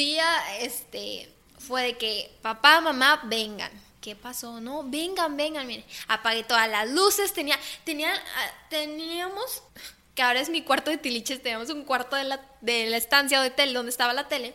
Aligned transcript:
día, 0.00 0.58
este, 0.60 1.30
fue 1.58 1.82
de 1.82 1.98
que 1.98 2.30
papá, 2.40 2.80
mamá, 2.80 3.20
vengan. 3.24 3.70
¿Qué 4.00 4.16
pasó? 4.16 4.60
No, 4.60 4.82
vengan, 4.84 5.36
vengan, 5.36 5.66
miren. 5.66 5.84
Apagué 6.08 6.42
todas 6.42 6.68
las 6.70 6.88
luces, 6.88 7.34
tenía, 7.34 7.58
tenía, 7.84 8.10
ah, 8.14 8.50
teníamos, 8.70 9.62
que 10.14 10.22
ahora 10.22 10.40
es 10.40 10.48
mi 10.48 10.62
cuarto 10.62 10.90
de 10.90 10.96
tiliches, 10.96 11.42
teníamos 11.42 11.68
un 11.68 11.84
cuarto 11.84 12.16
de 12.16 12.24
la, 12.24 12.40
de 12.62 12.86
la 12.86 12.96
estancia 12.96 13.40
o 13.40 13.42
de 13.42 13.50
tele, 13.50 13.74
donde 13.74 13.90
estaba 13.90 14.14
la 14.14 14.26
tele. 14.26 14.54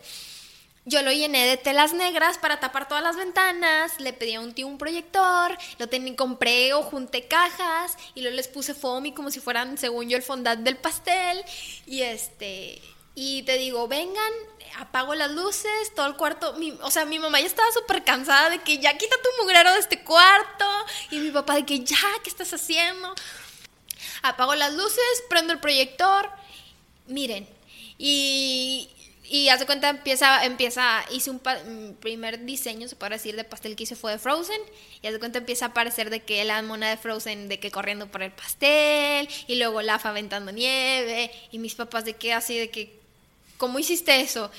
Yo 0.85 1.03
lo 1.03 1.11
llené 1.11 1.45
de 1.45 1.57
telas 1.57 1.93
negras 1.93 2.39
para 2.39 2.59
tapar 2.59 2.87
todas 2.87 3.03
las 3.03 3.17
ventanas, 3.17 3.99
le 3.99 4.13
pedí 4.13 4.33
a 4.33 4.39
un 4.39 4.53
tío 4.53 4.65
un 4.65 4.79
proyector, 4.79 5.55
lo 5.77 5.89
tenía, 5.89 6.15
compré 6.15 6.73
o 6.73 6.81
junté 6.81 7.27
cajas 7.27 7.97
y 8.15 8.21
luego 8.21 8.35
les 8.35 8.47
puse 8.47 8.73
foamy 8.73 9.13
como 9.13 9.29
si 9.29 9.39
fueran, 9.39 9.77
según 9.77 10.09
yo, 10.09 10.17
el 10.17 10.23
fondant 10.23 10.63
del 10.63 10.77
pastel 10.77 11.43
y 11.85 12.01
este... 12.01 12.81
Y 13.17 13.43
te 13.43 13.57
digo, 13.57 13.87
vengan, 13.87 14.33
apago 14.77 15.15
las 15.15 15.31
luces, 15.31 15.93
todo 15.95 16.07
el 16.07 16.15
cuarto. 16.15 16.55
o 16.81 16.91
sea, 16.91 17.05
mi 17.05 17.19
mamá 17.19 17.39
ya 17.39 17.47
estaba 17.47 17.71
súper 17.71 18.03
cansada 18.03 18.49
de 18.49 18.59
que 18.59 18.79
ya 18.79 18.97
quita 18.97 19.15
tu 19.23 19.43
mugrero 19.43 19.71
de 19.73 19.79
este 19.79 20.03
cuarto. 20.03 20.65
Y 21.11 21.19
mi 21.19 21.31
papá 21.31 21.55
de 21.55 21.65
que 21.65 21.79
ya, 21.83 21.97
¿qué 22.23 22.29
estás 22.29 22.53
haciendo? 22.53 23.13
Apago 24.21 24.55
las 24.55 24.73
luces, 24.73 25.23
prendo 25.29 25.53
el 25.53 25.59
proyector. 25.59 26.29
Miren, 27.07 27.47
y, 27.97 28.89
y 29.23 29.49
hace 29.49 29.65
cuenta, 29.65 29.89
empieza, 29.89 30.43
empieza, 30.45 31.03
hice 31.11 31.29
un 31.29 31.97
primer 31.99 32.45
diseño, 32.45 32.87
se 32.87 32.95
puede 32.95 33.13
decir, 33.13 33.35
de 33.35 33.43
pastel 33.43 33.75
que 33.75 33.83
hice 33.83 33.95
fue 33.95 34.11
de 34.11 34.19
Frozen. 34.19 34.61
Y 35.01 35.07
hace 35.07 35.19
cuenta, 35.19 35.39
empieza 35.39 35.65
a 35.65 35.69
aparecer 35.69 36.09
de 36.09 36.21
que 36.21 36.43
la 36.45 36.61
mona 36.61 36.89
de 36.89 36.97
Frozen, 36.97 37.47
de 37.47 37.59
que 37.59 37.71
corriendo 37.71 38.07
por 38.07 38.23
el 38.23 38.31
pastel. 38.31 39.27
Y 39.47 39.55
luego 39.55 39.81
Lafa 39.81 40.09
aventando 40.09 40.51
nieve. 40.51 41.31
Y 41.51 41.59
mis 41.59 41.75
papás 41.75 42.05
de 42.05 42.15
que 42.15 42.33
así, 42.33 42.57
de 42.57 42.69
que 42.69 43.04
¿Cómo 43.57 43.79
hiciste 43.79 44.19
eso? 44.19 44.51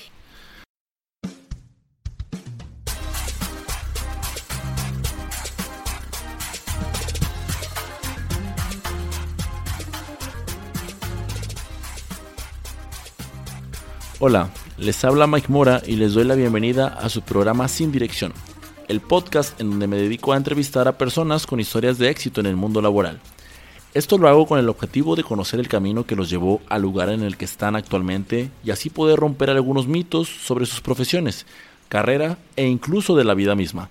Hola, 14.19 14.49
les 14.79 15.05
habla 15.05 15.27
Mike 15.27 15.47
Mora 15.49 15.83
y 15.85 15.95
les 15.95 16.13
doy 16.13 16.23
la 16.23 16.33
bienvenida 16.33 16.87
a 16.87 17.07
su 17.07 17.21
programa 17.21 17.67
Sin 17.67 17.91
Dirección, 17.91 18.33
el 18.87 18.99
podcast 18.99 19.61
en 19.61 19.69
donde 19.69 19.85
me 19.85 19.97
dedico 19.97 20.33
a 20.33 20.37
entrevistar 20.37 20.87
a 20.87 20.97
personas 20.97 21.45
con 21.45 21.59
historias 21.59 21.99
de 21.99 22.09
éxito 22.09 22.39
en 22.41 22.47
el 22.47 22.55
mundo 22.55 22.81
laboral. 22.81 23.21
Esto 23.97 24.19
lo 24.19 24.27
hago 24.27 24.45
con 24.45 24.59
el 24.59 24.69
objetivo 24.69 25.15
de 25.15 25.23
conocer 25.23 25.59
el 25.59 25.67
camino 25.67 26.05
que 26.05 26.15
los 26.15 26.29
llevó 26.29 26.61
al 26.69 26.83
lugar 26.83 27.09
en 27.09 27.23
el 27.23 27.35
que 27.35 27.45
están 27.45 27.75
actualmente 27.75 28.51
y 28.63 28.69
así 28.69 28.91
poder 28.91 29.17
romper 29.17 29.49
algunos 29.49 29.87
mitos 29.87 30.29
sobre 30.29 30.67
sus 30.67 30.81
profesiones, 30.81 31.47
carrera 31.89 32.37
e 32.55 32.67
incluso 32.67 33.15
de 33.15 33.23
la 33.23 33.33
vida 33.33 33.55
misma. 33.55 33.89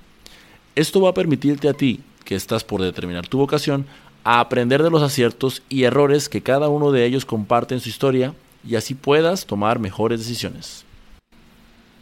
Esto 0.76 1.00
va 1.00 1.10
a 1.10 1.14
permitirte 1.14 1.68
a 1.68 1.72
ti, 1.72 2.04
que 2.24 2.36
estás 2.36 2.62
por 2.62 2.82
determinar 2.82 3.26
tu 3.26 3.38
vocación, 3.38 3.84
a 4.22 4.38
aprender 4.38 4.84
de 4.84 4.90
los 4.90 5.02
aciertos 5.02 5.64
y 5.68 5.82
errores 5.82 6.28
que 6.28 6.40
cada 6.40 6.68
uno 6.68 6.92
de 6.92 7.04
ellos 7.04 7.24
comparte 7.24 7.74
en 7.74 7.80
su 7.80 7.88
historia 7.88 8.32
y 8.64 8.76
así 8.76 8.94
puedas 8.94 9.44
tomar 9.44 9.80
mejores 9.80 10.20
decisiones. 10.20 10.84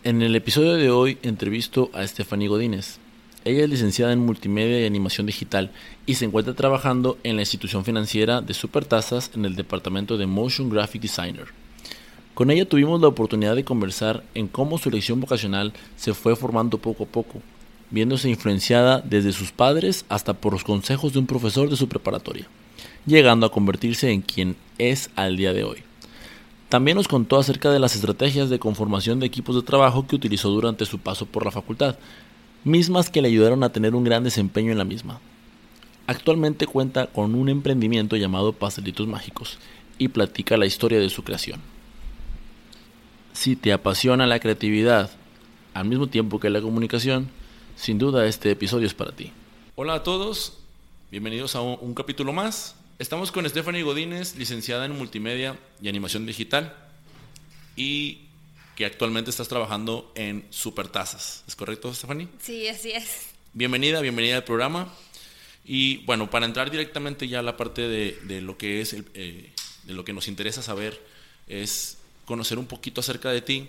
En 0.02 0.20
el 0.20 0.36
episodio 0.36 0.74
de 0.74 0.90
hoy 0.90 1.16
entrevisto 1.22 1.88
a 1.94 2.06
Stephanie 2.06 2.48
Godínez. 2.48 2.98
Ella 3.44 3.64
es 3.64 3.68
licenciada 3.68 4.14
en 4.14 4.24
multimedia 4.24 4.80
y 4.80 4.86
animación 4.86 5.26
digital 5.26 5.70
y 6.06 6.14
se 6.14 6.24
encuentra 6.24 6.54
trabajando 6.54 7.18
en 7.24 7.36
la 7.36 7.42
institución 7.42 7.84
financiera 7.84 8.40
de 8.40 8.54
Supertasas 8.54 9.30
en 9.34 9.44
el 9.44 9.54
departamento 9.54 10.16
de 10.16 10.26
Motion 10.26 10.70
Graphic 10.70 11.02
Designer. 11.02 11.48
Con 12.32 12.50
ella 12.50 12.66
tuvimos 12.66 13.02
la 13.02 13.08
oportunidad 13.08 13.54
de 13.54 13.64
conversar 13.64 14.24
en 14.34 14.48
cómo 14.48 14.78
su 14.78 14.88
elección 14.88 15.20
vocacional 15.20 15.74
se 15.94 16.14
fue 16.14 16.36
formando 16.36 16.78
poco 16.78 17.04
a 17.04 17.06
poco, 17.06 17.42
viéndose 17.90 18.30
influenciada 18.30 19.02
desde 19.02 19.32
sus 19.32 19.52
padres 19.52 20.06
hasta 20.08 20.32
por 20.32 20.54
los 20.54 20.64
consejos 20.64 21.12
de 21.12 21.18
un 21.18 21.26
profesor 21.26 21.68
de 21.68 21.76
su 21.76 21.86
preparatoria, 21.86 22.48
llegando 23.04 23.44
a 23.44 23.52
convertirse 23.52 24.10
en 24.10 24.22
quien 24.22 24.56
es 24.78 25.10
al 25.16 25.36
día 25.36 25.52
de 25.52 25.64
hoy. 25.64 25.82
También 26.70 26.96
nos 26.96 27.08
contó 27.08 27.38
acerca 27.38 27.70
de 27.70 27.78
las 27.78 27.94
estrategias 27.94 28.48
de 28.48 28.58
conformación 28.58 29.20
de 29.20 29.26
equipos 29.26 29.54
de 29.54 29.62
trabajo 29.62 30.06
que 30.06 30.16
utilizó 30.16 30.48
durante 30.48 30.86
su 30.86 30.98
paso 30.98 31.26
por 31.26 31.44
la 31.44 31.52
facultad, 31.52 31.96
mismas 32.64 33.10
que 33.10 33.22
le 33.22 33.28
ayudaron 33.28 33.62
a 33.62 33.70
tener 33.70 33.94
un 33.94 34.04
gran 34.04 34.24
desempeño 34.24 34.72
en 34.72 34.78
la 34.78 34.84
misma. 34.84 35.20
Actualmente 36.06 36.66
cuenta 36.66 37.06
con 37.06 37.34
un 37.34 37.48
emprendimiento 37.48 38.16
llamado 38.16 38.52
Pastelitos 38.52 39.06
Mágicos 39.06 39.58
y 39.98 40.08
platica 40.08 40.56
la 40.56 40.66
historia 40.66 40.98
de 40.98 41.10
su 41.10 41.22
creación. 41.22 41.60
Si 43.32 43.56
te 43.56 43.72
apasiona 43.72 44.26
la 44.26 44.40
creatividad 44.40 45.10
al 45.74 45.86
mismo 45.86 46.06
tiempo 46.06 46.40
que 46.40 46.50
la 46.50 46.60
comunicación, 46.60 47.28
sin 47.76 47.98
duda 47.98 48.26
este 48.26 48.50
episodio 48.50 48.86
es 48.86 48.94
para 48.94 49.12
ti. 49.12 49.32
Hola 49.76 49.94
a 49.94 50.02
todos, 50.02 50.58
bienvenidos 51.10 51.56
a 51.56 51.60
un, 51.60 51.94
capítulo 51.94 52.32
más. 52.32 52.76
Estamos 52.98 53.32
con 53.32 53.48
Stephanie 53.48 53.82
Godínez, 53.82 54.36
licenciada 54.36 54.86
en 54.86 54.96
multimedia 54.96 55.58
y 55.82 55.88
animación 55.88 56.26
digital. 56.26 56.74
Y 57.76 58.23
que 58.76 58.84
actualmente 58.84 59.30
estás 59.30 59.48
trabajando 59.48 60.12
en 60.14 60.46
Supertazas. 60.50 61.44
¿Es 61.46 61.56
correcto, 61.56 61.92
Stephanie? 61.94 62.28
Sí, 62.40 62.68
así 62.68 62.90
es. 62.90 63.28
Bienvenida, 63.52 64.00
bienvenida 64.00 64.36
al 64.36 64.44
programa. 64.44 64.92
Y 65.64 65.98
bueno, 66.04 66.28
para 66.28 66.46
entrar 66.46 66.70
directamente 66.70 67.28
ya 67.28 67.38
a 67.38 67.42
la 67.42 67.56
parte 67.56 67.88
de, 67.88 68.40
lo 68.40 68.58
que 68.58 68.80
es, 68.80 68.92
eh, 69.14 69.52
de 69.84 69.94
lo 69.94 70.04
que 70.04 70.12
nos 70.12 70.28
interesa 70.28 70.62
saber, 70.62 71.00
es 71.46 71.98
conocer 72.24 72.58
un 72.58 72.66
poquito 72.66 73.00
acerca 73.00 73.30
de 73.30 73.42
ti 73.42 73.68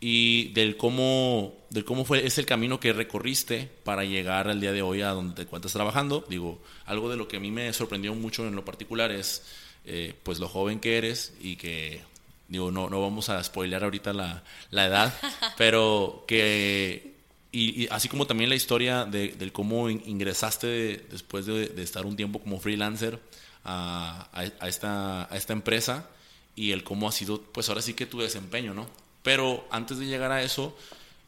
y 0.00 0.48
del 0.52 0.76
cómo, 0.76 1.54
del 1.70 1.84
cómo 1.84 2.04
fue, 2.04 2.26
es 2.26 2.38
el 2.38 2.46
camino 2.46 2.78
que 2.80 2.92
recorriste 2.92 3.70
para 3.84 4.04
llegar 4.04 4.48
al 4.48 4.60
día 4.60 4.72
de 4.72 4.82
hoy 4.82 5.02
a 5.02 5.08
donde 5.08 5.34
te 5.34 5.42
encuentras 5.42 5.72
trabajando. 5.72 6.24
Digo, 6.28 6.62
algo 6.84 7.10
de 7.10 7.16
lo 7.16 7.28
que 7.28 7.38
a 7.38 7.40
mí 7.40 7.50
me 7.50 7.72
sorprendió 7.72 8.14
mucho 8.14 8.46
en 8.46 8.54
lo 8.54 8.64
particular 8.64 9.10
es 9.10 9.42
eh, 9.84 10.14
pues 10.22 10.38
lo 10.38 10.48
joven 10.48 10.80
que 10.80 10.98
eres 10.98 11.34
y 11.40 11.56
que 11.56 12.00
digo, 12.48 12.70
no, 12.70 12.88
no 12.88 13.00
vamos 13.00 13.28
a 13.28 13.42
spoilear 13.42 13.84
ahorita 13.84 14.12
la, 14.12 14.42
la 14.70 14.86
edad, 14.86 15.14
pero 15.58 16.24
que, 16.26 17.14
y, 17.52 17.88
así 17.88 18.08
como 18.08 18.26
también 18.26 18.50
la 18.50 18.56
historia 18.56 19.04
de, 19.04 19.28
del 19.28 19.52
cómo 19.52 19.88
ingresaste 19.90 21.06
después 21.10 21.46
de, 21.46 21.68
de, 21.68 21.82
estar 21.82 22.06
un 22.06 22.16
tiempo 22.16 22.40
como 22.40 22.60
freelancer 22.60 23.20
a, 23.64 24.28
a, 24.32 24.68
esta, 24.68 25.32
a 25.32 25.36
esta 25.36 25.52
empresa 25.52 26.08
y 26.54 26.72
el 26.72 26.84
cómo 26.84 27.08
ha 27.08 27.12
sido, 27.12 27.42
pues 27.42 27.68
ahora 27.68 27.82
sí 27.82 27.94
que 27.94 28.06
tu 28.06 28.20
desempeño, 28.20 28.74
¿no? 28.74 28.86
Pero 29.22 29.66
antes 29.70 29.98
de 29.98 30.06
llegar 30.06 30.32
a 30.32 30.42
eso, 30.42 30.76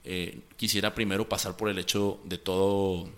eh, 0.04 0.40
quisiera 0.56 0.94
primero 0.94 1.28
pasar 1.28 1.56
por 1.56 1.68
el 1.68 1.78
hecho 1.78 2.20
de 2.24 2.38
todo 2.38 3.08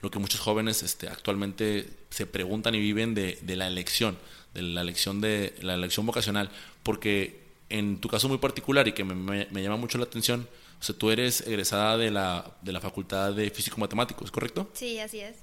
lo 0.00 0.10
que 0.10 0.18
muchos 0.18 0.40
jóvenes 0.40 0.82
este, 0.82 1.08
actualmente 1.08 1.88
se 2.10 2.26
preguntan 2.26 2.74
y 2.74 2.80
viven 2.80 3.14
de, 3.14 3.38
de 3.42 3.56
la 3.56 3.66
elección, 3.66 4.18
de 4.52 4.62
la 4.62 4.80
elección 4.82 5.20
de 5.20 5.54
la 5.62 5.74
elección 5.74 6.06
vocacional 6.06 6.50
porque 6.86 7.40
en 7.68 8.00
tu 8.00 8.08
caso 8.08 8.28
muy 8.28 8.38
particular 8.38 8.86
y 8.86 8.92
que 8.92 9.02
me, 9.02 9.48
me, 9.50 9.62
llama 9.62 9.76
mucho 9.76 9.98
la 9.98 10.04
atención, 10.04 10.48
o 10.80 10.84
sea, 10.84 10.96
tú 10.96 11.10
eres 11.10 11.40
egresada 11.40 11.98
de 11.98 12.12
la, 12.12 12.56
de 12.62 12.70
la 12.70 12.80
Facultad 12.80 13.32
de 13.32 13.50
Físico 13.50 13.80
Matemático, 13.80 14.24
¿es 14.24 14.30
correcto? 14.30 14.70
Sí, 14.72 15.00
así 15.00 15.18
es. 15.18 15.34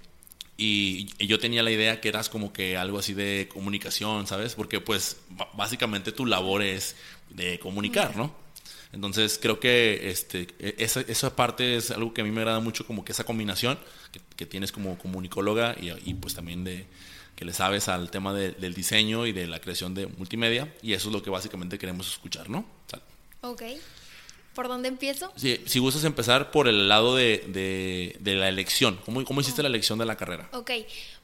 Y, 0.56 1.09
yo 1.28 1.40
tenía 1.40 1.62
la 1.62 1.72
idea 1.72 2.00
que 2.00 2.08
eras 2.08 2.30
como 2.30 2.54
que 2.54 2.78
algo 2.78 2.98
así 2.98 3.14
de 3.14 3.50
comunicación, 3.52 4.26
¿sabes? 4.26 4.56
Porque 4.56 4.80
pues 4.80 5.18
básicamente 5.54 6.14
tu 6.14 6.26
labor 6.26 6.62
es 6.62 6.96
de 7.30 7.60
comunicar, 7.60 8.16
¿no? 8.16 8.34
Entonces 8.94 9.38
creo 9.42 9.60
que 9.60 10.10
este, 10.10 10.48
e, 10.60 10.75
esa, 10.78 11.02
esa 11.02 11.36
parte 11.36 11.75
es 11.75 11.92
algo 11.92 12.14
que 12.14 12.22
a 12.22 12.24
mí 12.24 12.31
me 12.31 12.40
agrada 12.40 12.62
mucho, 12.62 12.88
como 12.88 13.04
que 13.04 13.12
esa 13.12 13.25
combinación 13.25 13.78
que, 14.14 14.22
que 14.38 14.46
tienes 14.46 14.72
como 14.72 14.98
comunicóloga 14.98 15.75
y, 15.78 15.92
y 16.10 16.14
pues 16.14 16.36
también 16.36 16.64
de, 16.64 16.86
que 17.44 17.48
le 17.48 17.54
sabes 17.54 17.90
al 17.90 18.09
tema 18.09 18.34
del 18.34 18.74
diseño 18.74 19.26
y 19.26 19.34
de 19.34 19.48
la 19.48 19.59
creación 19.59 19.94
de 19.94 20.08
multimedia 20.08 20.74
y 20.81 20.94
eso 20.94 21.09
es 21.09 21.14
lo 21.14 21.22
que 21.22 21.30
básicamente 21.30 21.78
queremos 21.78 22.08
escuchar, 22.08 22.50
¿no? 22.50 22.64
Ok. 23.42 23.64
¿Por 24.56 24.70
dónde 24.70 24.88
empiezo? 24.88 25.34
Sí, 25.36 25.62
si 25.66 25.80
gustas 25.80 26.06
empezar 26.06 26.51
por 26.51 26.69
el 26.69 26.88
lado 26.88 27.18
de, 27.18 28.16
de, 28.18 28.36
la 28.36 28.48
elección. 28.48 28.98
¿Cómo, 29.04 29.25
cómo 29.25 29.42
hiciste 29.42 29.62
la 29.62 29.68
elección 29.68 30.00
de 30.00 30.06
la 30.06 30.16
carrera? 30.16 30.48
Ok, 30.54 30.72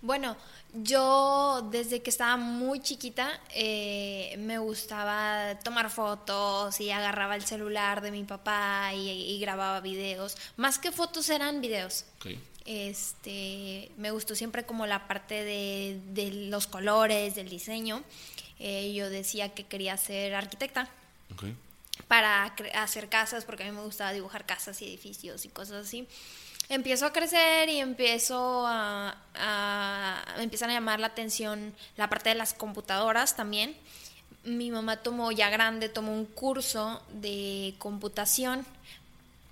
bueno, 0.01 0.35
yo 0.73 1.69
desde 1.71 2.01
que 2.01 2.09
estaba 2.09 2.35
muy 2.35 2.81
chiquita 2.81 3.39
eh, 3.55 4.35
me 4.39 4.57
gustaba 4.57 5.57
tomar 5.59 5.89
fotos 5.89 6.81
y 6.81 6.91
agarraba 6.91 7.35
el 7.35 7.45
celular 7.45 8.01
de 8.01 8.11
mi 8.11 8.25
papá 8.25 8.91
y, 8.93 9.09
y 9.09 9.39
grababa 9.39 9.79
videos. 9.79 10.35
Más 10.57 10.79
que 10.79 10.91
fotos 10.91 11.29
eran 11.29 11.61
videos. 11.61 12.03
Okay. 12.17 12.41
Este, 12.69 13.89
me 13.97 14.11
gustó 14.11 14.35
siempre 14.35 14.63
como 14.63 14.85
la 14.85 15.07
parte 15.07 15.43
de, 15.43 16.29
los 16.51 16.67
colores, 16.67 17.33
del 17.33 17.49
diseño. 17.49 18.03
Eh, 18.59 18.93
yo 18.93 19.09
decía 19.09 19.55
que 19.55 19.63
quería 19.63 19.97
ser 19.97 20.35
arquitecta. 20.35 20.87
Para 22.07 22.53
hacer 22.75 23.09
casas, 23.09 23.43
porque 23.45 23.63
a 23.63 23.65
mí 23.65 23.71
me 23.71 23.81
gustaba 23.81 24.13
dibujar 24.13 24.45
casas 24.45 24.79
y 24.83 24.85
edificios 24.85 25.45
y 25.45 25.49
cosas 25.49 25.87
así. 25.87 26.07
Empiezo 26.69 27.07
a 27.07 27.11
crecer 27.11 27.69
y 27.69 27.79
empiezo 27.79 28.65
a, 28.67 29.17
me 30.37 30.43
empiezan 30.43 30.69
a 30.69 30.73
llamar 30.73 30.99
la 30.99 31.07
atención 31.07 31.73
la 31.97 32.07
parte 32.07 32.29
de 32.29 32.35
las 32.35 32.53
computadoras 32.53 33.35
también. 33.35 33.75
mi 34.43 34.69
mamá 34.69 34.97
tomó 34.97 35.31
ya 35.31 35.49
grande, 35.49 35.89
tomó 35.89 36.13
un 36.13 36.25
curso 36.25 37.01
de 37.13 37.73
computación, 37.79 38.63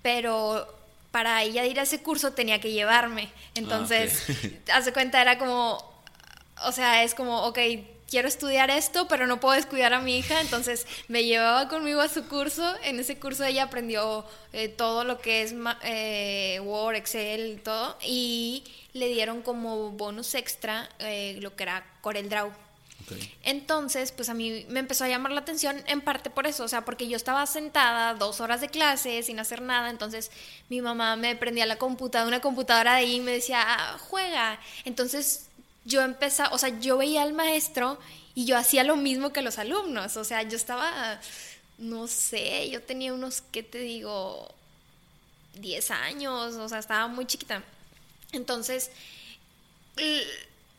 pero 0.02 0.77
para 1.18 1.42
ella 1.42 1.66
ir 1.66 1.80
a 1.80 1.82
ese 1.82 2.00
curso 2.00 2.32
tenía 2.32 2.60
que 2.60 2.70
llevarme. 2.70 3.28
Entonces, 3.56 4.22
hace 4.72 4.92
cuenta, 4.92 5.20
era 5.20 5.36
como, 5.36 5.76
o 6.64 6.70
sea, 6.70 7.02
es 7.02 7.12
como, 7.12 7.42
ok, 7.42 7.58
quiero 8.08 8.28
estudiar 8.28 8.70
esto, 8.70 9.08
pero 9.08 9.26
no 9.26 9.40
puedo 9.40 9.56
descuidar 9.56 9.94
a 9.94 10.00
mi 10.00 10.16
hija, 10.16 10.40
entonces 10.40 10.86
me 11.08 11.24
llevaba 11.24 11.68
conmigo 11.68 12.00
a 12.00 12.08
su 12.08 12.28
curso. 12.28 12.72
En 12.84 13.00
ese 13.00 13.18
curso 13.18 13.44
ella 13.44 13.64
aprendió 13.64 14.24
eh, 14.52 14.68
todo 14.68 15.02
lo 15.02 15.18
que 15.20 15.42
es 15.42 15.56
eh, 15.82 16.60
Word, 16.62 16.94
Excel, 16.94 17.62
todo, 17.64 17.98
y 18.00 18.62
le 18.92 19.08
dieron 19.08 19.42
como 19.42 19.90
bonus 19.90 20.36
extra 20.36 20.88
eh, 21.00 21.36
lo 21.40 21.56
que 21.56 21.64
era 21.64 21.84
Entonces, 23.42 24.12
pues 24.12 24.28
a 24.28 24.34
mí 24.34 24.66
me 24.68 24.80
empezó 24.80 25.04
a 25.04 25.08
llamar 25.08 25.32
la 25.32 25.40
atención 25.40 25.82
en 25.86 26.00
parte 26.00 26.30
por 26.30 26.46
eso, 26.46 26.64
o 26.64 26.68
sea, 26.68 26.84
porque 26.84 27.08
yo 27.08 27.16
estaba 27.16 27.46
sentada 27.46 28.14
dos 28.14 28.40
horas 28.40 28.60
de 28.60 28.68
clase 28.68 29.22
sin 29.22 29.38
hacer 29.40 29.62
nada, 29.62 29.90
entonces 29.90 30.30
mi 30.68 30.80
mamá 30.80 31.16
me 31.16 31.36
prendía 31.36 31.66
la 31.66 31.76
computadora, 31.76 32.28
una 32.28 32.40
computadora 32.40 32.94
de 32.94 32.98
ahí 32.98 33.16
y 33.16 33.20
me 33.20 33.32
decía, 33.32 33.62
ah, 33.66 33.98
juega. 33.98 34.60
Entonces 34.84 35.46
yo 35.84 36.02
empezaba, 36.02 36.54
o 36.54 36.58
sea, 36.58 36.78
yo 36.80 36.98
veía 36.98 37.22
al 37.22 37.32
maestro 37.32 37.98
y 38.34 38.44
yo 38.44 38.56
hacía 38.56 38.84
lo 38.84 38.96
mismo 38.96 39.32
que 39.32 39.42
los 39.42 39.58
alumnos, 39.58 40.16
o 40.16 40.24
sea, 40.24 40.42
yo 40.42 40.56
estaba, 40.56 41.20
no 41.78 42.06
sé, 42.06 42.68
yo 42.70 42.82
tenía 42.82 43.12
unos, 43.14 43.40
¿qué 43.40 43.62
te 43.62 43.78
digo? 43.78 44.54
10 45.54 45.90
años, 45.90 46.54
o 46.54 46.68
sea, 46.68 46.78
estaba 46.78 47.08
muy 47.08 47.26
chiquita. 47.26 47.62
Entonces, 48.32 48.90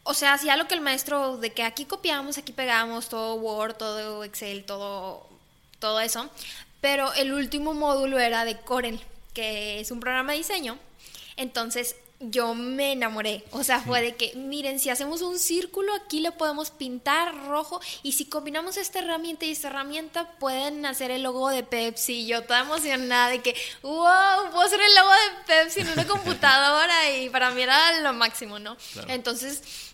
o 0.04 0.14
sea, 0.14 0.34
hacía 0.34 0.58
lo 0.58 0.68
que 0.68 0.76
el 0.76 0.82
maestro, 0.82 1.38
de 1.38 1.52
que 1.52 1.64
aquí 1.64 1.86
copiamos, 1.86 2.38
aquí 2.38 2.52
pegamos, 2.52 3.10
todo 3.10 3.36
Word, 3.36 3.76
todo 3.76 4.24
Excel, 4.24 4.66
todo, 4.66 5.28
todo 5.80 6.00
eso. 6.00 6.30
Pero 6.82 7.14
el 7.14 7.34
último 7.34 7.74
módulo 7.74 8.20
era 8.20 8.46
de 8.46 8.60
Corel, 8.60 9.00
que 9.34 9.80
es 9.80 9.92
un 9.92 10.00
programa 10.00 10.32
de 10.32 10.40
diseño. 10.40 10.78
Entonces, 11.36 11.96
yo 12.20 12.54
me 12.54 12.92
enamoré. 12.92 13.44
O 13.52 13.64
sea, 13.64 13.80
fue 13.80 14.02
de 14.02 14.16
que, 14.16 14.34
miren, 14.36 14.80
si 14.80 14.90
hacemos 14.90 15.22
un 15.22 15.40
círculo, 15.40 15.94
aquí 15.94 16.20
le 16.20 16.32
podemos 16.32 16.70
pintar 16.70 17.48
rojo. 17.48 17.80
Y 18.04 18.12
si 18.14 18.26
combinamos 18.26 18.78
esta 18.78 19.00
herramienta 19.00 19.46
y 19.46 19.52
esta 19.52 19.70
herramienta, 19.70 20.30
pueden 20.40 20.86
hacer 20.86 21.12
el 21.12 21.24
logo 21.24 21.50
de 21.50 21.64
Pepsi. 21.64 22.26
Yo 22.26 22.44
toda 22.44 22.62
emocionada 22.62 23.30
de 23.30 23.42
que, 23.42 23.56
wow, 23.82 24.52
puedo 24.52 24.62
hacer 24.62 24.82
el 24.82 24.96
logo 24.96 25.12
de 25.12 25.46
Pepsi 25.48 25.80
en 25.82 25.90
una 25.90 26.08
computadora. 26.08 27.10
Y 27.12 27.30
para 27.30 27.52
mí 27.52 27.62
era 27.62 28.00
lo 28.02 28.14
máximo, 28.14 28.60
¿no? 28.60 28.76
Entonces, 29.08 29.89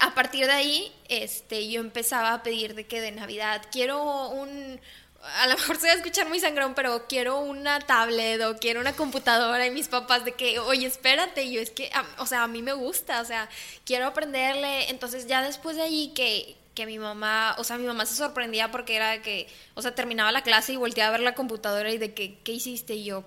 a 0.00 0.14
partir 0.14 0.46
de 0.46 0.52
ahí, 0.52 0.92
este, 1.08 1.68
yo 1.68 1.80
empezaba 1.80 2.34
a 2.34 2.42
pedir 2.42 2.74
de 2.74 2.86
que 2.86 3.00
de 3.00 3.10
Navidad 3.10 3.62
quiero 3.70 4.28
un 4.28 4.80
a 5.22 5.46
lo 5.46 5.54
mejor 5.58 5.76
se 5.76 5.86
va 5.86 5.92
a 5.92 5.96
escuchar 5.96 6.28
muy 6.28 6.40
sangrón, 6.40 6.74
pero 6.74 7.06
quiero 7.06 7.40
una 7.40 7.80
tablet 7.80 8.40
o 8.42 8.56
quiero 8.58 8.80
una 8.80 8.94
computadora 8.94 9.66
y 9.66 9.70
mis 9.70 9.88
papás 9.88 10.24
de 10.24 10.32
que, 10.32 10.58
oye, 10.58 10.86
espérate, 10.86 11.44
y 11.44 11.52
yo 11.52 11.60
es 11.60 11.70
que, 11.70 11.90
o 12.18 12.26
sea, 12.26 12.44
a 12.44 12.48
mí 12.48 12.62
me 12.62 12.72
gusta, 12.72 13.20
o 13.20 13.24
sea, 13.24 13.48
quiero 13.84 14.06
aprenderle. 14.06 14.90
Entonces 14.90 15.26
ya 15.26 15.42
después 15.42 15.76
de 15.76 15.82
allí 15.82 16.12
que, 16.14 16.56
que 16.74 16.86
mi 16.86 16.98
mamá, 16.98 17.54
o 17.58 17.64
sea, 17.64 17.78
mi 17.78 17.86
mamá 17.86 18.06
se 18.06 18.14
sorprendía 18.14 18.70
porque 18.70 18.96
era 18.96 19.22
que, 19.22 19.48
o 19.74 19.82
sea, 19.82 19.94
terminaba 19.94 20.32
la 20.32 20.42
clase 20.42 20.72
y 20.72 20.76
volteaba 20.76 21.08
a 21.08 21.12
ver 21.12 21.20
la 21.20 21.34
computadora 21.34 21.90
y 21.92 21.98
de 21.98 22.14
que, 22.14 22.38
¿qué 22.40 22.52
hiciste? 22.52 22.94
Y 22.94 23.04
yo, 23.04 23.24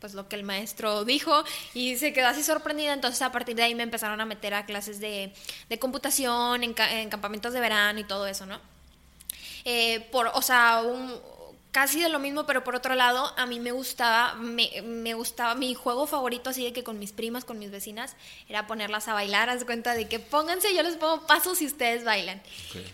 pues 0.00 0.14
lo 0.14 0.28
que 0.28 0.36
el 0.36 0.42
maestro 0.42 1.04
dijo 1.04 1.44
y 1.74 1.96
se 1.96 2.12
quedó 2.12 2.28
así 2.28 2.42
sorprendida. 2.42 2.92
Entonces 2.92 3.22
a 3.22 3.32
partir 3.32 3.56
de 3.56 3.62
ahí 3.62 3.74
me 3.74 3.82
empezaron 3.82 4.20
a 4.20 4.24
meter 4.24 4.54
a 4.54 4.66
clases 4.66 5.00
de, 5.00 5.32
de 5.68 5.78
computación, 5.78 6.62
en, 6.62 6.74
en 6.78 7.10
campamentos 7.10 7.52
de 7.52 7.60
verano 7.60 7.98
y 8.00 8.04
todo 8.04 8.26
eso, 8.26 8.46
¿no? 8.46 8.60
Eh, 9.64 10.08
por, 10.12 10.28
o 10.28 10.42
sea, 10.42 10.80
casi 11.76 12.00
de 12.00 12.08
lo 12.08 12.18
mismo, 12.18 12.46
pero 12.46 12.64
por 12.64 12.74
otro 12.74 12.94
lado, 12.94 13.34
a 13.36 13.44
mí 13.44 13.60
me 13.60 13.70
gustaba, 13.70 14.32
me, 14.34 15.12
gustaba, 15.12 15.54
mi 15.54 15.74
juego 15.74 16.06
favorito 16.06 16.48
así 16.48 16.64
de 16.64 16.72
que 16.72 16.82
con 16.82 16.98
mis 16.98 17.12
primas, 17.12 17.44
con 17.44 17.58
mis 17.58 17.70
vecinas, 17.70 18.16
era 18.48 18.66
ponerlas 18.66 19.08
a 19.08 19.12
bailar, 19.12 19.50
haz 19.50 19.64
cuenta 19.64 19.94
de 19.94 20.08
que 20.08 20.18
pónganse, 20.18 20.74
yo 20.74 20.82
les 20.82 20.96
pongo 20.96 21.26
pasos 21.26 21.60
y 21.60 21.66
ustedes 21.66 22.02
bailan. 22.02 22.40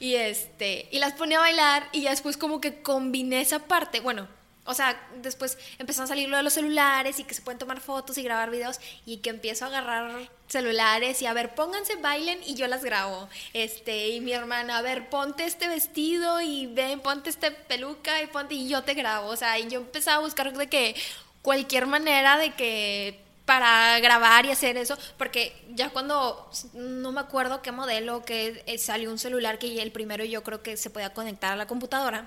Y 0.00 0.14
este, 0.14 0.88
y 0.90 0.98
las 0.98 1.12
ponía 1.12 1.38
a 1.38 1.42
bailar 1.42 1.88
y 1.92 2.04
después 2.04 2.36
como 2.36 2.60
que 2.60 2.82
combiné 2.82 3.40
esa 3.40 3.60
parte, 3.60 4.00
bueno, 4.00 4.26
o 4.64 4.74
sea, 4.74 5.00
después 5.16 5.58
empezó 5.78 6.04
a 6.04 6.06
salir 6.06 6.28
lo 6.28 6.36
de 6.36 6.44
los 6.44 6.52
celulares 6.52 7.18
y 7.18 7.24
que 7.24 7.34
se 7.34 7.42
pueden 7.42 7.58
tomar 7.58 7.80
fotos 7.80 8.16
y 8.16 8.22
grabar 8.22 8.50
videos 8.50 8.78
y 9.04 9.18
que 9.18 9.30
empiezo 9.30 9.64
a 9.64 9.68
agarrar 9.68 10.30
celulares 10.46 11.20
y 11.20 11.26
a 11.26 11.32
ver, 11.32 11.54
pónganse, 11.54 11.96
bailen 11.96 12.38
y 12.46 12.54
yo 12.54 12.68
las 12.68 12.84
grabo. 12.84 13.28
Este, 13.54 14.08
y 14.08 14.20
mi 14.20 14.32
hermana, 14.32 14.78
a 14.78 14.82
ver, 14.82 15.10
ponte 15.10 15.46
este 15.46 15.66
vestido 15.66 16.40
y 16.40 16.68
ven, 16.68 17.00
ponte 17.00 17.30
este 17.30 17.50
peluca 17.50 18.22
y 18.22 18.28
ponte 18.28 18.54
y 18.54 18.68
yo 18.68 18.82
te 18.84 18.94
grabo. 18.94 19.30
O 19.30 19.36
sea, 19.36 19.58
y 19.58 19.68
yo 19.68 19.80
empezaba 19.80 20.18
a 20.18 20.20
buscar 20.20 20.52
de 20.52 20.68
que 20.68 20.94
cualquier 21.42 21.86
manera 21.86 22.38
de 22.38 22.54
que 22.54 23.20
para 23.44 23.98
grabar 23.98 24.46
y 24.46 24.50
hacer 24.50 24.76
eso, 24.76 24.96
porque 25.18 25.52
ya 25.70 25.90
cuando, 25.90 26.48
no 26.74 27.10
me 27.10 27.20
acuerdo 27.20 27.60
qué 27.60 27.72
modelo, 27.72 28.24
que 28.24 28.62
eh, 28.66 28.78
salió 28.78 29.10
un 29.10 29.18
celular 29.18 29.58
que 29.58 29.82
el 29.82 29.90
primero 29.90 30.24
yo 30.24 30.44
creo 30.44 30.62
que 30.62 30.76
se 30.76 30.90
podía 30.90 31.12
conectar 31.12 31.52
a 31.52 31.56
la 31.56 31.66
computadora 31.66 32.26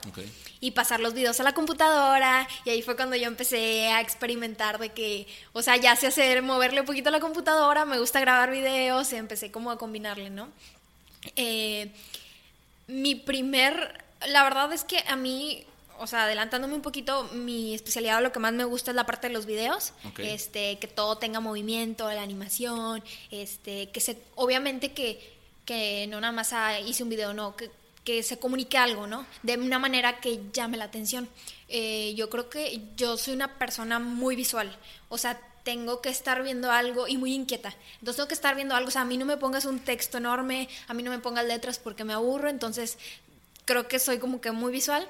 y 0.59 0.71
pasar 0.71 0.99
los 0.99 1.13
videos 1.13 1.39
a 1.39 1.43
la 1.43 1.53
computadora 1.53 2.47
y 2.65 2.69
ahí 2.69 2.81
fue 2.81 2.97
cuando 2.97 3.15
yo 3.15 3.27
empecé 3.27 3.87
a 3.87 4.01
experimentar 4.01 4.77
de 4.77 4.89
que, 4.89 5.27
o 5.53 5.61
sea, 5.61 5.77
ya 5.77 5.95
sé 5.95 6.07
hacer, 6.07 6.41
moverle 6.41 6.81
un 6.81 6.85
poquito 6.85 7.09
a 7.09 7.13
la 7.13 7.21
computadora, 7.21 7.85
me 7.85 7.97
gusta 7.97 8.19
grabar 8.19 8.51
videos 8.51 9.13
y 9.13 9.15
empecé 9.15 9.51
como 9.51 9.71
a 9.71 9.77
combinarle, 9.77 10.29
¿no? 10.29 10.49
Eh, 11.37 11.91
mi 12.87 13.15
primer, 13.15 14.03
la 14.27 14.43
verdad 14.43 14.71
es 14.73 14.83
que 14.83 15.03
a 15.07 15.15
mí 15.15 15.65
o 15.99 16.07
sea, 16.07 16.25
adelantándome 16.25 16.75
un 16.75 16.81
poquito, 16.81 17.23
mi 17.33 17.73
especialidad, 17.73 18.21
lo 18.21 18.31
que 18.31 18.39
más 18.39 18.53
me 18.53 18.63
gusta 18.63 18.91
es 18.91 18.95
la 18.95 19.05
parte 19.05 19.27
de 19.27 19.33
los 19.33 19.45
videos, 19.45 19.93
este, 20.17 20.77
que 20.79 20.87
todo 20.87 21.17
tenga 21.17 21.39
movimiento, 21.39 22.11
la 22.11 22.21
animación, 22.21 23.03
este, 23.31 23.89
que 23.91 23.99
se, 23.99 24.17
obviamente 24.35 24.93
que, 24.93 25.35
que 25.65 26.07
no 26.07 26.19
nada 26.21 26.33
más 26.33 26.53
hice 26.85 27.03
un 27.03 27.09
video, 27.09 27.33
no, 27.33 27.55
que, 27.55 27.71
que 28.03 28.21
se 28.23 28.37
comunique 28.37 28.77
algo, 28.77 29.07
¿no? 29.07 29.25
De 29.43 29.57
una 29.57 29.79
manera 29.79 30.19
que 30.19 30.39
llame 30.53 30.77
la 30.77 30.85
atención. 30.85 31.27
Eh, 31.67 32.13
yo 32.15 32.29
creo 32.29 32.49
que 32.49 32.81
yo 32.95 33.17
soy 33.17 33.33
una 33.33 33.57
persona 33.57 33.99
muy 33.99 34.35
visual, 34.35 34.75
o 35.09 35.17
sea, 35.17 35.41
tengo 35.63 35.99
que 35.99 36.09
estar 36.09 36.43
viendo 36.43 36.71
algo 36.71 37.07
y 37.07 37.17
muy 37.17 37.33
inquieta. 37.33 37.73
Entonces 37.93 38.17
tengo 38.17 38.27
que 38.27 38.35
estar 38.35 38.55
viendo 38.55 38.75
algo, 38.75 38.89
o 38.89 38.91
sea, 38.91 39.01
a 39.01 39.05
mí 39.05 39.17
no 39.17 39.25
me 39.25 39.37
pongas 39.37 39.65
un 39.65 39.79
texto 39.79 40.19
enorme, 40.19 40.69
a 40.87 40.93
mí 40.93 41.01
no 41.01 41.09
me 41.09 41.17
pongas 41.17 41.43
letras 41.45 41.79
porque 41.79 42.03
me 42.03 42.13
aburro, 42.13 42.49
entonces 42.49 42.99
creo 43.65 43.87
que 43.87 43.97
soy 43.97 44.19
como 44.19 44.39
que 44.39 44.51
muy 44.51 44.71
visual. 44.71 45.09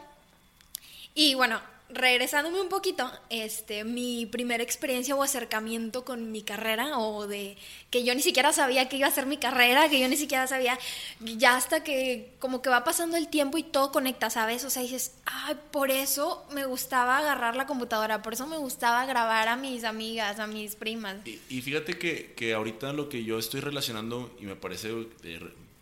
Y 1.15 1.33
bueno, 1.33 1.61
regresándome 1.89 2.59
un 2.59 2.67
poquito, 2.67 3.09
este, 3.29 3.83
mi 3.83 4.25
primera 4.25 4.63
experiencia 4.63 5.15
o 5.15 5.23
acercamiento 5.23 6.03
con 6.03 6.31
mi 6.31 6.41
carrera, 6.41 6.97
o 6.99 7.27
de 7.27 7.57
que 7.89 8.03
yo 8.03 8.13
ni 8.15 8.21
siquiera 8.21 8.51
sabía 8.51 8.89
que 8.89 8.97
iba 8.97 9.07
a 9.07 9.11
ser 9.11 9.25
mi 9.25 9.37
carrera, 9.37 9.87
que 9.89 9.99
yo 9.99 10.07
ni 10.07 10.17
siquiera 10.17 10.45
sabía, 10.47 10.77
ya 11.21 11.55
hasta 11.55 11.83
que 11.83 12.33
como 12.39 12.61
que 12.61 12.69
va 12.69 12.83
pasando 12.83 13.17
el 13.17 13.29
tiempo 13.29 13.57
y 13.57 13.63
todo 13.63 13.91
conecta, 13.91 14.29
¿sabes? 14.29 14.65
O 14.65 14.69
sea, 14.69 14.81
dices, 14.81 15.15
ay, 15.25 15.55
por 15.71 15.91
eso 15.91 16.45
me 16.51 16.65
gustaba 16.65 17.19
agarrar 17.19 17.55
la 17.55 17.65
computadora, 17.65 18.21
por 18.21 18.33
eso 18.33 18.47
me 18.47 18.57
gustaba 18.57 19.05
grabar 19.05 19.47
a 19.47 19.55
mis 19.55 19.83
amigas, 19.83 20.39
a 20.39 20.47
mis 20.47 20.75
primas. 20.75 21.15
Y, 21.25 21.61
fíjate 21.61 21.97
que, 21.97 22.33
que, 22.33 22.53
ahorita 22.53 22.93
lo 22.93 23.09
que 23.09 23.23
yo 23.23 23.39
estoy 23.39 23.61
relacionando, 23.61 24.35
y 24.39 24.45
me 24.45 24.55
parece 24.55 24.91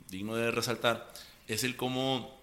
digno 0.10 0.36
de 0.36 0.52
resaltar, 0.52 1.12
es 1.48 1.64
el 1.64 1.76
cómo 1.76 2.43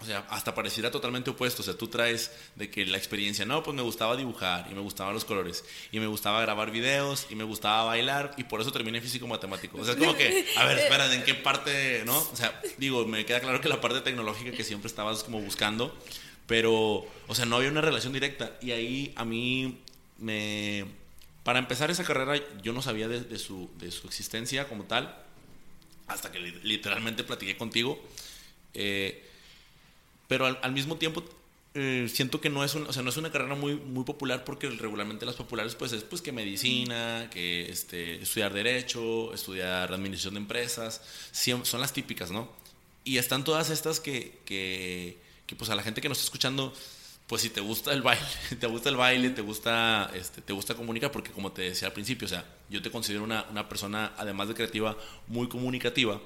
o 0.00 0.04
sea, 0.04 0.24
hasta 0.30 0.54
pareciera 0.54 0.90
totalmente 0.90 1.30
opuesto. 1.30 1.62
O 1.62 1.64
sea, 1.64 1.74
tú 1.74 1.88
traes 1.88 2.30
de 2.54 2.70
que 2.70 2.86
la 2.86 2.96
experiencia, 2.96 3.44
no, 3.44 3.62
pues 3.62 3.74
me 3.74 3.82
gustaba 3.82 4.16
dibujar 4.16 4.68
y 4.70 4.74
me 4.74 4.80
gustaban 4.80 5.12
los 5.12 5.24
colores 5.24 5.64
y 5.90 5.98
me 5.98 6.06
gustaba 6.06 6.40
grabar 6.40 6.70
videos 6.70 7.26
y 7.30 7.34
me 7.34 7.44
gustaba 7.44 7.84
bailar 7.84 8.32
y 8.36 8.44
por 8.44 8.60
eso 8.60 8.70
terminé 8.70 9.00
físico 9.00 9.26
matemático. 9.26 9.78
O 9.78 9.84
sea, 9.84 9.94
es 9.94 9.98
como 9.98 10.14
que, 10.14 10.46
a 10.56 10.64
ver, 10.64 10.78
espera, 10.78 11.12
¿en 11.12 11.24
qué 11.24 11.34
parte, 11.34 12.04
no? 12.06 12.16
O 12.16 12.36
sea, 12.36 12.60
digo, 12.78 13.06
me 13.06 13.24
queda 13.26 13.40
claro 13.40 13.60
que 13.60 13.68
la 13.68 13.80
parte 13.80 14.00
tecnológica 14.00 14.52
que 14.52 14.62
siempre 14.62 14.86
estabas 14.86 15.24
como 15.24 15.40
buscando, 15.40 15.96
pero, 16.46 17.04
o 17.26 17.34
sea, 17.34 17.44
no 17.44 17.56
había 17.56 17.70
una 17.70 17.80
relación 17.80 18.12
directa. 18.12 18.56
Y 18.62 18.70
ahí 18.70 19.12
a 19.16 19.24
mí 19.24 19.80
me. 20.18 20.86
Para 21.42 21.58
empezar 21.58 21.90
esa 21.90 22.04
carrera, 22.04 22.40
yo 22.62 22.72
no 22.72 22.82
sabía 22.82 23.08
de, 23.08 23.38
su, 23.38 23.70
de 23.78 23.90
su 23.90 24.06
existencia 24.06 24.68
como 24.68 24.84
tal, 24.84 25.16
hasta 26.06 26.30
que 26.30 26.38
literalmente 26.38 27.24
platiqué 27.24 27.56
contigo. 27.56 27.98
Eh, 28.74 29.27
pero 30.28 30.46
al, 30.46 30.72
mismo 30.72 30.96
tiempo 30.96 31.24
eh, 31.74 32.08
siento 32.12 32.40
que 32.40 32.50
no 32.50 32.62
es, 32.62 32.74
o 32.74 32.92
sea, 32.92 33.02
no 33.02 33.10
es 33.10 33.16
una 33.16 33.32
carrera 33.32 33.54
muy, 33.54 33.76
muy 33.76 34.04
popular 34.04 34.44
porque 34.44 34.68
regularmente 34.68 35.26
las 35.26 35.36
populares 35.36 35.74
pues 35.74 35.92
es 35.92 36.04
pues 36.04 36.22
que 36.22 36.32
medicina, 36.32 37.28
que 37.30 37.70
este, 37.70 38.22
estudiar 38.22 38.52
derecho, 38.52 39.32
estudiar 39.32 39.92
administración 39.92 40.34
de 40.34 40.40
empresas, 40.40 41.02
son 41.32 41.80
las 41.80 41.92
típicas, 41.92 42.30
¿no? 42.30 42.48
Y 43.04 43.16
están 43.16 43.42
todas 43.42 43.70
estas 43.70 44.00
que, 44.00 44.38
que, 44.44 45.16
que, 45.46 45.56
pues 45.56 45.70
a 45.70 45.74
la 45.74 45.82
gente 45.82 46.02
que 46.02 46.10
nos 46.10 46.18
está 46.18 46.26
escuchando, 46.26 46.74
pues 47.26 47.40
si 47.40 47.48
te 47.48 47.62
gusta 47.62 47.92
el 47.94 48.02
baile, 48.02 48.26
te 48.60 48.66
gusta 48.66 48.90
el 48.90 48.96
baile, 48.96 49.30
te 49.30 49.40
gusta, 49.40 50.10
este, 50.14 50.42
te 50.42 50.52
gusta 50.52 50.74
comunicar, 50.74 51.10
porque 51.10 51.30
como 51.30 51.52
te 51.52 51.62
decía 51.62 51.88
al 51.88 51.94
principio, 51.94 52.26
o 52.26 52.28
sea, 52.28 52.44
yo 52.68 52.82
te 52.82 52.90
considero 52.90 53.24
una, 53.24 53.46
una 53.50 53.66
persona, 53.66 54.12
además 54.18 54.48
de 54.48 54.54
creativa, 54.54 54.94
muy 55.26 55.48
comunicativa 55.48 56.20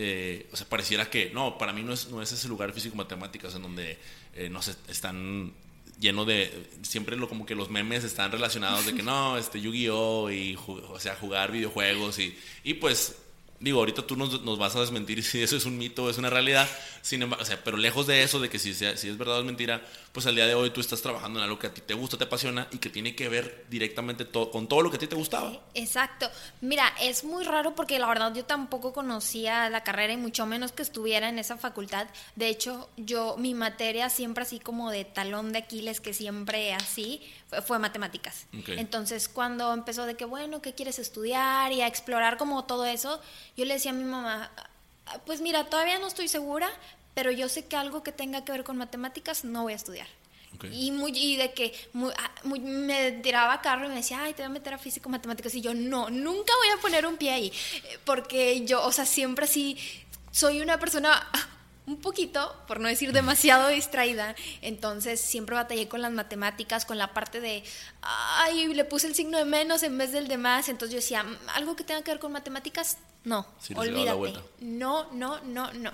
eh, 0.00 0.46
o 0.52 0.56
sea, 0.56 0.68
pareciera 0.68 1.10
que, 1.10 1.30
no, 1.30 1.58
para 1.58 1.72
mí 1.72 1.82
no 1.82 1.92
es, 1.92 2.08
no 2.08 2.22
es 2.22 2.30
ese 2.30 2.46
lugar 2.46 2.72
físico-matemáticas 2.72 3.52
en 3.56 3.62
donde, 3.62 3.98
eh, 4.32 4.48
no 4.48 4.62
sé, 4.62 4.76
están 4.86 5.52
lleno 5.98 6.24
de 6.24 6.68
siempre 6.82 7.16
lo 7.16 7.28
como 7.28 7.44
que 7.44 7.56
los 7.56 7.68
memes 7.68 8.04
están 8.04 8.30
relacionados 8.30 8.86
de 8.86 8.94
que 8.94 9.02
no 9.02 9.36
este 9.36 9.60
Yu-Gi-Oh 9.60 10.30
y 10.30 10.56
o 10.68 11.00
sea 11.00 11.16
jugar 11.16 11.50
videojuegos 11.50 12.20
y, 12.20 12.38
y 12.62 12.74
pues 12.74 13.16
Digo, 13.60 13.80
ahorita 13.80 14.06
tú 14.06 14.16
nos, 14.16 14.42
nos, 14.42 14.58
vas 14.58 14.76
a 14.76 14.80
desmentir 14.80 15.22
si 15.24 15.42
eso 15.42 15.56
es 15.56 15.64
un 15.64 15.76
mito 15.78 16.04
o 16.04 16.10
es 16.10 16.18
una 16.18 16.30
realidad. 16.30 16.68
Sin 17.02 17.22
embargo, 17.22 17.42
o 17.42 17.46
sea, 17.46 17.62
pero 17.64 17.76
lejos 17.76 18.06
de 18.06 18.22
eso, 18.22 18.38
de 18.40 18.48
que 18.48 18.58
si, 18.58 18.74
sea, 18.74 18.96
si 18.96 19.08
es 19.08 19.18
verdad 19.18 19.36
o 19.36 19.40
es 19.40 19.46
mentira, 19.46 19.82
pues 20.12 20.26
al 20.26 20.34
día 20.34 20.46
de 20.46 20.54
hoy 20.54 20.70
tú 20.70 20.80
estás 20.80 21.02
trabajando 21.02 21.38
en 21.38 21.44
algo 21.44 21.58
que 21.58 21.66
a 21.66 21.74
ti 21.74 21.80
te 21.80 21.94
gusta, 21.94 22.16
te 22.16 22.24
apasiona 22.24 22.68
y 22.70 22.78
que 22.78 22.90
tiene 22.90 23.16
que 23.16 23.28
ver 23.28 23.66
directamente 23.68 24.24
todo, 24.24 24.50
con 24.50 24.68
todo 24.68 24.82
lo 24.82 24.90
que 24.90 24.96
a 24.96 25.00
ti 25.00 25.06
te 25.06 25.16
gustaba. 25.16 25.60
exacto. 25.74 26.30
Mira, 26.60 26.92
es 27.00 27.24
muy 27.24 27.44
raro 27.44 27.74
porque 27.74 27.98
la 27.98 28.06
verdad 28.06 28.34
yo 28.34 28.44
tampoco 28.44 28.92
conocía 28.92 29.68
la 29.70 29.82
carrera 29.82 30.12
y 30.12 30.16
mucho 30.16 30.46
menos 30.46 30.72
que 30.72 30.82
estuviera 30.82 31.28
en 31.28 31.38
esa 31.38 31.56
facultad. 31.56 32.08
De 32.36 32.48
hecho, 32.48 32.88
yo, 32.96 33.36
mi 33.38 33.54
materia 33.54 34.08
siempre 34.10 34.44
así 34.44 34.60
como 34.60 34.90
de 34.90 35.04
talón 35.04 35.52
de 35.52 35.58
Aquiles, 35.58 36.00
que 36.00 36.14
siempre 36.14 36.74
así, 36.74 37.22
fue, 37.64 37.78
matemáticas. 37.78 38.46
Entonces, 38.66 39.28
cuando 39.28 39.72
empezó 39.72 40.06
de 40.06 40.16
que, 40.16 40.24
bueno, 40.24 40.60
¿qué 40.60 40.74
quieres 40.74 40.98
estudiar? 40.98 41.72
Y 41.72 41.80
a 41.80 41.86
explorar 41.86 42.36
como 42.36 42.64
todo 42.64 42.84
eso, 42.84 43.20
yo 43.56 43.64
le 43.64 43.74
decía 43.74 43.90
a 43.90 43.94
mi 43.94 44.04
mamá, 44.04 44.50
pues 45.24 45.40
mira, 45.40 45.64
todavía 45.64 45.98
no 45.98 46.06
estoy 46.06 46.28
segura, 46.28 46.68
pero 47.14 47.30
yo 47.30 47.48
sé 47.48 47.66
que 47.66 47.76
algo 47.76 48.02
que 48.02 48.12
tenga 48.12 48.44
que 48.44 48.52
ver 48.52 48.64
con 48.64 48.76
matemáticas 48.76 49.44
no 49.44 49.62
voy 49.62 49.72
a 49.72 49.76
estudiar. 49.76 50.06
Y, 50.72 50.90
muy, 50.90 51.12
y 51.14 51.36
de 51.36 51.52
que 51.52 51.72
ah, 52.16 52.30
me 52.44 53.12
tiraba 53.12 53.60
carro 53.60 53.86
y 53.86 53.88
me 53.90 53.96
decía, 53.96 54.22
ay, 54.22 54.32
te 54.32 54.42
voy 54.42 54.46
a 54.46 54.48
meter 54.48 54.74
a 54.74 54.78
físico 54.78 55.08
matemáticas. 55.08 55.54
Y 55.54 55.60
yo, 55.60 55.74
no, 55.74 56.10
nunca 56.10 56.52
voy 56.58 56.68
a 56.76 56.80
poner 56.80 57.06
un 57.06 57.16
pie 57.16 57.30
ahí. 57.30 57.52
Porque 58.04 58.64
yo, 58.64 58.84
o 58.84 58.90
sea, 58.90 59.06
siempre 59.06 59.46
sí 59.46 59.78
soy 60.32 60.60
una 60.60 60.78
persona 60.78 61.28
un 61.88 61.96
poquito, 61.96 62.54
por 62.66 62.80
no 62.80 62.88
decir 62.88 63.12
demasiado 63.12 63.68
distraída, 63.68 64.36
entonces 64.60 65.20
siempre 65.20 65.56
batallé 65.56 65.88
con 65.88 66.02
las 66.02 66.12
matemáticas, 66.12 66.84
con 66.84 66.98
la 66.98 67.14
parte 67.14 67.40
de, 67.40 67.64
ay, 68.02 68.74
le 68.74 68.84
puse 68.84 69.06
el 69.06 69.14
signo 69.14 69.38
de 69.38 69.46
menos 69.46 69.82
en 69.82 69.96
vez 69.96 70.12
del 70.12 70.28
de 70.28 70.36
más, 70.36 70.68
entonces 70.68 70.92
yo 70.92 70.96
decía, 70.98 71.24
algo 71.54 71.76
que 71.76 71.84
tenga 71.84 72.02
que 72.02 72.10
ver 72.10 72.20
con 72.20 72.30
matemáticas, 72.30 72.98
no, 73.24 73.46
olvídate. 73.74 74.34
No, 74.60 75.10
no, 75.12 75.40
no, 75.40 75.72
no. 75.72 75.92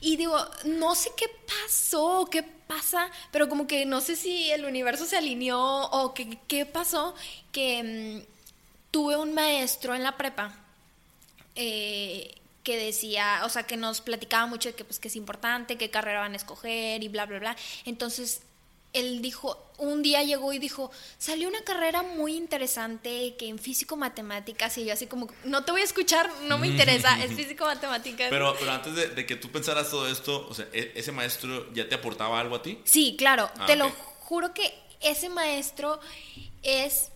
Y 0.00 0.16
digo, 0.16 0.36
no 0.64 0.94
sé 0.94 1.10
qué 1.16 1.26
pasó, 1.46 2.28
qué 2.30 2.42
pasa, 2.42 3.10
pero 3.32 3.48
como 3.48 3.66
que 3.66 3.84
no 3.84 4.00
sé 4.00 4.14
si 4.16 4.50
el 4.52 4.64
universo 4.64 5.06
se 5.06 5.16
alineó 5.16 5.86
o 5.90 6.14
qué, 6.14 6.38
qué 6.46 6.66
pasó, 6.66 7.14
que 7.50 7.82
mm, 7.82 8.90
tuve 8.90 9.16
un 9.16 9.34
maestro 9.34 9.94
en 9.94 10.04
la 10.04 10.16
prepa. 10.16 10.54
Eh, 11.54 12.41
que 12.62 12.76
decía, 12.76 13.42
o 13.44 13.48
sea, 13.48 13.64
que 13.64 13.76
nos 13.76 14.00
platicaba 14.00 14.46
mucho 14.46 14.68
de 14.68 14.74
que, 14.74 14.84
pues, 14.84 14.98
que 14.98 15.08
es 15.08 15.16
importante, 15.16 15.76
qué 15.76 15.90
carrera 15.90 16.20
van 16.20 16.34
a 16.34 16.36
escoger 16.36 17.02
y 17.02 17.08
bla, 17.08 17.26
bla, 17.26 17.38
bla. 17.38 17.56
Entonces, 17.84 18.42
él 18.92 19.22
dijo, 19.22 19.70
un 19.78 20.02
día 20.02 20.22
llegó 20.22 20.52
y 20.52 20.58
dijo, 20.58 20.90
salió 21.18 21.48
una 21.48 21.62
carrera 21.62 22.02
muy 22.02 22.36
interesante 22.36 23.34
que 23.38 23.48
en 23.48 23.58
físico-matemáticas 23.58 24.76
y 24.78 24.84
yo 24.84 24.92
así 24.92 25.06
como, 25.06 25.28
no 25.44 25.64
te 25.64 25.72
voy 25.72 25.80
a 25.80 25.84
escuchar, 25.84 26.30
no 26.42 26.58
me 26.58 26.68
interesa, 26.68 27.18
es 27.24 27.34
físico-matemáticas. 27.34 28.28
Pero, 28.28 28.54
pero 28.58 28.70
antes 28.70 28.94
de, 28.94 29.26
que 29.26 29.36
tú 29.36 29.50
pensaras 29.50 29.90
todo 29.90 30.06
esto, 30.08 30.46
o 30.48 30.54
sea, 30.54 30.66
¿e-, 30.72 30.92
¿ese 30.94 31.10
maestro 31.10 31.72
ya 31.72 31.88
te 31.88 31.94
aportaba 31.94 32.38
algo 32.38 32.56
a 32.56 32.62
ti? 32.62 32.80
Sí, 32.84 33.16
claro, 33.18 33.50
ah, 33.58 33.66
te 33.66 33.76
lo 33.76 33.90
juro 34.20 34.52
que 34.52 34.74
ese 35.00 35.28
maestro 35.28 35.98
es 36.62 37.10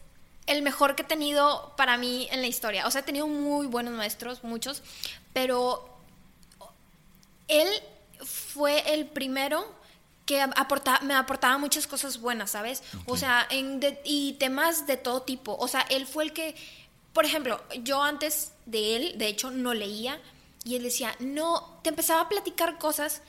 el 0.47 0.63
mejor 0.63 0.95
que 0.95 1.03
he 1.03 1.07
tenido 1.07 1.75
para 1.77 1.99
mí 1.99 2.29
en 2.31 2.41
la 2.41 2.47
historia. 2.47 2.87
O 2.87 2.91
sea, 2.91 3.03
he 3.03 3.05
tenido 3.05 3.27
muy 3.27 3.67
buenos 3.67 3.95
maestros, 3.95 4.45
muchos, 4.45 4.83
pero 5.37 5.87
él 7.47 7.69
fue 8.25 8.95
el 8.95 9.05
primero 9.05 9.71
que 10.25 10.43
me 11.03 11.15
aportaba 11.15 11.59
muchas 11.59 11.87
cosas 11.87 12.23
buenas, 12.23 12.53
¿sabes? 12.53 12.83
O 13.05 13.19
sea, 13.19 13.47
en 13.51 13.79
y 14.03 14.33
temas 14.39 14.87
de 14.87 14.97
todo 14.97 15.21
tipo. 15.21 15.55
O 15.61 15.69
sea, 15.69 15.83
él 15.91 16.07
fue 16.07 16.25
el 16.25 16.33
que, 16.33 16.57
por 17.13 17.27
ejemplo, 17.27 17.63
yo 17.83 18.03
antes 18.03 18.53
de 18.65 18.97
él, 18.97 19.19
de 19.19 19.27
hecho, 19.27 19.51
no 19.51 19.75
leía 19.75 20.23
y 20.65 20.77
él 20.77 20.85
decía, 20.85 21.15
no, 21.21 21.81
te 21.83 21.91
empezaba 21.91 22.23
a 22.23 22.29
platicar 22.31 22.79
cosas 22.79 23.21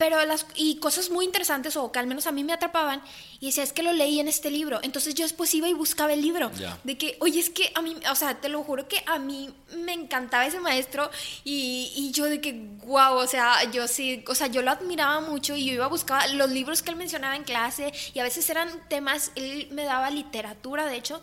pero 0.00 0.24
las 0.24 0.46
y 0.54 0.76
cosas 0.76 1.10
muy 1.10 1.26
interesantes 1.26 1.76
o 1.76 1.92
que 1.92 1.98
al 1.98 2.06
menos 2.06 2.26
a 2.26 2.32
mí 2.32 2.42
me 2.42 2.54
atrapaban 2.54 3.02
y 3.38 3.46
decía 3.48 3.62
es 3.62 3.74
que 3.74 3.82
lo 3.82 3.92
leí 3.92 4.18
en 4.18 4.28
este 4.28 4.50
libro 4.50 4.80
entonces 4.82 5.14
yo 5.14 5.26
después 5.26 5.54
iba 5.54 5.68
y 5.68 5.74
buscaba 5.74 6.14
el 6.14 6.22
libro 6.22 6.50
de 6.84 6.96
que 6.96 7.18
oye 7.20 7.38
es 7.38 7.50
que 7.50 7.70
a 7.74 7.82
mí 7.82 7.94
o 8.10 8.14
sea 8.14 8.40
te 8.40 8.48
lo 8.48 8.62
juro 8.62 8.88
que 8.88 9.02
a 9.04 9.18
mí 9.18 9.50
me 9.76 9.92
encantaba 9.92 10.46
ese 10.46 10.58
maestro 10.58 11.10
y, 11.44 11.92
y 11.94 12.12
yo 12.12 12.24
de 12.24 12.40
que 12.40 12.52
wow 12.86 13.16
o 13.16 13.26
sea 13.26 13.70
yo 13.72 13.86
sí 13.86 14.24
o 14.26 14.34
sea 14.34 14.46
yo 14.46 14.62
lo 14.62 14.70
admiraba 14.70 15.20
mucho 15.20 15.54
y 15.54 15.66
yo 15.66 15.74
iba 15.74 15.84
a 15.84 15.88
buscar 15.88 16.30
los 16.30 16.50
libros 16.50 16.82
que 16.82 16.92
él 16.92 16.96
mencionaba 16.96 17.36
en 17.36 17.44
clase 17.44 17.92
y 18.14 18.20
a 18.20 18.22
veces 18.22 18.48
eran 18.48 18.70
temas 18.88 19.32
él 19.34 19.68
me 19.70 19.84
daba 19.84 20.08
literatura 20.08 20.86
de 20.86 20.96
hecho 20.96 21.22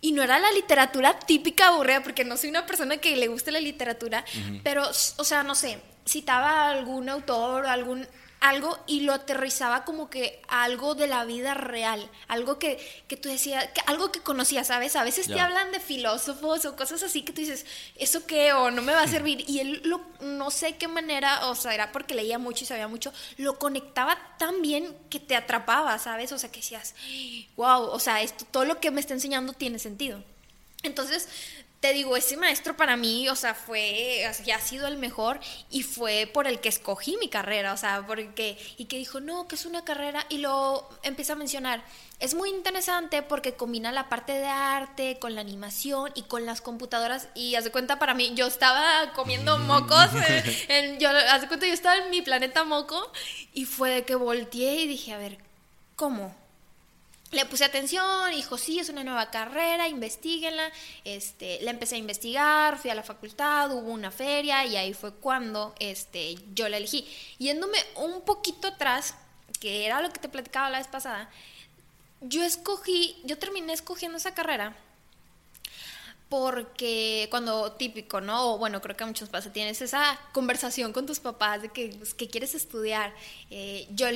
y 0.00 0.10
no 0.10 0.22
era 0.22 0.38
la 0.38 0.50
literatura 0.52 1.18
típica 1.18 1.68
aburrida, 1.68 2.02
porque 2.02 2.24
no 2.24 2.38
soy 2.38 2.48
una 2.48 2.64
persona 2.64 2.96
que 2.96 3.16
le 3.16 3.28
guste 3.28 3.52
la 3.52 3.60
literatura, 3.60 4.24
pero, 4.62 4.82
o 4.88 5.24
sea, 5.24 5.42
no 5.42 5.54
sé, 5.54 5.78
citaba 6.06 6.70
algún 6.70 7.08
autor, 7.08 7.66
algún 7.66 8.06
algo 8.40 8.78
y 8.86 9.00
lo 9.00 9.12
aterrizaba 9.12 9.84
como 9.84 10.08
que 10.08 10.40
algo 10.48 10.94
de 10.94 11.06
la 11.06 11.24
vida 11.24 11.52
real, 11.54 12.10
algo 12.26 12.58
que, 12.58 12.78
que 13.06 13.16
tú 13.16 13.28
decías, 13.28 13.68
que, 13.68 13.82
algo 13.86 14.10
que 14.10 14.20
conocías, 14.20 14.66
¿sabes? 14.66 14.96
A 14.96 15.04
veces 15.04 15.26
te 15.26 15.38
hablan 15.38 15.70
de 15.72 15.78
filósofos 15.78 16.64
o 16.64 16.74
cosas 16.74 17.02
así 17.02 17.22
que 17.22 17.32
tú 17.32 17.42
dices, 17.42 17.66
¿eso 17.96 18.26
qué? 18.26 18.54
O 18.54 18.70
no 18.70 18.80
me 18.80 18.94
va 18.94 19.02
a 19.02 19.08
servir. 19.08 19.44
Y 19.46 19.60
él 19.60 19.82
lo, 19.84 20.00
no 20.20 20.50
sé 20.50 20.76
qué 20.76 20.88
manera, 20.88 21.48
o 21.48 21.54
sea, 21.54 21.74
era 21.74 21.92
porque 21.92 22.14
leía 22.14 22.38
mucho 22.38 22.64
y 22.64 22.66
sabía 22.66 22.88
mucho, 22.88 23.12
lo 23.36 23.58
conectaba 23.58 24.18
tan 24.38 24.62
bien 24.62 24.96
que 25.10 25.20
te 25.20 25.36
atrapaba, 25.36 25.98
¿sabes? 25.98 26.32
O 26.32 26.38
sea, 26.38 26.50
que 26.50 26.60
decías, 26.60 26.94
wow, 27.56 27.82
o 27.82 27.98
sea, 27.98 28.22
esto, 28.22 28.46
todo 28.50 28.64
lo 28.64 28.80
que 28.80 28.90
me 28.90 29.00
está 29.00 29.12
enseñando 29.12 29.52
tiene 29.52 29.78
sentido. 29.78 30.22
Entonces, 30.82 31.28
te 31.80 31.94
digo, 31.94 32.14
ese 32.14 32.36
maestro 32.36 32.76
para 32.76 32.98
mí, 32.98 33.26
o 33.30 33.36
sea, 33.36 33.54
fue, 33.54 34.30
ya 34.44 34.56
ha 34.56 34.60
sido 34.60 34.86
el 34.86 34.98
mejor 34.98 35.40
y 35.70 35.82
fue 35.82 36.30
por 36.32 36.46
el 36.46 36.60
que 36.60 36.68
escogí 36.68 37.16
mi 37.16 37.28
carrera, 37.28 37.72
o 37.72 37.76
sea, 37.78 38.04
porque, 38.06 38.58
y 38.76 38.84
que 38.84 38.98
dijo, 38.98 39.20
no, 39.20 39.48
que 39.48 39.54
es 39.54 39.64
una 39.64 39.82
carrera, 39.82 40.26
y 40.28 40.38
lo 40.38 40.86
empieza 41.02 41.32
a 41.32 41.36
mencionar. 41.36 41.82
Es 42.18 42.34
muy 42.34 42.50
interesante 42.50 43.22
porque 43.22 43.54
combina 43.54 43.92
la 43.92 44.10
parte 44.10 44.32
de 44.32 44.46
arte 44.46 45.18
con 45.18 45.34
la 45.34 45.40
animación 45.40 46.12
y 46.14 46.24
con 46.24 46.44
las 46.44 46.60
computadoras, 46.60 47.28
y 47.34 47.54
haz 47.54 47.64
de 47.64 47.72
cuenta 47.72 47.98
para 47.98 48.12
mí, 48.12 48.32
yo 48.34 48.46
estaba 48.46 49.14
comiendo 49.14 49.56
mocos, 49.56 50.10
en, 50.68 51.00
yo, 51.00 51.08
haz 51.08 51.40
de 51.40 51.48
cuenta, 51.48 51.66
yo 51.66 51.72
estaba 51.72 51.96
en 51.96 52.10
mi 52.10 52.20
planeta 52.20 52.62
moco, 52.64 53.10
y 53.54 53.64
fue 53.64 53.90
de 53.90 54.04
que 54.04 54.16
volteé 54.16 54.82
y 54.82 54.86
dije, 54.86 55.14
a 55.14 55.18
ver, 55.18 55.38
¿cómo? 55.96 56.39
Le 57.30 57.46
puse 57.46 57.64
atención, 57.64 58.30
dijo, 58.32 58.58
sí, 58.58 58.80
es 58.80 58.88
una 58.88 59.04
nueva 59.04 59.30
carrera, 59.30 59.88
investiguenla. 59.88 60.70
Este, 61.04 61.60
la 61.62 61.70
empecé 61.70 61.94
a 61.94 61.98
investigar, 61.98 62.78
fui 62.78 62.90
a 62.90 62.94
la 62.94 63.02
facultad, 63.02 63.70
hubo 63.72 63.90
una 63.90 64.10
feria 64.10 64.64
y 64.66 64.76
ahí 64.76 64.94
fue 64.94 65.14
cuando 65.14 65.74
este, 65.78 66.36
yo 66.54 66.68
la 66.68 66.78
elegí. 66.78 67.06
Yéndome 67.38 67.78
un 67.96 68.22
poquito 68.22 68.68
atrás, 68.68 69.14
que 69.60 69.86
era 69.86 70.00
lo 70.00 70.12
que 70.12 70.18
te 70.18 70.28
platicaba 70.28 70.70
la 70.70 70.78
vez 70.78 70.88
pasada, 70.88 71.30
yo 72.20 72.42
escogí, 72.42 73.16
yo 73.24 73.38
terminé 73.38 73.72
escogiendo 73.72 74.18
esa 74.18 74.34
carrera 74.34 74.76
porque 76.30 77.26
cuando 77.28 77.72
típico, 77.72 78.20
¿no? 78.20 78.54
O 78.54 78.58
bueno, 78.58 78.80
creo 78.80 78.96
que 78.96 79.02
a 79.02 79.06
muchos 79.06 79.28
pasa, 79.28 79.52
tienes 79.52 79.82
esa 79.82 80.18
conversación 80.32 80.92
con 80.92 81.04
tus 81.04 81.18
papás 81.18 81.60
de 81.60 81.70
que, 81.70 81.88
pues, 81.98 82.14
que 82.14 82.28
quieres 82.28 82.54
estudiar. 82.54 83.12
Eh, 83.50 83.88
yo 83.90 84.06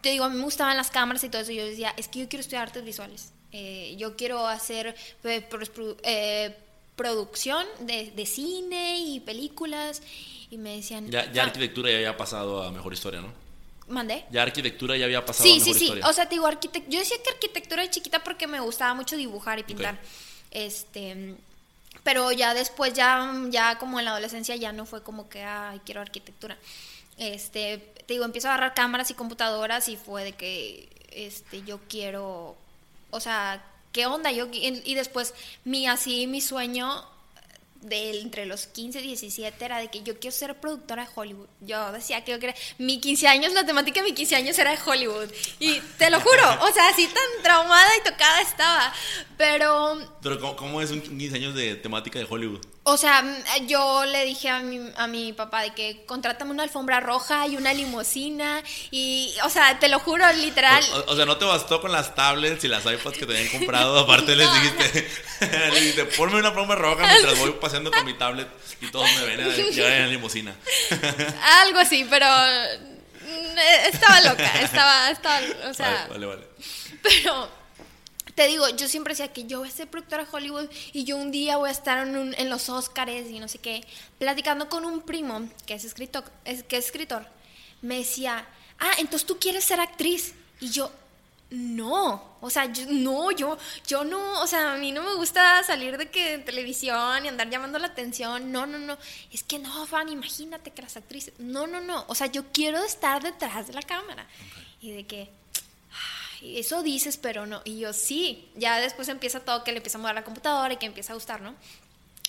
te 0.00 0.10
digo, 0.10 0.24
a 0.24 0.28
mí 0.28 0.36
me 0.36 0.44
gustaban 0.44 0.76
las 0.76 0.90
cámaras 0.90 1.24
y 1.24 1.28
todo 1.28 1.42
eso. 1.42 1.52
Yo 1.52 1.64
decía, 1.64 1.94
es 1.96 2.08
que 2.08 2.20
yo 2.20 2.28
quiero 2.28 2.40
estudiar 2.40 2.62
artes 2.62 2.84
visuales. 2.84 3.32
Eh, 3.52 3.94
yo 3.98 4.16
quiero 4.16 4.46
hacer 4.46 4.94
eh, 5.24 5.48
eh, 6.04 6.56
producción 6.96 7.66
de, 7.80 8.26
cine 8.26 8.98
y 9.00 9.20
películas. 9.20 10.02
Y 10.50 10.58
me 10.58 10.76
decían. 10.76 11.10
Ya, 11.10 11.30
ya 11.32 11.42
ah". 11.42 11.46
arquitectura 11.46 11.90
ya 11.90 11.96
había 11.96 12.16
pasado 12.16 12.62
a 12.62 12.70
mejor 12.70 12.92
historia, 12.92 13.20
¿no? 13.20 13.32
¿Mandé? 13.88 14.24
Ya 14.30 14.42
arquitectura 14.42 14.96
ya 14.96 15.06
había 15.06 15.24
pasado 15.24 15.44
a 15.44 15.52
mejor 15.52 15.68
historia. 15.68 15.78
Sí, 15.78 15.86
sí, 15.88 16.00
sí. 16.00 16.08
O 16.08 16.12
sea, 16.12 16.28
te 16.28 16.36
digo, 16.36 16.48
yo 16.88 16.98
decía 16.98 17.16
que 17.22 17.30
arquitectura 17.30 17.82
de 17.82 17.90
chiquita 17.90 18.22
porque 18.22 18.46
me 18.46 18.60
gustaba 18.60 18.94
mucho 18.94 19.16
dibujar 19.16 19.58
y 19.58 19.64
pintar. 19.64 19.98
Este. 20.50 21.36
Pero 22.04 22.32
ya 22.32 22.52
después, 22.52 22.94
ya, 22.94 23.32
ya 23.50 23.78
como 23.78 23.98
en 24.00 24.06
la 24.06 24.12
adolescencia, 24.12 24.56
ya 24.56 24.72
no 24.72 24.86
fue 24.86 25.02
como 25.02 25.28
que, 25.28 25.44
ay, 25.44 25.80
quiero 25.84 26.00
arquitectura 26.00 26.56
este, 27.16 27.78
te 28.06 28.14
digo, 28.14 28.24
empiezo 28.24 28.48
a 28.48 28.54
agarrar 28.54 28.74
cámaras 28.74 29.10
y 29.10 29.14
computadoras 29.14 29.88
y 29.88 29.96
fue 29.96 30.24
de 30.24 30.32
que, 30.32 30.88
este, 31.10 31.62
yo 31.62 31.80
quiero, 31.88 32.56
o 33.10 33.20
sea, 33.20 33.64
¿qué 33.92 34.06
onda? 34.06 34.30
Yo, 34.32 34.48
y 34.52 34.94
después, 34.94 35.34
mi, 35.64 35.86
así, 35.86 36.26
mi 36.26 36.40
sueño 36.40 37.04
de 37.82 38.20
entre 38.20 38.46
los 38.46 38.66
15 38.66 39.00
y 39.00 39.08
17 39.08 39.64
era 39.64 39.78
de 39.78 39.88
que 39.88 40.02
yo 40.02 40.18
quiero 40.18 40.34
ser 40.34 40.58
productora 40.58 41.04
de 41.04 41.10
Hollywood. 41.14 41.48
Yo 41.60 41.92
decía 41.92 42.24
que 42.24 42.32
yo 42.32 42.38
quería, 42.38 42.54
mi 42.78 43.00
15 43.00 43.28
años, 43.28 43.52
la 43.52 43.66
temática 43.66 44.00
de 44.00 44.08
mi 44.08 44.14
15 44.14 44.36
años 44.36 44.58
era 44.58 44.70
de 44.70 44.78
Hollywood. 44.84 45.28
Y 45.58 45.80
te 45.98 46.08
lo 46.08 46.20
juro, 46.20 46.42
o 46.60 46.72
sea, 46.72 46.88
así 46.88 47.06
tan 47.06 47.42
traumada 47.42 47.90
y 48.00 48.08
tocada 48.08 48.40
estaba. 48.40 48.94
Pero... 49.36 49.98
Pero 50.22 50.56
¿cómo, 50.56 50.80
es 50.80 50.90
un 50.90 51.00
15 51.00 51.36
años 51.36 51.54
de 51.54 51.74
temática 51.74 52.18
de 52.18 52.26
Hollywood? 52.28 52.64
O 52.84 52.96
sea, 52.96 53.22
mm, 53.22 53.66
yo 53.68 54.04
le 54.06 54.24
dije 54.24 54.48
a 54.48 54.60
mi, 54.60 54.80
a 54.96 55.06
mi 55.06 55.32
papá 55.32 55.62
de 55.62 55.72
que 55.72 56.04
contrátame 56.04 56.50
una 56.50 56.64
alfombra 56.64 56.98
roja 56.98 57.46
y 57.46 57.56
una 57.56 57.72
limusina 57.72 58.62
y, 58.90 59.32
o 59.44 59.50
sea, 59.50 59.78
te 59.78 59.88
lo 59.88 60.00
juro, 60.00 60.30
literal. 60.32 60.82
O, 61.06 61.14
sea, 61.14 61.24
no 61.24 61.36
te 61.36 61.44
bastó 61.44 61.80
con 61.80 61.92
las 61.92 62.14
tablets 62.14 62.64
y 62.64 62.68
las 62.68 62.84
iPads 62.84 63.18
que 63.18 63.26
te 63.26 63.36
habían 63.36 63.52
comprado, 63.52 63.98
aparte 64.00 64.34
les 64.34 64.48
dijiste, 64.52 65.08
le 65.70 65.80
dijiste, 65.80 66.04
ponme 66.06 66.38
una 66.38 66.48
alfombra 66.48 66.76
roja 66.76 67.06
mientras 67.06 67.38
voy 67.38 67.52
paseando 67.52 67.92
con 67.92 68.04
mi 68.04 68.14
tablet 68.14 68.48
y 68.80 68.88
todos 68.88 69.08
me 69.14 69.26
ven 69.26 69.40
a 69.42 69.48
llegar 69.48 69.92
en 69.92 70.02
la 70.02 70.08
limusina. 70.08 70.56
Algo 71.62 71.78
así, 71.78 72.04
pero 72.10 72.26
mm, 72.26 73.58
estaba 73.92 74.20
loca, 74.22 74.60
estaba, 74.60 75.10
estaba, 75.10 75.40
o 75.70 75.74
sea... 75.74 76.08
Vale, 76.10 76.26
vale, 76.26 76.26
vale. 76.26 76.42
Pero 77.00 77.61
te 78.34 78.46
digo, 78.46 78.68
yo 78.70 78.88
siempre 78.88 79.12
decía 79.12 79.32
que 79.32 79.44
yo 79.44 79.60
voy 79.60 79.68
a 79.68 79.72
ser 79.72 79.88
productora 79.88 80.24
de 80.24 80.30
Hollywood 80.32 80.68
y 80.92 81.04
yo 81.04 81.16
un 81.16 81.30
día 81.30 81.56
voy 81.56 81.68
a 81.68 81.72
estar 81.72 82.06
en, 82.06 82.50
los 82.50 82.68
Oscars 82.68 83.30
y 83.30 83.38
no 83.38 83.48
sé 83.48 83.58
qué, 83.58 83.84
platicando 84.18 84.68
con 84.68 84.84
un 84.84 85.02
primo 85.02 85.48
que 85.66 85.74
es 85.74 85.84
escritor, 85.84 86.24
es, 86.44 86.62
que 86.62 86.76
es 86.76 86.86
escritor, 86.86 87.26
me 87.82 87.98
decía, 87.98 88.46
ah, 88.78 88.92
entonces 88.98 89.26
tú 89.26 89.38
quieres 89.38 89.64
ser 89.64 89.80
actriz. 89.80 90.34
Y 90.60 90.70
yo, 90.70 90.92
no, 91.50 92.36
o 92.40 92.48
sea, 92.48 92.72
yo, 92.72 92.84
no, 92.88 93.30
yo, 93.32 93.58
yo 93.86 94.04
no, 94.04 94.40
o 94.40 94.46
sea, 94.46 94.74
a 94.74 94.76
mí 94.76 94.92
no 94.92 95.02
me 95.02 95.14
gusta 95.16 95.62
salir 95.64 95.98
de 95.98 96.08
que 96.08 96.34
en 96.34 96.44
televisión 96.44 97.24
y 97.24 97.28
andar 97.28 97.50
llamando 97.50 97.78
la 97.78 97.88
atención, 97.88 98.50
no, 98.50 98.64
no, 98.64 98.78
no, 98.78 98.96
es 99.30 99.42
que 99.42 99.58
no, 99.58 99.86
Fan, 99.86 100.08
imagínate 100.08 100.70
que 100.70 100.82
las 100.82 100.96
actrices, 100.96 101.34
no, 101.38 101.66
no, 101.66 101.80
no, 101.80 102.04
o 102.08 102.14
sea, 102.14 102.28
yo 102.28 102.44
quiero 102.52 102.82
estar 102.82 103.22
detrás 103.22 103.66
de 103.66 103.74
la 103.74 103.82
cámara. 103.82 104.26
Y 104.80 104.92
de 104.92 105.06
que, 105.06 105.30
eso 106.42 106.82
dices, 106.82 107.16
pero 107.16 107.46
no. 107.46 107.62
Y 107.64 107.78
yo 107.78 107.92
sí, 107.92 108.50
ya 108.56 108.78
después 108.78 109.08
empieza 109.08 109.40
todo 109.40 109.64
que 109.64 109.70
le 109.72 109.78
empieza 109.78 109.98
a 109.98 110.00
mover 110.00 110.16
la 110.16 110.24
computadora 110.24 110.74
y 110.74 110.76
que 110.76 110.86
empieza 110.86 111.12
a 111.12 111.14
gustar, 111.14 111.40
¿no? 111.40 111.54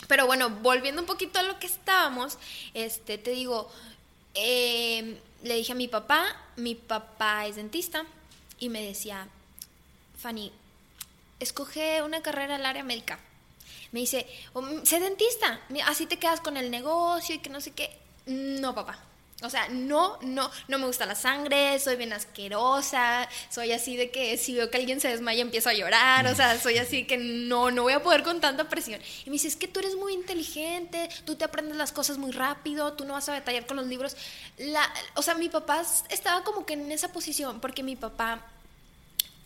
Pero 0.08 0.28
bueno, 0.28 0.50
volviendo 0.50 1.02
un 1.02 1.08
poquito 1.08 1.40
a 1.40 1.44
lo 1.44 1.60
que 1.60 1.68
estábamos, 1.68 2.38
este, 2.74 3.18
te 3.18 3.32
digo, 3.32 3.72
em, 4.34 5.18
le 5.44 5.56
dije 5.56 5.72
a 5.72 5.76
mi 5.76 5.88
papá, 5.88 6.36
mi 6.58 6.76
papá 6.76 7.46
es 7.48 7.56
dentista, 7.56 8.06
y 8.60 8.70
me 8.70 8.82
decía, 8.82 9.28
Fanny, 10.18 10.52
escoge 11.40 12.02
una 12.02 12.22
carrera 12.22 12.56
al 12.56 12.66
área 12.66 12.84
médica. 12.84 13.20
Me 13.92 14.00
dice, 14.00 14.26
sé 14.84 15.00
dentista, 15.00 15.60
así 15.86 16.06
te 16.06 16.18
quedas 16.18 16.40
con 16.40 16.58
el 16.58 16.72
negocio 16.72 17.36
y 17.36 17.40
que 17.40 17.50
no 17.50 17.62
sé 17.62 17.72
qué. 17.72 17.96
No, 18.26 18.74
papá, 18.74 19.00
o 19.44 19.50
sea, 19.50 19.68
no, 19.70 20.18
no, 20.22 20.50
no 20.68 20.80
me 20.80 20.86
gusta 20.86 21.06
la 21.06 21.16
sangre, 21.16 21.80
soy 21.80 21.96
bien 21.96 22.14
asquerosa, 22.14 23.28
soy 23.50 23.72
así 23.72 23.98
de 23.98 24.10
que 24.10 24.38
si 24.38 24.56
veo 24.56 24.70
que 24.70 24.78
alguien 24.78 25.00
se 25.00 25.10
desmaya 25.10 25.42
empiezo 25.42 25.70
a 25.70 25.74
llorar, 25.74 26.26
o 26.28 26.36
sea, 26.36 26.60
soy 26.60 26.78
así 26.78 27.06
que 27.06 27.18
no, 27.18 27.70
no 27.72 27.84
voy 27.84 27.94
a 27.94 28.02
poder 28.02 28.24
con 28.24 28.40
tanta 28.40 28.70
presión. 28.70 29.02
Y 29.26 29.30
me 29.30 29.34
dice, 29.34 29.48
es 29.48 29.56
que 29.56 29.68
tú 29.68 29.80
eres 29.80 29.96
muy 29.96 30.14
inteligente, 30.14 31.10
tú 31.26 31.36
te 31.36 31.46
aprendes 31.46 31.78
las 31.78 31.92
cosas 31.92 32.18
muy 32.18 32.32
rápido, 32.32 32.94
tú 32.94 33.06
no 33.06 33.14
vas 33.14 33.28
a 33.30 33.34
detallar 33.34 33.66
con 33.66 33.78
los 33.78 33.88
libros. 33.88 34.16
La, 34.58 34.92
o 35.16 35.22
sea, 35.22 35.36
mi 35.36 35.50
papá 35.50 35.84
estaba 36.10 36.44
como 36.44 36.66
que 36.66 36.74
en 36.74 36.92
esa 36.92 37.12
posición, 37.12 37.60
porque 37.60 37.84
mi 37.84 37.96
papá 37.96 38.46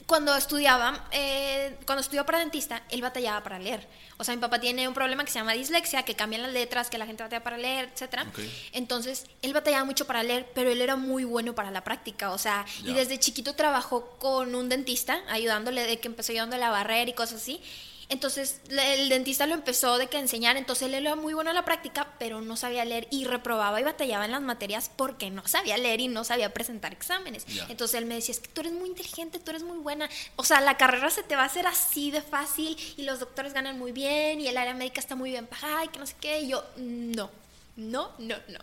cuando 0.08 0.34
estudiaba, 0.36 1.06
eh, 1.12 1.78
cuando 1.86 2.00
estudió 2.00 2.26
para 2.26 2.40
dentista, 2.40 2.82
él 2.90 3.02
batallaba 3.02 3.44
para 3.44 3.60
leer. 3.60 3.86
O 4.16 4.24
sea, 4.24 4.34
mi 4.34 4.40
papá 4.40 4.58
tiene 4.58 4.88
un 4.88 4.94
problema 4.94 5.26
que 5.26 5.32
se 5.32 5.38
llama 5.38 5.52
dislexia, 5.52 6.04
que 6.04 6.16
cambian 6.16 6.42
las 6.42 6.54
letras, 6.54 6.90
que 6.90 6.98
la 6.98 7.06
gente 7.06 7.24
batalla 7.24 7.44
para 7.44 7.58
leer, 7.58 7.92
etc. 7.94 8.24
Entonces, 8.72 9.26
él 9.42 9.54
batallaba 9.54 9.84
mucho 9.84 10.08
para 10.08 10.24
leer, 10.24 10.50
pero 10.56 10.72
él 10.72 10.82
era 10.82 10.96
muy 10.96 11.26
bueno 11.26 11.54
para 11.54 11.72
la 11.72 11.84
práctica. 11.84 12.32
O 12.32 12.38
sea, 12.38 12.66
y 12.86 12.94
desde 12.94 13.20
chiquito 13.20 13.54
trabajó 13.54 14.12
con 14.18 14.56
un 14.56 14.70
dentista, 14.70 15.20
ayudándole 15.28 15.86
de 15.86 16.00
que 16.00 16.08
empezó 16.08 16.32
ayudándole 16.32 16.64
a 16.64 16.72
barrer 16.72 17.10
y 17.10 17.14
cosas 17.14 17.42
así. 17.42 17.62
Entonces 18.10 18.62
el 18.70 19.10
dentista 19.10 19.46
lo 19.48 19.54
empezó 19.54 19.98
de 19.98 20.08
que 20.08 20.18
enseñar, 20.18 20.56
entonces 20.56 20.88
él 20.88 20.94
era 20.94 21.16
muy 21.16 21.34
bueno 21.34 21.50
en 21.50 21.56
la 21.56 21.66
práctica, 21.66 22.08
pero 22.18 22.40
no 22.40 22.56
sabía 22.56 22.86
leer 22.86 23.06
y 23.12 23.26
reprobaba 23.26 23.82
y 23.82 23.84
batallaba 23.84 24.24
en 24.24 24.32
las 24.32 24.42
materias 24.42 24.90
porque 24.96 25.30
no 25.30 25.46
sabía 25.46 25.78
leer 25.78 26.00
y 26.00 26.08
no 26.08 26.24
sabía 26.24 26.54
presentar 26.54 26.94
exámenes. 26.94 27.46
Entonces 27.68 28.00
él 28.00 28.06
me 28.06 28.16
decía, 28.16 28.32
es 28.32 28.40
que 28.40 28.48
tú 28.48 28.62
eres 28.62 28.72
muy 28.72 28.88
inteligente, 28.88 29.40
tú 29.40 29.52
eres 29.52 29.64
muy 29.64 29.80
buena, 29.80 30.10
o 30.38 30.46
sea, 30.46 30.62
la 30.62 30.78
carrera 30.78 31.10
se 31.10 31.24
te 31.24 31.36
va 31.36 31.44
a 31.44 31.48
hacer 31.48 31.68
así 31.68 32.10
de 32.10 32.22
fácil 32.22 32.78
y 32.96 33.04
los 33.04 33.20
doctores 33.20 33.54
ganan 33.54 33.78
muy 33.78 33.92
bien 33.92 34.40
y 34.40 34.48
el 34.48 34.58
área 34.58 34.74
médica 34.74 35.02
está 35.02 35.16
muy 35.16 35.32
bien 35.32 35.46
pagada 35.46 35.84
y 35.84 35.90
que 35.90 36.00
no 36.00 36.06
sé 36.06 36.16
qué, 36.22 36.40
y 36.40 36.48
yo, 36.48 36.64
no, 36.78 37.30
no, 37.76 38.12
no, 38.20 38.38
no. 38.48 38.60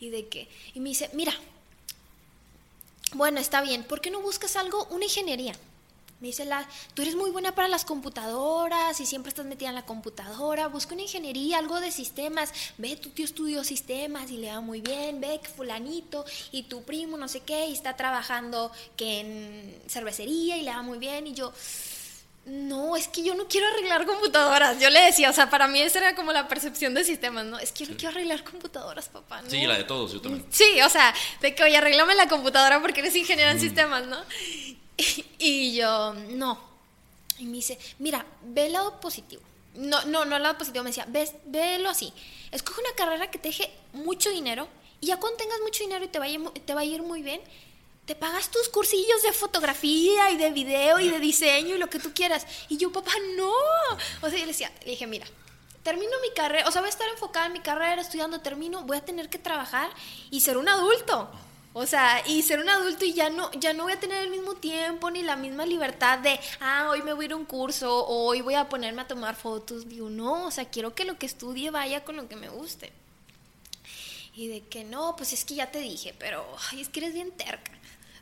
¿Y 0.00 0.10
de 0.10 0.26
qué? 0.26 0.48
Y 0.74 0.80
me 0.80 0.88
dice, 0.88 1.08
mira, 1.12 1.32
bueno, 3.12 3.38
está 3.38 3.60
bien, 3.60 3.84
¿por 3.84 4.00
qué 4.00 4.10
no 4.10 4.20
buscas 4.20 4.56
algo, 4.56 4.86
una 4.90 5.04
ingeniería? 5.04 5.54
Me 6.20 6.28
dice 6.28 6.44
la, 6.44 6.68
tú 6.94 7.02
eres 7.02 7.14
muy 7.14 7.30
buena 7.30 7.54
para 7.54 7.68
las 7.68 7.84
computadoras 7.84 9.00
y 9.00 9.06
siempre 9.06 9.28
estás 9.28 9.46
metida 9.46 9.68
en 9.68 9.76
la 9.76 9.84
computadora, 9.84 10.66
busca 10.66 10.94
una 10.94 11.02
ingeniería, 11.02 11.58
algo 11.58 11.78
de 11.80 11.92
sistemas, 11.92 12.52
ve, 12.76 12.96
tu 12.96 13.10
tío 13.10 13.24
estudió 13.24 13.62
sistemas 13.62 14.28
y 14.30 14.38
le 14.38 14.50
va 14.50 14.60
muy 14.60 14.80
bien, 14.80 15.20
ve 15.20 15.38
que 15.40 15.48
fulanito 15.48 16.24
y 16.50 16.64
tu 16.64 16.82
primo 16.82 17.16
no 17.16 17.28
sé 17.28 17.40
qué 17.40 17.66
y 17.66 17.72
está 17.72 17.96
trabajando 17.96 18.72
que 18.96 19.20
en 19.20 19.82
cervecería 19.88 20.56
y 20.56 20.62
le 20.62 20.70
va 20.70 20.82
muy 20.82 20.98
bien 20.98 21.28
y 21.28 21.34
yo, 21.34 21.52
no, 22.48 22.96
es 22.96 23.08
que 23.08 23.22
yo 23.22 23.34
no 23.34 23.46
quiero 23.46 23.66
arreglar 23.68 24.06
computadoras. 24.06 24.80
Yo 24.80 24.88
le 24.88 25.00
decía, 25.00 25.28
o 25.28 25.32
sea, 25.32 25.50
para 25.50 25.68
mí 25.68 25.80
esa 25.80 25.98
era 25.98 26.14
como 26.14 26.32
la 26.32 26.48
percepción 26.48 26.94
de 26.94 27.04
sistemas, 27.04 27.44
¿no? 27.44 27.58
Es 27.58 27.72
que 27.72 27.84
yo 27.84 27.90
no 27.90 27.96
quiero 27.96 28.12
arreglar 28.12 28.42
computadoras, 28.42 29.08
papá. 29.08 29.42
Sí, 29.46 29.66
la 29.66 29.76
de 29.76 29.84
todos, 29.84 30.12
yo 30.12 30.20
también. 30.20 30.46
Sí, 30.50 30.80
o 30.84 30.88
sea, 30.88 31.14
de 31.42 31.54
que, 31.54 31.62
oye, 31.62 31.76
arreglame 31.76 32.14
la 32.14 32.26
computadora 32.26 32.80
porque 32.80 33.00
eres 33.00 33.14
ingeniero 33.14 33.50
en 33.50 33.58
mm. 33.58 33.60
sistemas, 33.60 34.06
¿no? 34.06 34.16
y 35.38 35.74
yo, 35.74 36.14
no. 36.30 36.58
Y 37.38 37.44
me 37.44 37.52
dice, 37.52 37.78
mira, 37.98 38.26
ve 38.42 38.66
el 38.66 38.72
lado 38.72 39.00
positivo. 39.00 39.42
No, 39.74 40.04
no, 40.06 40.24
no 40.24 40.36
el 40.36 40.42
lado 40.42 40.58
positivo, 40.58 40.82
me 40.82 40.90
decía, 40.90 41.06
ves, 41.08 41.34
velo 41.46 41.88
así. 41.88 42.12
Escoge 42.50 42.80
una 42.80 42.94
carrera 42.96 43.30
que 43.30 43.38
te 43.38 43.48
deje 43.48 43.72
mucho 43.92 44.30
dinero 44.30 44.66
y 45.00 45.06
ya 45.06 45.20
cuando 45.20 45.36
tengas 45.38 45.60
mucho 45.60 45.84
dinero 45.84 46.04
y 46.04 46.08
te 46.08 46.18
va 46.18 46.24
a 46.24 46.28
ir, 46.28 46.40
te 46.66 46.74
va 46.74 46.80
a 46.80 46.84
ir 46.84 47.02
muy 47.02 47.22
bien, 47.22 47.40
te 48.06 48.16
pagas 48.16 48.50
tus 48.50 48.68
cursillos 48.68 49.22
de 49.22 49.32
fotografía 49.32 50.30
y 50.30 50.36
de 50.36 50.50
video 50.50 50.98
y 50.98 51.10
de 51.10 51.20
diseño 51.20 51.76
y 51.76 51.78
lo 51.78 51.88
que 51.88 52.00
tú 52.00 52.12
quieras. 52.12 52.46
Y 52.68 52.78
yo, 52.78 52.90
papá, 52.90 53.12
no. 53.36 53.52
O 54.22 54.28
sea, 54.28 54.30
yo 54.30 54.38
le 54.38 54.46
decía, 54.46 54.72
le 54.84 54.92
dije, 54.92 55.06
mira, 55.06 55.26
termino 55.82 56.12
mi 56.22 56.30
carrera, 56.34 56.66
o 56.68 56.72
sea, 56.72 56.80
voy 56.80 56.88
a 56.88 56.90
estar 56.90 57.08
enfocada 57.08 57.46
en 57.46 57.52
mi 57.52 57.60
carrera, 57.60 58.00
estudiando, 58.00 58.40
termino, 58.40 58.82
voy 58.82 58.96
a 58.96 59.04
tener 59.04 59.28
que 59.28 59.38
trabajar 59.38 59.90
y 60.30 60.40
ser 60.40 60.56
un 60.56 60.68
adulto. 60.68 61.30
O 61.74 61.86
sea, 61.86 62.22
y 62.26 62.42
ser 62.42 62.60
un 62.60 62.68
adulto 62.68 63.04
y 63.04 63.12
ya 63.12 63.30
no, 63.30 63.50
ya 63.52 63.72
no 63.72 63.84
voy 63.84 63.92
a 63.92 64.00
tener 64.00 64.22
el 64.22 64.30
mismo 64.30 64.54
tiempo 64.54 65.10
ni 65.10 65.22
la 65.22 65.36
misma 65.36 65.66
libertad 65.66 66.18
de, 66.18 66.40
ah, 66.60 66.88
hoy 66.90 67.02
me 67.02 67.12
voy 67.12 67.24
a 67.24 67.26
ir 67.26 67.32
a 67.32 67.36
un 67.36 67.44
curso 67.44 68.04
o 68.04 68.26
hoy 68.26 68.40
voy 68.40 68.54
a 68.54 68.68
ponerme 68.68 69.02
a 69.02 69.06
tomar 69.06 69.36
fotos. 69.36 69.88
Digo, 69.88 70.08
no, 70.08 70.46
o 70.46 70.50
sea, 70.50 70.64
quiero 70.64 70.94
que 70.94 71.04
lo 71.04 71.18
que 71.18 71.26
estudie 71.26 71.70
vaya 71.70 72.04
con 72.04 72.16
lo 72.16 72.28
que 72.28 72.36
me 72.36 72.48
guste. 72.48 72.92
Y 74.34 74.48
de 74.48 74.62
que 74.62 74.84
no, 74.84 75.14
pues 75.16 75.32
es 75.32 75.44
que 75.44 75.56
ya 75.56 75.70
te 75.70 75.80
dije, 75.80 76.14
pero 76.18 76.46
es 76.76 76.88
que 76.88 77.00
eres 77.00 77.12
bien 77.12 77.32
terca. 77.32 77.72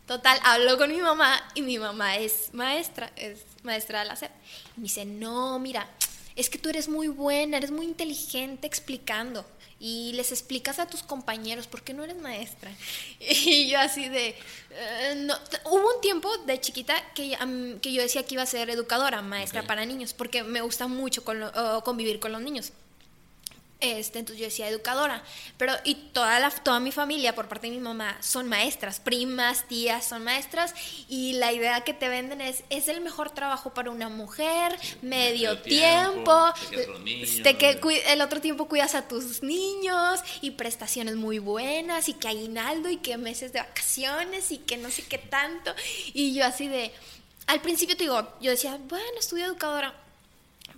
Total, 0.06 0.38
hablo 0.44 0.78
con 0.78 0.90
mi 0.90 1.00
mamá 1.00 1.42
y 1.54 1.62
mi 1.62 1.78
mamá 1.78 2.16
es 2.16 2.50
maestra, 2.52 3.10
es 3.16 3.40
maestra 3.62 4.00
de 4.00 4.04
la 4.06 4.16
SEP. 4.16 4.30
Y 4.76 4.80
me 4.80 4.84
dice, 4.84 5.04
no, 5.04 5.58
mira, 5.58 5.88
es 6.36 6.50
que 6.50 6.58
tú 6.58 6.68
eres 6.68 6.88
muy 6.88 7.08
buena, 7.08 7.56
eres 7.56 7.70
muy 7.70 7.86
inteligente 7.86 8.66
explicando 8.66 9.44
y 9.78 10.12
les 10.14 10.32
explicas 10.32 10.78
a 10.78 10.86
tus 10.86 11.02
compañeros 11.02 11.66
por 11.66 11.82
qué 11.82 11.92
no 11.92 12.04
eres 12.04 12.16
maestra. 12.16 12.70
Y 13.20 13.68
yo 13.68 13.78
así 13.78 14.08
de... 14.08 14.34
Eh, 14.70 15.14
no. 15.16 15.34
Hubo 15.70 15.94
un 15.94 16.00
tiempo 16.00 16.36
de 16.38 16.60
chiquita 16.60 16.94
que, 17.14 17.36
que 17.82 17.92
yo 17.92 18.02
decía 18.02 18.24
que 18.24 18.34
iba 18.34 18.42
a 18.42 18.46
ser 18.46 18.70
educadora, 18.70 19.22
maestra 19.22 19.66
para 19.66 19.84
niños, 19.84 20.12
porque 20.12 20.42
me 20.42 20.60
gusta 20.60 20.86
mucho 20.86 21.24
convivir 21.84 22.20
con 22.20 22.32
los 22.32 22.40
niños. 22.40 22.72
Este, 23.80 24.20
entonces 24.20 24.40
yo 24.40 24.46
decía 24.46 24.68
educadora, 24.68 25.22
pero 25.58 25.74
y 25.84 25.96
toda 25.96 26.40
la 26.40 26.50
toda 26.50 26.80
mi 26.80 26.92
familia 26.92 27.34
por 27.34 27.46
parte 27.46 27.66
de 27.66 27.74
mi 27.74 27.80
mamá 27.80 28.16
son 28.22 28.48
maestras, 28.48 29.00
primas, 29.00 29.68
tías 29.68 30.08
son 30.08 30.24
maestras 30.24 30.72
y 31.10 31.34
la 31.34 31.52
idea 31.52 31.82
que 31.82 31.92
te 31.92 32.08
venden 32.08 32.40
es 32.40 32.64
es 32.70 32.88
el 32.88 33.02
mejor 33.02 33.32
trabajo 33.32 33.74
para 33.74 33.90
una 33.90 34.08
mujer, 34.08 34.78
medio, 35.02 35.60
tiempo, 35.60 36.54
que 37.58 37.78
el 38.06 38.22
otro 38.22 38.40
tiempo 38.40 38.66
cuidas 38.66 38.94
a 38.94 39.06
tus 39.08 39.42
niños 39.42 40.20
y 40.40 40.52
prestaciones 40.52 41.16
muy 41.16 41.38
buenas 41.38 42.08
y 42.08 42.14
que 42.14 42.28
aguinaldo 42.28 42.88
y 42.88 42.96
que 42.96 43.18
meses 43.18 43.52
de 43.52 43.58
vacaciones 43.58 44.52
y 44.52 44.58
que 44.58 44.78
no 44.78 44.90
sé 44.90 45.02
qué 45.02 45.18
tanto 45.18 45.74
y 46.14 46.34
yo 46.34 46.46
así 46.46 46.66
de 46.66 46.92
al 47.46 47.60
principio 47.60 47.94
te 47.94 48.04
digo, 48.04 48.26
yo 48.40 48.50
decía, 48.50 48.78
bueno, 48.88 49.18
estudio 49.18 49.44
educadora, 49.44 49.94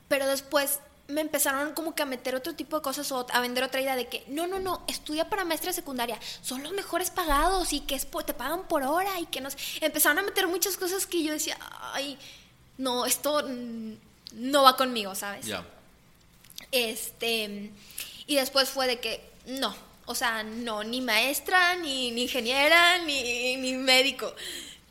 pero 0.08 0.26
después 0.26 0.80
me 1.08 1.22
empezaron 1.22 1.72
como 1.72 1.94
que 1.94 2.02
a 2.02 2.06
meter 2.06 2.34
otro 2.34 2.54
tipo 2.54 2.76
de 2.76 2.82
cosas 2.82 3.10
o 3.12 3.26
a 3.32 3.40
vender 3.40 3.64
otra 3.64 3.80
idea 3.80 3.96
de 3.96 4.08
que 4.08 4.24
no, 4.28 4.46
no, 4.46 4.60
no, 4.60 4.84
estudia 4.86 5.28
para 5.28 5.44
maestra 5.44 5.72
secundaria, 5.72 6.18
son 6.42 6.62
los 6.62 6.72
mejores 6.72 7.10
pagados 7.10 7.72
y 7.72 7.80
que 7.80 7.94
es 7.94 8.06
te 8.26 8.34
pagan 8.34 8.68
por 8.68 8.82
hora 8.82 9.18
y 9.18 9.26
que 9.26 9.40
nos 9.40 9.56
empezaron 9.80 10.18
a 10.18 10.22
meter 10.22 10.46
muchas 10.46 10.76
cosas 10.76 11.06
que 11.06 11.22
yo 11.22 11.32
decía, 11.32 11.56
ay, 11.94 12.18
no, 12.76 13.06
esto 13.06 13.42
no 14.32 14.62
va 14.62 14.76
conmigo, 14.76 15.14
¿sabes? 15.14 15.46
Ya. 15.46 15.64
Este, 16.72 17.70
y 18.26 18.36
después 18.36 18.68
fue 18.68 18.86
de 18.86 19.00
que 19.00 19.30
no, 19.46 19.74
o 20.04 20.14
sea, 20.14 20.42
no, 20.42 20.84
ni 20.84 21.00
maestra, 21.00 21.76
ni, 21.76 22.10
ni 22.10 22.22
ingeniera, 22.22 22.98
ni, 22.98 23.56
ni 23.56 23.74
médico. 23.74 24.34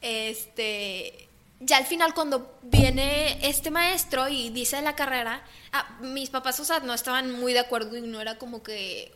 Este, 0.02 1.27
ya 1.60 1.78
al 1.78 1.86
final 1.86 2.14
cuando 2.14 2.58
viene 2.62 3.40
este 3.48 3.72
maestro 3.72 4.28
y 4.28 4.50
dice 4.50 4.82
la 4.82 4.96
carrera, 4.96 5.42
ah, 5.72 5.98
mis 6.02 6.30
papás, 6.30 6.60
o 6.60 6.66
sea, 6.66 6.80
no 6.80 6.94
estaban 6.94 7.32
muy 7.40 7.54
de 7.54 7.60
acuerdo 7.60 7.98
y 7.98 8.02
no 8.02 8.22
era 8.22 8.38
como 8.38 8.62
que... 8.62 9.12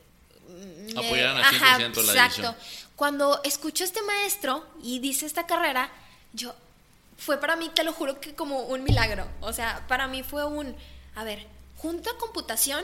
Mm, 0.47 0.97
Apoyaran 0.97 1.37
al 1.37 1.43
100% 1.43 1.55
Ajá, 1.55 1.77
la 1.79 1.87
exacto. 1.87 2.55
Cuando 2.95 3.41
escucho 3.43 3.83
a 3.83 3.87
este 3.87 4.01
maestro 4.01 4.65
y 4.83 4.99
dice 4.99 5.25
esta 5.25 5.45
carrera, 5.45 5.91
yo, 6.33 6.53
fue 7.17 7.39
para 7.39 7.55
mí, 7.55 7.69
te 7.69 7.83
lo 7.83 7.93
juro 7.93 8.19
que 8.19 8.33
como 8.33 8.61
un 8.61 8.83
milagro. 8.83 9.27
O 9.41 9.53
sea, 9.53 9.85
para 9.87 10.07
mí 10.07 10.23
fue 10.23 10.45
un, 10.45 10.75
a 11.15 11.23
ver, 11.23 11.45
junto 11.77 12.09
a 12.09 12.17
computación 12.17 12.83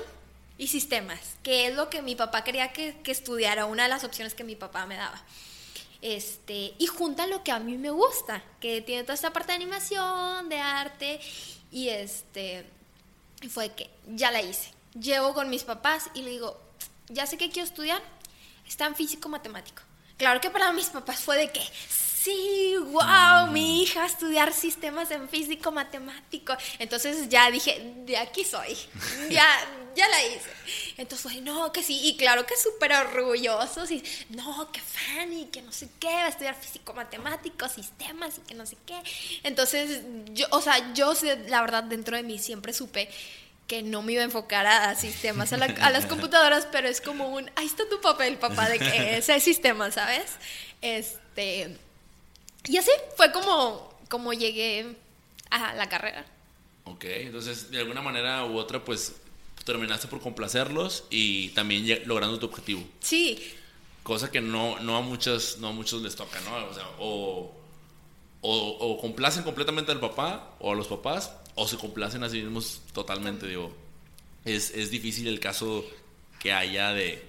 y 0.58 0.68
sistemas, 0.68 1.20
que 1.44 1.68
es 1.68 1.76
lo 1.76 1.90
que 1.90 2.02
mi 2.02 2.16
papá 2.16 2.44
quería 2.44 2.74
que, 2.74 2.98
que 3.04 3.12
estudiara, 3.12 3.66
una 3.66 3.84
de 3.84 3.90
las 3.90 4.04
opciones 4.04 4.34
que 4.34 4.44
mi 4.44 4.56
papá 4.56 4.86
me 4.86 4.96
daba. 4.96 5.22
Este, 6.02 6.76
y 6.78 6.86
junta 6.88 7.28
lo 7.28 7.44
que 7.44 7.52
a 7.52 7.60
mí 7.60 7.78
me 7.78 7.90
gusta, 7.90 8.44
que 8.60 8.82
tiene 8.82 9.04
toda 9.04 9.16
esta 9.16 9.34
parte 9.34 9.52
de 9.52 9.56
animación, 9.56 10.50
de 10.50 10.60
arte, 10.60 11.20
y 11.72 11.90
este, 11.90 12.66
fue 13.50 13.74
que 13.74 13.90
ya 14.08 14.32
la 14.32 14.42
hice. 14.42 14.72
Llego 15.00 15.34
con 15.34 15.50
mis 15.50 15.64
papás 15.64 16.10
y 16.14 16.22
le 16.22 16.32
digo, 16.32 16.60
ya 17.10 17.26
sé 17.26 17.38
que 17.38 17.50
quiero 17.50 17.68
estudiar, 17.68 18.02
está 18.68 18.86
en 18.86 18.96
físico 18.96 19.30
matemático. 19.30 19.82
Claro 20.18 20.42
que 20.42 20.50
para 20.50 20.72
mis 20.72 20.88
papás 20.88 21.20
fue 21.20 21.38
de 21.38 21.52
que, 21.52 21.62
sí, 22.28 22.76
wow, 22.92 23.48
mi 23.52 23.84
hija 23.84 24.04
a 24.04 24.06
estudiar 24.06 24.52
sistemas 24.54 25.10
en 25.12 25.30
físico 25.30 25.72
matemático. 25.72 26.56
Entonces 26.80 27.30
ya 27.30 27.50
dije, 27.50 27.94
de 28.06 28.18
aquí 28.18 28.44
soy, 28.44 28.76
ya, 29.30 29.48
ya 29.96 30.08
la 30.10 30.26
hice. 30.26 30.50
Entonces 30.98 31.42
no, 31.42 31.72
que 31.72 31.84
sí, 31.84 32.00
y 32.04 32.18
claro 32.18 32.46
que 32.46 32.58
súper 32.58 32.92
orgullosos, 32.94 33.92
y 33.92 34.04
no, 34.30 34.70
que 34.72 34.82
fan, 34.82 35.32
y 35.32 35.46
que 35.46 35.62
no 35.62 35.72
sé 35.72 35.88
qué, 36.00 36.08
va 36.08 36.26
a 36.26 36.30
estudiar 36.30 36.56
físico 36.56 36.94
matemático, 36.94 37.70
sistemas, 37.70 38.40
y 38.40 38.42
que 38.42 38.56
no 38.56 38.66
sé 38.66 38.78
qué. 38.86 39.00
Entonces, 39.44 40.02
yo, 40.32 40.48
o 40.52 40.62
sea, 40.62 40.94
yo 40.94 41.14
la 41.48 41.62
verdad 41.62 41.84
dentro 41.84 42.18
de 42.18 42.24
mí 42.24 42.40
siempre 42.40 42.74
supe 42.74 43.10
que 43.68 43.84
no 43.84 44.02
me 44.02 44.14
iba 44.14 44.22
a 44.22 44.26
enfocar 44.26 44.66
a, 44.66 44.96
sistemas, 44.96 45.52
a, 45.52 45.58
a, 45.58 45.90
las 45.92 46.06
computadoras, 46.06 46.68
pero 46.72 46.88
es 46.88 47.02
como 47.02 47.30
un, 47.30 47.50
ahí 47.56 47.66
está 47.66 47.88
tu 47.90 48.00
papel, 48.00 48.38
papá, 48.38 48.70
de 48.70 48.80
que 48.80 49.18
ese 49.18 49.36
es 49.36 49.44
sistema, 49.44 49.92
¿sabes? 49.92 50.38
Este, 50.82 51.78
y 52.68 52.78
así 52.78 52.92
fue 53.16 53.32
como, 53.32 53.94
como 54.10 54.34
llegué 54.34 54.96
a 55.50 55.74
la 55.74 55.90
carrera. 55.90 56.26
Ok, 56.86 57.04
entonces 57.06 57.70
de 57.72 57.80
alguna 57.80 58.02
manera 58.02 58.46
u 58.46 58.58
otra 58.58 58.84
pues 58.84 59.16
terminaste 59.66 60.08
por 60.08 60.22
complacerlos 60.22 61.04
y 61.10 61.50
también 61.50 62.02
logrando 62.06 62.40
tu 62.40 62.46
objetivo. 62.46 62.84
Sí. 63.02 63.54
Cosa 64.04 64.32
que 64.32 64.40
no, 64.40 64.80
no, 64.80 64.96
a, 64.96 65.02
muchos, 65.02 65.58
no 65.58 65.68
a 65.68 65.72
muchos 65.74 66.02
les 66.02 66.16
toca, 66.16 66.40
¿no? 66.42 66.66
O 66.68 66.74
sea, 66.74 66.88
o, 67.00 67.54
o, 68.42 68.98
complacen 69.02 69.44
completamente 69.44 69.92
al 69.92 70.00
papá 70.00 70.56
o 70.60 70.72
a 70.72 70.76
los 70.76 70.88
papás 70.88 71.34
o 71.56 71.68
se 71.68 71.76
complacen 71.78 72.24
a 72.24 72.30
sí 72.30 72.42
mismos 72.42 72.82
totalmente, 72.94 73.48
digo. 73.48 73.76
Es, 74.46 74.72
es 74.72 74.90
difícil 74.90 75.28
el 75.28 75.42
caso 75.42 75.84
que 76.40 76.54
haya 76.54 76.94
de 76.94 77.26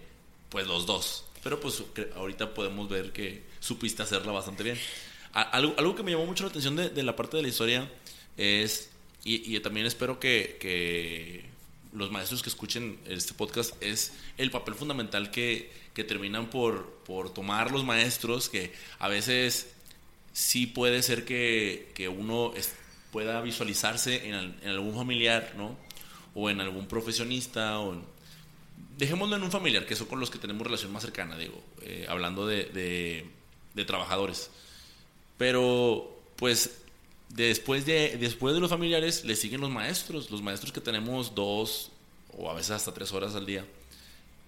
pues 0.49 0.67
los 0.69 0.87
dos. 0.87 1.25
Pero 1.43 1.59
pues 1.59 1.83
ahorita 2.15 2.55
podemos 2.55 2.89
ver 2.89 3.13
que 3.13 3.43
supiste 3.59 4.03
hacerla 4.03 4.31
bastante 4.31 4.63
bien. 4.63 4.79
Algo, 5.33 5.95
que 5.95 6.03
me 6.03 6.11
llamó 6.11 6.27
mucho 6.27 6.45
la 6.45 6.51
atención 6.51 6.77
de, 6.77 7.03
la 7.03 7.15
parte 7.15 7.37
de 7.37 7.43
la 7.43 7.49
historia 7.49 7.91
es, 8.37 8.91
y, 9.25 9.59
también 9.61 9.87
espero 9.87 10.19
que, 10.19 11.47
los 11.93 12.11
maestros 12.11 12.43
que 12.43 12.49
escuchen 12.49 12.99
este 13.07 13.35
podcast, 13.35 13.75
es 13.83 14.13
el 14.37 14.51
papel 14.51 14.75
fundamental 14.75 15.31
que, 15.31 15.89
terminan 16.07 16.49
por, 16.49 17.03
por, 17.05 17.35
tomar 17.35 17.73
los 17.73 17.85
maestros, 17.85 18.49
que 18.49 18.73
a 19.01 19.09
veces 19.09 19.75
sí 20.33 20.67
puede 20.67 21.03
ser 21.03 21.25
que, 21.25 22.15
uno 22.17 22.53
pueda 23.13 23.41
visualizarse 23.41 24.29
en, 24.29 24.35
algún 24.69 24.95
familiar, 24.95 25.55
¿no? 25.57 25.77
O 26.35 26.51
en 26.51 26.61
algún 26.61 26.87
profesionista, 26.87 27.81
o 27.81 28.01
dejémoslo 28.97 29.37
en 29.37 29.43
un 29.43 29.51
familiar, 29.51 29.87
que 29.87 29.97
son 29.97 30.07
con 30.07 30.21
los 30.21 30.31
que 30.31 30.39
tenemos 30.39 30.67
relación 30.67 30.93
más 30.93 31.03
cercana, 31.03 31.37
digo, 31.37 31.61
eh, 31.83 32.07
hablando 32.09 32.47
de 32.47 33.25
trabajadores. 33.87 34.51
Pero, 35.39 36.21
pues, 36.37 36.83
después 37.31 37.87
de, 37.87 38.19
después 38.19 38.55
de 38.55 38.61
los 38.61 38.71
familiares, 38.71 39.25
le 39.25 39.37
siguen 39.37 39.61
los 39.61 39.71
maestros, 39.71 40.31
los 40.31 40.43
maestros 40.43 40.73
que 40.73 40.81
tenemos 40.81 41.35
dos 41.35 41.93
o 42.37 42.51
a 42.51 42.55
veces 42.55 42.73
hasta 42.73 42.93
tres 42.93 43.13
horas 43.13 43.35
al 43.35 43.47
día. 43.47 43.65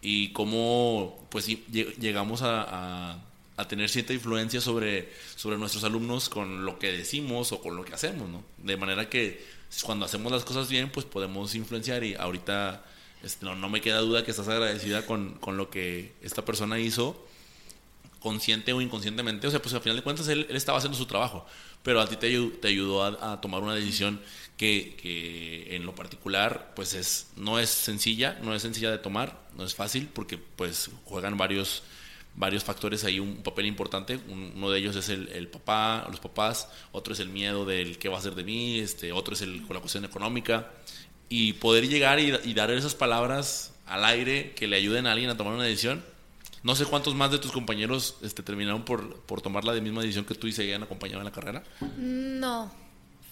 Y 0.03 0.33
cómo, 0.33 1.27
pues, 1.31 1.47
llegamos 1.47 2.43
a, 2.43 3.23
a, 3.57 3.69
tener 3.69 3.91
cierta 3.91 4.15
influencia 4.15 4.61
sobre, 4.61 5.13
sobre 5.37 5.59
nuestros 5.59 5.85
alumnos 5.85 6.29
con 6.31 6.65
lo 6.65 6.79
que 6.79 6.93
decimos 6.93 7.53
o 7.53 7.61
con 7.61 7.77
lo 7.77 7.85
que 7.85 7.93
hacemos, 7.93 8.29
¿no? 8.29 8.43
De 8.59 8.77
manera 8.79 9.09
que 9.11 9.45
cuando 9.85 10.07
hacemos 10.07 10.33
las 10.33 10.45
cosas 10.45 10.69
bien, 10.69 10.91
pues 10.91 11.07
podemos 11.07 11.55
influenciar 11.55 12.03
y 12.03 12.15
ahorita 12.15 12.83
este, 13.23 13.45
no, 13.45 13.55
no, 13.55 13.69
me 13.69 13.81
queda 13.81 13.99
duda 13.99 14.25
que 14.25 14.31
estás 14.31 14.49
agradecida 14.49 15.05
con, 15.05 15.35
con, 15.35 15.59
lo 15.59 15.69
que 15.69 16.13
esta 16.23 16.45
persona 16.45 16.79
hizo 16.79 17.23
consciente 18.21 18.73
o 18.73 18.81
inconscientemente, 18.81 19.47
o 19.47 19.51
sea, 19.51 19.61
pues 19.61 19.75
al 19.75 19.81
final 19.81 19.97
de 19.97 20.03
cuentas 20.03 20.29
él, 20.29 20.47
estaba 20.51 20.79
haciendo 20.79 20.97
su 20.97 21.07
trabajo, 21.07 21.47
pero 21.83 22.01
a 22.01 22.09
ti 22.09 22.17
te, 22.17 22.39
te 22.61 22.69
ayudó 22.69 23.03
a, 23.03 23.41
tomar 23.41 23.63
una 23.63 23.75
decisión 23.75 24.21
que, 24.57 24.95
que, 25.01 25.75
en 25.75 25.87
lo 25.87 25.95
particular, 25.95 26.73
pues 26.77 26.95
es, 26.95 27.31
no 27.37 27.59
es 27.59 27.71
sencilla, 27.71 28.39
no 28.43 28.55
es 28.55 28.63
sencilla 28.63 28.91
de 28.91 28.99
tomar, 28.99 29.41
no 29.57 29.65
es 29.65 29.75
fácil, 29.75 30.09
porque 30.13 30.37
pues 30.37 30.91
juegan 31.07 31.39
varios, 31.39 31.83
varios 32.37 32.63
factores 32.63 33.05
ahí 33.05 33.19
un 33.19 33.43
papel 33.43 33.67
importante, 33.67 34.21
uno 34.29 34.71
de 34.71 34.79
ellos 34.79 34.97
es 34.97 35.09
el, 35.09 35.49
papá, 35.49 36.07
los 36.11 36.21
papás, 36.21 36.69
otro 36.93 37.15
es 37.15 37.21
el 37.21 37.31
miedo 37.31 37.65
del 37.65 37.99
qué 37.99 38.11
va 38.11 38.19
a 38.19 38.23
ser 38.23 38.35
de 38.35 38.45
mí, 38.45 38.79
este, 38.79 39.13
otro 39.13 39.33
es 39.33 39.41
el, 39.41 39.67
con 39.67 39.75
la 39.75 39.81
cuestión 39.81 40.05
económica, 40.05 40.71
y 41.31 41.55
poder 41.55 41.89
llegar 41.89 42.19
y 42.19 42.55
dar 42.55 42.71
esas 42.71 42.95
palabras 42.95 43.73
al 43.87 44.05
aire 44.05 44.53
que 44.55 44.67
le 44.67 44.77
ayuden 44.77 45.07
a 45.07 45.13
alguien 45.13 45.31
a 45.31 45.37
tomar 45.37 45.55
una 45.55 45.65
decisión, 45.65 46.05
no 46.63 46.75
sé 46.75 46.85
cuántos 46.85 47.15
más 47.15 47.31
de 47.31 47.39
tus 47.39 47.53
compañeros 47.53 48.17
este, 48.23 48.43
terminaron 48.43 48.85
por, 48.85 49.21
por 49.23 49.41
tomar 49.41 49.65
la 49.65 49.73
misma 49.75 50.03
decisión 50.03 50.25
que 50.25 50.35
tú 50.35 50.47
y 50.47 50.53
seguían 50.53 50.83
acompañado 50.83 51.21
en 51.21 51.25
la 51.25 51.33
carrera. 51.33 51.63
No, 51.97 52.71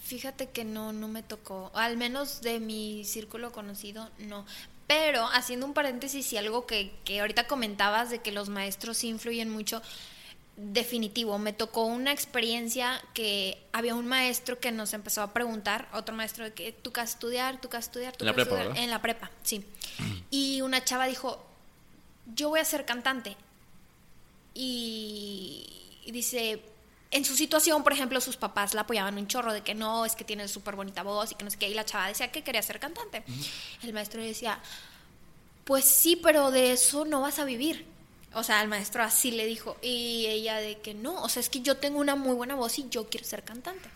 fíjate 0.04 0.48
que 0.50 0.64
no, 0.64 0.92
no 0.92 1.08
me 1.08 1.22
tocó. 1.22 1.70
Al 1.74 1.96
menos 1.96 2.40
de 2.40 2.60
mi 2.60 3.04
círculo 3.04 3.52
conocido, 3.52 4.08
no. 4.18 4.46
Pero 4.86 5.26
haciendo 5.32 5.66
un 5.66 5.74
paréntesis 5.74 6.32
y 6.32 6.38
algo 6.38 6.66
que, 6.66 6.92
que 7.04 7.20
ahorita 7.20 7.46
comentabas 7.46 8.08
de 8.10 8.20
que 8.20 8.32
los 8.32 8.48
maestros 8.48 9.04
influyen 9.04 9.50
mucho, 9.50 9.82
definitivo. 10.58 11.38
Me 11.38 11.52
tocó 11.52 11.84
una 11.84 12.12
experiencia 12.12 13.00
que 13.14 13.62
había 13.72 13.94
un 13.94 14.06
maestro 14.06 14.58
que 14.58 14.72
nos 14.72 14.92
empezó 14.92 15.22
a 15.22 15.32
preguntar, 15.32 15.88
otro 15.92 16.14
maestro 16.14 16.44
de 16.44 16.52
que 16.52 16.72
tú 16.72 16.92
qué 16.92 17.00
estudiar, 17.00 17.60
tú 17.60 17.68
qué 17.68 17.76
estudiar, 17.76 18.16
tú 18.16 18.24
en 18.24 18.26
la 18.26 18.34
prepa, 18.34 18.62
En 18.74 18.90
la 18.90 19.00
prepa, 19.00 19.30
sí. 19.42 19.64
Y 20.30 20.60
una 20.60 20.84
chava 20.84 21.06
dijo, 21.06 21.47
yo 22.34 22.50
voy 22.50 22.60
a 22.60 22.64
ser 22.64 22.84
cantante. 22.84 23.36
Y, 24.54 25.66
dice, 26.06 26.62
en 27.10 27.24
su 27.24 27.36
situación, 27.36 27.82
por 27.82 27.92
ejemplo, 27.92 28.20
sus 28.20 28.36
papás 28.36 28.74
la 28.74 28.82
apoyaban 28.82 29.16
un 29.16 29.26
chorro 29.26 29.52
de 29.52 29.62
que 29.62 29.74
no, 29.74 30.04
es 30.04 30.16
que 30.16 30.24
tiene 30.24 30.48
súper 30.48 30.74
bonita 30.74 31.02
voz 31.02 31.32
y 31.32 31.34
que 31.34 31.44
no 31.44 31.50
sé 31.50 31.58
qué, 31.58 31.68
y 31.68 31.74
la 31.74 31.84
chava 31.84 32.08
decía 32.08 32.32
que 32.32 32.42
quería 32.42 32.62
ser 32.62 32.80
cantante. 32.80 33.22
El 33.82 33.92
maestro 33.92 34.22
decía, 34.22 34.58
pues 35.64 35.84
sí, 35.84 36.16
pero 36.16 36.50
de 36.50 36.72
eso 36.72 37.04
no 37.04 37.20
vas 37.20 37.38
a 37.38 37.44
vivir. 37.44 37.86
O 38.34 38.42
sea, 38.42 38.60
el 38.62 38.68
maestro 38.68 39.02
así 39.02 39.30
le 39.30 39.46
dijo, 39.46 39.76
y 39.80 40.26
ella 40.26 40.56
de 40.56 40.78
que 40.78 40.94
no, 40.94 41.22
o 41.22 41.28
sea, 41.28 41.40
es 41.40 41.48
que 41.48 41.60
yo 41.60 41.76
tengo 41.76 41.98
una 41.98 42.14
muy 42.14 42.34
buena 42.34 42.54
voz 42.54 42.78
y 42.78 42.88
yo 42.88 43.08
quiero 43.08 43.26
ser 43.26 43.42
cantante. 43.42 43.88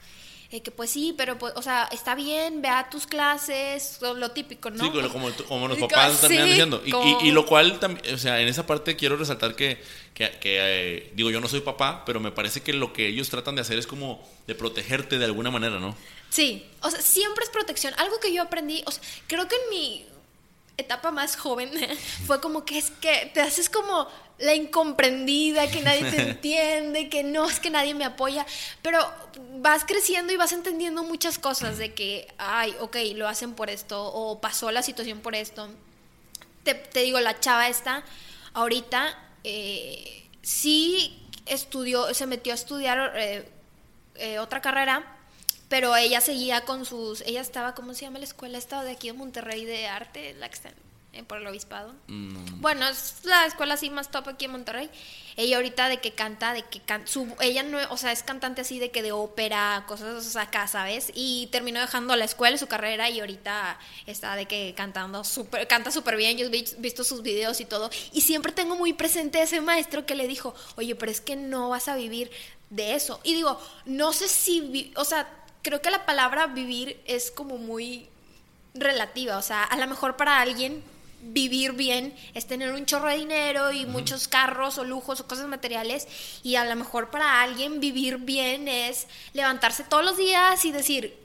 Eh, 0.52 0.60
que 0.60 0.70
pues 0.70 0.90
sí, 0.90 1.14
pero 1.16 1.38
pues, 1.38 1.54
o 1.56 1.62
sea, 1.62 1.88
está 1.92 2.14
bien, 2.14 2.60
ve 2.60 2.68
a 2.68 2.90
tus 2.90 3.06
clases, 3.06 3.98
lo 4.02 4.32
típico, 4.32 4.68
¿no? 4.68 4.84
Sí, 4.84 4.90
como, 5.10 5.30
como 5.48 5.66
los 5.66 5.78
papás 5.78 6.20
también 6.20 6.44
diciendo. 6.44 6.82
Y, 7.22 7.30
lo 7.30 7.46
cual, 7.46 7.80
también, 7.80 8.14
o 8.14 8.18
sea, 8.18 8.38
en 8.38 8.48
esa 8.48 8.66
parte 8.66 8.94
quiero 8.94 9.16
resaltar 9.16 9.54
que, 9.54 9.82
que, 10.12 10.30
eh, 10.42 11.10
digo, 11.14 11.30
yo 11.30 11.40
no 11.40 11.48
soy 11.48 11.60
papá, 11.60 12.04
pero 12.04 12.20
me 12.20 12.32
parece 12.32 12.60
que 12.60 12.74
lo 12.74 12.92
que 12.92 13.08
ellos 13.08 13.30
tratan 13.30 13.54
de 13.54 13.62
hacer 13.62 13.78
es 13.78 13.86
como 13.86 14.22
de 14.46 14.54
protegerte 14.54 15.18
de 15.18 15.24
alguna 15.24 15.50
manera, 15.50 15.80
¿no? 15.80 15.96
Sí, 16.28 16.66
o 16.82 16.90
sea, 16.90 17.00
siempre 17.00 17.44
es 17.44 17.50
protección. 17.50 17.94
Algo 17.96 18.20
que 18.20 18.34
yo 18.34 18.42
aprendí, 18.42 18.82
o 18.84 18.90
sea, 18.90 19.02
creo 19.28 19.48
que 19.48 19.56
en 19.56 19.70
mi 19.70 20.04
etapa 20.82 21.10
más 21.10 21.36
joven 21.36 21.70
fue 22.26 22.40
como 22.40 22.64
que 22.64 22.78
es 22.78 22.90
que 22.90 23.30
te 23.34 23.40
haces 23.40 23.68
como 23.68 24.06
la 24.38 24.54
incomprendida, 24.54 25.70
que 25.70 25.80
nadie 25.82 26.10
te 26.10 26.22
entiende, 26.30 27.08
que 27.08 27.22
no 27.22 27.48
es 27.48 27.60
que 27.60 27.70
nadie 27.70 27.94
me 27.94 28.04
apoya, 28.04 28.44
pero 28.82 28.98
vas 29.60 29.84
creciendo 29.84 30.32
y 30.32 30.36
vas 30.36 30.52
entendiendo 30.52 31.04
muchas 31.04 31.38
cosas 31.38 31.78
de 31.78 31.94
que, 31.94 32.28
ay, 32.38 32.74
ok, 32.80 32.96
lo 33.14 33.28
hacen 33.28 33.54
por 33.54 33.70
esto 33.70 34.04
o 34.04 34.40
pasó 34.40 34.70
la 34.70 34.82
situación 34.82 35.20
por 35.20 35.34
esto. 35.34 35.68
Te, 36.64 36.74
digo, 36.94 37.20
la 37.20 37.40
chava 37.40 37.68
esta, 37.68 38.04
ahorita 38.52 39.18
eh, 39.44 40.28
sí 40.42 41.18
estudió, 41.46 42.12
se 42.14 42.26
metió 42.26 42.52
a 42.52 42.56
estudiar 42.56 43.12
eh, 43.16 43.48
eh, 44.16 44.38
otra 44.38 44.60
carrera, 44.60 45.16
pero 45.72 45.96
ella 45.96 46.20
seguía 46.20 46.66
con 46.66 46.85
sus, 46.85 47.22
ella 47.22 47.40
estaba, 47.40 47.74
¿cómo 47.74 47.94
se 47.94 48.02
llama 48.02 48.18
la 48.18 48.26
escuela? 48.26 48.58
Estaba 48.58 48.85
de 48.85 48.90
aquí 48.90 49.06
de 49.06 49.14
Monterrey 49.14 49.64
de 49.64 49.87
arte, 49.87 50.35
la 50.35 50.50
eh, 51.14 51.22
por 51.22 51.38
el 51.38 51.46
obispado. 51.46 51.94
Bueno, 52.61 52.87
es 52.87 53.14
la 53.24 53.46
escuela 53.46 53.72
así 53.72 53.88
más 53.88 54.11
top 54.11 54.28
aquí 54.28 54.44
en 54.44 54.50
Monterrey. 54.50 54.90
Ella 55.38 55.56
ahorita 55.56 55.88
de 55.88 55.98
que 55.98 56.12
canta, 56.12 56.52
de 56.52 56.62
que 56.64 56.80
can, 56.80 57.08
su, 57.08 57.26
ella 57.40 57.62
no, 57.62 57.78
o 57.88 57.96
sea, 57.96 58.12
es 58.12 58.22
cantante 58.22 58.61
así 58.61 58.78
de 58.78 58.90
que 58.90 59.00
de 59.02 59.12
ópera, 59.12 59.85
cosas 59.88 60.37
acá, 60.37 60.68
¿sabes? 60.68 61.11
Y 61.14 61.48
terminó 61.52 61.80
dejando 61.80 62.16
la 62.16 62.26
escuela, 62.26 62.58
su 62.58 62.66
carrera 62.66 63.08
y 63.08 63.20
ahorita 63.20 63.78
está 64.04 64.37
de 64.37 64.44
que 64.44 64.74
cantando 64.76 65.24
súper, 65.24 65.66
canta 65.68 65.90
súper 65.90 66.16
bien. 66.16 66.37
Yo 66.37 66.46
he 66.46 66.50
vi- 66.50 66.66
visto 66.80 67.02
sus 67.02 67.22
videos 67.22 67.61
y 67.62 67.64
todo. 67.64 67.88
Y 68.12 68.20
siempre 68.20 68.52
tengo 68.52 68.76
muy 68.76 68.92
presente 68.92 69.40
ese 69.40 69.62
maestro 69.62 70.04
que 70.04 70.16
le 70.16 70.28
dijo, 70.28 70.54
oye, 70.76 70.94
pero 70.96 71.11
es 71.11 71.22
que 71.22 71.35
no 71.35 71.70
vas 71.70 71.88
a 71.88 71.96
vivir 71.96 72.30
de 72.68 72.94
eso. 72.94 73.20
Y 73.24 73.32
digo, 73.32 73.58
no 73.87 74.12
sé 74.12 74.28
si, 74.28 74.61
vi- 74.61 74.92
o 74.96 75.04
sea, 75.06 75.26
creo 75.62 75.81
que 75.81 75.90
la 75.90 76.05
palabra 76.05 76.46
vivir 76.46 77.01
es 77.07 77.31
como 77.31 77.59
muy 77.59 78.09
relativa, 78.75 79.37
o 79.38 79.42
sea, 79.42 79.64
a 79.64 79.77
lo 79.77 79.87
mejor 79.87 80.16
para 80.16 80.40
alguien 80.40 80.83
vivir 81.22 81.72
bien 81.72 82.16
es 82.35 82.46
tener 82.46 82.72
un 82.72 82.85
chorro 82.85 83.09
de 83.09 83.18
dinero 83.18 83.70
y 83.70 83.87
muchos 83.87 84.27
carros 84.27 84.79
o 84.79 84.85
lujos 84.85 85.20
o 85.20 85.29
cosas 85.29 85.46
materiales 85.46 86.09
y 86.42 86.57
a 86.57 86.64
lo 86.64 86.75
mejor 86.75 87.11
para 87.11 87.42
alguien 87.42 87.79
vivir 87.79 88.18
bien 88.18 88.66
es 88.66 89.07
levantarse 89.33 89.85
todos 89.85 90.05
los 90.05 90.16
días 90.16 90.64
y 90.64 90.72
decir, 90.72 91.16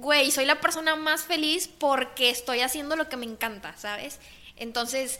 güey, 0.00 0.30
soy 0.30 0.44
la 0.44 0.60
persona 0.60 0.96
más 0.96 1.22
feliz 1.22 1.68
porque 1.78 2.28
estoy 2.28 2.60
haciendo 2.60 2.94
lo 2.94 3.08
que 3.08 3.16
me 3.16 3.24
encanta, 3.24 3.74
¿sabes? 3.78 4.18
Entonces, 4.56 5.18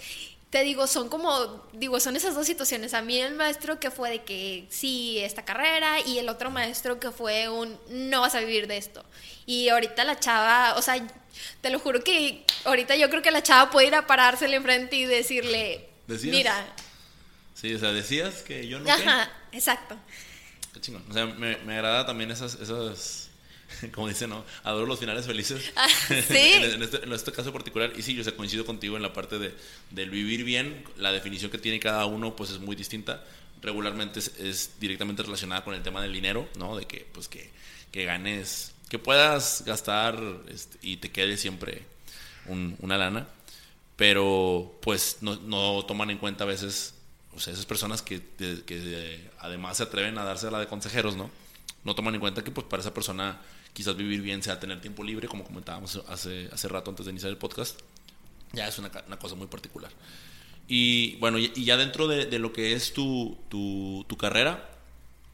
te 0.55 0.63
digo, 0.63 0.87
son 0.87 1.09
como, 1.09 1.67
digo, 1.73 1.99
son 1.99 2.15
esas 2.15 2.37
dos 2.37 2.47
situaciones. 2.47 2.95
A 2.95 3.03
mí 3.03 3.19
el 3.19 3.35
maestro 3.35 3.81
que 3.81 3.91
fue 3.91 4.09
de 4.09 4.23
que 4.23 4.69
sí, 4.71 5.19
esta 5.19 5.45
carrera, 5.45 5.99
y 6.07 6.19
el 6.19 6.29
otro 6.29 6.49
maestro 6.53 7.01
que 7.01 7.11
fue 7.11 7.49
un, 7.49 7.77
no 7.89 8.21
vas 8.21 8.37
a 8.37 8.39
vivir 8.39 8.69
de 8.69 8.77
esto. 8.77 9.05
Y 9.47 9.69
ahorita 9.71 10.05
la 10.05 10.17
chava, 10.21 10.75
o 10.77 10.81
sea, 10.83 11.05
te 11.61 11.71
lo 11.71 11.81
juro 11.81 12.05
que 12.05 12.45
ahorita 12.67 12.95
yo 12.95 13.11
creo 13.11 13.21
que 13.21 13.33
la 13.33 13.43
chava 13.43 13.69
puede 13.73 13.89
ir 13.89 13.97
a 13.97 14.07
parársele 14.07 14.55
enfrente 14.55 14.95
y 14.95 15.07
decirle, 15.07 15.89
¿Decías? 16.07 16.33
mira, 16.33 16.67
Sí, 17.55 17.75
o 17.75 17.79
sea, 17.81 17.91
decías 17.93 18.43
que 18.43 18.69
yo 18.69 18.79
no. 18.79 18.85
qué? 18.85 18.93
ajá, 18.93 19.33
exacto. 19.51 19.97
Qué 20.73 20.81
chingón. 20.81 21.05
O 21.11 21.13
sea, 21.13 21.27
me, 21.27 21.57
me 21.65 21.75
agrada 21.75 22.07
también 22.07 22.31
esas, 22.31 22.55
esas, 22.55 23.24
como 23.95 24.09
dicen, 24.09 24.31
¿no? 24.31 24.45
Adoro 24.63 24.87
los 24.87 24.99
finales 24.99 25.27
felices. 25.27 25.73
Ah, 25.77 25.89
sí. 26.09 26.37
en, 26.37 26.65
en 26.65 26.83
este, 26.83 27.03
en 27.05 27.13
este 27.13 27.33
caso 27.33 27.53
particular, 27.53 27.93
y 27.97 28.03
sí, 28.03 28.15
yo 28.15 28.25
sé, 28.25 28.35
coincido 28.35 28.65
contigo 28.65 28.97
en 28.97 29.03
la 29.03 29.13
parte 29.13 29.39
de, 29.39 29.55
del 29.91 30.11
vivir 30.11 30.45
bien, 30.45 30.85
la 30.97 31.13
definición 31.13 31.51
que 31.51 31.59
tiene 31.59 31.81
cada 31.81 32.07
uno, 32.07 32.37
pues 32.37 32.51
es 32.51 32.59
muy 32.61 32.77
distinta. 32.77 33.25
Regularmente 33.63 34.19
es, 34.21 34.29
es 34.39 34.71
directamente 34.81 35.23
relacionada 35.23 35.65
con 35.65 35.75
el 35.75 35.83
tema 35.83 36.03
del 36.03 36.13
dinero, 36.13 36.49
¿no? 36.59 36.77
De 36.77 36.87
que, 36.87 37.07
pues, 37.13 37.29
que, 37.29 37.51
que 37.93 38.05
ganes, 38.05 38.73
que 38.91 38.99
puedas 38.99 39.63
gastar 39.65 40.19
este, 40.49 40.79
y 40.83 40.99
te 40.99 41.11
quede 41.11 41.37
siempre 41.39 41.83
un- 42.47 42.77
una 42.81 42.99
lana, 42.99 43.27
pero 43.97 44.77
pues 44.83 45.19
no, 45.21 45.37
no 45.37 45.85
toman 45.87 46.11
en 46.11 46.19
cuenta 46.19 46.45
a 46.45 46.47
veces, 46.47 46.95
o 47.35 47.41
sea, 47.41 47.53
esas 47.53 47.67
personas 47.67 48.03
que, 48.03 48.21
que 48.67 48.79
de- 48.79 49.31
además 49.41 49.77
se 49.79 49.85
atreven 49.85 50.19
a 50.19 50.25
darse 50.25 50.51
la 50.51 50.59
de 50.59 50.67
consejeros, 50.67 51.17
¿no? 51.17 51.31
No 51.85 51.95
toman 51.95 52.15
en 52.15 52.21
cuenta 52.21 52.43
que 52.43 52.51
pues 52.51 52.67
para 52.67 52.81
esa 52.81 52.93
persona 52.95 53.41
quizás 53.75 53.97
vivir 53.97 54.23
bien 54.23 54.43
sea 54.43 54.59
tener 54.59 54.81
tiempo 54.81 55.05
libre, 55.05 55.29
como 55.29 55.45
comentábamos 55.45 56.01
hace, 56.09 56.49
hace 56.51 56.69
rato 56.69 56.91
antes 56.91 57.05
de 57.05 57.13
iniciar 57.13 57.31
el 57.31 57.37
podcast, 57.37 57.79
ya 58.53 58.67
es 58.67 58.79
una, 58.79 58.91
una 59.07 59.19
cosa 59.19 59.35
muy 59.35 59.47
particular. 59.49 59.93
Y 60.67 61.17
bueno, 61.17 61.39
y, 61.39 61.53
y 61.55 61.65
ya 61.67 61.77
dentro 61.77 62.09
de, 62.09 62.25
de 62.25 62.39
lo 62.39 62.53
que 62.55 62.73
es 62.73 62.95
tu, 62.95 63.37
tu, 63.51 64.07
tu 64.09 64.17
carrera, 64.17 64.71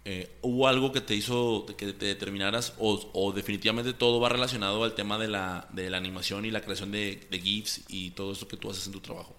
eh, 0.04 0.34
¿hubo 0.40 0.66
algo 0.66 0.90
que 0.92 1.00
te 1.02 1.14
hizo 1.14 1.66
que 1.78 1.92
te 1.92 2.06
determinaras 2.06 2.72
o, 2.78 3.10
o 3.12 3.32
definitivamente 3.32 3.92
todo 3.92 4.18
va 4.18 4.30
relacionado 4.30 4.82
al 4.82 4.94
tema 4.94 5.18
de 5.18 5.28
la, 5.28 5.68
de 5.72 5.90
la 5.90 5.98
animación 5.98 6.46
y 6.46 6.50
la 6.50 6.62
creación 6.62 6.90
de, 6.90 7.28
de 7.30 7.40
GIFs 7.40 7.82
y 7.88 8.10
todo 8.12 8.32
eso 8.32 8.48
que 8.48 8.56
tú 8.56 8.70
haces 8.70 8.86
en 8.86 8.92
tu 8.92 9.00
trabajo? 9.00 9.36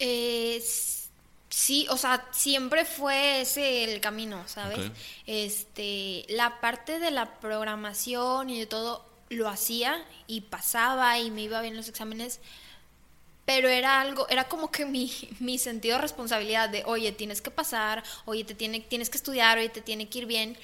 Eh, 0.00 0.56
s- 0.56 0.97
sí, 1.48 1.86
o 1.90 1.96
sea, 1.96 2.26
siempre 2.30 2.84
fue 2.84 3.42
ese 3.42 3.84
el 3.84 4.00
camino, 4.00 4.42
¿sabes? 4.46 4.90
Este, 5.26 6.24
la 6.28 6.60
parte 6.60 6.98
de 6.98 7.10
la 7.10 7.38
programación 7.40 8.50
y 8.50 8.58
de 8.58 8.66
todo 8.66 9.06
lo 9.30 9.48
hacía 9.48 10.04
y 10.26 10.42
pasaba 10.42 11.18
y 11.18 11.30
me 11.30 11.42
iba 11.42 11.60
bien 11.60 11.76
los 11.76 11.88
exámenes, 11.88 12.40
pero 13.44 13.68
era 13.68 14.00
algo, 14.00 14.28
era 14.28 14.44
como 14.44 14.70
que 14.70 14.84
mi, 14.84 15.10
mi 15.40 15.58
sentido 15.58 15.96
de 15.96 16.02
responsabilidad 16.02 16.68
de, 16.68 16.82
oye, 16.84 17.12
tienes 17.12 17.40
que 17.40 17.50
pasar, 17.50 18.02
oye, 18.26 18.44
te 18.44 18.54
tiene, 18.54 18.80
tienes 18.80 19.10
que 19.10 19.16
estudiar, 19.16 19.58
oye, 19.58 19.68
te 19.68 19.80
tiene 19.80 20.08
que 20.08 20.18
ir 20.18 20.26
bien, 20.26 20.56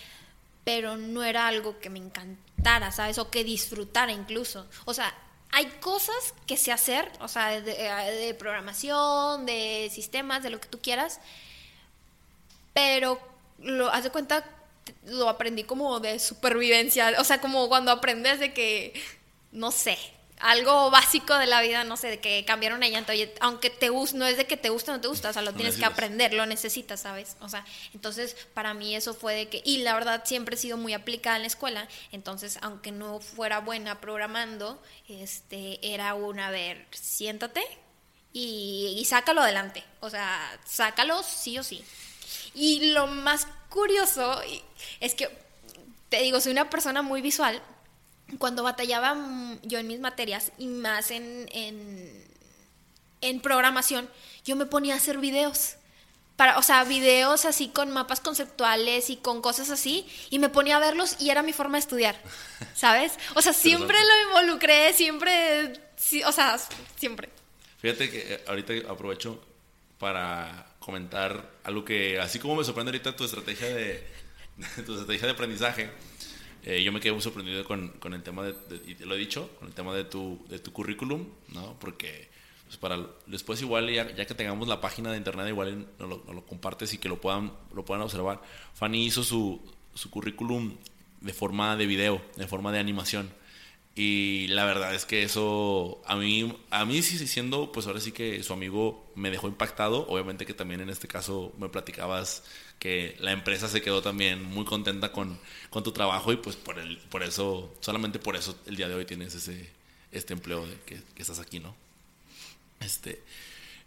pero 0.65 0.97
no 0.97 1.23
era 1.23 1.47
algo 1.47 1.79
que 1.79 1.91
me 1.91 1.99
encantara, 1.99 2.91
¿sabes? 2.91 3.19
O 3.19 3.31
que 3.31 3.45
disfrutara 3.45 4.13
incluso. 4.13 4.67
O 4.87 4.95
sea, 4.95 5.15
hay 5.55 5.67
cosas 5.81 6.35
que 6.47 6.57
sé 6.57 6.73
hacer, 6.73 7.11
o 7.21 7.29
sea, 7.29 7.61
de, 7.61 7.75
de 7.75 8.35
programación, 8.35 9.47
de 9.47 9.89
sistemas, 9.93 10.43
de 10.43 10.51
lo 10.51 10.61
que 10.61 10.69
tú 10.69 10.81
quieras, 10.81 11.21
pero 12.73 13.21
lo 13.59 13.89
haz 13.89 14.03
de 14.03 14.11
cuenta 14.11 14.45
lo 15.05 15.29
aprendí 15.29 15.65
como 15.65 16.01
de 16.01 16.19
supervivencia, 16.19 17.15
o 17.19 17.25
sea, 17.25 17.41
como 17.41 17.69
cuando 17.69 17.93
aprendes 17.93 18.41
de 18.41 18.53
que 18.53 19.01
no 19.53 19.71
sé, 19.71 19.97
algo 20.41 20.91
básico 20.91 21.39
de 21.39 21.47
la 21.47 21.61
vida, 21.61 21.85
no 21.85 21.97
sé, 21.97 22.09
de 22.09 22.21
que 22.21 22.45
cambiaron 22.45 22.79
una 22.79 22.89
llanta, 22.89 23.13
oye, 23.13 23.33
aunque 23.41 23.71
te 23.71 23.89
guste, 23.89 24.19
no 24.19 24.27
es 24.27 24.37
de 24.37 24.47
que 24.47 24.57
te 24.57 24.69
gusta 24.69 24.93
o 24.93 24.97
no 24.97 25.01
te 25.01 25.09
gusta, 25.09 25.31
o 25.31 25.33
sea, 25.33 25.43
lo 25.43 25.53
tienes 25.55 25.77
que 25.77 25.85
aprender, 25.85 26.35
lo 26.35 26.45
necesitas, 26.45 27.01
¿sabes? 27.01 27.37
O 27.41 27.49
sea, 27.49 27.65
entonces 27.95 28.37
para 28.53 28.75
mí 28.75 28.95
eso 28.97 29.15
fue 29.15 29.35
de 29.35 29.49
que, 29.49 29.63
y 29.65 29.79
la 29.79 29.95
verdad 29.95 30.23
siempre 30.25 30.57
he 30.57 30.59
sido 30.59 30.77
muy 30.77 30.93
aplicada 30.93 31.37
en 31.37 31.43
la 31.43 31.49
escuela, 31.49 31.89
entonces 32.13 32.59
aunque 32.63 32.93
no 32.93 33.21
fuera 33.21 33.61
buena 33.61 34.01
programando, 34.01 34.83
este, 35.09 35.79
era 35.95 36.15
una, 36.15 36.49
a 36.49 36.51
ver, 36.51 36.87
siéntate 36.91 37.63
y, 38.33 38.97
y 38.99 39.05
sácalo 39.05 39.41
adelante, 39.41 39.85
o 40.01 40.11
sea, 40.11 40.59
sácalo 40.67 41.23
sí 41.23 41.59
o 41.59 41.63
sí. 41.63 41.85
Y 42.55 42.93
lo 42.93 43.07
más 43.07 43.49
curioso 43.69 44.41
es 45.01 45.15
que, 45.15 45.29
te 46.09 46.21
digo, 46.21 46.41
soy 46.41 46.53
una 46.53 46.71
persona 46.71 47.03
muy 47.03 47.21
visual. 47.21 47.61
Cuando 48.39 48.63
batallaba 48.63 49.15
mm, 49.15 49.61
yo 49.63 49.79
en 49.79 49.87
mis 49.87 50.01
materias 50.01 50.53
y 50.59 50.67
más 50.67 51.11
en, 51.11 51.49
en, 51.53 52.25
en 53.21 53.41
programación, 53.41 54.09
yo 54.45 54.57
me 54.57 54.67
ponía 54.67 54.95
a 54.95 54.97
hacer 54.97 55.19
videos. 55.19 55.77
Para, 56.37 56.59
o 56.59 56.63
sea, 56.63 56.83
videos 56.83 57.45
así 57.45 57.69
con 57.69 57.93
mapas 57.93 58.19
conceptuales 58.19 59.09
y 59.09 59.17
con 59.17 59.41
cosas 59.41 59.71
así, 59.71 60.05
y 60.31 60.41
me 60.41 60.49
ponía 60.49 60.79
a 60.79 60.81
verlos 60.81 61.17
y 61.21 61.31
era 61.31 61.45
mi 61.45 61.53
forma 61.53 61.77
de 61.77 61.81
estudiar, 61.81 62.21
¿sabes? 62.75 63.13
O 63.35 63.43
sea, 63.43 63.53
siempre 63.53 63.97
lo 63.97 64.29
involucré, 64.29 64.93
siempre, 64.95 65.81
sí, 65.97 66.25
o 66.25 66.33
sea, 66.33 66.59
siempre. 66.97 67.29
Fíjate 67.79 68.11
que 68.11 68.35
eh, 68.35 68.45
ahorita 68.49 68.91
aprovecho 68.91 69.41
para 69.99 70.67
comentar 70.81 71.51
algo 71.63 71.85
que, 71.85 72.19
así 72.19 72.39
como 72.39 72.57
me 72.57 72.65
sorprende 72.65 72.91
ahorita 72.91 73.15
tu 73.15 73.25
estrategia 73.25 73.69
de, 73.69 74.07
tu 74.85 74.93
estrategia 74.93 75.27
de 75.27 75.33
aprendizaje, 75.33 75.91
eh, 76.65 76.83
yo 76.83 76.93
me 76.93 77.01
quedé 77.01 77.13
muy 77.13 77.23
sorprendido 77.23 77.65
con, 77.65 77.89
con 78.01 78.15
el 78.15 78.23
tema 78.23 78.43
de, 78.45 78.53
de- 78.53 78.91
y 78.91 78.95
te 78.95 79.07
lo 79.07 79.15
he 79.15 79.19
dicho, 79.19 79.51
con 79.59 79.69
el 79.69 79.75
tema 79.75 79.95
de 79.95 80.05
tu, 80.05 80.45
de 80.49 80.59
tu 80.59 80.73
currículum, 80.73 81.27
¿no? 81.49 81.79
Porque 81.79 82.29
pues 82.67 82.79
para 82.79 82.99
después 83.27 83.61
igual, 83.63 83.91
ya, 83.93 84.11
ya 84.15 84.25
que 84.27 84.35
tengamos 84.35 84.67
la 84.69 84.81
página 84.81 85.11
de 85.13 85.19
internet, 85.19 85.49
igual 85.49 85.87
nos 85.99 86.09
lo, 86.09 86.23
nos 86.27 86.35
lo 86.35 86.47
compartes 86.47 86.95
y 86.95 86.99
que 86.99 87.09
lo 87.09 87.21
puedan, 87.21 87.53
lo 87.75 87.85
puedan 87.85 88.03
observar. 88.03 88.41
Fanny 88.75 89.05
hizo 89.05 89.23
su, 89.23 89.61
su 89.95 90.11
currículum 90.11 90.77
de 91.21 91.33
forma 91.35 91.77
de 91.77 91.87
video, 91.87 92.23
de 92.37 92.47
forma 92.47 92.73
de 92.73 92.79
animación. 92.79 93.31
Y 93.97 94.49
la 94.49 94.65
verdad 94.65 94.93
es 94.95 95.05
que 95.05 95.23
eso 95.23 96.03
a 96.07 96.17
mí, 96.17 96.53
a 96.71 96.85
mí 96.85 97.01
sí 97.03 97.17
siendo, 97.29 97.71
pues 97.71 97.87
ahora 97.87 98.01
sí 98.01 98.11
que 98.11 98.43
su 98.43 98.53
amigo 98.53 99.13
me 99.15 99.31
dejó 99.31 99.47
impactado. 99.47 100.07
Obviamente 100.09 100.47
que 100.47 100.55
también 100.55 100.81
en 100.81 100.91
este 100.91 101.07
caso 101.07 101.53
me 101.59 101.69
platicabas 101.69 102.43
que 102.79 103.17
la 103.21 103.33
empresa 103.33 103.69
se 103.69 103.81
quedó 103.83 104.03
también 104.03 104.43
muy 104.45 104.65
contenta 104.65 105.11
con, 105.13 105.39
con 105.71 105.83
tu 105.83 105.93
trabajo 105.93 106.33
y 106.33 106.37
pues 106.37 106.57
por, 106.57 106.79
el, 106.79 106.99
por 106.99 107.23
eso, 107.23 107.75
solamente 107.81 108.19
por 108.19 108.37
eso 108.37 108.59
el 108.67 108.77
día 108.77 108.89
de 108.89 108.95
hoy 108.95 109.05
tienes 109.07 109.35
ese, 109.35 109.71
este 110.13 110.33
empleo 110.35 110.67
de 110.67 110.79
que, 110.87 111.03
que 111.15 111.23
estás 111.23 111.39
aquí, 111.39 111.61
¿no? 111.61 111.75
Este, 112.81 113.23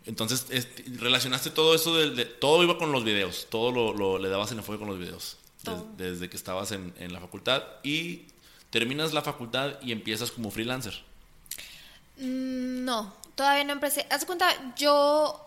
entonces, 0.05 0.47
este, 0.49 0.83
relacionaste 0.99 1.49
todo 1.51 1.75
eso, 1.75 1.95
de, 1.95 2.25
todo 2.25 2.63
iba 2.63 2.77
con 2.77 2.91
los 2.91 3.03
videos, 3.03 3.47
todo 3.51 3.71
lo, 3.71 3.93
lo- 3.93 4.17
le 4.17 4.29
dabas 4.29 4.51
el 4.51 4.57
enfoque 4.57 4.79
con 4.79 4.87
los 4.87 4.97
videos, 4.97 5.37
des- 5.63 5.97
desde 5.97 6.29
que 6.29 6.37
estabas 6.37 6.71
en, 6.71 6.93
en 6.97 7.13
la 7.13 7.19
facultad 7.19 7.63
y 7.83 8.23
terminas 8.71 9.13
la 9.13 9.21
facultad 9.21 9.79
y 9.81 9.91
empiezas 9.91 10.31
como 10.31 10.49
freelancer. 10.49 11.03
Mm, 12.17 12.83
No, 12.85 13.13
todavía 13.35 13.63
no 13.63 13.73
empecé. 13.73 14.07
Haz 14.09 14.25
cuenta, 14.25 14.75
yo 14.75 15.39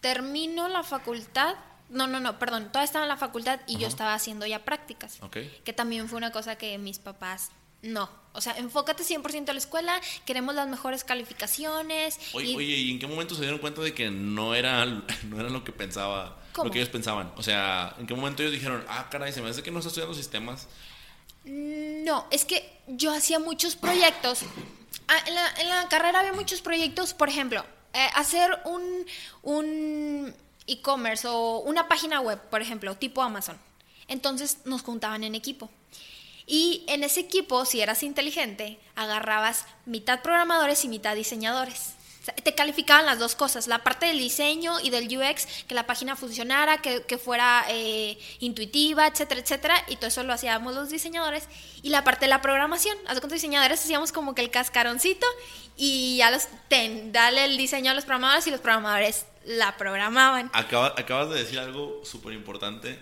termino 0.00 0.68
la 0.68 0.82
facultad. 0.82 1.54
No, 1.88 2.06
no, 2.06 2.18
no, 2.20 2.38
perdón. 2.38 2.64
Todavía 2.68 2.84
estaba 2.86 3.04
en 3.04 3.08
la 3.08 3.16
facultad 3.16 3.60
y 3.66 3.78
yo 3.78 3.86
estaba 3.86 4.14
haciendo 4.14 4.44
ya 4.46 4.64
prácticas. 4.64 5.18
Ok. 5.22 5.36
Que 5.64 5.72
también 5.72 6.08
fue 6.08 6.18
una 6.18 6.32
cosa 6.32 6.56
que 6.56 6.76
mis 6.78 6.98
papás. 6.98 7.50
No. 7.82 8.08
O 8.32 8.40
sea, 8.40 8.56
enfócate 8.58 9.02
100% 9.04 9.48
a 9.48 9.52
la 9.52 9.58
escuela, 9.58 10.00
queremos 10.24 10.54
las 10.54 10.66
mejores 10.68 11.04
calificaciones. 11.04 12.18
Oye, 12.34 12.46
y- 12.52 12.56
oye, 12.56 12.66
¿y 12.76 12.90
en 12.92 12.98
qué 12.98 13.06
momento 13.06 13.34
se 13.34 13.42
dieron 13.42 13.58
cuenta 13.60 13.80
de 13.82 13.94
que 13.94 14.10
no 14.10 14.54
era, 14.54 14.84
no 15.24 15.40
era 15.40 15.48
lo 15.48 15.62
que 15.64 15.72
pensaba, 15.72 16.36
¿Cómo? 16.52 16.66
lo 16.66 16.72
que 16.72 16.78
ellos 16.80 16.90
pensaban? 16.90 17.32
O 17.36 17.42
sea, 17.42 17.94
¿en 17.98 18.06
qué 18.06 18.14
momento 18.14 18.42
ellos 18.42 18.52
dijeron, 18.54 18.84
ah, 18.88 19.08
caray, 19.10 19.32
se 19.32 19.40
me 19.40 19.48
hace 19.50 19.62
que 19.62 19.70
no 19.70 19.78
está 19.78 19.88
estudiando 19.88 20.14
sistemas? 20.14 20.68
No, 21.44 22.26
es 22.30 22.44
que 22.44 22.80
yo 22.88 23.12
hacía 23.14 23.38
muchos 23.38 23.76
proyectos 23.76 24.40
ah, 25.06 25.18
en, 25.26 25.34
la, 25.34 25.48
en 25.60 25.68
la 25.68 25.88
carrera 25.88 26.20
había 26.20 26.32
muchos 26.32 26.60
proyectos, 26.60 27.14
por 27.14 27.28
ejemplo, 27.28 27.64
eh, 27.94 28.08
hacer 28.14 28.50
un, 28.64 29.06
un 29.42 30.34
e-commerce 30.66 31.26
o 31.28 31.60
una 31.60 31.88
página 31.88 32.20
web, 32.20 32.40
por 32.50 32.62
ejemplo, 32.62 32.96
tipo 32.96 33.22
Amazon. 33.22 33.58
Entonces 34.08 34.58
nos 34.64 34.82
juntaban 34.82 35.24
en 35.24 35.34
equipo. 35.34 35.70
Y 36.46 36.84
en 36.86 37.02
ese 37.02 37.20
equipo, 37.20 37.64
si 37.64 37.80
eras 37.80 38.02
inteligente, 38.02 38.78
agarrabas 38.94 39.66
mitad 39.84 40.22
programadores 40.22 40.84
y 40.84 40.88
mitad 40.88 41.16
diseñadores. 41.16 41.94
O 42.28 42.42
te 42.42 42.54
calificaban 42.54 43.06
las 43.06 43.18
dos 43.18 43.36
cosas, 43.36 43.68
la 43.68 43.84
parte 43.84 44.06
del 44.06 44.18
diseño 44.18 44.80
y 44.80 44.90
del 44.90 45.06
UX, 45.06 45.46
que 45.68 45.74
la 45.74 45.86
página 45.86 46.16
funcionara, 46.16 46.78
que, 46.78 47.02
que 47.02 47.18
fuera 47.18 47.64
eh, 47.68 48.18
intuitiva, 48.40 49.06
etcétera, 49.06 49.40
etcétera, 49.40 49.84
y 49.88 49.96
todo 49.96 50.08
eso 50.08 50.24
lo 50.24 50.32
hacíamos 50.32 50.74
los 50.74 50.90
diseñadores. 50.90 51.44
Y 51.82 51.90
la 51.90 52.02
parte 52.02 52.26
de 52.26 52.30
la 52.30 52.42
programación, 52.42 52.96
haz 53.06 53.20
con 53.20 53.30
diseñadores 53.30 53.80
hacíamos 53.80 54.10
como 54.10 54.34
que 54.34 54.42
el 54.42 54.50
cascaroncito 54.50 55.26
y 55.76 56.16
ya 56.18 56.30
los, 56.30 56.48
ten, 56.68 57.12
dale 57.12 57.44
el 57.44 57.56
diseño 57.56 57.90
a 57.90 57.94
los 57.94 58.04
programadores 58.04 58.46
y 58.46 58.50
los 58.50 58.60
programadores 58.60 59.26
la 59.46 59.76
programaban. 59.76 60.50
Acaba, 60.52 60.88
acabas 60.98 61.30
de 61.30 61.36
decir 61.38 61.58
algo 61.58 62.02
súper 62.04 62.32
importante 62.34 62.98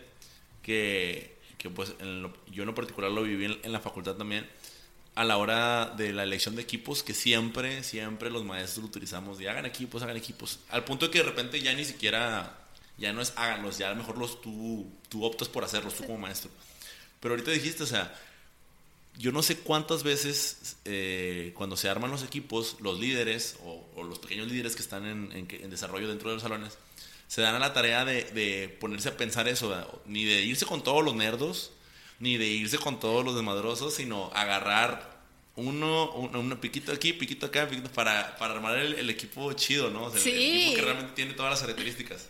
que, 0.62 1.36
que 1.58 1.70
pues 1.70 1.94
lo- 2.00 2.32
yo 2.50 2.62
en 2.62 2.66
lo 2.66 2.74
particular 2.74 3.10
lo 3.10 3.22
viví 3.22 3.58
en, 3.62 3.72
la 3.72 3.80
facultad 3.80 4.14
también, 4.14 4.48
a 5.14 5.24
la 5.24 5.36
hora 5.36 5.86
de 5.96 6.12
la 6.12 6.22
elección 6.24 6.56
de 6.56 6.62
equipos, 6.62 7.02
que 7.02 7.14
siempre, 7.14 7.82
siempre 7.84 8.30
los 8.30 8.44
maestros 8.44 8.84
utilizamos 8.86 9.38
de 9.38 9.48
hagan 9.48 9.64
equipos, 9.66 10.02
hagan 10.02 10.16
equipos, 10.16 10.58
al 10.70 10.84
punto 10.84 11.06
de 11.06 11.12
que 11.12 11.18
de 11.18 11.24
repente 11.24 11.60
ya 11.60 11.72
ni 11.72 11.84
siquiera, 11.84 12.58
ya 12.98 13.12
no 13.12 13.20
es 13.22 13.32
háganlos, 13.36 13.78
ya 13.78 13.86
a 13.88 13.90
lo 13.90 13.96
mejor 13.96 14.18
los 14.18 14.40
tú, 14.40 14.90
tú 15.08 15.24
optas 15.24 15.48
por 15.48 15.64
hacerlos, 15.64 15.94
tú 15.94 16.04
como 16.04 16.18
maestro. 16.18 16.50
Pero 17.20 17.34
ahorita 17.34 17.52
dijiste, 17.52 17.84
o 17.84 17.86
sea, 17.86 18.12
yo 19.16 19.30
no 19.32 19.42
sé 19.42 19.58
cuántas 19.58 20.02
veces 20.02 20.76
eh, 20.84 21.52
cuando 21.56 21.76
se 21.76 21.88
arman 21.88 22.10
los 22.10 22.22
equipos, 22.22 22.76
los 22.80 22.98
líderes 22.98 23.56
o, 23.64 23.86
o 23.94 24.02
los 24.02 24.18
pequeños 24.18 24.48
líderes 24.48 24.74
que 24.76 24.82
están 24.82 25.06
en, 25.06 25.32
en 25.32 25.46
que- 25.46 25.62
en 25.62 25.70
desarrollo 25.70 26.08
dentro 26.08 26.28
de 26.30 26.34
los 26.34 26.42
salones, 26.42 26.76
se 27.28 27.40
dan 27.40 27.54
a 27.54 27.58
la 27.58 27.72
tarea 27.72 28.04
de, 28.04 28.24
de 28.24 28.68
ponerse 28.80 29.08
a 29.08 29.16
pensar 29.16 29.48
eso, 29.48 29.68
¿verdad? 29.70 29.88
ni 30.06 30.24
de 30.24 30.42
irse 30.42 30.66
con 30.66 30.82
todos 30.82 31.04
los 31.04 31.14
nerdos, 31.14 31.70
ni 32.18 32.36
de 32.36 32.46
irse 32.46 32.78
con 32.78 33.00
todos 33.00 33.24
los 33.24 33.34
desmadrosos, 33.34 33.94
sino 33.94 34.30
agarrar 34.34 35.14
uno, 35.56 36.10
un, 36.12 36.34
un 36.34 36.56
piquito 36.58 36.90
aquí, 36.92 37.12
piquito 37.12 37.46
acá, 37.46 37.68
piquito 37.68 37.90
para, 37.92 38.36
para 38.36 38.54
armar 38.54 38.76
el, 38.78 38.94
el 38.94 39.08
equipo 39.10 39.52
chido, 39.52 39.90
¿no? 39.90 40.04
O 40.06 40.10
sea, 40.10 40.20
el- 40.20 40.28
el, 40.28 40.34
Sí. 40.34 40.56
equipo 40.62 40.74
que 40.76 40.82
realmente 40.82 41.12
tiene 41.14 41.34
todas 41.34 41.50
las 41.52 41.60
características. 41.60 42.26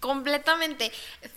Completamente. 0.00 0.92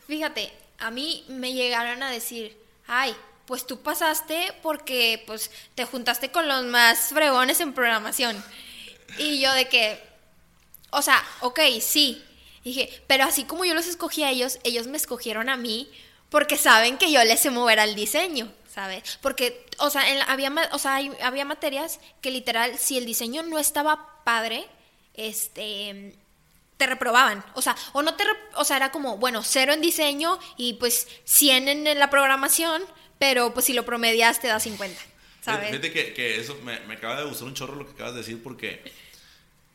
Fíjate, 0.08 0.52
a 0.80 0.92
mí 0.92 1.26
me 1.30 1.54
llegaron 1.54 2.04
a 2.04 2.12
decir, 2.12 2.56
ay, 2.88 3.14
pues 3.52 3.68
tú 3.68 3.82
pasaste 3.82 4.54
porque 4.64 5.22
pues 5.28 5.52
te 5.76 5.84
juntaste 5.84 6.32
con 6.32 6.48
los 6.48 6.64
más 6.64 7.10
fregones 7.10 7.60
en 7.60 7.74
programación. 7.74 8.42
Y 9.18 9.42
yo 9.42 9.52
de 9.52 9.68
que, 9.68 10.02
o 10.92 11.02
sea, 11.02 11.22
ok, 11.42 11.60
sí. 11.82 12.24
Dije, 12.64 13.04
pero 13.08 13.26
así 13.26 13.44
como 13.44 13.66
yo 13.66 13.74
los 13.74 13.88
escogí 13.88 14.24
a 14.24 14.30
ellos, 14.30 14.60
ellos 14.64 14.88
me 14.88 14.96
escogieron 14.96 15.50
a 15.50 15.58
mí 15.58 15.92
porque 16.30 16.56
saben 16.56 16.98
que 16.98 17.12
yo 17.12 17.22
les 17.26 17.42
sé 17.42 17.50
mover 17.50 17.82
al 17.82 17.94
diseño, 17.94 18.50
¿sabes? 18.74 19.20
Porque, 19.22 19.66
o 19.80 19.90
sea, 19.90 20.06
había, 20.30 20.50
o 20.72 20.80
sea, 20.80 21.02
había 21.22 21.44
materias 21.44 22.00
que 22.22 22.32
literal, 22.32 22.78
si 22.78 22.98
el 22.98 23.06
diseño 23.06 23.44
no 23.44 23.60
estaba 23.60 24.24
padre, 24.24 24.66
este, 25.14 26.16
te 26.78 26.88
reprobaban. 26.88 27.44
O 27.54 27.62
sea, 27.62 27.76
o 27.92 28.02
no 28.02 28.14
te, 28.16 28.24
o 28.56 28.64
sea, 28.64 28.78
era 28.78 28.94
como, 28.94 29.18
bueno, 29.18 29.44
cero 29.44 29.74
en 29.74 29.82
diseño 29.82 30.40
y 30.56 30.76
pues 30.76 31.10
100 31.26 31.68
en 31.68 32.00
la 32.00 32.10
programación, 32.10 32.82
pero 33.22 33.54
pues 33.54 33.68
si 33.68 33.74
lo 33.74 33.86
promedias 33.86 34.42
te 34.42 34.48
da 34.48 34.60
50, 34.60 35.00
¿sabes? 35.42 35.68
Fíjate 35.70 35.92
que, 35.92 36.12
que 36.12 36.40
eso 36.40 36.58
me, 36.64 36.80
me 36.88 36.96
acaba 36.96 37.20
de 37.22 37.28
gustar 37.28 37.48
un 37.48 37.54
chorro 37.54 37.76
lo 37.76 37.86
que 37.86 37.92
acabas 37.92 38.14
de 38.14 38.22
decir 38.22 38.42
porque 38.42 38.82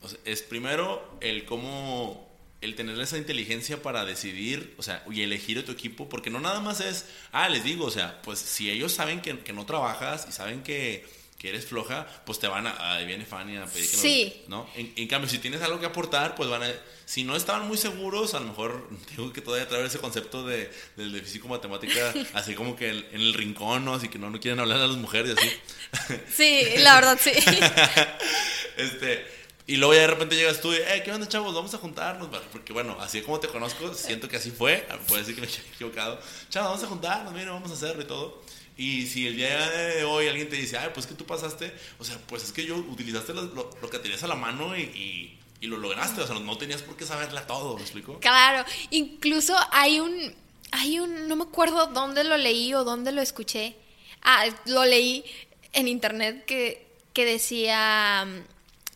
o 0.03 0.09
sea, 0.09 0.19
es 0.25 0.43
primero 0.43 1.17
el 1.21 1.45
cómo 1.45 2.29
el 2.61 2.75
tener 2.75 2.99
esa 2.99 3.19
inteligencia 3.19 3.81
para 3.81 4.05
decidir, 4.05 4.75
o 4.79 4.83
sea, 4.83 5.05
y 5.09 5.23
elegir 5.23 5.61
a 5.61 5.65
tu 5.65 5.71
equipo, 5.71 6.09
porque 6.09 6.29
no 6.29 6.41
nada 6.41 6.59
más 6.59 6.81
es, 6.81 7.07
ah, 7.31 7.49
les 7.49 7.63
digo, 7.63 7.85
o 7.85 7.91
sea, 7.93 8.21
pues 8.23 8.41
si 8.41 8.69
ellos 8.69 8.93
saben 8.93 9.21
que, 9.21 9.39
que 9.39 9.53
no 9.53 9.65
trabajas 9.65 10.27
y 10.29 10.33
saben 10.33 10.65
que, 10.65 11.07
que 11.39 11.51
eres 11.51 11.67
floja, 11.67 12.07
pues 12.25 12.39
te 12.39 12.49
van 12.49 12.67
a, 12.67 12.95
ahí 12.95 13.07
viene 13.07 13.27
Fanny 13.27 13.57
a 13.57 13.67
pedir 13.67 13.91
que 13.91 13.97
Sí. 13.97 14.45
¿no? 14.49 14.69
En, 14.75 14.93
en 14.97 15.07
cambio, 15.07 15.29
si 15.29 15.39
tienes 15.39 15.61
algo 15.63 15.79
que 15.79 15.87
aportar, 15.87 16.35
pues 16.35 16.49
van 16.49 16.63
a, 16.63 16.71
si 17.05 17.25
no 17.25 17.37
estaban 17.37 17.69
muy 17.69 17.77
seguros, 17.77 18.33
a 18.35 18.41
lo 18.41 18.47
mejor 18.47 18.89
tengo 19.15 19.33
que 19.33 19.43
todavía 19.43 19.69
traer 19.69 19.85
ese 19.85 19.99
concepto 19.99 20.47
de, 20.47 20.71
del 20.97 21.13
de 21.13 21.21
físico-matemática, 21.21 22.15
así 22.35 22.55
como 22.55 22.75
que 22.75 22.89
en, 22.89 23.07
en 23.13 23.21
el 23.21 23.35
rincón, 23.35 23.85
¿no? 23.85 23.95
Así 23.95 24.09
que 24.09 24.19
no, 24.19 24.31
no 24.31 24.41
quieren 24.41 24.61
hablar 24.61 24.81
a 24.81 24.87
las 24.87 24.97
mujeres 24.97 25.37
y 25.37 25.39
así. 25.39 26.21
Sí, 26.35 26.63
la 26.79 26.95
verdad, 26.95 27.19
sí. 27.21 27.33
Este, 28.77 29.27
y 29.67 29.77
luego 29.77 29.95
ya 29.95 30.01
de 30.03 30.07
repente 30.09 30.37
llegas 30.37 30.61
tú 30.61 30.73
y, 30.73 30.77
eh, 30.77 31.03
¿qué 31.05 31.11
onda, 31.11 31.27
chavos? 31.27 31.55
Vamos 31.55 31.73
a 31.75 31.79
juntarnos. 31.79 32.29
Porque 32.53 32.73
bueno, 32.73 32.97
así 33.01 33.23
como 33.23 33.41
te 33.41 33.49
conozco, 33.49 33.95
siento 33.95 34.29
que 34.29 34.37
así 34.37 34.51
fue. 34.51 34.87
Puede 35.09 35.23
decir 35.23 35.35
que 35.35 35.41
me 35.41 35.47
he 35.47 35.75
equivocado. 35.75 36.21
Chavos, 36.51 36.71
vamos 36.73 36.85
a 36.85 36.87
juntarnos, 36.89 37.33
mira, 37.33 37.53
vamos 37.53 37.71
a 37.71 37.75
hacerlo 37.75 38.03
y 38.03 38.05
todo. 38.07 38.43
Y 38.77 39.07
si 39.07 39.27
el 39.27 39.37
día 39.37 39.71
de 39.71 40.05
hoy 40.05 40.29
alguien 40.29 40.49
te 40.51 40.57
dice, 40.57 40.77
ay, 40.77 40.91
pues 40.93 41.07
que 41.07 41.15
tú 41.15 41.25
pasaste, 41.25 41.75
o 41.99 42.05
sea, 42.05 42.19
pues 42.27 42.45
es 42.45 42.53
que 42.53 42.67
yo 42.67 42.77
utilizaste 42.77 43.33
lo, 43.33 43.43
lo- 43.45 43.91
que 43.91 43.99
tenías 43.99 44.23
a 44.23 44.27
la 44.29 44.35
mano 44.35 44.77
y, 44.77 44.83
y- 44.83 45.67
lo 45.67 45.79
lograste. 45.79 46.21
O 46.21 46.27
sea, 46.27 46.39
no, 46.39 46.59
tenías 46.59 46.83
por 46.83 46.97
qué 46.97 47.05
saberla 47.05 47.45
todo, 47.47 47.75
¿me 47.77 47.83
explico? 47.83 48.21
Claro, 48.21 48.65
incluso 48.91 49.57
hay 49.73 49.99
un, 49.99 50.33
hay 50.71 51.01
un, 51.01 51.27
no 51.27 51.35
me 51.37 51.43
acuerdo 51.45 51.87
dónde 51.89 52.23
lo 52.23 52.37
leí 52.37 52.73
o 52.75 52.85
dónde 52.85 53.11
lo 53.11 53.21
escuché. 53.21 53.75
Ah, 54.23 54.45
lo 54.67 54.85
leí 54.85 55.25
en 55.73 55.89
internet 55.89 56.45
que, 56.45 56.87
que 57.13 57.25
decía, 57.25 58.27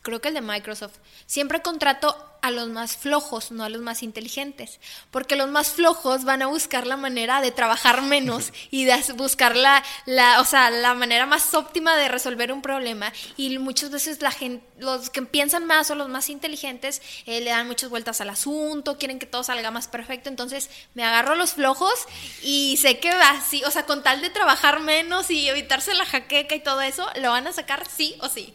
creo 0.01 0.21
que 0.21 0.29
el 0.29 0.33
de 0.35 0.41
Microsoft, 0.41 0.93
siempre 1.25 1.61
contrato 1.61 2.15
a 2.41 2.51
los 2.51 2.69
más 2.69 2.97
flojos, 2.97 3.51
no 3.51 3.63
a 3.63 3.69
los 3.69 3.81
más 3.81 4.03
inteligentes, 4.03 4.79
porque 5.11 5.35
los 5.35 5.49
más 5.49 5.69
flojos 5.69 6.23
van 6.23 6.41
a 6.41 6.47
buscar 6.47 6.87
la 6.87 6.97
manera 6.97 7.41
de 7.41 7.51
trabajar 7.51 8.01
menos 8.01 8.51
y 8.71 8.85
de 8.85 9.01
buscar 9.15 9.55
la, 9.55 9.83
la, 10.05 10.41
o 10.41 10.45
sea, 10.45 10.69
la 10.69 10.93
manera 10.93 11.25
más 11.25 11.53
óptima 11.53 11.95
de 11.95 12.07
resolver 12.07 12.51
un 12.51 12.61
problema 12.61 13.13
y 13.37 13.57
muchas 13.59 13.91
veces 13.91 14.21
la 14.21 14.31
gente, 14.31 14.65
los 14.79 15.09
que 15.09 15.21
piensan 15.21 15.65
más 15.65 15.91
o 15.91 15.95
los 15.95 16.09
más 16.09 16.29
inteligentes 16.29 17.01
eh, 17.25 17.41
le 17.41 17.51
dan 17.51 17.67
muchas 17.67 17.89
vueltas 17.89 18.21
al 18.21 18.29
asunto, 18.29 18.97
quieren 18.97 19.19
que 19.19 19.25
todo 19.25 19.43
salga 19.43 19.71
más 19.71 19.87
perfecto, 19.87 20.29
entonces 20.29 20.69
me 20.93 21.03
agarro 21.03 21.35
los 21.35 21.53
flojos 21.53 21.93
y 22.41 22.77
sé 22.77 22.99
que 22.99 23.13
va 23.13 23.31
así, 23.31 23.63
o 23.65 23.71
sea, 23.71 23.85
con 23.85 24.03
tal 24.03 24.21
de 24.21 24.29
trabajar 24.29 24.79
menos 24.79 25.29
y 25.29 25.47
evitarse 25.47 25.93
la 25.93 26.05
jaqueca 26.05 26.55
y 26.55 26.63
todo 26.63 26.81
eso, 26.81 27.07
lo 27.19 27.31
van 27.31 27.47
a 27.47 27.53
sacar 27.53 27.87
sí 27.87 28.15
o 28.19 28.29
sí. 28.29 28.53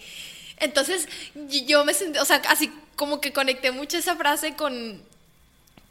Entonces 0.59 1.07
yo 1.67 1.85
me 1.85 1.93
sentí, 1.93 2.19
o 2.19 2.25
sea, 2.25 2.41
así 2.49 2.73
como 2.97 3.21
que 3.21 3.33
conecté 3.33 3.71
mucho 3.71 3.99
esa 3.99 4.17
frase 4.17 4.57
con, 4.57 5.03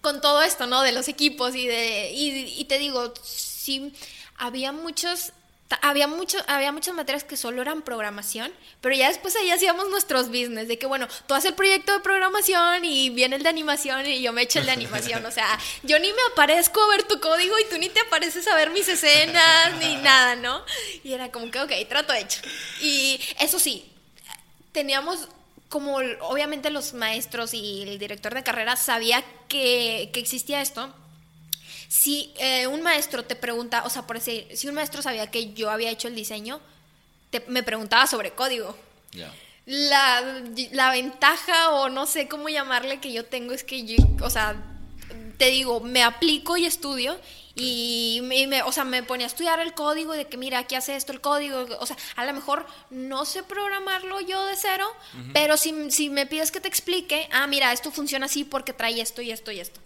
con 0.02 0.22
todo 0.22 0.41
esto, 0.41 0.68
¿no? 0.68 0.82
De 0.82 0.91
los 0.91 1.08
equipos 1.08 1.56
y 1.56 1.68
de, 1.68 2.12
y, 2.12 2.60
y 2.60 2.65
te 2.65 2.80
digo, 2.80 3.13
sí, 3.24 3.94
había 4.38 4.72
muchos, 4.72 5.32
había 5.82 6.08
mucho, 6.08 6.38
había 6.48 6.72
muchas 6.72 6.94
materias 6.94 7.24
que 7.24 7.38
solo 7.38 7.62
eran 7.62 7.84
programación, 7.84 8.52
pero 8.82 8.96
ya 8.96 9.08
después 9.08 9.36
ahí 9.36 9.50
hacíamos 9.50 9.89
nuestros 9.89 10.28
business, 10.28 10.68
de 10.68 10.78
que 10.78 10.86
bueno, 10.86 11.08
tú 11.28 11.34
haces 11.34 11.52
el 11.52 11.56
proyecto 11.56 11.94
de 11.94 12.00
programación 12.00 12.86
y 12.86 13.10
viene 13.12 13.36
el 13.36 13.44
de 13.44 13.50
animación 13.50 14.06
y 14.06 14.22
yo 14.22 14.34
me 14.34 14.44
echo 14.44 14.60
el 14.60 14.65
de 14.65 14.72
animación, 14.72 15.26
o 15.26 15.32
sea, 15.32 15.60
yo 15.84 16.00
ni 16.00 16.08
me 16.08 16.22
aparezco 16.32 16.82
a 16.82 16.88
ver 16.89 17.04
tu 17.04 17.20
código 17.20 17.58
y 17.60 17.65
tú 17.70 17.78
ni 17.78 17.89
te 17.89 18.02
apareces 18.02 18.48
a 18.48 18.56
ver 18.56 18.72
mis 18.72 18.88
escenas 18.88 19.78
ni 19.80 19.96
nada, 20.04 20.36
¿no? 20.36 20.63
Y 21.04 21.13
era 21.13 21.32
como 21.32 21.50
que, 21.52 21.60
ok, 21.60 21.72
trato 21.88 22.13
hecho. 22.13 22.41
Y 22.82 23.20
eso 23.39 23.60
sí, 23.60 23.91
teníamos 24.72 25.28
como 25.69 25.95
obviamente 26.21 26.69
los 26.69 26.93
maestros 26.93 27.54
y 27.54 27.84
el 27.84 27.97
director 27.99 28.34
de 28.34 28.43
carrera 28.43 28.75
sabía 28.75 29.23
que, 29.47 30.10
que 30.13 30.19
existía 30.19 30.62
esto. 30.62 30.93
Si 31.88 32.34
eh, 32.38 32.67
un 32.67 32.82
maestro 32.82 33.23
te 33.25 33.36
pregunta, 33.36 33.84
o 33.86 33.89
sea, 33.89 34.06
por 34.08 34.17
decir, 34.17 34.47
si 34.56 34.67
un 34.67 34.75
maestro 34.75 35.01
sabía 35.01 35.30
que 35.32 35.54
yo 35.54 35.69
había 35.69 35.89
hecho 35.91 36.08
el 36.08 36.15
diseño, 36.15 36.60
te- 37.30 37.43
me 37.47 37.63
preguntaba 37.63 38.08
sobre 38.08 38.32
código. 38.32 38.75
La, 39.65 40.41
la 40.71 40.91
ventaja 40.91 41.71
o 41.71 41.89
no 41.89 42.06
sé 42.06 42.28
cómo 42.28 42.49
llamarle 42.49 42.99
que 42.99 43.12
yo 43.12 43.25
tengo 43.25 43.54
es 43.54 43.63
que 43.63 43.84
yo, 43.86 43.95
o 44.21 44.30
sea, 44.30 44.56
te 45.38 45.45
digo, 45.51 45.80
me 45.80 46.04
aplico 46.04 46.58
y 46.58 46.65
estudio 46.65 47.17
y 47.56 48.20
me, 48.24 48.48
me- 48.48 48.63
o 48.63 48.72
sea, 48.72 48.84
me 48.84 49.02
ponía 49.04 49.26
a 49.26 49.30
estudiar 49.30 49.60
el 49.60 49.74
código 49.74 50.13
de 50.13 50.28
que 50.28 50.38
mira, 50.38 50.60
aquí 50.60 50.76
hace 50.76 50.96
esto 50.96 51.12
el 51.13 51.22
código, 51.22 51.65
o 51.80 51.86
sea, 51.86 51.96
a 52.18 52.26
lo 52.26 52.34
mejor 52.34 52.65
no 52.89 53.26
sé 53.26 53.44
programarlo 53.44 54.20
yo 54.22 54.46
de 54.46 54.56
cero, 54.58 54.86
pero 55.34 55.56
si, 55.58 55.89
si 55.91 56.10
me 56.10 56.26
pides 56.26 56.52
que 56.52 56.60
te 56.60 56.68
explique, 56.68 57.28
ah, 57.32 57.48
mira, 57.48 57.72
esto 57.72 57.91
funciona 57.91 58.26
así 58.26 58.44
porque 58.44 58.74
trae 58.74 59.00
esto 59.00 59.22
y 59.22 59.32
esto 59.32 59.52
y 59.52 59.60
esto. 59.60 59.80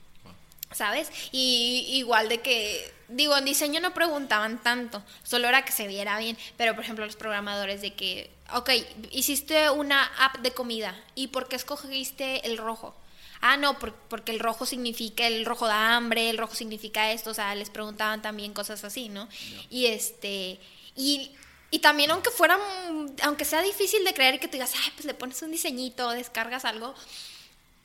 ¿Sabes? 0.72 1.10
Y 1.32 1.86
igual 1.94 2.30
de 2.30 2.42
que, 2.42 2.94
digo, 3.08 3.36
en 3.36 3.44
diseño 3.46 3.80
no 3.82 3.92
preguntaban 3.96 4.62
tanto, 4.62 5.02
solo 5.24 5.48
era 5.48 5.66
que 5.66 5.72
se 5.72 5.88
viera 5.88 6.20
bien, 6.20 6.38
pero 6.58 6.76
por 6.76 6.84
ejemplo 6.84 7.06
los 7.08 7.16
programadores 7.16 7.82
de 7.82 7.96
que, 7.96 8.30
ok, 8.54 8.70
hiciste 9.10 9.72
una 9.72 10.04
app 10.20 10.38
de 10.38 10.52
comida, 10.52 10.96
¿y 11.16 11.28
por 11.30 11.48
qué 11.48 11.56
escogiste 11.56 12.46
el 12.48 12.58
rojo? 12.60 12.96
Ah, 13.42 13.56
no, 13.58 13.80
por- 13.80 13.94
porque 13.94 14.32
el 14.34 14.40
rojo 14.40 14.66
significa, 14.66 15.26
el 15.28 15.46
rojo 15.46 15.66
da 15.68 15.96
hambre, 15.96 16.30
el 16.30 16.38
rojo 16.38 16.56
significa 16.56 17.12
esto, 17.12 17.30
o 17.30 17.34
sea, 17.34 17.56
les 17.56 17.70
preguntaban 17.70 18.22
también 18.22 18.54
cosas 18.54 18.84
así, 18.84 19.08
¿no? 19.10 19.28
Y 19.70 19.86
este, 19.88 20.60
y 20.96 21.32
y 21.72 21.80
también 21.80 22.10
aunque 22.10 22.32
fuera, 22.32 22.58
aunque 23.22 23.46
sea 23.46 23.62
difícil 23.62 24.04
de 24.04 24.14
creer 24.16 24.40
que 24.40 24.48
tú 24.48 24.54
digas, 24.54 24.74
ay, 24.84 24.92
pues 24.96 25.06
le 25.06 25.14
pones 25.14 25.40
un 25.44 25.52
diseñito, 25.52 26.10
descargas 26.10 26.66
algo. 26.66 26.96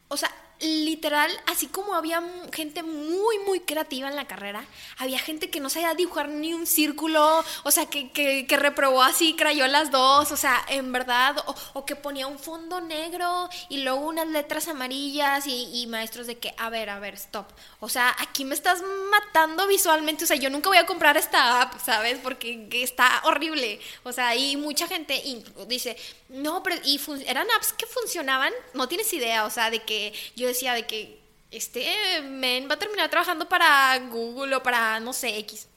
O 0.09 0.17
sea, 0.17 0.35
literal, 0.61 1.31
así 1.47 1.67
como 1.67 1.95
había 1.95 2.23
gente 2.53 2.83
muy, 2.83 3.39
muy 3.41 3.61
creativa 3.61 4.09
en 4.09 4.17
la 4.17 4.27
carrera, 4.27 4.65
había 4.99 5.19
gente 5.19 5.51
que 5.51 5.61
no 5.61 5.69
sabía 5.69 5.95
dibujar 5.95 6.29
ni 6.29 6.55
un 6.55 6.67
círculo, 6.67 7.45
o 7.65 7.71
sea, 7.71 7.87
que, 7.87 8.11
que, 8.13 8.57
reprobó 8.57 9.03
así, 9.03 9.35
crayó 9.35 9.67
las 9.67 9.91
dos, 9.91 10.31
o 10.33 10.37
sea, 10.37 10.65
en 10.69 10.93
verdad, 10.93 11.37
o, 11.75 11.85
que 11.85 11.97
ponía 11.97 12.27
un 12.27 12.39
fondo 12.39 12.81
negro 12.81 13.49
y 13.69 13.83
luego 13.83 14.07
unas 14.07 14.29
letras 14.29 14.69
amarillas 14.69 15.47
y, 15.47 15.71
y, 15.75 15.87
maestros 15.87 16.27
de 16.27 16.39
que, 16.39 16.55
a 16.57 16.71
ver, 16.71 16.89
a 16.89 16.99
ver, 16.99 17.15
stop, 17.15 17.47
o 17.81 17.89
sea, 17.89 18.15
aquí 18.21 18.45
me 18.45 18.55
estás 18.55 18.83
matando 19.11 19.67
visualmente, 19.67 20.25
o 20.25 20.27
sea, 20.27 20.37
yo 20.37 20.51
nunca 20.51 20.69
voy 20.69 20.79
a 20.79 20.87
comprar 20.87 21.17
esta 21.17 21.63
app, 21.63 21.81
¿sabes? 21.85 22.19
Porque 22.23 22.69
está 22.73 23.23
horrible, 23.25 23.81
o 24.05 24.13
sea, 24.13 24.35
y 24.37 24.57
mucha 24.57 24.87
gente 24.87 25.23
dice, 25.67 25.97
no, 26.29 26.63
pero 26.63 26.77
y 26.85 27.01
eran 27.27 27.51
apps 27.51 27.73
que 27.73 27.87
funcionaban, 27.87 28.53
no 28.73 28.89
tienes 28.89 29.13
idea, 29.13 29.45
o 29.45 29.51
sea, 29.51 29.71
de 29.71 29.83
que 29.83 30.13
yo 30.37 30.44
decía 30.47 30.75
de 30.75 30.87
que 30.87 31.19
este 31.51 32.23
men 32.23 32.69
va 32.69 32.75
a 32.75 32.79
terminar 32.79 33.11
trabajando 33.11 33.49
para 33.49 33.99
Google 34.11 34.57
o 34.57 34.63
para, 34.63 35.01
no 35.01 35.13
sé, 35.13 35.39
X. 35.39 35.69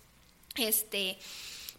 Este, 0.56 1.18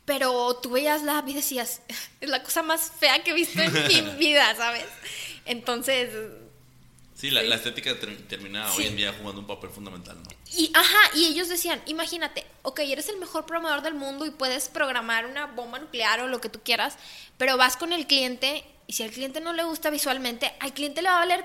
pero 0.05 0.57
tú 0.57 0.71
veías 0.71 1.03
la 1.03 1.19
app 1.19 1.29
y 1.29 1.35
decías, 1.35 1.83
es 2.21 2.29
la 2.29 2.43
cosa 2.43 2.63
más 2.63 2.93
fea 2.99 3.23
que 3.23 3.31
he 3.31 3.35
visto 3.35 3.61
en 3.61 3.73
mi 3.73 4.01
vida, 4.19 4.55
¿sabes? 4.57 4.87
Entonces... 5.45 6.11
Sí, 7.15 7.31
la, 7.31 7.43
estética 7.43 7.99
termina 8.29 8.73
hoy 8.75 8.87
en 8.87 8.97
día 8.97 9.13
jugando 9.13 9.41
un 9.41 9.47
papel 9.49 9.71
fundamental, 9.71 10.17
¿no? 10.23 10.29
Y, 10.57 10.71
ajá, 10.73 11.11
y 11.17 11.27
ellos 11.27 11.49
decían, 11.49 11.83
imagínate, 11.87 12.47
ok, 12.63 12.79
eres 12.79 13.09
el 13.09 13.19
mejor 13.19 13.45
programador 13.45 13.83
del 13.83 13.95
mundo 13.95 14.25
y 14.25 14.31
puedes 14.31 14.69
programar 14.69 15.27
una 15.27 15.47
bomba 15.47 15.81
nuclear 15.81 16.21
o 16.21 16.29
lo 16.29 16.41
que 16.41 16.49
tú 16.49 16.61
quieras, 16.63 16.97
pero 17.37 17.57
vas 17.57 17.77
con 17.77 17.93
el 17.93 18.07
cliente 18.07 18.65
y 18.87 18.93
si 18.93 19.03
al 19.03 19.11
cliente 19.11 19.41
no 19.41 19.53
le 19.53 19.65
gusta 19.65 19.91
visualmente, 19.91 20.55
al 20.61 20.73
cliente 20.73 21.03
le 21.03 21.09
va 21.09 21.17
a 21.17 21.27
valer 21.27 21.45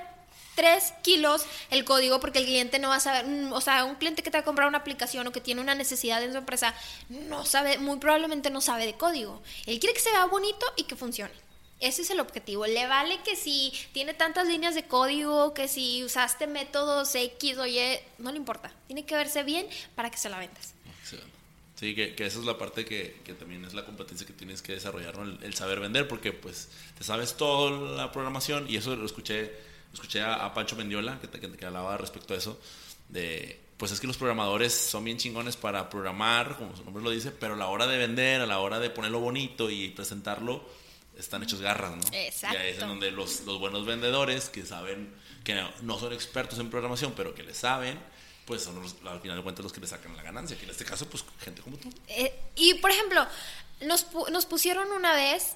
3 0.56 0.94
kilos 1.02 1.46
el 1.70 1.86
código 1.86 2.20
porque 2.20 2.40
el 2.40 2.46
cliente 2.46 2.80
no 2.80 2.90
va 2.90 2.96
a 2.96 3.00
saber, 3.00 3.26
mm, 3.26 3.54
o 3.54 3.62
sea, 3.62 3.86
un 3.86 3.96
cliente 3.96 4.24
que 4.24 4.32
te 4.32 4.38
va 4.38 4.42
a 4.42 4.46
comprar 4.46 4.68
una 4.68 4.80
aplicación 4.80 5.28
o 5.28 5.32
que 5.32 5.42
tiene 5.42 5.62
una 5.62 5.76
necesidad 5.76 6.24
en 6.24 6.32
su 6.32 6.38
empresa, 6.38 6.74
no 7.10 7.46
sabe, 7.46 7.78
muy 7.78 7.98
probablemente 8.00 8.50
no 8.50 8.62
sabe 8.62 8.86
de 8.86 8.94
código. 8.94 9.42
Él 9.66 9.80
quiere 9.80 9.94
que 9.94 10.02
se 10.02 10.12
vea 10.12 10.26
bonito 10.26 10.66
y 10.76 10.84
que 10.84 10.96
funcione. 10.96 11.34
Ese 11.80 12.04
es 12.04 12.10
el 12.12 12.22
objetivo. 12.22 12.66
Le 12.66 12.88
vale 12.88 13.20
que 13.24 13.36
si 13.36 13.74
tiene 13.92 14.14
tantas 14.14 14.48
líneas 14.48 14.74
de 14.74 14.84
código, 14.84 15.54
que 15.54 15.68
si 15.68 16.02
usaste 16.04 16.48
métodos 16.48 17.14
X 17.14 17.58
o 17.58 17.68
Y, 17.68 17.78
no 18.20 18.32
le 18.32 18.38
importa. 18.38 18.72
Tiene 18.88 19.06
que 19.06 19.16
verse 19.16 19.44
bien 19.44 19.68
para 19.94 20.10
que 20.10 20.18
se 20.18 20.30
la 20.30 20.40
vendas. 20.40 20.74
Sí, 21.76 21.96
que, 21.96 22.14
esa 22.18 22.40
es 22.40 22.46
la 22.46 22.58
parte 22.58 22.86
que, 22.86 23.20
que, 23.26 23.34
también 23.34 23.66
es 23.66 23.74
la 23.74 23.84
competencia 23.84 24.26
que 24.26 24.32
tienes 24.32 24.62
que 24.62 24.72
desarrollar, 24.72 25.16
el, 25.42 25.54
saber 25.54 25.82
vender, 25.82 26.08
porque 26.08 26.32
pues 26.32 26.70
te 26.98 27.04
sabes 27.04 27.36
toda 27.36 27.72
la 27.98 28.12
programación 28.14 28.70
y 28.70 28.78
eso 28.78 28.96
lo 28.96 29.06
escuché 29.06 29.52
escuché 29.94 30.22
a, 30.22 30.54
Pancho 30.54 30.76
Mendiola 30.76 31.20
que, 31.20 31.30
que, 31.30 31.66
hablaba 31.66 31.98
respecto 31.98 32.34
a 32.34 32.38
eso, 32.38 32.60
de, 33.10 33.60
pues 33.78 33.92
es 33.92 34.00
que 34.00 34.08
los 34.08 34.18
programadores 34.18 34.74
son 34.74 35.04
bien 35.04 35.18
chingones 35.18 35.56
para 35.56 35.90
programar, 35.90 36.58
como 36.58 36.76
su 36.76 36.84
nombre 36.84 37.04
lo 37.04 37.12
dice, 37.12 37.32
pero 37.32 37.54
a 37.54 37.58
la 37.58 37.68
hora 37.68 37.88
de 37.88 37.98
vender, 37.98 38.42
a 38.42 38.46
la 38.46 38.60
hora 38.60 38.80
de 38.80 38.90
ponerlo 38.90 39.20
bonito 39.20 39.70
y 39.70 39.90
presentarlo, 39.90 40.64
están 41.18 41.44
hechos 41.44 41.62
garras, 41.62 41.92
¿no? 41.92 42.04
Exacto. 42.12 42.58
Y 42.58 42.62
ahí 42.62 42.70
es 42.72 42.80
en 42.80 42.88
donde 42.88 43.12
los, 43.12 43.42
los 43.42 43.60
buenos 43.60 43.86
vendedores 43.86 44.50
que 44.50 44.66
saben, 44.66 45.14
que 45.44 45.62
no 45.82 46.00
son 46.00 46.14
expertos 46.14 46.60
en 46.60 46.70
programación, 46.70 47.14
pero 47.16 47.36
que 47.36 47.44
le 47.44 47.54
saben, 47.54 48.00
pues 48.46 48.64
son 48.64 48.82
los, 48.82 48.96
al 49.06 49.22
final 49.22 49.38
de 49.38 49.44
cuentas 49.44 49.64
los 49.64 49.74
que 49.74 49.80
le 49.80 49.88
sacan 49.88 50.16
la 50.18 50.24
ganancia, 50.24 50.58
que 50.58 50.64
en 50.64 50.72
este 50.72 50.86
caso, 50.86 51.08
pues 51.08 51.24
gente 51.40 51.62
como 51.62 51.78
tú. 51.78 51.90
Eh, 52.08 52.34
y 52.56 52.76
por 52.76 52.92
ejemplo, 52.92 53.26
nos, 53.82 54.08
nos 54.32 54.46
pusieron 54.46 54.92
una 54.92 55.14
vez 55.14 55.56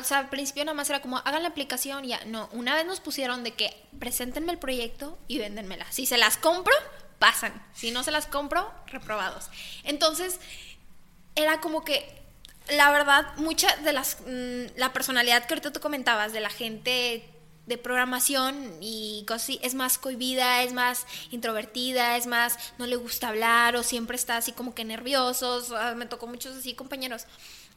o 0.00 0.04
sea, 0.04 0.18
al 0.18 0.28
principio 0.28 0.64
nada 0.64 0.74
más 0.74 0.88
era 0.90 1.00
como, 1.00 1.18
hagan 1.18 1.42
la 1.42 1.48
aplicación 1.48 2.04
y 2.04 2.08
ya. 2.08 2.24
No, 2.26 2.48
una 2.52 2.74
vez 2.74 2.86
nos 2.86 3.00
pusieron 3.00 3.44
de 3.44 3.54
que 3.54 3.74
preséntenme 3.98 4.52
el 4.52 4.58
proyecto 4.58 5.18
y 5.28 5.38
véndenmela. 5.38 5.86
Si 5.90 6.06
se 6.06 6.18
las 6.18 6.36
compro, 6.36 6.74
pasan. 7.18 7.52
Si 7.74 7.90
no 7.90 8.02
se 8.02 8.10
las 8.10 8.26
compro, 8.26 8.72
reprobados. 8.86 9.48
Entonces, 9.84 10.40
era 11.34 11.60
como 11.60 11.84
que, 11.84 12.22
la 12.70 12.90
verdad, 12.90 13.36
mucha 13.36 13.74
de 13.76 13.92
las, 13.92 14.18
mm, 14.26 14.76
la 14.76 14.92
personalidad 14.92 15.46
que 15.46 15.54
ahorita 15.54 15.72
tú 15.72 15.80
comentabas 15.80 16.32
de 16.32 16.40
la 16.40 16.50
gente 16.50 17.28
de 17.66 17.78
programación 17.78 18.76
y 18.80 19.24
cosas 19.26 19.42
así, 19.44 19.60
es 19.62 19.74
más 19.74 19.98
cohibida, 19.98 20.62
es 20.64 20.72
más 20.72 21.06
introvertida, 21.30 22.16
es 22.16 22.26
más, 22.26 22.58
no 22.78 22.86
le 22.86 22.96
gusta 22.96 23.28
hablar 23.28 23.76
o 23.76 23.82
siempre 23.82 24.16
está 24.16 24.36
así 24.36 24.52
como 24.52 24.74
que 24.74 24.84
nerviosos. 24.84 25.72
Me 25.96 26.06
tocó 26.06 26.26
muchos 26.26 26.56
así 26.56 26.74
compañeros. 26.74 27.26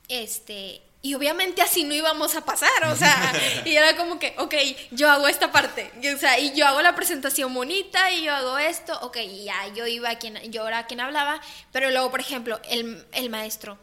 Este, 0.08 0.82
y 1.06 1.14
obviamente 1.14 1.62
así 1.62 1.84
no 1.84 1.94
íbamos 1.94 2.36
a 2.36 2.42
pasar, 2.42 2.84
o 2.92 2.96
sea, 2.96 3.32
y 3.66 3.76
era 3.76 3.96
como 3.96 4.18
que, 4.18 4.34
ok, 4.40 4.56
yo 4.90 5.08
hago 5.12 5.28
esta 5.28 5.52
parte, 5.52 5.92
y, 6.02 6.08
o 6.08 6.18
sea, 6.18 6.40
y 6.40 6.56
yo 6.56 6.66
hago 6.66 6.82
la 6.82 6.96
presentación 6.96 7.54
bonita, 7.54 8.10
y 8.10 8.24
yo 8.24 8.34
hago 8.34 8.58
esto, 8.58 8.98
ok, 9.04 9.18
y 9.18 9.44
ya 9.44 9.68
yo 9.76 9.86
iba 9.86 10.10
a 10.10 10.18
quien, 10.18 10.52
yo 10.52 10.68
era 10.68 10.88
quien 10.88 11.02
hablaba, 11.02 11.40
pero 11.72 11.92
luego, 11.92 12.10
por 12.10 12.22
ejemplo, 12.22 12.60
el, 12.72 13.06
el 13.12 13.30
maestro, 13.30 13.78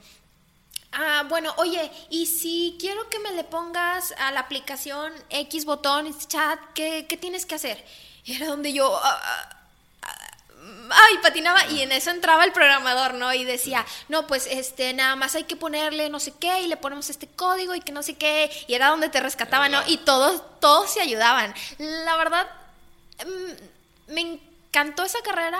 ah, 0.90 1.24
bueno, 1.28 1.54
oye, 1.58 1.92
y 2.10 2.26
si 2.26 2.76
quiero 2.80 3.08
que 3.08 3.20
me 3.20 3.30
le 3.30 3.44
pongas 3.44 4.12
a 4.18 4.32
la 4.32 4.40
aplicación 4.40 5.12
X 5.30 5.64
botón, 5.64 6.12
chat, 6.26 6.58
¿qué, 6.74 7.06
qué 7.08 7.16
tienes 7.16 7.46
que 7.46 7.54
hacer? 7.54 7.84
Y 8.24 8.34
era 8.34 8.48
donde 8.48 8.72
yo... 8.72 9.00
Ah, 9.00 9.20
ah, 9.22 9.61
ay, 10.90 11.18
patinaba 11.22 11.66
y 11.66 11.82
en 11.82 11.92
eso 11.92 12.10
entraba 12.10 12.44
el 12.44 12.52
programador, 12.52 13.14
¿no? 13.14 13.32
Y 13.32 13.44
decía, 13.44 13.84
no, 14.08 14.26
pues 14.26 14.46
este, 14.46 14.92
nada 14.92 15.16
más 15.16 15.34
hay 15.34 15.44
que 15.44 15.56
ponerle 15.56 16.08
no 16.08 16.20
sé 16.20 16.32
qué 16.38 16.60
y 16.60 16.68
le 16.68 16.76
ponemos 16.76 17.10
este 17.10 17.26
código 17.26 17.74
y 17.74 17.80
que 17.80 17.92
no 17.92 18.02
sé 18.02 18.14
qué, 18.14 18.50
y 18.68 18.74
era 18.74 18.88
donde 18.88 19.08
te 19.08 19.20
rescataban, 19.20 19.72
¿no? 19.72 19.80
Y 19.86 19.98
todos, 19.98 20.42
todos 20.60 20.92
se 20.92 21.00
ayudaban. 21.00 21.54
La 21.78 22.16
verdad, 22.16 22.48
mm, 23.24 24.12
me 24.12 24.20
encantó 24.20 25.04
esa 25.04 25.20
carrera 25.22 25.58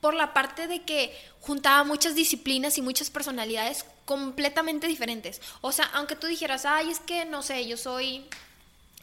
por 0.00 0.14
la 0.14 0.32
parte 0.34 0.66
de 0.66 0.82
que 0.82 1.16
juntaba 1.40 1.84
muchas 1.84 2.14
disciplinas 2.14 2.78
y 2.78 2.82
muchas 2.82 3.10
personalidades 3.10 3.84
completamente 4.04 4.86
diferentes. 4.86 5.40
O 5.60 5.72
sea, 5.72 5.90
aunque 5.94 6.16
tú 6.16 6.26
dijeras, 6.26 6.64
ay, 6.66 6.90
es 6.90 7.00
que, 7.00 7.24
no 7.24 7.42
sé, 7.42 7.66
yo 7.66 7.76
soy 7.76 8.26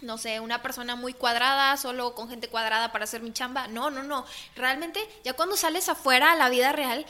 no 0.02 0.18
sé, 0.18 0.40
una 0.40 0.62
persona 0.62 0.96
muy 0.96 1.14
cuadrada, 1.14 1.78
solo 1.78 2.16
con 2.16 2.30
gente 2.30 2.50
cuadrada 2.50 2.92
para 2.92 3.06
hacer 3.06 3.22
mi 3.22 3.34
chamba. 3.34 3.68
No, 3.68 3.90
no, 3.90 4.04
no. 4.04 4.26
Realmente, 4.56 5.00
ya 5.24 5.34
cuando 5.34 5.56
sales 5.56 5.90
afuera 5.90 6.32
a 6.32 6.36
la 6.36 6.50
vida 6.50 6.72
real, 6.72 7.06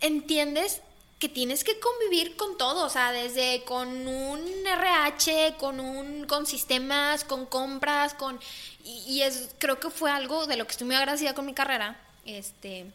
entiendes 0.00 0.80
que 1.18 1.28
tienes 1.28 1.64
que 1.64 1.78
convivir 1.80 2.36
con 2.36 2.58
todo, 2.58 2.84
o 2.84 2.90
sea, 2.90 3.10
desde 3.10 3.64
con 3.64 4.06
un 4.06 4.66
RH, 4.66 5.54
con 5.58 5.80
un 5.80 6.26
con 6.26 6.44
sistemas, 6.46 7.24
con 7.24 7.46
compras, 7.46 8.12
con 8.14 8.38
y, 8.84 9.22
es 9.22 9.48
creo 9.58 9.80
que 9.80 9.90
fue 9.90 10.10
algo 10.10 10.46
de 10.46 10.56
lo 10.56 10.66
que 10.66 10.72
estoy 10.72 10.86
muy 10.86 10.96
agradecida 10.96 11.34
con 11.34 11.46
mi 11.46 11.54
carrera, 11.54 11.98
este 12.26 12.86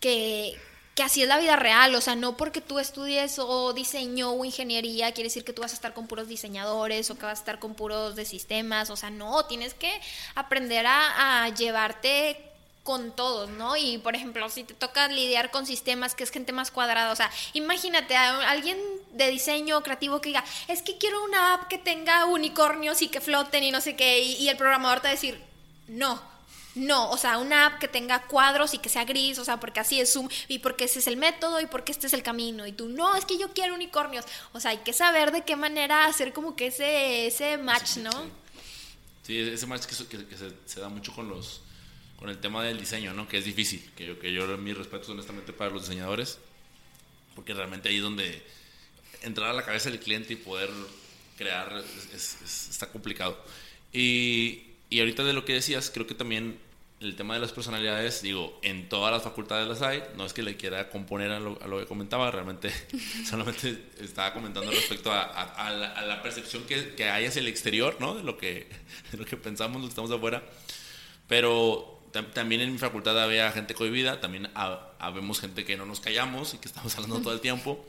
que 0.00 0.58
que 0.96 1.02
así 1.02 1.20
es 1.20 1.28
la 1.28 1.36
vida 1.36 1.56
real, 1.56 1.94
o 1.94 2.00
sea, 2.00 2.16
no 2.16 2.38
porque 2.38 2.62
tú 2.62 2.78
estudies 2.78 3.38
o 3.38 3.74
diseño 3.74 4.30
o 4.30 4.44
ingeniería 4.46 5.12
quiere 5.12 5.28
decir 5.28 5.44
que 5.44 5.52
tú 5.52 5.60
vas 5.60 5.72
a 5.72 5.74
estar 5.74 5.92
con 5.92 6.06
puros 6.06 6.26
diseñadores 6.26 7.10
o 7.10 7.18
que 7.18 7.26
vas 7.26 7.38
a 7.38 7.42
estar 7.42 7.58
con 7.58 7.74
puros 7.74 8.16
de 8.16 8.24
sistemas, 8.24 8.88
o 8.88 8.96
sea, 8.96 9.10
no, 9.10 9.44
tienes 9.44 9.74
que 9.74 9.92
aprender 10.34 10.86
a, 10.88 11.50
llevarte 11.50 12.40
con 12.82 13.14
todos, 13.14 13.50
¿no? 13.50 13.76
Y 13.76 13.98
por 13.98 14.16
ejemplo, 14.16 14.48
si 14.48 14.64
te 14.64 14.72
toca 14.72 15.06
lidiar 15.08 15.50
con 15.50 15.66
sistemas 15.66 16.14
que 16.14 16.24
es 16.24 16.30
gente 16.30 16.52
más 16.52 16.70
cuadrada, 16.70 17.12
o 17.12 17.16
sea, 17.16 17.30
imagínate 17.52 18.16
a 18.16 18.48
alguien 18.48 18.78
de 19.12 19.30
diseño 19.30 19.82
creativo 19.82 20.22
que 20.22 20.30
diga, 20.30 20.44
es 20.66 20.80
que 20.80 20.96
quiero 20.96 21.22
una 21.24 21.54
app 21.54 21.68
que 21.68 21.76
tenga 21.76 22.24
unicornios 22.24 23.02
y 23.02 23.08
que 23.08 23.20
floten 23.20 23.64
y 23.64 23.70
no 23.70 23.82
sé 23.82 23.96
qué, 23.96 24.20
y, 24.20 24.36
y 24.36 24.48
el 24.48 24.56
programador 24.56 25.00
te 25.00 25.08
va 25.08 25.10
a 25.10 25.12
decir, 25.12 25.42
no, 25.88 26.35
no, 26.76 27.10
o 27.10 27.16
sea, 27.16 27.38
una 27.38 27.66
app 27.66 27.78
que 27.78 27.88
tenga 27.88 28.26
cuadros 28.26 28.74
y 28.74 28.78
que 28.78 28.90
sea 28.90 29.04
gris, 29.04 29.38
o 29.38 29.44
sea, 29.44 29.58
porque 29.58 29.80
así 29.80 29.98
es 29.98 30.12
Zoom 30.12 30.28
y 30.46 30.58
porque 30.58 30.84
ese 30.84 30.98
es 30.98 31.06
el 31.06 31.16
método 31.16 31.58
y 31.60 31.66
porque 31.66 31.90
este 31.90 32.06
es 32.06 32.12
el 32.12 32.22
camino. 32.22 32.66
Y 32.66 32.72
tú, 32.72 32.88
no, 32.88 33.16
es 33.16 33.24
que 33.24 33.38
yo 33.38 33.52
quiero 33.54 33.74
unicornios. 33.74 34.26
O 34.52 34.60
sea, 34.60 34.72
hay 34.72 34.78
que 34.78 34.92
saber 34.92 35.32
de 35.32 35.42
qué 35.42 35.56
manera 35.56 36.04
hacer 36.04 36.34
como 36.34 36.54
que 36.54 36.66
ese, 36.66 37.26
ese 37.26 37.56
match, 37.56 37.96
¿no? 37.96 38.10
Sí, 39.22 39.40
ese 39.40 39.66
match 39.66 39.86
que, 39.86 39.94
se, 39.94 40.80
da 40.80 40.88
mucho 40.90 41.12
con 41.14 41.28
los 41.28 41.62
con 42.18 42.30
el 42.30 42.38
tema 42.38 42.62
del 42.62 42.78
diseño, 42.78 43.12
¿no? 43.12 43.26
Que 43.26 43.38
es 43.38 43.44
difícil, 43.44 43.90
que 43.94 44.06
yo, 44.06 44.18
que 44.18 44.32
yo 44.32 44.46
mis 44.58 44.76
respetos 44.76 45.08
honestamente 45.08 45.52
para 45.52 45.70
los 45.70 45.82
diseñadores, 45.82 46.38
porque 47.34 47.52
realmente 47.52 47.88
ahí 47.88 47.96
es 47.96 48.02
donde 48.02 48.42
entrar 49.22 49.50
a 49.50 49.52
la 49.52 49.64
cabeza 49.64 49.90
del 49.90 50.00
cliente 50.00 50.32
y 50.34 50.36
poder 50.36 50.70
crear 51.36 51.84
está 52.14 52.90
complicado. 52.90 53.42
Y, 53.92 54.62
y 54.88 55.00
ahorita 55.00 55.24
de 55.24 55.32
lo 55.32 55.44
que 55.44 55.54
decías, 55.54 55.90
creo 55.90 56.06
que 56.06 56.14
también 56.14 56.58
el 57.00 57.14
tema 57.14 57.34
de 57.34 57.40
las 57.40 57.52
personalidades, 57.52 58.22
digo, 58.22 58.58
en 58.62 58.88
todas 58.88 59.12
las 59.12 59.22
facultades 59.22 59.68
las 59.68 59.82
hay, 59.82 60.02
no 60.16 60.24
es 60.24 60.32
que 60.32 60.42
le 60.42 60.56
quiera 60.56 60.88
componer 60.88 61.30
a 61.30 61.40
lo, 61.40 61.78
que 61.78 61.86
comentaba, 61.86 62.30
realmente 62.30 62.70
solamente 63.28 63.84
estaba 64.00 64.32
comentando 64.32 64.70
respecto 64.70 65.12
a, 65.12 65.70
la, 65.70 66.22
percepción 66.22 66.64
que, 66.64 66.94
que, 66.94 67.04
hay 67.04 67.26
hacia 67.26 67.40
el 67.40 67.48
exterior, 67.48 67.96
¿no? 68.00 68.14
De 68.14 68.22
lo 68.22 68.38
que, 68.38 68.66
de 69.12 69.18
lo 69.18 69.24
que 69.26 69.36
pensamos, 69.36 69.82
lo 69.82 69.88
estamos 69.88 70.10
afuera, 70.10 70.42
pero 71.28 72.00
también 72.32 72.62
en 72.62 72.72
mi 72.72 72.78
facultad 72.78 73.22
había 73.22 73.52
gente 73.52 73.74
cohibida, 73.74 74.20
también 74.20 74.48
habemos 74.54 75.40
gente 75.40 75.66
que 75.66 75.76
no 75.76 75.84
nos 75.84 76.00
callamos 76.00 76.54
y 76.54 76.58
que 76.58 76.68
estamos 76.68 76.94
hablando 76.96 77.20
todo 77.20 77.34
el 77.34 77.40
tiempo, 77.40 77.84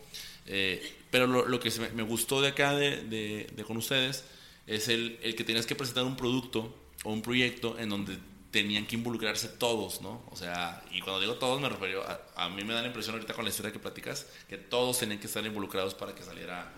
Eh, 0.49 0.79
pero 1.11 1.27
lo, 1.27 1.45
lo 1.45 1.59
que 1.59 1.69
me 1.93 2.03
gustó 2.03 2.41
de 2.41 2.47
acá, 2.49 2.73
de, 2.73 3.03
de- 3.03 3.47
de 3.53 3.63
con 3.65 3.75
ustedes, 3.75 4.23
es 4.65 4.87
el, 4.87 5.19
el 5.21 5.35
que 5.35 5.43
tenías 5.43 5.65
que 5.65 5.75
presentar 5.75 6.05
un 6.05 6.15
producto 6.15 6.73
o 7.03 7.11
un 7.11 7.21
proyecto 7.21 7.77
en 7.77 7.89
donde 7.89 8.17
tenían 8.61 8.85
que 8.87 8.95
involucrarse 8.95 9.47
todos, 9.49 10.01
¿no? 10.01 10.21
O 10.31 10.35
sea, 10.35 10.81
y 10.91 10.99
cuando 11.01 11.19
digo 11.21 11.35
todos 11.35 11.61
me 11.61 11.69
refiero 11.69 12.03
a, 12.03 12.19
a 12.45 12.49
mí 12.49 12.63
me 12.63 12.73
da 12.73 12.81
la 12.81 12.87
impresión 12.87 13.15
ahorita 13.15 13.33
con 13.33 13.43
la 13.45 13.49
historia 13.49 13.71
que 13.71 13.79
platicas, 13.79 14.25
que 14.49 14.57
todos 14.57 14.97
tenían 14.99 15.19
que 15.19 15.27
estar 15.27 15.45
involucrados 15.45 15.93
para 15.93 16.13
que 16.15 16.23
saliera, 16.23 16.71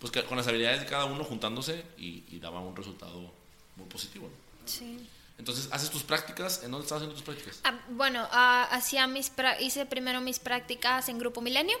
pues 0.00 0.12
que 0.12 0.22
con 0.24 0.36
las 0.38 0.46
habilidades 0.46 0.80
de 0.80 0.86
cada 0.86 1.06
uno 1.06 1.24
juntándose 1.24 1.84
y, 1.98 2.24
y 2.30 2.38
daba 2.38 2.60
un 2.60 2.76
resultado 2.76 3.32
muy 3.76 3.86
positivo, 3.88 4.28
¿no? 4.28 4.68
Sí. 4.68 5.08
Entonces, 5.38 5.68
¿haces 5.70 5.90
tus 5.90 6.02
prácticas? 6.02 6.62
¿En 6.64 6.70
dónde 6.72 6.84
estás 6.84 6.96
haciendo 6.96 7.14
tus 7.14 7.22
prácticas? 7.24 7.60
Ah, 7.64 7.78
bueno, 7.90 8.26
ah, 8.32 8.68
hacía 8.72 9.06
mis 9.06 9.30
pra- 9.34 9.56
hice 9.60 9.86
primero 9.86 10.20
mis 10.20 10.38
prácticas 10.40 11.08
en 11.08 11.18
Grupo 11.18 11.40
Milenio. 11.40 11.78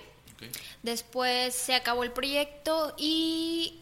Después 0.84 1.54
se 1.54 1.74
acabó 1.74 2.04
el 2.04 2.12
proyecto 2.12 2.94
y 2.96 3.80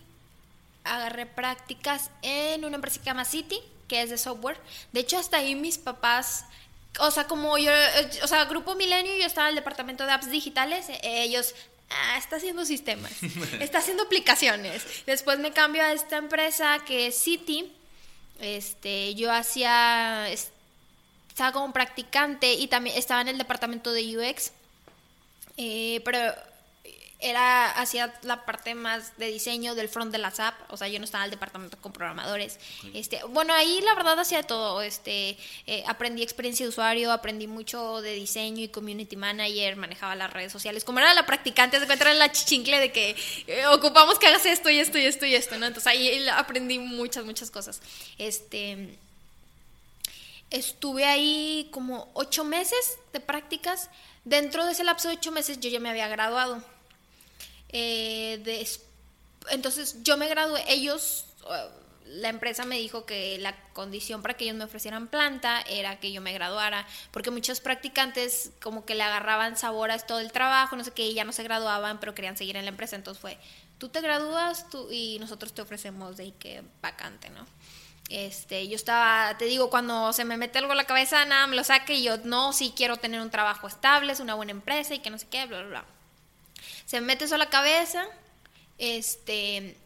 agarré 0.84 1.26
prácticas 1.26 2.10
en 2.22 2.64
una 2.64 2.76
empresa 2.76 2.98
que 2.98 3.04
se 3.04 3.10
llama 3.10 3.24
City, 3.26 3.58
que 3.88 4.02
es 4.02 4.10
de 4.10 4.18
software. 4.18 4.58
De 4.92 5.00
hecho, 5.00 5.18
hasta 5.18 5.38
ahí 5.38 5.54
mis 5.54 5.78
papás, 5.78 6.44
o 7.00 7.10
sea, 7.10 7.26
como 7.26 7.56
yo, 7.58 7.70
eh, 7.70 8.10
o 8.22 8.26
sea, 8.26 8.44
Grupo 8.46 8.74
Milenio, 8.74 9.16
yo 9.16 9.26
estaba 9.26 9.48
en 9.48 9.50
el 9.50 9.56
departamento 9.56 10.04
de 10.06 10.12
apps 10.12 10.30
digitales, 10.30 10.88
eh, 10.88 11.00
ellos, 11.02 11.54
ah, 11.90 12.16
está 12.18 12.36
haciendo 12.36 12.64
sistemas, 12.64 13.12
está 13.60 13.78
haciendo 13.78 14.04
aplicaciones. 14.04 14.82
Después 15.06 15.38
me 15.38 15.52
cambio 15.52 15.82
a 15.82 15.92
esta 15.92 16.16
empresa 16.16 16.78
que 16.86 17.06
es 17.08 17.18
City. 17.18 17.72
Este, 18.40 19.14
yo 19.14 19.32
hacía, 19.32 20.28
es- 20.30 20.50
estaba 21.28 21.52
como 21.52 21.72
practicante 21.72 22.52
y 22.54 22.66
también 22.68 22.96
estaba 22.96 23.20
en 23.20 23.28
el 23.28 23.38
departamento 23.38 23.92
de 23.92 24.16
UX. 24.18 24.52
Eh, 25.58 26.00
pero 26.04 26.18
era 27.18 27.70
hacía 27.70 28.12
la 28.22 28.44
parte 28.44 28.74
más 28.74 29.16
de 29.16 29.28
diseño 29.28 29.74
del 29.74 29.88
front 29.88 30.12
de 30.12 30.18
las 30.18 30.38
app, 30.38 30.54
o 30.68 30.76
sea, 30.76 30.88
yo 30.88 30.98
no 30.98 31.04
estaba 31.04 31.24
en 31.24 31.26
el 31.26 31.30
departamento 31.30 31.78
con 31.78 31.92
programadores. 31.92 32.58
Este, 32.92 33.22
bueno, 33.24 33.54
ahí 33.54 33.80
la 33.82 33.94
verdad 33.94 34.18
hacía 34.18 34.42
todo, 34.42 34.82
este, 34.82 35.36
eh, 35.66 35.84
aprendí 35.86 36.22
experiencia 36.22 36.66
de 36.66 36.70
usuario, 36.70 37.10
aprendí 37.12 37.46
mucho 37.46 38.02
de 38.02 38.12
diseño 38.14 38.62
y 38.62 38.68
community 38.68 39.16
manager, 39.16 39.76
manejaba 39.76 40.14
las 40.14 40.32
redes 40.32 40.52
sociales. 40.52 40.84
Como 40.84 40.98
era 40.98 41.14
la 41.14 41.24
practicante, 41.26 41.78
se 41.78 41.84
encuentra 41.84 42.12
en 42.12 42.18
la 42.18 42.30
chichincle 42.30 42.78
de 42.78 42.92
que 42.92 43.16
eh, 43.46 43.66
ocupamos 43.68 44.18
que 44.18 44.26
hagas 44.26 44.44
esto 44.46 44.68
y 44.68 44.78
esto 44.78 44.98
y 44.98 45.06
esto 45.06 45.24
y 45.26 45.34
esto, 45.34 45.56
¿no? 45.58 45.66
Entonces 45.66 45.86
ahí 45.86 46.28
aprendí 46.28 46.78
muchas 46.78 47.24
muchas 47.24 47.50
cosas. 47.50 47.80
Este 48.18 48.96
Estuve 50.50 51.04
ahí 51.04 51.68
como 51.72 52.08
ocho 52.14 52.44
meses 52.44 52.98
de 53.12 53.20
prácticas. 53.20 53.90
Dentro 54.24 54.64
de 54.64 54.72
ese 54.72 54.84
lapso 54.84 55.08
de 55.08 55.14
ocho 55.14 55.32
meses 55.32 55.58
yo 55.58 55.68
ya 55.68 55.80
me 55.80 55.90
había 55.90 56.08
graduado. 56.08 56.62
Eh, 57.70 58.40
des- 58.44 58.82
entonces 59.50 60.02
yo 60.02 60.16
me 60.16 60.28
gradué. 60.28 60.64
Ellos, 60.68 61.26
eh, 61.50 61.68
la 62.06 62.28
empresa 62.28 62.64
me 62.64 62.78
dijo 62.78 63.04
que 63.04 63.38
la 63.38 63.54
condición 63.72 64.22
para 64.22 64.34
que 64.34 64.44
ellos 64.44 64.56
me 64.56 64.64
ofrecieran 64.64 65.08
planta 65.08 65.60
era 65.62 65.98
que 65.98 66.12
yo 66.12 66.20
me 66.20 66.32
graduara. 66.32 66.86
Porque 67.10 67.30
muchos 67.30 67.60
practicantes 67.60 68.50
como 68.62 68.84
que 68.84 68.94
le 68.94 69.02
agarraban 69.02 69.56
sabor 69.56 69.90
a 69.90 69.98
todo 69.98 70.20
el 70.20 70.32
trabajo, 70.32 70.76
no 70.76 70.84
sé 70.84 70.92
qué, 70.92 71.06
y 71.08 71.14
ya 71.14 71.24
no 71.24 71.32
se 71.32 71.42
graduaban, 71.42 71.98
pero 72.00 72.14
querían 72.14 72.36
seguir 72.36 72.56
en 72.56 72.64
la 72.64 72.70
empresa. 72.70 72.96
Entonces 72.96 73.20
fue, 73.20 73.38
tú 73.78 73.88
te 73.88 74.00
gradúas 74.00 74.68
tú, 74.70 74.88
y 74.90 75.18
nosotros 75.18 75.52
te 75.52 75.62
ofrecemos 75.62 76.16
de 76.16 76.32
que 76.34 76.62
vacante, 76.82 77.28
¿no? 77.30 77.46
Este, 78.08 78.68
yo 78.68 78.76
estaba, 78.76 79.36
te 79.36 79.46
digo, 79.46 79.68
cuando 79.68 80.12
se 80.12 80.24
me 80.24 80.36
mete 80.36 80.58
algo 80.58 80.70
en 80.72 80.76
la 80.76 80.84
cabeza, 80.84 81.24
nada, 81.24 81.46
me 81.48 81.56
lo 81.56 81.64
saque 81.64 81.94
y 81.94 82.04
yo, 82.04 82.18
no, 82.18 82.52
sí 82.52 82.72
quiero 82.76 82.98
tener 82.98 83.20
un 83.20 83.30
trabajo 83.30 83.66
estable, 83.66 84.12
es 84.12 84.20
una 84.20 84.34
buena 84.34 84.52
empresa 84.52 84.94
y 84.94 85.00
que 85.00 85.10
no 85.10 85.18
sé 85.18 85.26
qué, 85.28 85.44
bla, 85.46 85.58
bla, 85.62 85.68
bla. 85.68 85.84
Se 86.86 87.00
me 87.00 87.08
mete 87.08 87.26
eso 87.26 87.34
a 87.34 87.38
la 87.38 87.50
cabeza, 87.50 88.06
este, 88.78 89.76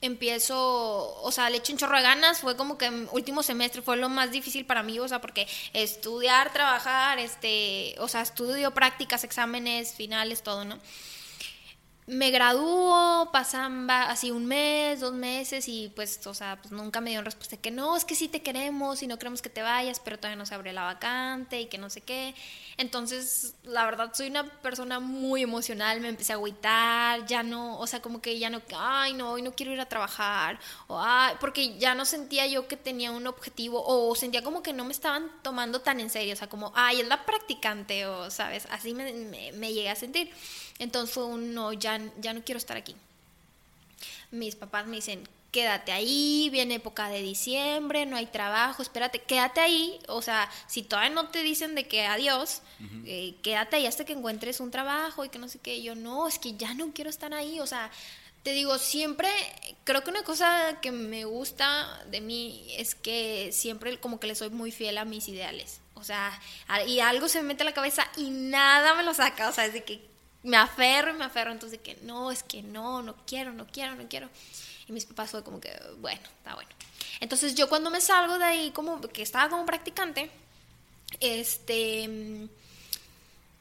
empiezo, 0.00 1.20
o 1.22 1.32
sea, 1.32 1.50
le 1.50 1.58
echo 1.58 1.72
un 1.72 1.78
chorro 1.78 1.96
de 1.96 2.02
ganas, 2.02 2.40
fue 2.40 2.56
como 2.56 2.78
que 2.78 2.88
último 3.10 3.42
semestre 3.42 3.82
fue 3.82 3.96
lo 3.96 4.08
más 4.08 4.30
difícil 4.30 4.64
para 4.64 4.82
mí, 4.82 4.98
o 4.98 5.08
sea, 5.08 5.20
porque 5.20 5.46
estudiar, 5.72 6.52
trabajar, 6.52 7.18
este, 7.18 7.96
o 7.98 8.08
sea, 8.08 8.22
estudio, 8.22 8.72
prácticas, 8.72 9.24
exámenes, 9.24 9.92
finales, 9.94 10.42
todo, 10.42 10.64
¿no? 10.64 10.78
Me 12.08 12.30
graduó, 12.30 13.30
pasan 13.32 13.88
así 13.90 14.30
un 14.30 14.46
mes, 14.46 15.00
dos 15.00 15.12
meses 15.12 15.68
y 15.68 15.92
pues, 15.94 16.26
o 16.26 16.32
sea, 16.32 16.56
pues 16.56 16.72
nunca 16.72 17.02
me 17.02 17.10
dieron 17.10 17.26
respuesta 17.26 17.58
que 17.58 17.70
no, 17.70 17.98
es 17.98 18.06
que 18.06 18.14
sí 18.14 18.28
te 18.28 18.40
queremos 18.40 19.02
y 19.02 19.06
no 19.06 19.18
queremos 19.18 19.42
que 19.42 19.50
te 19.50 19.60
vayas, 19.60 20.00
pero 20.00 20.16
todavía 20.16 20.36
no 20.36 20.46
se 20.46 20.54
abre 20.54 20.72
la 20.72 20.84
vacante 20.84 21.60
y 21.60 21.66
que 21.66 21.76
no 21.76 21.90
sé 21.90 22.00
qué. 22.00 22.34
Entonces, 22.78 23.56
la 23.62 23.84
verdad, 23.84 24.10
soy 24.14 24.28
una 24.28 24.44
persona 24.44 25.00
muy 25.00 25.42
emocional, 25.42 26.00
me 26.00 26.08
empecé 26.08 26.32
a 26.32 26.36
agüitar, 26.36 27.26
ya 27.26 27.42
no, 27.42 27.78
o 27.78 27.86
sea, 27.86 28.00
como 28.00 28.22
que 28.22 28.38
ya 28.38 28.48
no, 28.48 28.62
ay, 28.74 29.12
no, 29.12 29.32
hoy 29.32 29.42
no 29.42 29.52
quiero 29.52 29.72
ir 29.72 29.80
a 29.80 29.86
trabajar, 29.86 30.58
o 30.86 30.98
ay, 30.98 31.34
porque 31.40 31.76
ya 31.78 31.94
no 31.94 32.06
sentía 32.06 32.46
yo 32.46 32.68
que 32.68 32.78
tenía 32.78 33.10
un 33.10 33.26
objetivo, 33.26 33.84
o 33.86 34.14
sentía 34.14 34.42
como 34.42 34.62
que 34.62 34.72
no 34.72 34.86
me 34.86 34.92
estaban 34.92 35.30
tomando 35.42 35.82
tan 35.82 36.00
en 36.00 36.08
serio, 36.08 36.32
o 36.32 36.36
sea, 36.36 36.48
como, 36.48 36.72
ay, 36.74 37.02
es 37.02 37.06
la 37.06 37.26
practicante, 37.26 38.06
o 38.06 38.30
sabes, 38.30 38.66
así 38.70 38.94
me, 38.94 39.12
me, 39.12 39.52
me 39.52 39.74
llegué 39.74 39.90
a 39.90 39.94
sentir. 39.94 40.32
Entonces 40.78 41.12
fue 41.12 41.24
un 41.24 41.54
no, 41.54 41.72
ya, 41.72 41.97
ya 42.20 42.32
no 42.32 42.42
quiero 42.42 42.58
estar 42.58 42.76
aquí. 42.76 42.94
Mis 44.30 44.56
papás 44.56 44.86
me 44.86 44.96
dicen, 44.96 45.26
quédate 45.50 45.92
ahí, 45.92 46.50
viene 46.50 46.74
época 46.74 47.08
de 47.08 47.22
diciembre, 47.22 48.04
no 48.06 48.16
hay 48.16 48.26
trabajo, 48.26 48.82
espérate, 48.82 49.20
quédate 49.20 49.60
ahí. 49.60 49.98
O 50.08 50.22
sea, 50.22 50.50
si 50.66 50.82
todavía 50.82 51.10
no 51.10 51.28
te 51.28 51.42
dicen 51.42 51.74
de 51.74 51.86
que 51.86 52.06
adiós, 52.06 52.62
eh, 53.06 53.34
quédate 53.42 53.76
ahí 53.76 53.86
hasta 53.86 54.04
que 54.04 54.12
encuentres 54.12 54.60
un 54.60 54.70
trabajo 54.70 55.24
y 55.24 55.28
que 55.28 55.38
no 55.38 55.48
sé 55.48 55.58
qué. 55.58 55.82
Yo, 55.82 55.94
no, 55.94 56.28
es 56.28 56.38
que 56.38 56.56
ya 56.56 56.74
no 56.74 56.92
quiero 56.92 57.10
estar 57.10 57.32
ahí. 57.32 57.60
O 57.60 57.66
sea, 57.66 57.90
te 58.42 58.52
digo, 58.52 58.78
siempre, 58.78 59.28
creo 59.84 60.04
que 60.04 60.10
una 60.10 60.22
cosa 60.22 60.78
que 60.80 60.92
me 60.92 61.24
gusta 61.24 62.04
de 62.10 62.20
mí 62.20 62.66
es 62.76 62.94
que 62.94 63.50
siempre 63.52 63.98
como 63.98 64.20
que 64.20 64.26
le 64.26 64.34
soy 64.34 64.50
muy 64.50 64.70
fiel 64.70 64.98
a 64.98 65.04
mis 65.04 65.28
ideales. 65.28 65.80
O 65.94 66.04
sea, 66.04 66.40
y 66.86 67.00
algo 67.00 67.28
se 67.28 67.42
me 67.42 67.48
mete 67.48 67.62
a 67.62 67.66
la 67.66 67.74
cabeza 67.74 68.06
y 68.16 68.30
nada 68.30 68.94
me 68.94 69.02
lo 69.02 69.14
saca. 69.14 69.48
O 69.48 69.52
sea, 69.52 69.66
es 69.66 69.72
de 69.72 69.82
que 69.82 70.07
me 70.42 70.56
aferro 70.56 71.10
y 71.10 71.14
me 71.14 71.24
aferro. 71.24 71.52
Entonces, 71.52 71.78
de 71.78 71.82
que 71.82 72.00
no, 72.02 72.30
es 72.30 72.42
que 72.42 72.62
no, 72.62 73.02
no 73.02 73.14
quiero, 73.26 73.52
no 73.52 73.66
quiero, 73.66 73.94
no 73.94 74.08
quiero. 74.08 74.28
Y 74.86 74.92
mis 74.92 75.04
papás 75.04 75.30
fue 75.30 75.44
como 75.44 75.60
que, 75.60 75.70
bueno, 75.98 76.20
está 76.38 76.54
bueno. 76.54 76.70
Entonces, 77.20 77.54
yo 77.54 77.68
cuando 77.68 77.90
me 77.90 78.00
salgo 78.00 78.38
de 78.38 78.44
ahí, 78.44 78.70
como 78.70 79.00
que 79.00 79.22
estaba 79.22 79.48
como 79.48 79.66
practicante, 79.66 80.30
este, 81.20 82.48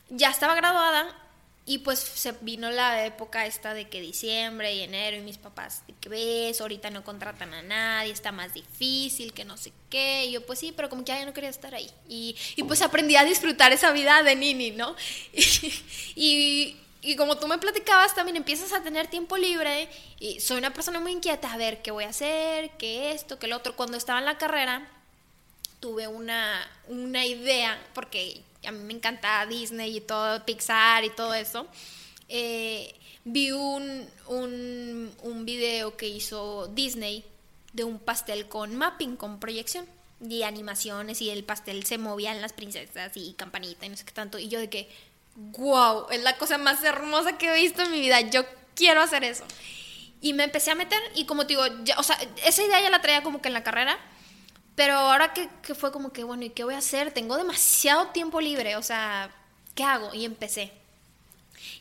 ya 0.10 0.30
estaba 0.30 0.56
graduada 0.56 1.16
y 1.70 1.80
pues 1.80 2.00
se 2.00 2.32
vino 2.40 2.72
la 2.72 3.06
época 3.06 3.46
esta 3.46 3.74
de 3.74 3.90
que 3.90 4.00
diciembre 4.00 4.74
y 4.74 4.84
enero 4.84 5.18
y 5.18 5.20
mis 5.20 5.38
papás, 5.38 5.84
que 6.00 6.08
ves, 6.08 6.62
ahorita 6.62 6.90
no 6.92 7.04
contratan 7.04 7.54
a 7.54 7.62
nadie, 7.62 8.14
está 8.14 8.32
más 8.32 8.54
difícil, 8.54 9.34
que 9.34 9.44
no 9.44 9.58
sé 9.58 9.74
qué. 9.90 10.28
Y 10.28 10.32
yo 10.32 10.46
pues 10.46 10.60
sí, 10.60 10.74
pero 10.74 10.90
como 10.90 11.04
que 11.04 11.12
ya 11.12 11.26
no 11.26 11.34
quería 11.34 11.50
estar 11.50 11.76
ahí. 11.76 11.92
Y, 12.08 12.38
y 12.56 12.64
pues 12.64 12.82
aprendí 12.82 13.18
a 13.18 13.26
disfrutar 13.26 13.74
esa 13.74 13.92
vida 13.92 14.24
de 14.24 14.36
nini, 14.38 14.72
¿no? 14.72 14.96
Y, 16.16 16.78
y 17.02 17.16
como 17.18 17.38
tú 17.38 17.48
me 17.48 17.58
platicabas, 17.58 18.16
también 18.16 18.38
empiezas 18.38 18.72
a 18.72 18.82
tener 18.82 19.08
tiempo 19.08 19.36
libre 19.36 19.90
y 20.20 20.40
soy 20.40 20.58
una 20.58 20.74
persona 20.74 21.02
muy 21.02 21.12
inquieta, 21.12 21.52
a 21.52 21.58
ver 21.58 21.82
qué 21.82 21.92
voy 21.92 22.06
a 22.06 22.10
hacer, 22.10 22.72
qué 22.78 23.12
esto, 23.12 23.40
qué 23.40 23.48
lo 23.48 23.58
otro. 23.58 23.76
Cuando 23.76 23.98
estaba 23.98 24.20
en 24.20 24.26
la 24.26 24.38
carrera, 24.38 24.90
tuve 25.82 26.08
una, 26.08 26.66
una 26.88 27.26
idea, 27.26 27.78
porque 27.94 28.42
a 28.68 28.72
mí 28.72 28.84
me 28.84 28.94
encanta 28.94 29.46
Disney 29.46 29.98
y 29.98 30.02
todo, 30.02 30.44
Pixar 30.46 31.04
y 31.04 31.10
todo 31.10 31.34
eso. 31.34 31.68
Eh, 32.30 32.94
vi 33.24 33.52
un, 33.52 34.08
un, 34.28 35.12
un 35.24 35.46
video 35.46 35.96
que 35.98 36.08
hizo 36.08 36.68
Disney 36.68 37.24
de 37.74 37.84
un 37.84 38.00
pastel 38.00 38.48
con 38.48 38.76
mapping, 38.76 39.16
con 39.16 39.40
proyección 39.40 39.86
y 40.28 40.44
animaciones 40.44 41.22
y 41.22 41.30
el 41.30 41.44
pastel 41.44 41.86
se 41.86 41.98
movía 41.98 42.32
en 42.32 42.42
las 42.42 42.54
princesas 42.54 43.12
y 43.16 43.34
campanita 43.34 43.86
y 43.86 43.90
no 43.90 43.98
sé 43.98 44.06
qué 44.06 44.14
tanto. 44.14 44.40
Y 44.40 44.48
yo 44.48 44.60
de 44.60 44.70
que, 44.70 44.90
wow, 45.36 46.08
es 46.10 46.22
la 46.24 46.38
cosa 46.38 46.58
más 46.58 46.84
hermosa 46.84 47.38
que 47.38 47.50
he 47.50 47.62
visto 47.62 47.84
en 47.84 47.92
mi 47.92 48.00
vida, 48.00 48.22
yo 48.22 48.44
quiero 48.76 49.02
hacer 49.02 49.24
eso. 49.24 49.44
Y 50.20 50.34
me 50.34 50.44
empecé 50.44 50.72
a 50.72 50.76
meter 50.76 51.00
y 51.16 51.26
como 51.26 51.46
te 51.46 51.50
digo, 51.50 51.64
ya, 51.84 52.00
o 52.00 52.04
sea, 52.04 52.18
esa 52.44 52.64
idea 52.64 52.82
ya 52.82 52.90
la 52.90 53.02
traía 53.02 53.22
como 53.22 53.42
que 53.42 53.50
en 53.50 53.54
la 53.54 53.64
carrera, 53.64 54.00
pero 54.78 54.94
ahora 54.94 55.34
que, 55.34 55.50
que 55.64 55.74
fue 55.74 55.92
como 55.92 56.14
que, 56.14 56.24
bueno, 56.24 56.46
¿y 56.46 56.52
qué 56.52 56.64
voy 56.64 56.76
a 56.76 56.78
hacer? 56.78 57.12
Tengo 57.12 57.36
demasiado 57.36 58.10
tiempo 58.10 58.40
libre, 58.40 58.76
o 58.76 58.84
sea, 58.84 59.32
¿qué 59.74 59.84
hago? 59.84 60.14
Y 60.14 60.24
empecé. 60.24 60.72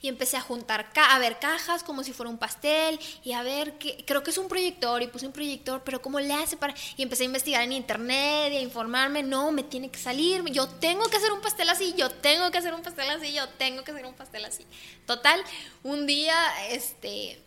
Y 0.00 0.08
empecé 0.08 0.38
a 0.38 0.40
juntar, 0.40 0.90
a 0.94 1.18
ver 1.18 1.38
cajas 1.38 1.82
como 1.82 2.02
si 2.02 2.14
fuera 2.14 2.30
un 2.30 2.38
pastel 2.38 2.98
y 3.22 3.34
a 3.34 3.42
ver 3.42 3.76
qué, 3.76 4.02
creo 4.06 4.22
que 4.22 4.30
es 4.30 4.38
un 4.38 4.48
proyector 4.48 5.02
y 5.02 5.08
puse 5.08 5.26
un 5.26 5.34
proyector, 5.34 5.82
pero 5.84 6.00
¿cómo 6.00 6.18
le 6.20 6.32
hace 6.32 6.56
para...? 6.56 6.72
Y 6.96 7.02
empecé 7.02 7.24
a 7.24 7.26
investigar 7.26 7.62
en 7.64 7.72
internet 7.72 8.50
y 8.54 8.56
a 8.56 8.60
informarme, 8.62 9.22
no, 9.22 9.52
me 9.52 9.62
tiene 9.62 9.90
que 9.90 9.98
salir, 9.98 10.42
yo 10.46 10.66
tengo 10.66 11.04
que 11.10 11.18
hacer 11.18 11.32
un 11.32 11.42
pastel 11.42 11.68
así, 11.68 11.92
yo 11.98 12.10
tengo 12.10 12.50
que 12.50 12.56
hacer 12.56 12.72
un 12.72 12.80
pastel 12.80 13.10
así, 13.10 13.30
yo 13.34 13.46
tengo 13.58 13.84
que 13.84 13.90
hacer 13.90 14.06
un 14.06 14.14
pastel 14.14 14.46
así. 14.46 14.64
Total, 15.04 15.38
un 15.82 16.06
día, 16.06 16.34
este, 16.70 17.42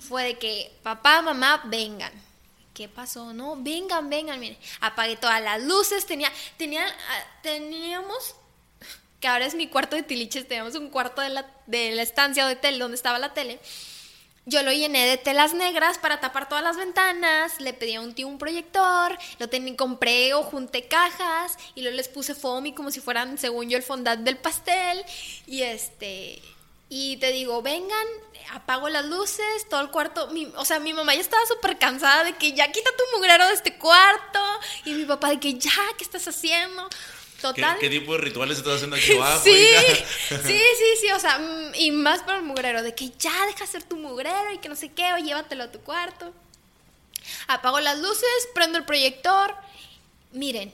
fue 0.00 0.24
de 0.24 0.38
que 0.40 0.72
papá, 0.82 1.22
mamá, 1.22 1.62
vengan. 1.66 2.27
¿Qué 2.78 2.88
pasó? 2.88 3.34
No, 3.34 3.56
vengan, 3.56 4.08
vengan, 4.08 4.38
miren. 4.38 4.56
Apagué 4.80 5.16
todas 5.16 5.42
las 5.42 5.60
luces, 5.64 6.06
tenía, 6.06 6.30
tenía, 6.56 6.86
ah, 6.86 7.24
teníamos 7.42 8.36
que 9.18 9.26
ahora 9.26 9.46
es 9.46 9.56
mi 9.56 9.66
cuarto 9.66 9.96
de 9.96 10.04
tiliches, 10.04 10.46
teníamos 10.46 10.76
un 10.76 10.88
cuarto 10.88 11.20
de 11.20 11.30
la, 11.30 11.44
de 11.66 11.90
la 11.90 12.02
estancia 12.02 12.44
o 12.44 12.48
de 12.48 12.54
tele, 12.54 12.78
donde 12.78 12.94
estaba 12.94 13.18
la 13.18 13.34
tele. 13.34 13.58
Yo 14.46 14.62
lo 14.62 14.70
llené 14.70 15.08
de 15.08 15.16
telas 15.16 15.54
negras 15.54 15.98
para 15.98 16.20
tapar 16.20 16.48
todas 16.48 16.62
las 16.62 16.76
ventanas, 16.76 17.60
le 17.60 17.72
pedí 17.72 17.96
a 17.96 18.00
un 18.00 18.14
tío 18.14 18.28
un 18.28 18.38
proyector, 18.38 19.18
lo 19.40 19.76
compré 19.76 20.34
o 20.34 20.44
junté 20.44 20.86
cajas 20.86 21.56
y 21.74 21.82
luego 21.82 21.96
les 21.96 22.06
puse 22.06 22.36
foamy 22.36 22.74
como 22.74 22.92
si 22.92 23.00
fueran, 23.00 23.38
según 23.38 23.68
yo, 23.68 23.76
el 23.76 23.82
fondant 23.82 24.22
del 24.22 24.36
pastel. 24.36 25.04
Y 25.48 25.62
este, 25.62 26.40
y 26.88 27.18
te 27.18 27.32
digo, 27.32 27.60
vengan, 27.62 28.06
apago 28.52 28.88
las 28.88 29.04
luces, 29.06 29.68
todo 29.68 29.80
el 29.80 29.90
cuarto. 29.90 30.28
o 30.56 30.64
sea, 30.64 30.78
mi 30.78 30.92
mamá 30.92 31.14
ya 31.14 31.20
estaba 31.20 31.44
súper 31.46 31.78
cansada 31.78 32.24
de 32.24 32.36
que 32.36 32.52
ya 32.52 32.70
quita 32.72 32.90
tu 32.96 33.16
mugrero 33.16 33.46
de 33.46 33.54
este 33.54 33.76
cuarto. 33.76 34.40
Y 34.84 34.94
mi 34.94 35.04
papá 35.04 35.30
de 35.30 35.40
que 35.40 35.54
ya, 35.54 35.72
¿qué 35.96 36.04
estás 36.04 36.26
haciendo? 36.28 36.88
Total. 37.40 37.78
¿Qué, 37.78 37.88
tipo 37.88 38.12
de 38.14 38.18
rituales 38.18 38.58
estás 38.58 38.76
haciendo 38.76 38.96
aquí 38.96 39.14
abajo? 39.14 39.40
sí, 39.44 39.52
sí, 40.28 40.36
sí, 40.38 40.96
sí, 41.00 41.10
o 41.14 41.20
sea, 41.20 41.38
mm, 41.38 41.74
y 41.74 41.90
más 41.92 42.22
para 42.22 42.38
el 42.38 42.44
mugrero, 42.44 42.82
de 42.82 42.94
que 42.94 43.10
ya 43.18 43.46
deja 43.46 43.64
hacer 43.64 43.82
tu 43.84 43.96
mugrero 43.96 44.52
y 44.52 44.58
que 44.58 44.68
no 44.68 44.74
sé 44.74 44.92
qué, 44.92 45.12
o 45.12 45.18
llévatelo 45.18 45.64
a 45.64 45.72
tu 45.72 45.80
cuarto. 45.80 46.32
Apago 47.46 47.80
las 47.80 47.98
luces, 47.98 48.48
prendo 48.54 48.78
el 48.78 48.84
proyector, 48.84 49.54
miren, 50.32 50.72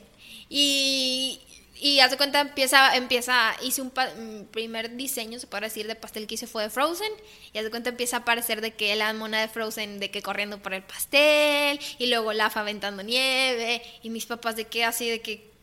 y, 0.49 1.41
y 1.81 2.01
hace 2.01 2.16
cuenta, 2.16 2.41
empieza, 2.41 2.95
empieza, 2.97 3.57
hice 3.62 3.83
un 3.83 4.49
primer 4.51 4.97
diseño, 4.97 5.41
se 5.41 5.47
puede 5.47 5.64
decir, 5.64 5.87
de 5.87 5.97
pastel 5.97 6.27
que 6.27 6.35
hice 6.35 6.47
fue 6.47 6.62
de 6.62 6.70
Frozen. 6.70 7.11
Y 7.53 7.59
hace 7.59 7.70
cuenta, 7.70 7.91
empieza 7.91 8.18
a 8.18 8.20
aparecer 8.20 8.61
de 8.61 8.72
que 8.72 8.95
la 8.95 9.12
mona 9.12 9.41
de 9.41 9.49
Frozen, 9.49 9.99
de 9.99 10.11
que 10.11 10.22
corriendo 10.22 10.59
por 10.62 10.72
el 10.72 10.83
pastel. 10.83 11.81
Y 11.99 12.07
luego 12.07 12.33
Lafa 12.33 12.61
aventando 12.61 13.03
nieve. 13.03 13.83
Y 14.03 14.11
mis 14.11 14.27
papás 14.27 14.57
de 14.57 14.66
que 14.66 14.85
así, 14.85 15.11
de 15.11 15.20
que 15.20 15.55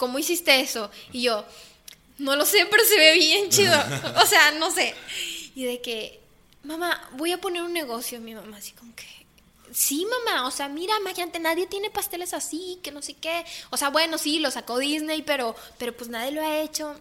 ¿cómo 0.00 0.18
hiciste 0.18 0.60
eso? 0.60 0.90
Y 1.12 1.22
yo, 1.22 1.44
no 2.18 2.34
lo 2.34 2.44
sé, 2.44 2.66
pero 2.70 2.82
se 2.84 2.96
ve 2.96 3.14
bien 3.14 3.50
chido. 3.50 3.78
O 4.22 4.26
sea, 4.26 4.50
no 4.52 4.70
sé. 4.70 4.94
Y 5.54 5.64
de 5.64 5.80
que, 5.80 6.18
mamá, 6.64 7.08
voy 7.12 7.32
a 7.32 7.38
poner 7.38 7.62
un 7.62 7.72
negocio. 7.72 8.20
Mi 8.20 8.34
mamá 8.34 8.56
así 8.56 8.72
como 8.72 8.96
que, 8.96 9.06
sí, 9.72 10.06
mamá, 10.06 10.46
o 10.46 10.50
sea, 10.50 10.68
mira, 10.68 10.94
imagínate, 11.00 11.38
nadie 11.38 11.66
tiene 11.66 11.90
pasteles 11.90 12.34
así, 12.34 12.78
que 12.82 12.92
no 12.92 13.02
sé 13.02 13.14
qué. 13.14 13.44
O 13.70 13.76
sea, 13.76 13.90
bueno, 13.90 14.18
sí, 14.18 14.38
lo 14.38 14.50
sacó 14.50 14.78
Disney, 14.78 15.22
pero, 15.22 15.54
pero 15.78 15.96
pues 15.96 16.10
nadie 16.10 16.32
lo 16.32 16.42
ha 16.42 16.58
hecho. 16.58 16.94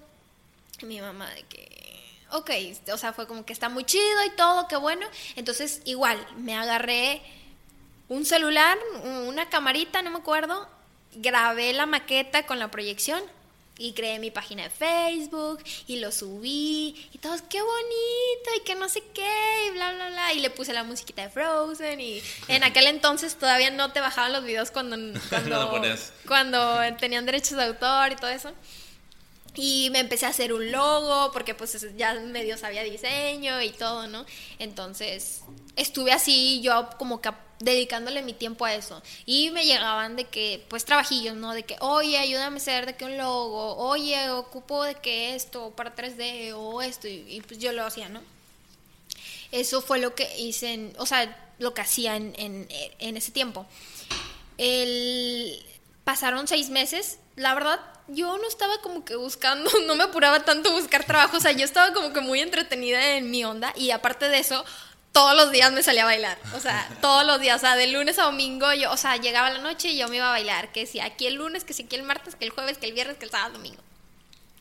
mi 0.83 1.01
mamá 1.01 1.29
de 1.31 1.43
que, 1.43 2.17
ok, 2.31 2.51
o 2.93 2.97
sea, 2.97 3.13
fue 3.13 3.27
como 3.27 3.45
que 3.45 3.53
está 3.53 3.69
muy 3.69 3.83
chido 3.83 4.25
y 4.25 4.31
todo, 4.31 4.67
qué 4.67 4.75
bueno. 4.75 5.05
Entonces, 5.35 5.81
igual, 5.85 6.25
me 6.37 6.55
agarré 6.55 7.21
un 8.07 8.25
celular, 8.25 8.77
una 9.27 9.49
camarita, 9.49 10.01
no 10.01 10.11
me 10.11 10.19
acuerdo, 10.19 10.67
grabé 11.13 11.73
la 11.73 11.85
maqueta 11.85 12.45
con 12.45 12.59
la 12.59 12.71
proyección 12.71 13.21
y 13.79 13.93
creé 13.93 14.19
mi 14.19 14.29
página 14.29 14.63
de 14.63 14.69
Facebook 14.69 15.63
y 15.87 15.95
lo 15.95 16.11
subí 16.11 17.09
y 17.13 17.17
todos, 17.17 17.41
qué 17.43 17.61
bonito 17.61 18.49
y 18.57 18.63
que 18.65 18.75
no 18.75 18.89
sé 18.89 19.01
qué 19.13 19.67
y 19.67 19.71
bla, 19.71 19.93
bla, 19.93 20.09
bla. 20.09 20.33
Y 20.33 20.41
le 20.41 20.49
puse 20.49 20.73
la 20.73 20.83
musiquita 20.83 21.23
de 21.23 21.29
Frozen 21.29 21.99
y 21.99 22.21
en 22.49 22.63
aquel 22.63 22.87
entonces 22.87 23.35
todavía 23.37 23.71
no 23.71 23.91
te 23.93 24.01
bajaban 24.01 24.33
los 24.33 24.43
videos 24.43 24.69
cuando, 24.69 24.97
cuando, 25.29 25.71
cuando 26.27 26.79
tenían 26.99 27.25
derechos 27.25 27.57
de 27.57 27.63
autor 27.63 28.11
y 28.11 28.15
todo 28.17 28.29
eso. 28.29 28.51
Y 29.55 29.89
me 29.91 29.99
empecé 29.99 30.25
a 30.25 30.29
hacer 30.29 30.53
un 30.53 30.71
logo 30.71 31.31
porque 31.31 31.55
pues 31.55 31.87
ya 31.97 32.13
medio 32.13 32.57
sabía 32.57 32.83
diseño 32.83 33.61
y 33.61 33.71
todo, 33.71 34.07
¿no? 34.07 34.25
Entonces 34.59 35.41
estuve 35.79 36.11
así 36.11 36.61
yo 36.61 36.89
como 36.97 37.21
que 37.21 37.31
dedicándole 37.59 38.21
mi 38.21 38.33
tiempo 38.33 38.65
a 38.65 38.73
eso. 38.73 39.01
Y 39.25 39.51
me 39.51 39.65
llegaban 39.65 40.15
de 40.15 40.25
que, 40.25 40.65
pues 40.69 40.85
trabajillos, 40.85 41.35
¿no? 41.35 41.53
De 41.53 41.63
que, 41.63 41.75
oye, 41.81 42.17
ayúdame 42.17 42.57
a 42.57 42.61
hacer 42.61 42.85
de 42.85 42.95
que 42.95 43.05
un 43.05 43.17
logo, 43.17 43.75
oye, 43.77 44.29
ocupo 44.29 44.83
de 44.83 44.95
que 44.95 45.35
esto 45.35 45.71
para 45.71 45.95
3D 45.95 46.53
o 46.55 46.81
esto. 46.81 47.07
Y, 47.07 47.41
pues 47.47 47.59
yo 47.59 47.71
lo 47.73 47.85
hacía, 47.85 48.09
¿no? 48.09 48.21
Eso 49.51 49.81
fue 49.81 49.99
lo 49.99 50.15
que 50.15 50.39
hice, 50.39 50.73
en, 50.73 50.93
o 50.97 51.05
sea, 51.05 51.53
lo 51.57 51.73
que 51.73 51.81
hacía 51.81 52.15
en, 52.15 52.33
en, 52.37 53.17
ese 53.17 53.31
tiempo. 53.31 53.65
El, 54.57 55.65
pasaron 56.03 56.47
seis 56.47 56.69
meses, 56.69 57.19
la 57.35 57.53
verdad, 57.53 57.79
yo 58.07 58.37
no 58.37 58.47
estaba 58.47 58.79
como 58.81 59.05
que 59.05 59.15
buscando, 59.15 59.69
no 59.87 59.95
me 59.95 60.03
apuraba 60.03 60.45
tanto 60.45 60.71
buscar 60.71 61.03
trabajo, 61.05 61.37
o 61.37 61.39
sea, 61.39 61.51
yo 61.51 61.65
estaba 61.65 61.93
como 61.93 62.13
que 62.13 62.21
muy 62.21 62.39
entretenida 62.39 63.15
en 63.17 63.31
mi 63.31 63.43
onda 63.43 63.73
y 63.75 63.91
aparte 63.91 64.29
de 64.29 64.39
eso, 64.39 64.63
todos 65.11 65.35
los 65.35 65.51
días 65.51 65.71
me 65.71 65.83
salía 65.83 66.03
a 66.03 66.05
bailar, 66.05 66.37
o 66.55 66.59
sea, 66.59 66.89
todos 67.01 67.25
los 67.25 67.39
días, 67.39 67.57
o 67.57 67.59
sea, 67.59 67.75
de 67.75 67.87
lunes 67.87 68.19
a 68.19 68.23
domingo, 68.23 68.73
yo, 68.73 68.91
o 68.91 68.97
sea, 68.97 69.17
llegaba 69.17 69.49
la 69.49 69.59
noche 69.59 69.89
y 69.89 69.97
yo 69.97 70.07
me 70.07 70.17
iba 70.17 70.27
a 70.27 70.31
bailar, 70.31 70.71
que 70.71 70.85
si 70.85 70.99
aquí 70.99 71.27
el 71.27 71.35
lunes, 71.35 71.63
que 71.63 71.73
si 71.73 71.83
aquí 71.83 71.95
el 71.95 72.03
martes, 72.03 72.35
que 72.35 72.45
el 72.45 72.51
jueves, 72.51 72.77
que 72.77 72.85
el 72.85 72.93
viernes, 72.93 73.17
que 73.17 73.25
el 73.25 73.31
sábado, 73.31 73.53
domingo. 73.53 73.81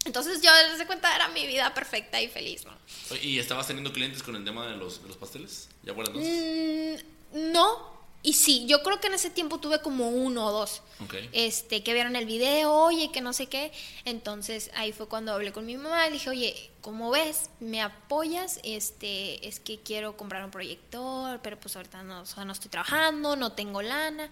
Entonces 0.05 0.41
yo 0.41 0.51
desde 0.71 0.87
cuenta 0.87 1.15
era 1.15 1.29
mi 1.29 1.47
vida 1.47 1.75
perfecta 1.75 2.21
y 2.21 2.29
feliz, 2.29 2.65
¿no? 2.65 2.73
¿Y 3.21 3.39
estabas 3.39 3.67
teniendo 3.67 3.93
clientes 3.93 4.23
con 4.23 4.37
el 4.37 4.45
tema 4.45 4.67
de 4.67 4.77
los, 4.77 5.03
de 5.03 5.09
los 5.09 5.17
pasteles? 5.17 5.69
¿Ya 5.83 5.95
por 5.95 6.07
entonces? 6.07 7.05
Mm, 7.33 7.53
no, 7.53 7.98
y 8.23 8.33
sí, 8.33 8.67
yo 8.67 8.83
creo 8.83 9.01
que 9.01 9.07
en 9.07 9.15
ese 9.15 9.31
tiempo 9.31 9.59
tuve 9.59 9.81
como 9.81 10.09
uno 10.09 10.47
o 10.47 10.53
dos. 10.53 10.83
Este, 11.33 11.85
que 11.85 11.95
vieron 11.95 12.17
el 12.17 12.27
video, 12.27 12.73
oye, 12.73 13.13
que 13.13 13.21
no 13.21 13.33
sé 13.33 13.47
qué. 13.47 13.73
Entonces 14.05 14.71
ahí 14.75 14.93
fue 14.93 15.07
cuando 15.07 15.33
hablé 15.33 15.53
con 15.53 15.65
mi 15.65 15.77
mamá 15.77 16.09
y 16.09 16.13
dije, 16.13 16.31
oye, 16.31 16.71
¿cómo 16.81 17.11
ves? 17.11 17.51
¿Me 17.61 17.81
apoyas? 17.81 18.59
Este, 18.65 19.47
es 19.47 19.61
que 19.61 19.79
quiero 19.79 20.17
comprar 20.17 20.45
un 20.45 20.51
proyector, 20.51 21.41
pero 21.43 21.61
pues 21.61 21.77
ahorita 21.77 22.03
no, 22.03 22.25
no 22.45 22.53
estoy 22.53 22.71
trabajando, 22.71 23.37
no 23.37 23.53
tengo 23.53 23.83
lana. 23.83 24.29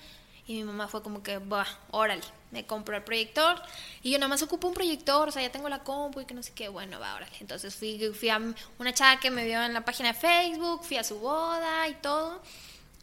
Y 0.49 0.55
mi 0.55 0.65
mamá 0.65 0.89
fue 0.89 1.03
como 1.03 1.23
que, 1.23 1.39
va, 1.39 1.67
órale, 1.91 2.23
me 2.51 2.67
compro 2.67 2.97
el 2.97 3.05
proyector. 3.05 3.61
Y 4.03 4.11
yo 4.11 4.19
nada 4.19 4.29
más 4.29 4.43
ocupo 4.43 4.69
un 4.69 4.75
proyector, 4.75 5.29
o 5.29 5.33
sea, 5.33 5.43
ya 5.43 5.51
tengo 5.51 5.69
la 5.69 5.85
compu 5.85 6.21
y 6.21 6.25
que 6.25 6.35
no 6.35 6.43
sé 6.43 6.53
qué, 6.55 6.69
bueno, 6.69 6.99
va, 7.01 7.15
órale. 7.15 7.37
Entonces 7.41 7.75
fui, 7.75 7.99
fui 8.13 8.29
a 8.31 8.41
una 8.79 8.95
chava 8.95 9.21
que 9.21 9.31
me 9.31 9.45
vio 9.45 9.63
en 9.63 9.73
la 9.73 9.85
página 9.85 10.13
de 10.13 10.19
Facebook, 10.19 10.85
fui 10.85 10.97
a 10.97 11.05
su 11.05 11.19
boda 11.19 11.89
y 11.89 11.95
todo. 11.95 12.41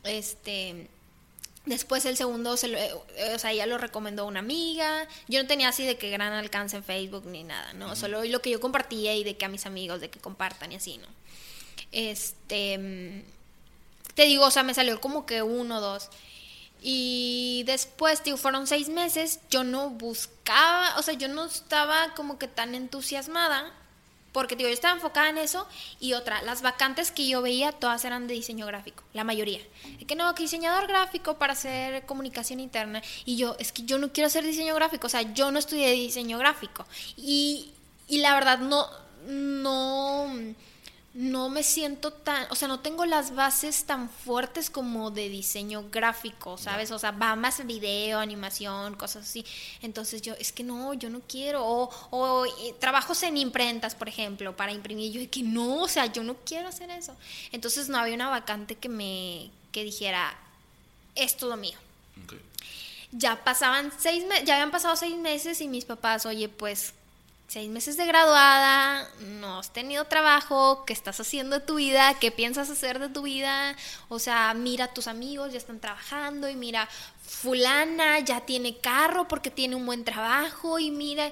Este, 0.03 0.87
después 1.65 2.05
el 2.05 2.17
segundo, 2.17 2.57
se 2.57 2.67
lo, 2.67 2.77
eh, 2.77 2.93
o 3.33 3.39
sea, 3.39 3.53
ya 3.53 3.65
lo 3.65 3.77
recomendó 3.77 4.25
una 4.25 4.39
amiga. 4.39 5.07
Yo 5.27 5.41
no 5.41 5.47
tenía 5.47 5.69
así 5.69 5.85
de 5.85 5.97
que 5.97 6.09
gran 6.09 6.33
alcance 6.33 6.77
en 6.77 6.83
Facebook 6.83 7.25
ni 7.25 7.43
nada, 7.43 7.73
¿no? 7.73 7.95
Solo 7.95 8.23
lo 8.23 8.41
que 8.41 8.49
yo 8.49 8.59
compartía 8.59 9.15
y 9.15 9.23
de 9.23 9.37
que 9.37 9.45
a 9.45 9.49
mis 9.49 9.65
amigos, 9.65 10.01
de 10.01 10.09
que 10.09 10.19
compartan 10.19 10.71
y 10.71 10.75
así, 10.75 10.97
¿no? 10.97 11.07
Este, 11.91 13.23
te 14.15 14.23
digo, 14.25 14.45
o 14.45 14.51
sea, 14.51 14.63
me 14.63 14.73
salió 14.73 14.99
como 14.99 15.25
que 15.25 15.41
uno 15.41 15.77
o 15.77 15.81
dos. 15.81 16.09
Y 16.81 17.63
después, 17.65 18.23
digo, 18.23 18.35
fueron 18.35 18.67
seis 18.67 18.89
meses, 18.89 19.39
yo 19.49 19.63
no 19.63 19.89
buscaba, 19.89 20.97
o 20.97 21.01
sea, 21.01 21.13
yo 21.13 21.29
no 21.29 21.45
estaba 21.45 22.13
como 22.13 22.37
que 22.37 22.49
tan 22.49 22.75
entusiasmada 22.75 23.71
porque 24.33 24.55
digo, 24.55 24.67
yo 24.67 24.73
estaba 24.73 24.95
enfocada 24.95 25.29
en 25.29 25.37
eso 25.37 25.65
y 25.99 26.13
otra, 26.13 26.41
las 26.41 26.61
vacantes 26.61 27.11
que 27.11 27.27
yo 27.27 27.41
veía 27.41 27.71
todas 27.71 28.03
eran 28.03 28.27
de 28.27 28.33
diseño 28.33 28.65
gráfico, 28.65 29.03
la 29.13 29.23
mayoría. 29.23 29.61
Es 29.99 30.05
que 30.05 30.15
no, 30.15 30.33
que 30.35 30.43
diseñador 30.43 30.87
gráfico 30.87 31.35
para 31.35 31.53
hacer 31.53 32.05
comunicación 32.05 32.59
interna. 32.59 33.01
Y 33.23 33.37
yo, 33.37 33.55
es 33.59 33.71
que 33.71 33.83
yo 33.83 33.97
no 33.99 34.11
quiero 34.11 34.27
hacer 34.27 34.43
diseño 34.43 34.75
gráfico, 34.75 35.07
o 35.07 35.09
sea, 35.09 35.21
yo 35.21 35.51
no 35.51 35.59
estudié 35.59 35.91
diseño 35.91 36.37
gráfico. 36.39 36.85
Y, 37.15 37.71
y 38.09 38.17
la 38.17 38.33
verdad 38.33 38.57
no, 38.57 38.87
no 39.27 40.27
no 41.13 41.47
me 41.47 41.61
siento 41.61 42.11
tan, 42.11 42.47
o 42.49 42.55
sea, 42.55 42.67
no 42.67 42.79
tengo 42.79 43.05
las 43.05 43.35
bases 43.35 43.85
tan 43.85 44.09
fuertes 44.09 44.71
como 44.71 45.11
de 45.11 45.29
diseño 45.29 45.85
gráfico, 45.91 46.57
¿sabes? 46.57 46.89
O 46.89 46.97
sea, 46.97 47.11
va 47.11 47.35
más 47.35 47.63
video, 47.67 48.19
animación, 48.19 48.95
cosas 48.95 49.29
así. 49.29 49.45
Entonces 49.83 50.23
yo, 50.23 50.33
es 50.39 50.51
que 50.51 50.63
no, 50.63 50.95
yo 50.95 51.11
no 51.11 51.21
quiero. 51.27 51.63
O, 51.63 51.89
o 52.09 52.45
eh, 52.45 52.73
trabajos 52.79 53.21
en 53.21 53.37
imprentas, 53.37 53.93
por 53.93 54.09
ejemplo, 54.09 54.55
para 54.55 54.71
imprimir. 54.71 55.11
Yo, 55.11 55.21
es 55.21 55.27
que 55.27 55.43
no, 55.43 55.83
o 55.83 55.87
sea, 55.87 56.07
yo 56.07 56.23
no 56.23 56.35
quiero 56.43 56.67
hacer 56.67 56.89
eso. 56.89 57.15
Entonces 57.51 57.89
no 57.89 57.99
había 57.99 58.15
una 58.15 58.29
vacante 58.29 58.75
que 58.75 58.89
me, 58.89 59.51
que 59.71 59.83
dijera, 59.83 60.35
esto 61.13 61.45
es 61.45 61.49
lo 61.51 61.57
mío. 61.57 61.77
Ya 63.11 63.43
pasaban 63.43 63.91
seis 63.99 64.25
meses, 64.25 64.45
ya 64.45 64.55
habían 64.55 64.71
pasado 64.71 64.95
seis 64.95 65.15
meses 65.15 65.61
y 65.61 65.67
mis 65.67 65.85
papás, 65.85 66.25
oye, 66.25 66.49
pues 66.49 66.95
seis 67.47 67.69
meses 67.69 67.97
de 67.97 68.05
graduada, 68.05 69.07
no 69.19 69.59
has 69.59 69.71
tenido 69.71 70.05
trabajo, 70.05 70.85
¿qué 70.85 70.93
estás 70.93 71.19
haciendo 71.19 71.59
de 71.59 71.65
tu 71.65 71.75
vida? 71.75 72.15
¿Qué 72.19 72.31
piensas 72.31 72.69
hacer 72.69 72.99
de 72.99 73.09
tu 73.09 73.23
vida? 73.23 73.75
O 74.09 74.19
sea, 74.19 74.53
mira, 74.53 74.93
tus 74.93 75.07
amigos 75.07 75.51
ya 75.51 75.57
están 75.57 75.79
trabajando 75.79 76.49
y 76.49 76.55
mira, 76.55 76.87
fulana 77.25 78.19
ya 78.19 78.41
tiene 78.41 78.77
carro 78.77 79.27
porque 79.27 79.51
tiene 79.51 79.75
un 79.75 79.85
buen 79.85 80.03
trabajo 80.03 80.79
y 80.79 80.89
mira, 80.89 81.31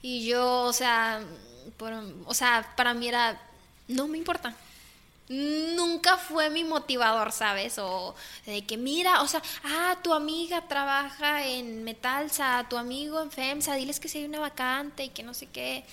y 0.00 0.26
yo, 0.26 0.62
o 0.62 0.72
sea, 0.72 1.20
o 2.24 2.34
sea, 2.34 2.72
para 2.76 2.94
mí 2.94 3.08
era, 3.08 3.40
no 3.88 4.08
me 4.08 4.18
importa, 4.18 4.54
nunca 5.28 6.16
fue 6.16 6.50
mi 6.50 6.64
motivador, 6.64 7.32
¿sabes? 7.32 7.78
O 7.78 8.14
de 8.46 8.64
que 8.64 8.76
mira, 8.76 9.22
o 9.22 9.28
sea, 9.28 9.42
ah, 9.64 9.98
tu 10.02 10.14
amiga 10.14 10.66
trabaja 10.66 11.46
en 11.46 11.84
Metalsa, 11.84 12.66
tu 12.68 12.76
amigo 12.76 13.22
en 13.22 13.30
FEMSA, 13.30 13.74
diles 13.74 14.00
que 14.00 14.08
si 14.08 14.18
hay 14.18 14.24
una 14.24 14.40
vacante 14.40 15.04
y 15.04 15.08
que 15.10 15.22
no 15.22 15.34
sé 15.34 15.46
qué. 15.46 15.84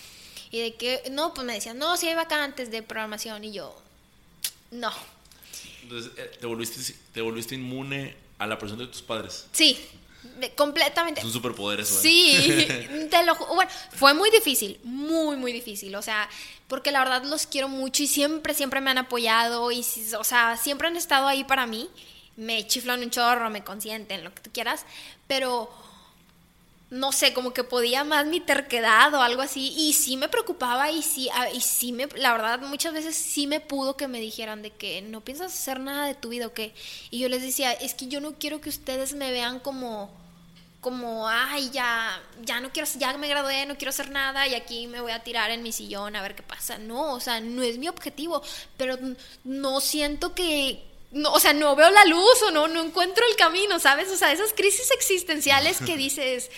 Y 0.52 0.60
de 0.60 0.76
que, 0.76 1.04
no, 1.12 1.34
pues 1.34 1.46
me 1.46 1.54
decían, 1.54 1.78
no, 1.78 1.98
si 1.98 2.08
hay 2.08 2.16
vacantes 2.16 2.72
de 2.72 2.82
programación. 2.82 3.44
Y 3.44 3.52
yo, 3.52 3.76
no. 4.72 4.92
Entonces, 5.84 6.12
eh, 6.18 6.38
¿te 6.40 6.48
volviste, 6.48 6.94
te 7.14 7.22
volviste 7.22 7.56
inmune 7.56 8.16
a 8.38 8.48
la 8.48 8.58
presión 8.58 8.80
de 8.80 8.88
tus 8.88 9.02
padres? 9.02 9.48
Sí, 9.52 9.78
completamente. 10.56 11.22
Es 11.22 11.26
un 11.26 11.34
superpoder 11.34 11.80
eso. 11.80 11.96
¿eh? 11.96 12.02
Sí, 12.02 13.08
te 13.12 13.24
lo 13.24 13.36
bueno, 13.36 13.72
fue 13.92 14.14
muy 14.14 14.30
difícil, 14.32 14.80
muy 14.84 15.38
muy 15.38 15.52
difícil, 15.52 15.96
o 15.96 16.02
sea, 16.02 16.30
porque 16.68 16.92
la 16.92 17.00
verdad 17.00 17.24
los 17.24 17.48
quiero 17.48 17.70
mucho 17.70 18.04
y 18.04 18.08
siempre 18.08 18.54
siempre 18.54 18.82
me 18.82 18.92
han 18.92 18.98
apoyado 18.98 19.72
y 19.72 19.86
o 20.18 20.24
sea, 20.24 20.58
siempre 20.58 20.88
han 20.88 20.96
estado 20.96 21.28
ahí 21.28 21.44
para 21.44 21.66
mí. 21.68 21.90
Me 22.38 22.68
chiflan 22.68 23.02
un 23.02 23.12
chorro, 23.12 23.50
me 23.50 23.64
consienten, 23.64 24.24
lo 24.26 24.34
que 24.34 24.42
tú 24.42 24.50
quieras, 24.52 24.86
pero 25.26 25.70
no 26.92 27.12
sé, 27.12 27.34
como 27.34 27.52
que 27.52 27.64
podía 27.64 28.04
más 28.04 28.26
mi 28.28 28.40
terquedad 28.40 29.14
o 29.14 29.22
algo 29.22 29.42
así. 29.42 29.74
Y 29.76 29.94
sí 29.94 30.18
me 30.18 30.30
preocupaba 30.30 30.92
y 30.92 31.02
sí, 31.02 31.30
ah, 31.34 31.50
y 31.50 31.62
sí 31.62 31.92
me, 31.92 32.08
la 32.16 32.32
verdad, 32.34 32.62
muchas 32.62 32.94
veces 32.94 33.16
sí 33.16 33.48
me 33.48 33.60
pudo 33.60 33.98
que 33.98 34.08
me 34.08 34.20
dijeran 34.20 34.62
de 34.62 34.72
que 34.72 35.02
no 35.02 35.22
piensas 35.22 35.54
hacer 35.54 35.80
nada 35.80 36.08
de 36.08 36.16
tu 36.16 36.30
vida 36.30 36.48
o 36.48 36.54
qué. 36.54 36.74
Y 37.10 37.20
yo 37.20 37.30
les 37.30 37.42
decía, 37.42 37.74
es 37.74 37.94
que 37.94 38.08
yo 38.08 38.22
no 38.22 38.36
quiero 38.36 38.62
que 38.62 38.70
ustedes 38.70 39.14
me 39.14 39.32
vean 39.32 39.60
como, 39.60 40.12
como, 40.86 41.28
ay, 41.28 41.72
ya, 41.72 42.22
ya 42.44 42.60
no 42.60 42.72
quiero, 42.72 42.88
ya 43.00 43.18
me 43.18 43.28
gradué, 43.28 43.66
no 43.66 43.76
quiero 43.76 43.90
hacer 43.90 44.12
nada 44.12 44.48
y 44.48 44.54
aquí 44.54 44.86
me 44.86 45.02
voy 45.02 45.14
a 45.14 45.24
tirar 45.24 45.50
en 45.50 45.64
mi 45.64 45.72
sillón 45.72 46.16
a 46.16 46.22
ver 46.22 46.36
qué 46.36 46.44
pasa. 46.44 46.78
No, 46.78 47.14
o 47.14 47.20
sea, 47.20 47.42
no 47.42 47.64
es 47.64 47.80
mi 47.80 47.88
objetivo, 47.88 48.44
pero 48.78 48.96
no 49.44 49.82
siento 49.82 50.36
que 50.36 50.84
no, 51.12 51.34
o 51.34 51.40
sea, 51.40 51.54
no 51.54 51.76
veo 51.76 51.90
la 51.90 52.06
luz 52.06 52.40
o 52.48 52.52
no, 52.52 52.68
no 52.68 52.84
encuentro 52.84 53.26
el 53.28 53.36
camino, 53.36 53.80
¿sabes? 53.80 54.12
O 54.12 54.16
sea, 54.16 54.32
esas 54.32 54.54
crisis 54.54 54.92
existenciales 54.92 55.80
que 55.80 55.98
dices, 56.06 56.52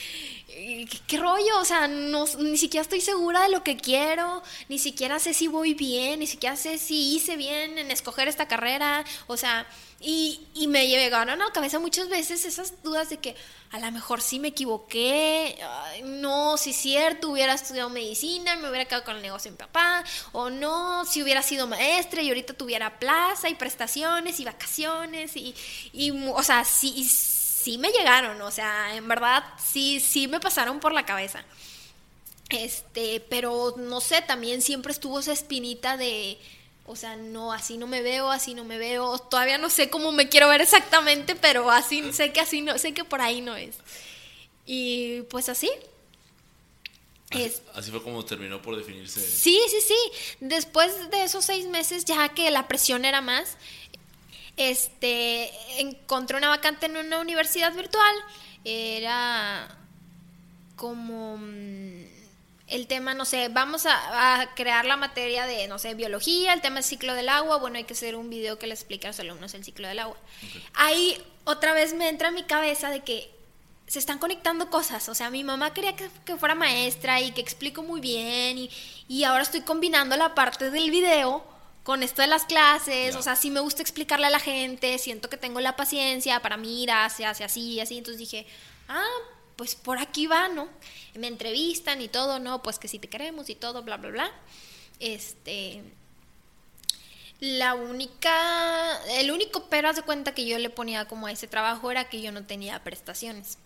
¿qué, 0.48 1.18
rollo? 1.18 1.60
O 1.60 1.66
sea, 1.66 1.88
no, 1.88 2.26
ni 2.40 2.58
siquiera 2.58 2.82
estoy 2.82 3.02
segura 3.02 3.44
de 3.44 3.50
lo 3.50 3.64
que 3.64 3.76
quiero, 3.76 4.42
ni 4.70 4.80
siquiera 4.80 5.20
sé 5.20 5.34
si 5.34 5.48
voy 5.48 5.74
bien, 5.74 6.20
ni 6.20 6.28
siquiera 6.28 6.56
sé 6.56 6.78
si 6.78 7.16
hice 7.16 7.36
bien 7.36 7.78
en 7.78 7.92
escoger 7.92 8.28
esta 8.28 8.48
carrera, 8.48 9.04
o 9.28 9.36
sea, 9.36 9.68
y, 10.00 10.48
y 10.54 10.68
me 10.68 10.88
llegaron 10.88 11.42
a 11.42 11.46
la 11.46 11.52
cabeza 11.52 11.80
muchas 11.80 12.08
veces 12.08 12.46
esas 12.46 12.82
dudas 12.84 13.10
de 13.10 13.18
que 13.18 13.36
a 13.72 13.80
lo 13.80 13.92
mejor 13.92 14.22
sí 14.22 14.40
me 14.40 14.50
equivoqué, 14.50 15.58
no, 16.06 16.56
si 16.56 16.70
es 16.70 16.78
cierto, 16.78 17.30
hubiera 17.30 17.54
estudiado 17.54 17.90
medicina, 17.90 18.56
me 18.56 18.70
hubiera 18.70 18.86
quedado 18.86 19.04
con 19.04 19.18
el 19.18 19.22
negocio 19.22 19.52
de 19.52 19.58
mi 19.58 19.58
papá, 19.58 20.04
o 20.32 20.50
no, 20.50 21.04
si 21.06 21.22
hubiera 21.22 21.42
sido 21.42 21.68
maestra 21.68 22.22
y 22.22 22.30
ahorita 22.30 22.54
tuviera 22.54 23.00
plaza 23.00 23.50
y 23.50 23.56
prestaciones 23.56 24.40
y 24.40 24.46
vacaciones, 24.46 25.36
y, 25.36 25.54
y 25.92 26.12
o 26.12 26.44
sea, 26.44 26.64
sí, 26.64 27.06
sí 27.68 27.78
me 27.78 27.90
llegaron, 27.90 28.42
o 28.42 28.50
sea, 28.50 28.96
en 28.96 29.10
verdad 29.10 29.44
sí, 29.62 30.00
sí 30.00 30.30
me 30.30 30.40
pasaron 30.40 30.80
por 30.80 30.94
la 30.94 31.06
cabeza. 31.06 31.44
Este, 32.48 33.20
pero 33.30 33.76
no 33.76 34.00
sé, 34.00 34.22
también 34.22 34.62
siempre 34.62 34.94
estuvo 34.94 35.20
esa 35.20 35.34
espinita 35.34 35.98
de, 35.98 36.38
o 36.86 36.96
sea, 36.96 37.18
no, 37.18 37.52
así 37.52 37.78
no 37.78 37.86
me 37.86 38.02
veo, 38.02 38.32
así 38.32 38.54
no 38.54 38.64
me 38.64 38.78
veo. 38.78 39.20
Todavía 39.20 39.58
no 39.58 39.70
sé 39.70 39.90
cómo 39.90 40.14
me 40.14 40.30
quiero 40.30 40.48
ver 40.48 40.62
exactamente, 40.62 41.36
pero 41.36 41.70
así 41.70 42.14
sé 42.14 42.32
que 42.32 42.40
así 42.40 42.62
no, 42.62 42.78
sé 42.78 42.94
que 42.94 43.04
por 43.04 43.20
ahí 43.20 43.42
no 43.42 43.58
es. 43.58 43.76
Y 44.66 45.24
pues 45.24 45.50
así. 45.50 45.70
Es, 47.32 47.64
así 47.74 47.92
fue 47.92 48.02
como 48.02 48.24
terminó 48.24 48.62
por 48.62 48.78
definirse. 48.78 49.20
Sí, 49.20 49.60
sí, 49.68 49.82
sí. 49.86 50.38
Después 50.40 51.12
de 51.12 51.24
esos 51.24 51.44
seis 51.44 51.66
meses, 51.66 52.06
ya 52.06 52.30
que 52.30 52.50
la 52.50 52.70
presión 52.70 53.04
era 53.04 53.20
más, 53.20 53.58
este, 54.58 55.52
encontré 55.80 56.38
una 56.38 56.50
vacante 56.50 56.88
en 56.88 56.98
una 56.98 57.20
universidad 57.20 57.74
virtual. 57.74 58.16
Era 58.66 59.78
como 60.76 61.38
mm, 61.38 62.04
el 62.68 62.88
tema, 62.88 63.14
no 63.14 63.26
sé, 63.26 63.50
vamos 63.50 63.86
a, 63.86 64.50
crear 64.56 64.86
la 64.86 64.98
materia 64.98 65.46
de, 65.46 65.68
no 65.68 65.80
sé, 65.80 65.94
biología, 65.94 66.54
el 66.54 66.62
tema 66.62 66.76
del 66.76 66.84
ciclo 66.84 67.14
del 67.14 67.30
agua, 67.30 67.58
bueno, 67.58 67.78
hay 67.78 67.86
que 67.86 67.94
hacer 67.94 68.16
un 68.16 68.30
video 68.30 68.60
que 68.60 68.68
le 68.68 68.74
explique 68.74 69.08
a 69.08 69.12
los 69.12 69.20
alumnos 69.20 69.54
el 69.54 69.64
ciclo 69.64 69.88
del 69.88 70.00
agua. 70.00 70.18
Ahí 70.74 71.22
otra 71.46 71.74
vez 71.74 71.94
me 71.94 72.10
entra 72.10 72.30
en 72.30 72.36
mi 72.36 72.44
cabeza 72.44 72.90
de 72.90 73.04
que 73.04 73.32
se 73.88 74.00
están 74.00 74.20
conectando 74.20 74.70
cosas, 74.70 75.08
o 75.08 75.16
sea, 75.16 75.30
mi 75.30 75.46
mamá 75.46 75.74
quería 75.74 75.96
que, 75.96 76.10
fuera 76.38 76.56
maestra 76.56 77.22
y 77.22 77.32
que 77.32 77.40
explico 77.40 77.84
muy 77.84 78.02
bien 78.02 78.58
y, 78.58 78.70
y, 79.08 79.24
ahora 79.24 79.44
estoy 79.44 79.62
combinando 79.62 80.18
la 80.18 80.36
parte 80.36 80.70
del 80.72 80.92
video 80.92 81.46
con 81.88 82.04
esto 82.04 82.22
de 82.22 82.28
las 82.28 82.44
clases, 82.44 83.16
o 83.16 83.22
sea, 83.22 83.38
sí 83.38 83.50
me 83.50 83.62
gusta 83.62 83.82
explicarle 83.82 84.26
a 84.26 84.30
la 84.30 84.42
gente, 84.42 84.98
siento 84.98 85.30
que 85.30 85.38
tengo 85.38 85.62
la 85.62 85.78
paciencia 85.78 86.42
para 86.42 86.58
mirar, 86.58 87.10
se 87.10 87.26
hace 87.26 87.46
así, 87.46 87.80
así, 87.80 87.98
entonces 87.98 88.20
dije, 88.20 88.46
ah, 88.90 89.08
pues 89.56 89.76
por 89.76 89.98
aquí 89.98 90.28
va, 90.28 90.50
¿no? 90.50 90.68
Me 91.16 91.28
entrevistan 91.28 92.02
y 92.02 92.10
todo, 92.10 92.40
¿no? 92.40 92.62
Pues 92.62 92.78
que 92.78 92.90
si 92.90 93.00
te 93.00 93.08
queremos 93.08 93.50
y 93.50 93.56
todo, 93.56 93.84
bla, 93.84 93.96
bla, 93.96 94.10
bla. 94.10 94.32
Este. 95.00 95.82
La 97.40 97.74
única. 97.76 99.02
El 99.12 99.32
único 99.32 99.70
pero, 99.70 99.88
haz 99.88 99.96
de 99.96 100.02
cuenta 100.02 100.34
que 100.34 100.46
yo 100.46 100.60
le 100.60 100.70
ponía 100.70 101.06
como 101.06 101.28
a 101.28 101.32
ese 101.32 101.48
trabajo 101.48 101.90
era 101.90 102.10
que 102.10 102.22
yo 102.22 102.34
no 102.34 102.46
tenía 102.46 102.84
prestaciones. 102.84 103.60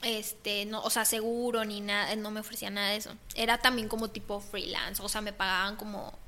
Este, 0.00 0.64
no, 0.64 0.82
o 0.82 0.88
sea, 0.88 1.04
seguro 1.04 1.66
ni 1.66 1.82
nada, 1.82 2.16
no 2.16 2.30
me 2.30 2.40
ofrecía 2.40 2.70
nada 2.70 2.88
de 2.88 2.96
eso. 2.96 3.14
Era 3.34 3.58
también 3.58 3.86
como 3.86 4.08
tipo 4.08 4.40
freelance, 4.40 5.02
o 5.02 5.10
sea, 5.10 5.20
me 5.20 5.34
pagaban 5.34 5.76
como 5.76 6.18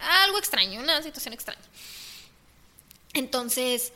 algo 0.00 0.38
extraño, 0.38 0.80
una 0.80 1.02
situación 1.02 1.34
extraña. 1.34 1.60
Entonces, 3.14 3.92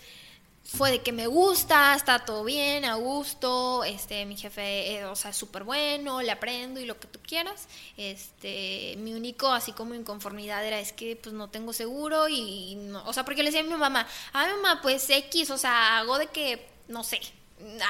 fue 0.64 0.92
de 0.92 1.02
que 1.02 1.12
me 1.12 1.26
gusta, 1.26 1.94
está 1.96 2.24
todo 2.24 2.44
bien, 2.44 2.84
a 2.84 2.94
gusto, 2.94 3.82
este, 3.82 4.24
mi 4.24 4.36
jefe, 4.36 4.92
eh, 4.92 5.04
o 5.04 5.16
sea, 5.16 5.32
es 5.32 5.36
súper 5.36 5.64
bueno, 5.64 6.22
le 6.22 6.30
aprendo 6.30 6.78
y 6.78 6.86
lo 6.86 6.98
que 6.98 7.08
tú 7.08 7.18
quieras. 7.26 7.66
Este, 7.96 8.94
mi 8.98 9.14
único, 9.14 9.48
así 9.48 9.72
como 9.72 9.94
inconformidad 9.94 10.64
era, 10.64 10.78
es 10.78 10.92
que, 10.92 11.16
pues, 11.16 11.34
no 11.34 11.50
tengo 11.50 11.72
seguro 11.72 12.28
y, 12.28 12.76
no, 12.76 13.04
o 13.04 13.12
sea, 13.12 13.24
porque 13.24 13.42
le 13.42 13.50
decía 13.50 13.62
a 13.62 13.64
mi 13.64 13.74
mamá, 13.74 14.06
ay, 14.32 14.52
mamá, 14.52 14.80
pues, 14.80 15.10
X, 15.10 15.50
o 15.50 15.58
sea, 15.58 15.98
hago 15.98 16.18
de 16.18 16.28
que, 16.28 16.68
no 16.86 17.02
sé, 17.02 17.20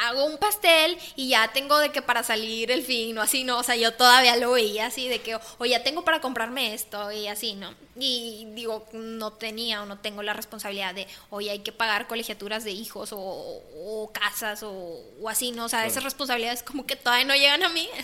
hago 0.05 0.25
un 0.25 0.39
pastel 0.39 0.99
y 1.17 1.29
ya 1.29 1.53
tengo 1.53 1.79
de 1.79 1.91
que 1.91 2.03
para 2.03 2.23
salir 2.23 2.71
el 2.71 2.85
fin 2.85 3.17
o 3.19 3.23
así, 3.23 3.45
¿no? 3.45 3.59
O 3.59 3.63
sea, 3.63 3.77
yo 3.77 3.95
todavía 3.95 4.37
lo 4.37 4.53
veía 4.53 4.87
así 4.87 5.09
de 5.09 5.21
que, 5.21 5.39
o 5.59 5.65
ya 5.65 5.83
tengo 5.83 6.05
para 6.05 6.21
comprarme 6.21 6.75
esto 6.75 7.11
y 7.13 7.29
así, 7.29 7.55
¿no? 7.55 7.75
Y 7.97 8.47
digo, 8.55 8.87
no 8.93 9.33
tenía 9.33 9.83
o 9.83 9.87
no 9.87 9.99
tengo 9.99 10.23
la 10.23 10.33
responsabilidad 10.33 10.95
de, 10.95 11.07
oye, 11.31 11.51
hay 11.51 11.59
que 11.61 11.73
pagar 11.73 12.07
colegiaturas 12.07 12.65
de 12.65 12.73
hijos 12.73 13.11
o, 13.13 14.11
casas 14.13 14.63
o, 14.63 15.01
así, 15.29 15.53
¿no? 15.53 15.67
O 15.67 15.69
sea, 15.69 15.87
esas 15.87 16.05
responsabilidades 16.05 16.63
como 16.63 16.87
que 16.87 16.97
todavía 16.97 17.25
no 17.25 17.35
llegan 17.35 17.63
a 17.63 17.69
mí. 17.69 17.89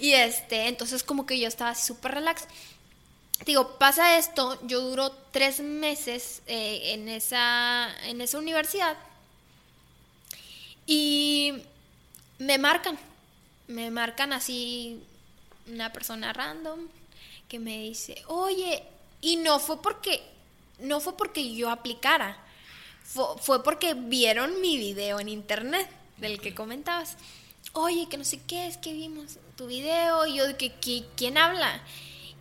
Y 0.00 0.12
este, 0.12 0.68
entonces 0.68 1.02
como 1.02 1.26
que 1.26 1.40
yo 1.40 1.48
estaba 1.48 1.70
así 1.70 1.84
súper 1.84 2.14
relax. 2.14 2.44
Digo, 3.44 3.78
pasa 3.78 4.16
esto, 4.16 4.56
yo 4.62 4.80
duro 4.80 5.10
tres 5.32 5.58
meses 5.58 6.42
eh, 6.46 6.92
en, 6.92 7.08
esa, 7.08 7.88
en 8.04 8.20
esa 8.20 8.38
universidad 8.38 8.96
y 10.90 11.52
me 12.38 12.56
marcan, 12.56 12.98
me 13.66 13.90
marcan 13.90 14.32
así 14.32 15.02
una 15.66 15.92
persona 15.92 16.32
random 16.32 16.80
que 17.46 17.58
me 17.58 17.78
dice, 17.82 18.22
oye, 18.26 18.82
y 19.20 19.36
no 19.36 19.58
fue 19.58 19.82
porque, 19.82 20.22
no 20.78 21.00
fue 21.00 21.14
porque 21.14 21.54
yo 21.54 21.70
aplicara, 21.70 22.38
fue, 23.04 23.62
porque 23.62 23.92
vieron 23.92 24.62
mi 24.62 24.78
video 24.78 25.20
en 25.20 25.28
internet 25.28 25.86
del 26.16 26.40
que 26.40 26.54
comentabas. 26.54 27.16
Oye, 27.74 28.08
que 28.08 28.16
no 28.16 28.24
sé 28.24 28.40
qué, 28.46 28.66
es 28.66 28.78
que 28.78 28.94
vimos 28.94 29.38
tu 29.56 29.66
video, 29.66 30.26
y 30.26 30.36
yo 30.36 30.46
de 30.46 30.56
que, 30.56 31.04
¿quién 31.16 31.36
habla? 31.36 31.82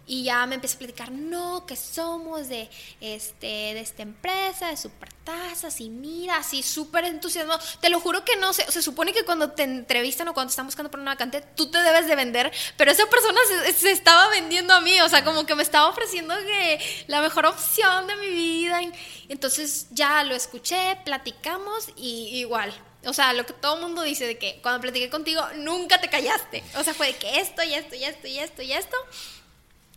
Y 0.10 0.24
ya 0.24 0.46
me 0.46 0.56
empecé 0.56 0.76
a 0.76 0.80
platicar, 0.80 1.12
no, 1.12 1.66
que 1.66 1.76
somos 1.76 2.48
de, 2.48 2.70
este, 3.02 3.46
de 3.46 3.82
esta 3.82 4.04
empresa, 4.04 4.70
de 4.70 4.78
Supertazas, 4.78 5.82
y 5.82 5.90
mira, 5.90 6.38
así 6.38 6.64
súper 6.64 7.04
entusiasmado. 7.04 7.60
Te 7.82 7.90
lo 7.90 8.00
juro 8.00 8.24
que 8.24 8.38
no, 8.38 8.54
se, 8.54 8.72
se 8.72 8.82
supone 8.82 9.12
que 9.12 9.26
cuando 9.26 9.52
te 9.52 9.64
entrevistan 9.64 10.30
o 10.30 10.34
cuando 10.34 10.50
están 10.50 10.66
buscando 10.66 10.90
por 10.90 11.02
una 11.02 11.12
vacante, 11.12 11.42
tú 11.56 11.70
te 11.70 11.80
debes 11.80 12.08
de 12.08 12.16
vender, 12.16 12.54
pero 12.78 12.90
esa 12.90 13.06
persona 13.08 13.38
se, 13.76 13.92
estaba 13.92 14.30
vendiendo 14.30 14.74
a 14.74 14.80
mí, 14.80 15.00
o 15.02 15.10
sea, 15.10 15.26
como 15.26 15.46
que 15.46 15.56
me 15.56 15.64
estaba 15.64 15.90
ofreciendo 15.90 16.34
que 16.38 17.04
la 17.08 17.22
mejor 17.22 17.46
opción 17.46 18.08
de 18.08 18.16
mi 18.16 18.30
vida. 18.30 18.80
Entonces 19.28 19.88
ya 19.92 20.24
lo 20.24 20.36
escuché, 20.36 20.98
platicamos 21.04 21.90
y 21.98 22.38
igual, 22.38 22.74
o 23.06 23.14
sea, 23.14 23.34
lo 23.34 23.46
que 23.46 23.54
todo 23.54 23.76
el 23.76 23.82
mundo 23.82 24.02
dice 24.04 24.26
de 24.26 24.38
que 24.38 24.60
cuando 24.62 24.82
platiqué 24.82 25.10
contigo 25.10 25.46
nunca 25.56 26.00
te 26.00 26.10
callaste. 26.10 26.64
O 26.78 26.84
sea, 26.84 26.94
fue 26.94 27.08
de 27.08 27.16
que 27.18 27.40
esto 27.40 27.64
y 27.64 27.74
esto 27.74 27.96
y 27.96 28.04
esto 28.04 28.28
y 28.28 28.40
esto 28.40 28.62
y 28.62 28.72
esto 28.72 28.98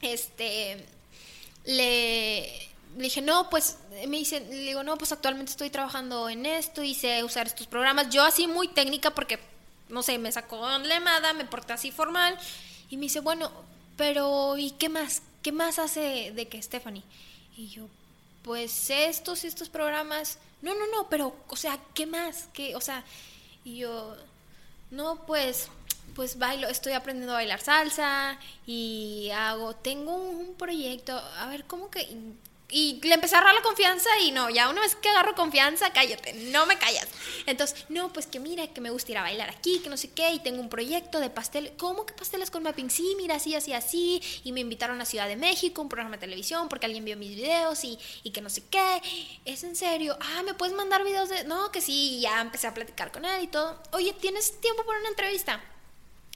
este, 0.02 0.84
le, 1.64 2.68
dije, 2.96 3.22
no, 3.22 3.50
pues, 3.50 3.78
me 4.06 4.18
dice, 4.18 4.40
le 4.40 4.56
digo, 4.56 4.82
no, 4.82 4.96
pues 4.96 5.12
actualmente 5.12 5.52
estoy 5.52 5.70
trabajando 5.70 6.28
en 6.28 6.46
esto 6.46 6.82
y 6.82 6.94
sé 6.94 7.22
usar 7.24 7.46
estos 7.46 7.66
programas. 7.66 8.10
Yo 8.10 8.24
así 8.24 8.46
muy 8.46 8.68
técnica 8.68 9.10
porque, 9.10 9.38
no 9.88 10.02
sé, 10.02 10.18
me 10.18 10.32
sacó 10.32 10.66
lemada, 10.78 11.32
me 11.32 11.44
porté 11.44 11.72
así 11.72 11.90
formal 11.90 12.38
y 12.88 12.96
me 12.96 13.02
dice, 13.02 13.20
bueno, 13.20 13.50
pero 13.96 14.56
¿y 14.56 14.72
qué 14.72 14.88
más? 14.88 15.22
¿Qué 15.42 15.52
más 15.52 15.78
hace 15.78 16.32
de 16.32 16.48
que 16.48 16.62
Stephanie? 16.62 17.04
Y 17.56 17.68
yo, 17.68 17.86
pues 18.42 18.90
estos 18.90 19.44
estos 19.44 19.68
programas. 19.68 20.38
No, 20.62 20.74
no, 20.74 20.86
no, 20.94 21.08
pero, 21.08 21.34
o 21.48 21.56
sea, 21.56 21.78
¿qué 21.94 22.06
más? 22.06 22.48
¿Qué? 22.52 22.76
O 22.76 22.80
sea, 22.80 23.04
y 23.64 23.78
yo, 23.78 24.16
no, 24.90 25.26
pues 25.26 25.68
pues 26.14 26.38
bailo, 26.38 26.68
estoy 26.68 26.92
aprendiendo 26.92 27.32
a 27.32 27.36
bailar 27.36 27.60
salsa 27.60 28.38
y 28.66 29.30
hago, 29.34 29.74
tengo 29.76 30.14
un 30.14 30.54
proyecto, 30.54 31.16
a 31.16 31.46
ver, 31.48 31.64
¿cómo 31.64 31.90
que? 31.90 32.06
y 32.70 33.00
le 33.02 33.14
empecé 33.14 33.34
a 33.34 33.38
agarrar 33.38 33.56
la 33.56 33.62
confianza 33.62 34.08
y 34.22 34.30
no, 34.30 34.48
ya 34.48 34.68
una 34.68 34.80
vez 34.80 34.94
que 34.94 35.08
agarro 35.08 35.34
confianza, 35.34 35.92
cállate, 35.92 36.32
no 36.34 36.66
me 36.66 36.78
callas. 36.78 37.08
Entonces, 37.46 37.84
no, 37.88 38.12
pues 38.12 38.26
que 38.26 38.38
mira, 38.38 38.66
que 38.68 38.80
me 38.80 38.90
gusta 38.90 39.12
ir 39.12 39.18
a 39.18 39.22
bailar 39.22 39.50
aquí, 39.50 39.80
que 39.80 39.90
no 39.90 39.96
sé 39.96 40.10
qué, 40.10 40.32
y 40.32 40.38
tengo 40.38 40.60
un 40.60 40.68
proyecto 40.68 41.20
de 41.20 41.30
pastel. 41.30 41.72
¿Cómo 41.76 42.06
que 42.06 42.14
pasteles 42.14 42.50
con 42.50 42.62
mapping? 42.62 42.90
Sí, 42.90 43.14
mira, 43.16 43.36
así, 43.36 43.54
así, 43.54 43.72
así. 43.72 44.22
Y 44.44 44.52
me 44.52 44.60
invitaron 44.60 45.00
a 45.00 45.04
Ciudad 45.04 45.28
de 45.28 45.36
México, 45.36 45.82
un 45.82 45.88
programa 45.88 46.16
de 46.16 46.20
televisión, 46.20 46.68
porque 46.68 46.86
alguien 46.86 47.04
vio 47.04 47.16
mis 47.16 47.34
videos 47.34 47.84
y, 47.84 47.98
y 48.22 48.30
que 48.30 48.40
no 48.40 48.50
sé 48.50 48.62
qué. 48.70 49.02
¿Es 49.44 49.64
en 49.64 49.74
serio? 49.76 50.16
Ah, 50.20 50.42
¿me 50.44 50.54
puedes 50.54 50.74
mandar 50.74 51.04
videos 51.04 51.28
de...? 51.28 51.44
No, 51.44 51.72
que 51.72 51.80
sí, 51.80 52.18
y 52.18 52.20
ya 52.20 52.40
empecé 52.40 52.66
a 52.66 52.74
platicar 52.74 53.10
con 53.10 53.24
él 53.24 53.44
y 53.44 53.46
todo. 53.48 53.80
Oye, 53.92 54.12
¿tienes 54.12 54.60
tiempo 54.60 54.84
para 54.84 55.00
una 55.00 55.08
entrevista? 55.08 55.60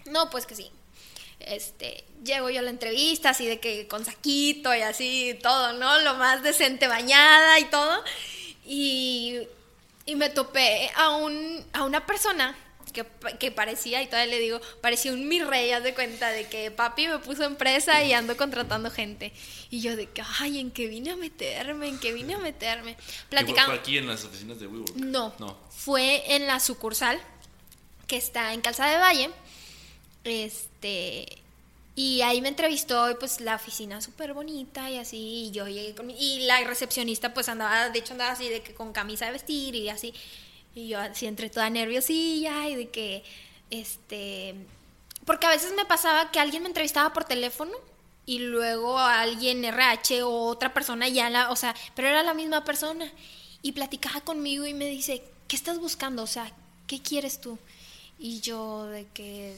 No, 0.07 0.31
pues 0.31 0.47
que 0.47 0.55
sí 0.55 0.71
este, 1.47 2.05
llego 2.25 2.51
yo 2.51 2.61
a 2.61 2.63
la 2.63 2.71
entrevista 2.71 3.31
así 3.31 3.47
de 3.47 3.61
que 3.61 3.87
con 3.87 4.05
saquito 4.05 4.75
y 4.75 4.81
así 4.81 5.39
todo, 5.43 5.73
¿no? 5.75 6.01
Lo 6.01 6.15
más 6.15 6.43
decente 6.43 6.89
bañada 6.89 7.59
y 7.59 7.65
todo. 7.65 8.03
Y, 8.67 9.41
y 10.07 10.17
me 10.17 10.31
topé 10.31 10.91
a, 10.97 11.11
un, 11.17 11.65
a 11.73 11.85
una 11.85 12.07
persona 12.07 12.57
que, 12.93 13.05
que, 13.39 13.51
parecía, 13.51 14.03
y 14.03 14.07
todavía 14.07 14.31
le 14.35 14.41
digo, 14.41 14.61
parecía 14.81 15.13
un 15.13 15.27
mi 15.27 15.43
rey, 15.43 15.73
haz 15.73 15.83
de 15.83 15.95
cuenta 15.95 16.31
de 16.31 16.47
que 16.47 16.71
papi 16.71 17.09
me 17.09 17.19
puso 17.19 17.43
empresa 17.43 18.05
y 18.05 18.13
ando 18.13 18.37
contratando 18.37 18.91
gente. 18.91 19.33
Y 19.71 19.81
yo 19.81 19.97
de 19.97 20.09
que, 20.09 20.23
ay, 20.39 20.61
¿en 20.61 20.71
qué 20.71 20.87
vine 20.87 21.11
a 21.11 21.17
meterme? 21.17 21.89
¿En 21.89 21.99
qué 21.99 22.13
vine 22.13 22.35
a 22.35 22.39
meterme? 22.39 22.97
Platicamos. 23.29 23.71
¿Fue 23.71 23.79
aquí 23.79 23.99
en 23.99 24.07
las 24.07 24.25
oficinas 24.25 24.61
de 24.61 24.69
WeWork? 24.69 24.95
No, 24.97 25.35
no, 25.41 25.59
fue 25.71 26.37
en 26.37 26.47
la 26.47 26.61
sucursal 26.61 27.21
que 28.07 28.17
está 28.17 28.53
en 28.53 28.61
Calzada 28.61 28.93
de 28.93 28.99
Valle 28.99 29.31
este, 30.25 31.27
y 31.97 32.23
ahí 32.23 32.41
me 32.41 32.49
entrevistó 32.49 33.11
y 33.11 33.15
pues 33.15 33.41
la 33.41 33.55
oficina 33.55 34.01
súper 34.01 34.35
bonita 34.35 34.91
y 34.91 34.99
así, 34.99 35.17
y 35.17 35.51
yo 35.53 35.69
llegué 35.69 35.95
y 36.19 36.41
la 36.41 36.61
recepcionista 36.65 37.33
pues 37.33 37.49
andaba, 37.49 37.91
de 37.91 37.99
hecho 37.99 38.15
andaba 38.15 38.33
así 38.33 38.49
de 38.49 38.63
que 38.63 38.75
con 38.75 38.93
camisa 38.93 39.27
de 39.27 39.33
vestir 39.33 39.75
y 39.75 39.89
así, 39.89 40.13
y 40.75 40.89
yo 40.89 40.99
así 40.99 41.27
entre 41.27 41.51
toda 41.51 41.71
nerviosilla 41.71 42.69
y 42.69 42.75
de 42.75 42.89
que, 42.91 43.23
este, 43.71 44.55
porque 45.25 45.47
a 45.47 45.51
veces 45.51 45.73
me 45.77 45.85
pasaba 45.85 46.31
que 46.33 46.41
alguien 46.41 46.63
me 46.63 46.69
entrevistaba 46.69 47.13
por 47.13 47.25
teléfono 47.25 47.73
y 48.27 48.41
luego 48.41 48.99
alguien 48.99 49.65
RH 49.65 50.23
o 50.25 50.47
otra 50.47 50.75
persona 50.75 51.09
ya 51.09 51.31
la, 51.31 51.51
o 51.51 51.57
sea, 51.57 51.75
pero 51.95 52.09
era 52.09 52.23
la 52.23 52.35
misma 52.35 52.65
persona 52.65 53.11
y 53.63 53.73
platicaba 53.73 54.21
conmigo 54.23 54.67
y 54.67 54.75
me 54.75 54.87
dice, 54.87 55.23
¿qué 55.47 55.57
estás 55.57 55.79
buscando? 55.79 56.23
O 56.23 56.27
sea, 56.27 56.51
¿qué 56.87 57.01
quieres 57.01 57.41
tú? 57.41 57.59
Y 58.19 58.41
yo 58.41 58.87
de 58.87 59.07
que 59.15 59.57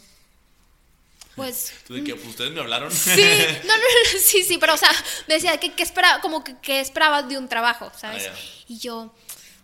pues... 1.36 1.72
¿Tú 1.86 1.94
de 1.94 2.02
que 2.02 2.14
pues, 2.14 2.26
ustedes 2.28 2.50
me 2.50 2.60
hablaron? 2.60 2.90
Sí, 2.96 3.22
no, 3.64 3.76
no, 3.76 3.82
sí, 4.20 4.42
sí, 4.42 4.58
pero 4.58 4.74
o 4.74 4.76
sea, 4.76 4.90
me 5.28 5.34
decía 5.34 5.56
que, 5.58 5.72
esperaba, 5.82 6.20
como 6.20 6.42
que, 6.42 6.56
que 6.58 6.80
esperabas 6.80 7.28
de 7.28 7.38
un 7.38 7.48
trabajo, 7.48 7.92
¿sabes? 7.96 8.28
Ah, 8.28 8.34
y 8.66 8.78
yo, 8.78 9.14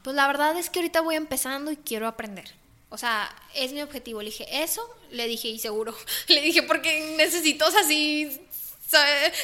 pues 0.05 0.15
la 0.15 0.27
verdad 0.27 0.57
es 0.59 0.71
que 0.71 0.79
ahorita 0.79 1.01
voy 1.01 1.17
empezando 1.17 1.73
y 1.73 1.77
quiero 1.77 2.07
aprender. 2.07 2.55
O 2.91 2.99
sea, 2.99 3.35
es 3.55 3.73
mi 3.73 3.81
objetivo. 3.81 4.21
Le 4.21 4.27
dije, 4.27 4.47
eso, 4.63 4.87
le 5.11 5.27
dije, 5.27 5.49
y 5.49 5.59
seguro. 5.59 5.97
Le 6.29 6.43
dije, 6.43 6.63
porque 6.63 7.15
necesito, 7.17 7.67
o 7.67 7.71
sea, 7.71 7.83
si... 7.85 8.39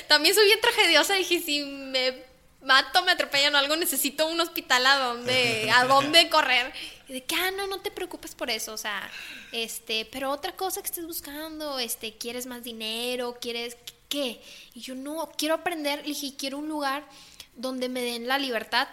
también 0.06 0.34
soy 0.34 0.44
bien 0.44 0.60
tragediosa, 0.60 1.14
dije, 1.14 1.40
si 1.40 1.62
me 1.62 2.27
mato, 2.62 3.02
me 3.02 3.12
atropellan 3.12 3.54
o 3.54 3.58
algo, 3.58 3.76
necesito 3.76 4.26
un 4.26 4.40
hospital 4.40 4.86
a 4.86 4.98
donde, 4.98 5.70
a 5.74 5.84
dónde 5.84 6.28
correr. 6.28 6.72
Y 7.08 7.14
de 7.14 7.24
que, 7.24 7.34
ah, 7.34 7.50
no, 7.52 7.66
no 7.66 7.80
te 7.80 7.90
preocupes 7.90 8.34
por 8.34 8.50
eso, 8.50 8.72
o 8.72 8.76
sea, 8.76 9.10
este, 9.52 10.06
pero 10.12 10.30
otra 10.30 10.52
cosa 10.52 10.80
que 10.82 10.86
estés 10.86 11.06
buscando, 11.06 11.78
este, 11.78 12.16
¿quieres 12.18 12.46
más 12.46 12.62
dinero? 12.62 13.38
¿Quieres 13.40 13.76
qué? 14.08 14.42
Y 14.74 14.80
yo, 14.80 14.94
no, 14.94 15.30
quiero 15.36 15.54
aprender, 15.54 16.00
le 16.00 16.08
dije, 16.08 16.36
quiero 16.36 16.58
un 16.58 16.68
lugar 16.68 17.04
donde 17.54 17.88
me 17.88 18.02
den 18.02 18.28
la 18.28 18.38
libertad 18.38 18.88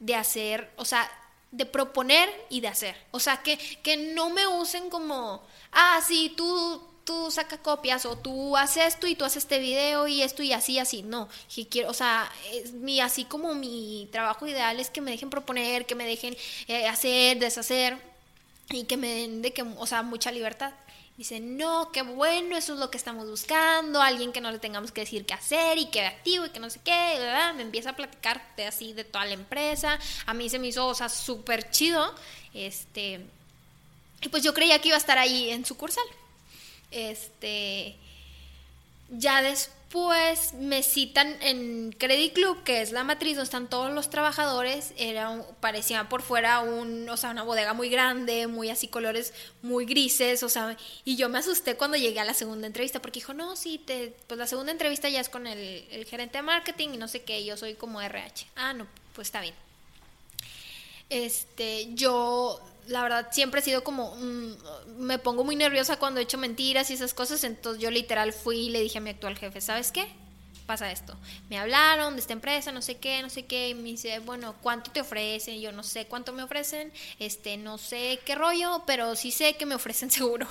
de 0.00 0.16
hacer, 0.16 0.72
o 0.76 0.84
sea, 0.84 1.10
de 1.52 1.66
proponer 1.66 2.28
y 2.50 2.60
de 2.60 2.68
hacer. 2.68 2.96
O 3.12 3.20
sea, 3.20 3.42
que, 3.42 3.56
que 3.82 3.96
no 3.96 4.30
me 4.30 4.46
usen 4.46 4.90
como, 4.90 5.46
ah, 5.70 6.00
sí, 6.04 6.34
tú 6.36 6.93
tú 7.04 7.30
saca 7.30 7.58
copias 7.58 8.06
o 8.06 8.16
tú 8.16 8.56
haces 8.56 8.86
esto 8.86 9.06
y 9.06 9.14
tú 9.14 9.24
haces 9.24 9.44
este 9.44 9.58
video 9.58 10.08
y 10.08 10.22
esto 10.22 10.42
y 10.42 10.52
así, 10.52 10.78
así. 10.78 11.02
No, 11.02 11.28
que 11.54 11.68
quiero, 11.68 11.90
o 11.90 11.94
sea, 11.94 12.30
mi, 12.74 13.00
así 13.00 13.24
como 13.24 13.54
mi 13.54 14.08
trabajo 14.12 14.46
ideal 14.46 14.80
es 14.80 14.90
que 14.90 15.00
me 15.00 15.10
dejen 15.10 15.30
proponer, 15.30 15.86
que 15.86 15.94
me 15.94 16.06
dejen 16.06 16.36
eh, 16.68 16.86
hacer, 16.88 17.38
deshacer 17.38 17.98
y 18.70 18.84
que 18.84 18.96
me 18.96 19.08
den 19.08 19.42
de 19.42 19.52
que, 19.52 19.62
o 19.62 19.86
sea, 19.86 20.02
mucha 20.02 20.32
libertad. 20.32 20.72
Dice, 21.16 21.38
no, 21.38 21.92
qué 21.92 22.02
bueno, 22.02 22.56
eso 22.56 22.74
es 22.74 22.80
lo 22.80 22.90
que 22.90 22.98
estamos 22.98 23.30
buscando, 23.30 24.02
alguien 24.02 24.32
que 24.32 24.40
no 24.40 24.50
le 24.50 24.58
tengamos 24.58 24.90
que 24.90 25.02
decir 25.02 25.24
qué 25.24 25.34
hacer 25.34 25.78
y 25.78 25.86
que 25.86 26.04
activo 26.04 26.46
y 26.46 26.50
que 26.50 26.58
no 26.58 26.68
sé 26.70 26.80
qué, 26.82 27.20
me 27.54 27.62
empieza 27.62 27.90
a 27.90 27.96
platicar 27.96 28.42
de 28.56 28.66
así 28.66 28.92
de 28.94 29.04
toda 29.04 29.24
la 29.24 29.34
empresa, 29.34 29.96
a 30.26 30.34
mí 30.34 30.50
se 30.50 30.58
me 30.58 30.66
hizo, 30.66 30.84
o 30.88 30.94
sea, 30.94 31.08
súper 31.08 31.70
chido, 31.70 32.12
este, 32.52 33.20
y 34.22 34.28
pues 34.28 34.42
yo 34.42 34.52
creía 34.54 34.80
que 34.80 34.88
iba 34.88 34.96
a 34.96 34.98
estar 34.98 35.16
ahí 35.16 35.50
en 35.50 35.64
sucursal, 35.64 36.04
este, 36.94 37.96
ya 39.10 39.42
después 39.42 40.54
me 40.54 40.82
citan 40.82 41.36
en 41.40 41.92
Credit 41.92 42.32
Club, 42.32 42.62
que 42.64 42.82
es 42.82 42.92
la 42.92 43.04
matriz 43.04 43.36
donde 43.36 43.44
están 43.44 43.68
todos 43.68 43.92
los 43.92 44.10
trabajadores. 44.10 44.92
Era 44.96 45.44
parecía 45.60 46.08
por 46.08 46.22
fuera 46.22 46.60
un, 46.60 47.08
o 47.08 47.16
sea, 47.16 47.30
una 47.30 47.42
bodega 47.42 47.74
muy 47.74 47.90
grande, 47.90 48.46
muy 48.46 48.70
así 48.70 48.88
colores 48.88 49.32
muy 49.62 49.86
grises, 49.86 50.42
o 50.42 50.48
sea, 50.48 50.76
y 51.04 51.16
yo 51.16 51.28
me 51.28 51.38
asusté 51.38 51.76
cuando 51.76 51.96
llegué 51.96 52.20
a 52.20 52.24
la 52.24 52.34
segunda 52.34 52.66
entrevista 52.66 53.00
porque 53.00 53.20
dijo, 53.20 53.34
no, 53.34 53.56
sí, 53.56 53.78
te, 53.78 54.14
pues 54.26 54.38
la 54.38 54.46
segunda 54.46 54.72
entrevista 54.72 55.08
ya 55.08 55.20
es 55.20 55.28
con 55.28 55.46
el, 55.46 55.86
el 55.90 56.04
gerente 56.06 56.38
de 56.38 56.42
marketing 56.42 56.90
y 56.94 56.96
no 56.96 57.08
sé 57.08 57.22
qué, 57.22 57.44
yo 57.44 57.56
soy 57.56 57.74
como 57.74 58.00
RH. 58.00 58.46
Ah, 58.56 58.72
no, 58.72 58.86
pues 59.14 59.28
está 59.28 59.40
bien. 59.40 59.54
Este, 61.10 61.94
yo 61.94 62.60
la 62.88 63.02
verdad 63.02 63.28
siempre 63.30 63.60
he 63.60 63.62
sido 63.62 63.84
como, 63.84 64.14
mm, 64.16 64.56
me 64.98 65.18
pongo 65.18 65.44
muy 65.44 65.56
nerviosa 65.56 65.98
cuando 65.98 66.20
he 66.20 66.24
hecho 66.24 66.38
mentiras 66.38 66.90
y 66.90 66.94
esas 66.94 67.14
cosas, 67.14 67.44
entonces 67.44 67.82
yo 67.82 67.90
literal 67.90 68.32
fui 68.32 68.66
y 68.66 68.70
le 68.70 68.80
dije 68.80 68.98
a 68.98 69.00
mi 69.00 69.10
actual 69.10 69.36
jefe, 69.36 69.60
¿sabes 69.60 69.92
qué? 69.92 70.06
Pasa 70.66 70.90
esto. 70.90 71.14
Me 71.50 71.58
hablaron 71.58 72.14
de 72.14 72.20
esta 72.20 72.32
empresa, 72.32 72.72
no 72.72 72.80
sé 72.80 72.96
qué, 72.96 73.20
no 73.20 73.28
sé 73.28 73.44
qué, 73.44 73.68
y 73.68 73.74
me 73.74 73.82
dice, 73.82 74.18
bueno, 74.20 74.54
¿cuánto 74.62 74.90
te 74.90 75.02
ofrecen? 75.02 75.60
yo 75.60 75.72
no 75.72 75.82
sé 75.82 76.06
cuánto 76.06 76.32
me 76.32 76.42
ofrecen, 76.42 76.90
este, 77.18 77.58
no 77.58 77.76
sé 77.76 78.18
qué 78.24 78.34
rollo, 78.34 78.82
pero 78.86 79.14
sí 79.14 79.30
sé 79.30 79.56
que 79.56 79.66
me 79.66 79.74
ofrecen 79.74 80.10
seguro. 80.10 80.48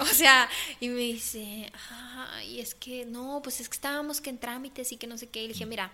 o 0.00 0.06
sea, 0.06 0.48
y 0.80 0.88
me 0.88 1.00
dice, 1.00 1.70
ay, 1.90 2.60
es 2.60 2.74
que 2.74 3.04
no, 3.06 3.40
pues 3.42 3.60
es 3.60 3.68
que 3.68 3.74
estábamos 3.74 4.20
que 4.20 4.30
en 4.30 4.38
trámites 4.38 4.90
y 4.90 4.96
que 4.96 5.06
no 5.06 5.16
sé 5.16 5.28
qué, 5.28 5.44
y 5.44 5.46
le 5.46 5.52
dije, 5.52 5.66
mira, 5.66 5.92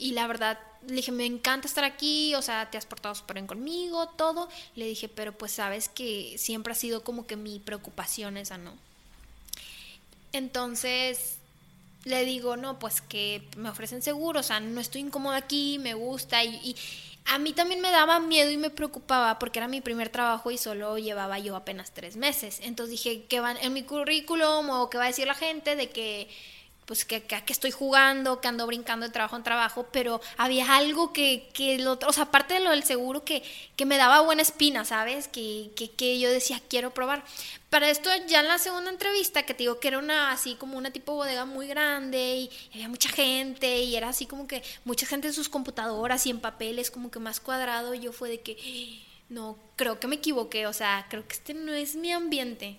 y 0.00 0.12
la 0.12 0.26
verdad, 0.26 0.58
le 0.86 0.96
dije, 0.96 1.12
me 1.12 1.26
encanta 1.26 1.68
estar 1.68 1.84
aquí, 1.84 2.34
o 2.34 2.42
sea, 2.42 2.70
te 2.70 2.78
has 2.78 2.86
portado 2.86 3.14
súper 3.14 3.34
bien 3.34 3.46
conmigo, 3.46 4.08
todo. 4.16 4.48
Le 4.74 4.86
dije, 4.86 5.08
pero 5.08 5.36
pues 5.36 5.52
sabes 5.52 5.88
que 5.88 6.36
siempre 6.38 6.72
ha 6.72 6.76
sido 6.76 7.04
como 7.04 7.26
que 7.26 7.36
mi 7.36 7.60
preocupación 7.60 8.36
esa, 8.36 8.56
¿no? 8.56 8.72
Entonces, 10.32 11.36
le 12.04 12.24
digo, 12.24 12.56
no, 12.56 12.78
pues 12.78 13.00
que 13.00 13.42
me 13.56 13.68
ofrecen 13.68 14.02
seguro, 14.02 14.40
o 14.40 14.42
sea, 14.42 14.60
no 14.60 14.80
estoy 14.80 15.02
incómoda 15.02 15.36
aquí, 15.36 15.78
me 15.78 15.94
gusta 15.94 16.42
y, 16.44 16.74
a 17.26 17.38
mí 17.38 17.52
también 17.52 17.80
me 17.80 17.90
daba 17.90 18.18
miedo 18.18 18.50
y 18.50 18.56
me 18.56 18.70
preocupaba 18.70 19.38
porque 19.38 19.58
era 19.58 19.68
mi 19.68 19.80
primer 19.80 20.08
trabajo 20.08 20.50
y 20.50 20.58
solo 20.58 20.98
llevaba 20.98 21.38
yo 21.38 21.54
apenas 21.54 21.92
tres 21.92 22.16
meses. 22.16 22.60
Entonces 22.62 22.92
dije, 22.92 23.26
¿qué 23.28 23.40
van 23.40 23.56
en 23.58 23.72
mi 23.72 23.82
currículum 23.82 24.70
o 24.70 24.90
qué 24.90 24.98
va 24.98 25.04
a 25.04 25.08
decir 25.08 25.26
la 25.26 25.34
gente 25.34 25.76
de 25.76 25.90
que 25.90 26.28
pues 26.90 27.04
que, 27.04 27.24
estoy 27.46 27.70
jugando, 27.70 28.40
que 28.40 28.48
ando 28.48 28.66
brincando 28.66 29.06
de 29.06 29.12
trabajo 29.12 29.36
en 29.36 29.44
trabajo, 29.44 29.86
pero 29.92 30.20
había 30.36 30.74
algo 30.74 31.12
que, 31.12 31.48
que 31.52 31.78
lo, 31.78 31.96
o 32.04 32.12
sea, 32.12 32.24
aparte 32.24 32.54
de 32.54 32.58
lo 32.58 32.70
del 32.70 32.82
seguro, 32.82 33.24
que, 33.24 33.44
que 33.76 33.86
me 33.86 33.96
daba 33.96 34.22
buena 34.22 34.42
espina, 34.42 34.84
¿sabes? 34.84 35.28
Que, 35.28 35.70
que, 35.76 35.92
que 35.92 36.18
yo 36.18 36.28
decía, 36.28 36.60
quiero 36.68 36.92
probar. 36.92 37.22
Para 37.68 37.88
esto, 37.88 38.10
ya 38.26 38.40
en 38.40 38.48
la 38.48 38.58
segunda 38.58 38.90
entrevista, 38.90 39.44
que 39.44 39.54
te 39.54 39.62
digo 39.62 39.78
que 39.78 39.86
era 39.86 40.00
una, 40.00 40.32
así 40.32 40.56
como 40.56 40.76
una 40.76 40.90
tipo 40.90 41.14
bodega 41.14 41.44
muy 41.44 41.68
grande 41.68 42.38
y, 42.38 42.50
había 42.74 42.88
mucha 42.88 43.08
gente 43.10 43.82
y 43.82 43.94
era 43.94 44.08
así 44.08 44.26
como 44.26 44.48
que 44.48 44.64
mucha 44.84 45.06
gente 45.06 45.28
en 45.28 45.32
sus 45.32 45.48
computadoras 45.48 46.26
y 46.26 46.30
en 46.30 46.40
papeles, 46.40 46.90
como 46.90 47.12
que 47.12 47.20
más 47.20 47.38
cuadrado, 47.38 47.94
yo 47.94 48.10
fue 48.10 48.30
de 48.30 48.40
que, 48.40 49.00
no, 49.28 49.56
creo 49.76 50.00
que 50.00 50.08
me 50.08 50.16
equivoqué, 50.16 50.66
o 50.66 50.72
sea, 50.72 51.06
creo 51.08 51.24
que 51.28 51.34
este 51.34 51.54
no 51.54 51.72
es 51.72 51.94
mi 51.94 52.10
ambiente. 52.10 52.78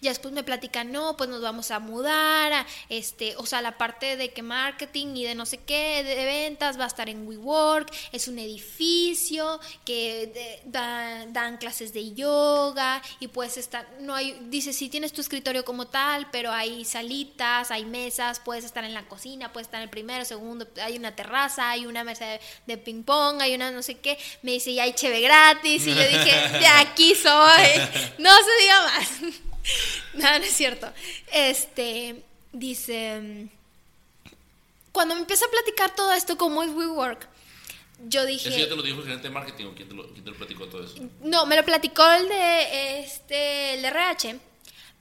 Ya 0.00 0.10
después 0.10 0.32
me 0.32 0.42
platican, 0.42 0.92
no, 0.92 1.16
pues 1.16 1.28
nos 1.28 1.42
vamos 1.42 1.70
a 1.70 1.78
mudar, 1.78 2.52
a, 2.52 2.66
este, 2.88 3.36
o 3.36 3.46
sea, 3.46 3.60
la 3.62 3.78
parte 3.78 4.16
de 4.16 4.32
que 4.32 4.42
marketing 4.42 5.16
y 5.16 5.24
de 5.24 5.34
no 5.34 5.46
sé 5.46 5.58
qué, 5.58 6.02
de 6.02 6.24
ventas 6.24 6.78
va 6.78 6.84
a 6.84 6.88
estar 6.88 7.08
en 7.08 7.26
WeWork, 7.26 7.92
es 8.12 8.28
un 8.28 8.38
edificio 8.38 9.60
que 9.84 10.62
dan 10.66 11.56
clases 11.58 11.92
de 11.92 12.14
yoga 12.14 13.02
y 13.20 13.28
puedes 13.28 13.56
estar, 13.56 13.86
no 14.00 14.14
hay, 14.14 14.38
dice, 14.48 14.72
sí 14.72 14.88
tienes 14.88 15.12
tu 15.12 15.20
escritorio 15.20 15.64
como 15.64 15.86
tal, 15.86 16.28
pero 16.30 16.52
hay 16.52 16.84
salitas, 16.84 17.70
hay 17.70 17.84
mesas, 17.84 18.40
puedes 18.40 18.64
estar 18.64 18.84
en 18.84 18.94
la 18.94 19.06
cocina, 19.08 19.52
puedes 19.52 19.66
estar 19.66 19.80
en 19.80 19.84
el 19.84 19.90
primero, 19.90 20.24
segundo, 20.24 20.66
hay 20.82 20.96
una 20.96 21.14
terraza, 21.14 21.70
hay 21.70 21.86
una 21.86 22.04
mesa 22.04 22.26
de, 22.26 22.40
de 22.66 22.78
ping 22.78 23.02
pong, 23.02 23.40
hay 23.40 23.54
una 23.54 23.70
no 23.70 23.82
sé 23.82 23.98
qué, 23.98 24.18
me 24.42 24.52
dice, 24.52 24.70
y 24.70 24.80
hay 24.80 24.92
cheve 24.92 25.20
gratis, 25.20 25.86
y 25.86 25.94
yo 25.94 26.02
dije, 26.02 26.58
de 26.58 26.66
aquí 26.66 27.14
soy, 27.14 27.80
no 28.18 28.30
se 28.30 28.62
diga 28.62 28.82
más. 28.82 29.46
no, 30.14 30.38
no 30.38 30.44
es 30.44 30.52
cierto. 30.52 30.92
Este, 31.32 32.22
dice, 32.52 33.48
cuando 34.92 35.14
me 35.14 35.20
empieza 35.20 35.44
a 35.44 35.50
platicar 35.50 35.94
todo 35.94 36.12
esto, 36.12 36.36
cómo 36.36 36.62
es 36.62 36.70
WeWork, 36.70 37.28
yo 38.08 38.24
dije... 38.26 38.48
¿Eso 38.48 38.58
ya 38.58 38.68
te 38.68 38.76
lo 38.76 38.82
dijo 38.82 38.98
el 38.98 39.04
gerente 39.04 39.28
de 39.28 39.34
marketing 39.34 39.66
o 39.66 39.74
quién 39.74 39.88
te 39.88 39.94
lo, 39.94 40.08
quién 40.12 40.24
te 40.24 40.30
lo 40.30 40.36
platicó 40.36 40.66
todo 40.66 40.84
eso? 40.84 40.96
No, 41.22 41.46
me 41.46 41.56
lo 41.56 41.64
platicó 41.64 42.04
el 42.12 42.28
de 42.28 43.00
este, 43.00 43.74
el 43.74 43.84
RH, 43.84 44.38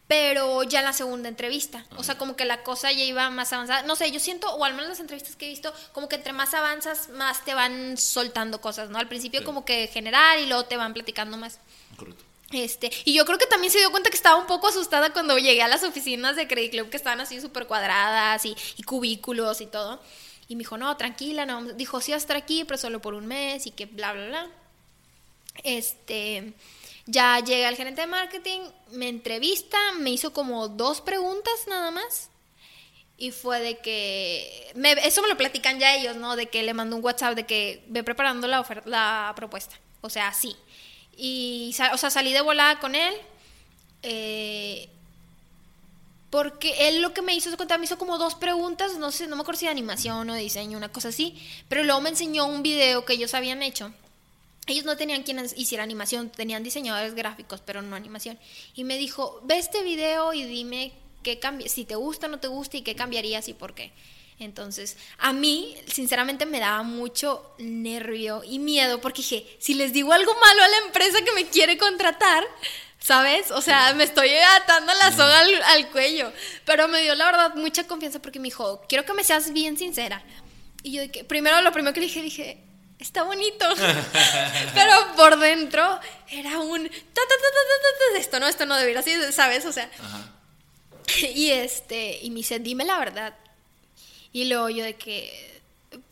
pero 0.07 0.63
ya 0.63 0.80
en 0.80 0.86
la 0.86 0.93
segunda 0.93 1.30
entrevista. 1.30 1.86
O 1.97 2.03
sea, 2.03 2.18
como 2.18 2.36
que 2.36 2.45
la 2.45 2.63
cosa 2.63 2.91
ya 2.91 3.03
iba 3.03 3.30
más 3.30 3.51
avanzada. 3.53 3.84
No 3.84 3.95
sé, 3.95 4.11
yo 4.11 4.20
siento, 4.20 4.53
o 4.53 4.63
al 4.63 4.74
menos 4.74 4.89
las 4.89 4.99
entrevistas 4.99 5.36
que 5.36 5.45
he 5.47 5.49
visto, 5.49 5.74
como 5.93 6.07
que 6.07 6.16
entre 6.18 6.32
más 6.32 6.53
avanzas, 6.53 7.09
más 7.09 7.43
te 7.43 7.53
van 7.53 7.97
soltando 7.97 8.61
cosas, 8.61 8.89
¿no? 8.89 8.97
Al 8.99 9.07
principio 9.07 9.39
Sí. 9.39 9.45
como 9.45 9.66
que 9.66 9.88
general 9.88 10.39
y 10.41 10.45
luego 10.47 10.66
te 10.66 10.78
van 10.78 10.93
platicando 10.93 11.38
más. 11.38 11.59
Correcto. 11.97 12.25
Este, 12.52 12.91
y 13.06 13.14
yo 13.14 13.26
creo 13.26 13.38
que 13.38 13.48
también 13.48 13.72
se 13.72 13.80
dio 13.80 13.89
cuenta 13.91 14.10
que 14.10 14.16
estaba 14.16 14.38
un 14.38 14.46
poco 14.46 14.68
asustada 14.68 15.12
cuando 15.12 15.38
llegué 15.38 15.64
a 15.64 15.68
las 15.68 15.84
oficinas 15.84 16.36
de 16.36 16.48
Credit 16.48 16.72
Club 16.72 16.89
que 16.89 16.98
estaban 16.98 17.20
así 17.20 17.41
súper 17.41 17.66
cuadradas 17.66 18.46
y, 18.46 18.56
y 18.78 18.84
cubículos 18.84 19.62
y 19.62 19.66
todo. 19.66 20.00
Y 20.48 20.56
me 20.56 20.60
dijo, 20.60 20.78
no, 20.78 20.96
tranquila, 20.96 21.46
no. 21.46 21.74
Dijo, 21.74 22.02
sí, 22.02 22.12
vas 22.12 22.22
a 22.22 22.24
estar 22.24 22.38
aquí, 22.38 22.64
pero 22.66 22.78
solo 22.78 23.02
por 23.02 23.14
un 23.16 23.26
mes 23.26 23.66
y 23.66 23.72
que 23.72 23.88
bla, 23.88 24.14
bla, 24.14 24.28
bla. 24.28 24.50
Este, 25.64 26.54
ya 27.08 27.39
llega 27.39 27.70
el 27.70 27.76
gerente 27.76 28.02
de 28.02 28.08
marketing, 28.08 28.62
me 28.91 29.10
entrevista, 29.10 29.78
me 30.00 30.12
hizo 30.12 30.34
como 30.34 30.68
dos 30.68 31.02
preguntas 31.02 31.54
nada 31.68 31.91
más. 31.91 32.30
Y 33.18 33.32
fue 33.32 33.62
de 33.62 33.78
que, 33.78 34.74
eso 35.04 35.22
me 35.22 35.30
lo 35.30 35.38
platican 35.38 35.80
ya 35.80 35.96
ellos, 35.96 36.18
¿no? 36.18 36.36
De 36.36 36.48
que 36.48 36.64
le 36.64 36.74
mandó 36.74 36.98
un 36.98 37.04
WhatsApp 37.04 37.36
de 37.36 37.46
que 37.46 37.84
ve 37.88 38.04
preparando 38.04 38.48
la, 38.48 38.60
oferta, 38.60 38.89
la 38.89 39.34
propuesta. 39.36 39.80
O 40.02 40.10
sea, 40.10 40.34
sí. 40.34 40.56
Y, 41.18 41.76
o 41.93 41.97
sea, 41.97 42.09
salí 42.09 42.34
de 42.34 42.41
volada 42.41 42.80
con 42.80 42.95
él. 42.95 43.13
eh, 44.03 44.89
porque 46.36 46.89
él 46.89 47.01
lo 47.01 47.13
que 47.13 47.22
me 47.22 47.34
hizo, 47.34 47.55
cuenta, 47.55 47.78
me 47.78 47.86
hizo 47.86 47.97
como 47.97 48.18
dos 48.18 48.36
preguntas, 48.36 48.97
no 48.97 49.09
sé, 49.09 49.26
no 49.26 49.38
me 49.38 49.43
acuerdo 49.43 49.59
si 49.59 49.68
de 49.68 49.72
animación 49.72 50.30
o 50.30 50.34
de 50.34 50.41
diseño, 50.41 50.78
una 50.78 50.91
cosa 50.91 51.07
así. 51.07 51.41
Pero 51.70 51.84
luego 51.86 52.01
me 52.01 52.09
enseñó 52.09 52.45
un 52.45 52.61
video 52.61 53.05
que 53.05 53.13
ellos 53.13 53.34
habían 53.34 53.63
hecho. 53.63 53.93
Ellos 54.68 54.84
no 54.84 54.97
tenían 54.97 55.24
quien 55.24 55.39
hiciera 55.55 55.86
animación, 55.86 56.30
tenían 56.30 56.61
diseñadores 56.61 57.13
gráficos, 57.13 57.61
pero 57.66 57.82
no 57.82 57.95
animación. 57.95 58.38
Y 58.76 58.84
me 58.84 58.97
dijo, 58.97 59.39
ve 59.45 59.59
este 59.59 59.82
video 59.84 60.34
y 60.34 60.43
dime 60.43 60.91
qué 61.24 61.39
cambia, 61.39 61.70
si 61.70 61.86
te 61.86 61.95
gusta 61.95 62.28
o 62.28 62.30
no 62.30 62.39
te 62.39 62.49
gusta 62.49 62.76
y 62.76 62.82
qué 62.82 62.95
cambiarías 62.95 63.47
y 63.47 63.53
por 63.53 63.74
qué. 63.74 63.93
Entonces, 64.38 64.98
a 65.18 65.32
mí, 65.32 65.78
sinceramente, 65.88 66.46
me 66.46 66.60
daba 66.60 66.84
mucho 66.84 67.56
nervio 67.58 68.44
y 68.44 68.60
miedo 68.60 69.00
porque 69.00 69.22
dije, 69.22 69.58
si 69.60 69.74
les 69.76 69.94
digo 69.94 70.12
algo 70.12 70.34
malo 70.36 70.64
a 70.64 70.68
la 70.68 70.78
empresa 70.86 71.20
que 71.24 71.32
me 71.32 71.48
quiere 71.48 71.78
contratar, 71.78 72.44
¿sabes? 73.00 73.52
O 73.52 73.62
sea, 73.62 73.94
me 73.94 74.04
estoy 74.04 74.30
atando 74.60 74.94
la 74.94 75.12
soga 75.12 75.40
al, 75.40 75.64
al 75.64 75.90
cuello. 75.90 76.34
Pero 76.66 76.88
me 76.90 77.02
dio, 77.02 77.16
la 77.16 77.26
verdad, 77.26 77.56
mucha 77.56 77.88
confianza 77.88 78.22
porque 78.22 78.40
me 78.40 78.46
dijo, 78.46 78.84
quiero 78.90 79.06
que 79.06 79.14
me 79.14 79.24
seas 79.24 79.54
bien 79.54 79.78
sincera. 79.78 80.22
Y 80.84 80.92
yo, 80.92 81.12
que, 81.12 81.24
primero, 81.24 81.62
lo 81.62 81.72
primero 81.72 81.94
que 81.94 82.02
le 82.02 82.08
dije, 82.08 82.22
dije, 82.22 82.64
está 83.00 83.24
bonito. 83.24 83.66
Pero 84.74 85.16
por 85.16 85.40
dentro 85.40 86.00
era 86.30 86.60
un, 86.60 86.90
esto 88.18 88.40
no, 88.40 88.48
esto 88.48 88.66
no 88.66 88.76
debería 88.76 89.02
ser, 89.02 89.32
¿sabes? 89.32 89.66
O 89.66 89.72
sea, 89.72 89.90
Ajá. 90.00 90.30
y 91.34 91.52
este, 91.52 92.20
y 92.22 92.30
me 92.32 92.38
dice, 92.38 92.60
dime 92.60 92.86
la 92.86 93.00
verdad. 93.00 93.34
Y 94.36 94.44
luego 94.50 94.68
yo 94.68 94.84
de 94.84 94.96
que, 94.96 95.62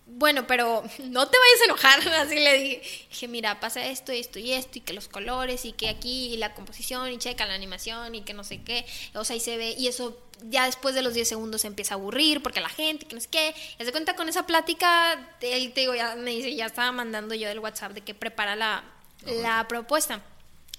bueno, 0.05 0.47
pero 0.47 0.81
no 0.99 1.27
te 1.27 1.37
vayas 1.37 1.61
a 1.61 1.65
enojar, 1.65 1.99
así 2.25 2.35
le 2.35 2.57
dije. 2.57 2.81
Dije, 3.09 3.27
mira, 3.27 3.59
pasa 3.59 3.85
esto, 3.85 4.13
esto 4.13 4.39
y 4.39 4.53
esto, 4.53 4.77
y 4.77 4.81
que 4.81 4.93
los 4.93 5.09
colores, 5.09 5.65
y 5.65 5.73
que 5.73 5.89
aquí, 5.89 6.33
y 6.33 6.37
la 6.37 6.53
composición, 6.53 7.11
y 7.11 7.17
checa 7.17 7.45
la 7.45 7.53
animación, 7.53 8.15
y 8.15 8.21
que 8.21 8.33
no 8.33 8.45
sé 8.45 8.61
qué. 8.61 8.85
O 9.13 9.25
sea, 9.25 9.35
y 9.35 9.41
se 9.41 9.57
ve, 9.57 9.75
y 9.77 9.89
eso 9.89 10.17
ya 10.43 10.67
después 10.67 10.95
de 10.95 11.01
los 11.01 11.13
10 11.13 11.27
segundos 11.27 11.59
se 11.63 11.67
empieza 11.67 11.95
a 11.95 11.97
aburrir, 11.97 12.41
porque 12.41 12.61
la 12.61 12.69
gente, 12.69 13.05
que 13.05 13.15
no 13.15 13.19
sé 13.19 13.27
qué. 13.29 13.53
Y 13.77 13.83
se 13.83 13.91
cuenta 13.91 14.15
con 14.15 14.29
esa 14.29 14.45
plática, 14.45 15.35
él 15.41 15.73
te 15.73 15.81
digo, 15.81 15.93
ya 15.93 16.15
me 16.15 16.31
dice, 16.31 16.55
ya 16.55 16.67
estaba 16.67 16.93
mandando 16.93 17.35
yo 17.35 17.49
del 17.49 17.59
WhatsApp 17.59 17.91
de 17.91 18.05
que 18.05 18.13
prepara 18.13 18.55
la, 18.55 18.85
la 19.25 19.67
propuesta. 19.67 20.23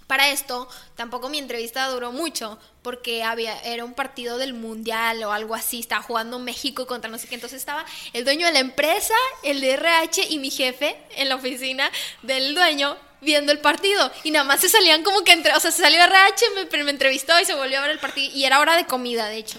Para 0.07 0.29
esto, 0.29 0.69
tampoco 0.97 1.29
mi 1.29 1.39
entrevista 1.39 1.87
duró 1.89 2.13
mucho, 2.13 2.59
porque 2.83 3.23
había, 3.23 3.59
era 3.63 3.85
un 3.85 3.95
partido 3.95 4.37
del 4.37 4.53
mundial 4.53 5.23
o 5.25 5.33
algo 5.33 5.55
así, 5.55 5.81
estaba 5.81 6.03
jugando 6.03 6.39
México 6.39 6.87
contra 6.87 7.11
no 7.11 7.19
sé 7.19 7.27
qué, 7.27 7.37
entonces 7.37 7.59
estaba 7.59 7.87
el 8.13 8.25
dueño 8.25 8.47
de 8.47 8.53
la 8.53 8.59
empresa, 8.59 9.15
el 9.43 9.61
de 9.61 9.73
RH 9.73 10.27
y 10.29 10.39
mi 10.39 10.51
jefe 10.51 10.97
en 11.17 11.31
la 11.31 11.37
oficina 11.37 11.91
del 12.23 12.55
dueño 12.55 12.97
viendo 13.23 13.53
el 13.53 13.59
partido 13.59 14.13
y 14.23 14.31
nada 14.31 14.45
más 14.45 14.61
se 14.61 14.69
salían 14.69 15.03
como 15.03 15.25
que 15.25 15.33
entre, 15.33 15.55
o 15.55 15.61
sea, 15.61 15.71
se 15.71 15.83
salió 15.83 16.03
RH, 16.03 16.45
me, 16.71 16.85
me 16.85 16.91
entrevistó 16.91 17.39
y 17.41 17.47
se 17.47 17.55
volvió 17.55 17.79
a 17.79 17.83
ver 17.83 17.91
el 17.91 17.99
partido 17.99 18.31
y 18.35 18.45
era 18.45 18.61
hora 18.61 18.77
de 18.77 18.85
comida, 18.87 19.27
de 19.27 19.39
hecho. 19.39 19.59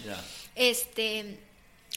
Este, 0.55 1.39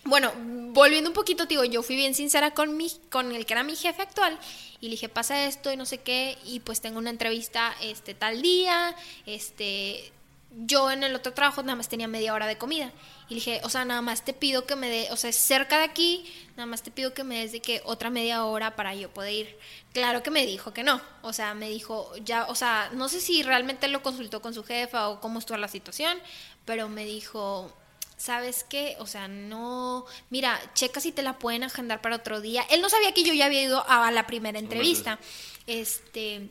bueno, 0.08 0.32
volviendo 0.72 1.10
un 1.10 1.14
poquito, 1.14 1.46
digo, 1.46 1.64
yo 1.64 1.82
fui 1.82 1.96
bien 1.96 2.14
sincera 2.14 2.52
con 2.52 2.76
mi, 2.76 2.90
con 3.10 3.32
el 3.32 3.46
que 3.46 3.54
era 3.54 3.62
mi 3.62 3.76
jefe 3.76 4.02
actual 4.02 4.38
y 4.80 4.86
le 4.86 4.92
dije, 4.92 5.08
pasa 5.08 5.46
esto 5.46 5.72
y 5.72 5.76
no 5.76 5.86
sé 5.86 5.98
qué, 5.98 6.38
y 6.44 6.60
pues 6.60 6.80
tengo 6.80 6.98
una 6.98 7.10
entrevista 7.10 7.74
este 7.80 8.14
tal 8.14 8.42
día, 8.42 8.94
este, 9.26 10.12
yo 10.50 10.90
en 10.90 11.02
el 11.02 11.14
otro 11.14 11.32
trabajo 11.32 11.62
nada 11.62 11.76
más 11.76 11.88
tenía 11.88 12.08
media 12.08 12.32
hora 12.32 12.46
de 12.46 12.56
comida. 12.56 12.90
Y 13.28 13.34
le 13.34 13.34
dije, 13.36 13.60
o 13.64 13.68
sea, 13.68 13.84
nada 13.84 14.00
más 14.00 14.24
te 14.24 14.32
pido 14.32 14.64
que 14.64 14.76
me 14.76 14.88
dé, 14.88 15.08
o 15.10 15.16
sea, 15.16 15.30
cerca 15.32 15.78
de 15.78 15.84
aquí, 15.84 16.24
nada 16.56 16.66
más 16.66 16.82
te 16.82 16.90
pido 16.90 17.12
que 17.12 17.24
me 17.24 17.40
des 17.40 17.52
de 17.52 17.60
que 17.60 17.82
otra 17.84 18.08
media 18.08 18.44
hora 18.44 18.74
para 18.74 18.94
yo 18.94 19.10
poder 19.10 19.32
ir. 19.32 19.58
Claro 19.92 20.22
que 20.22 20.30
me 20.30 20.46
dijo 20.46 20.72
que 20.72 20.82
no. 20.82 21.00
O 21.22 21.32
sea, 21.32 21.54
me 21.54 21.68
dijo, 21.68 22.10
ya, 22.24 22.46
o 22.46 22.54
sea, 22.54 22.90
no 22.94 23.08
sé 23.08 23.20
si 23.20 23.42
realmente 23.42 23.88
lo 23.88 24.02
consultó 24.02 24.40
con 24.40 24.54
su 24.54 24.64
jefa 24.64 25.08
o 25.08 25.20
cómo 25.20 25.38
estuvo 25.38 25.58
la 25.58 25.68
situación, 25.68 26.18
pero 26.64 26.88
me 26.88 27.04
dijo, 27.04 27.70
¿sabes 28.18 28.64
qué? 28.68 28.96
O 28.98 29.06
sea, 29.06 29.28
no, 29.28 30.04
mira, 30.28 30.60
checa 30.74 31.00
si 31.00 31.12
te 31.12 31.22
la 31.22 31.38
pueden 31.38 31.64
agendar 31.64 32.02
para 32.02 32.16
otro 32.16 32.42
día. 32.42 32.62
Él 32.68 32.82
no 32.82 32.90
sabía 32.90 33.14
que 33.14 33.22
yo 33.22 33.32
ya 33.32 33.46
había 33.46 33.62
ido 33.62 33.82
a 33.88 34.10
la 34.10 34.26
primera 34.26 34.58
entrevista. 34.58 35.18
Este, 35.66 36.50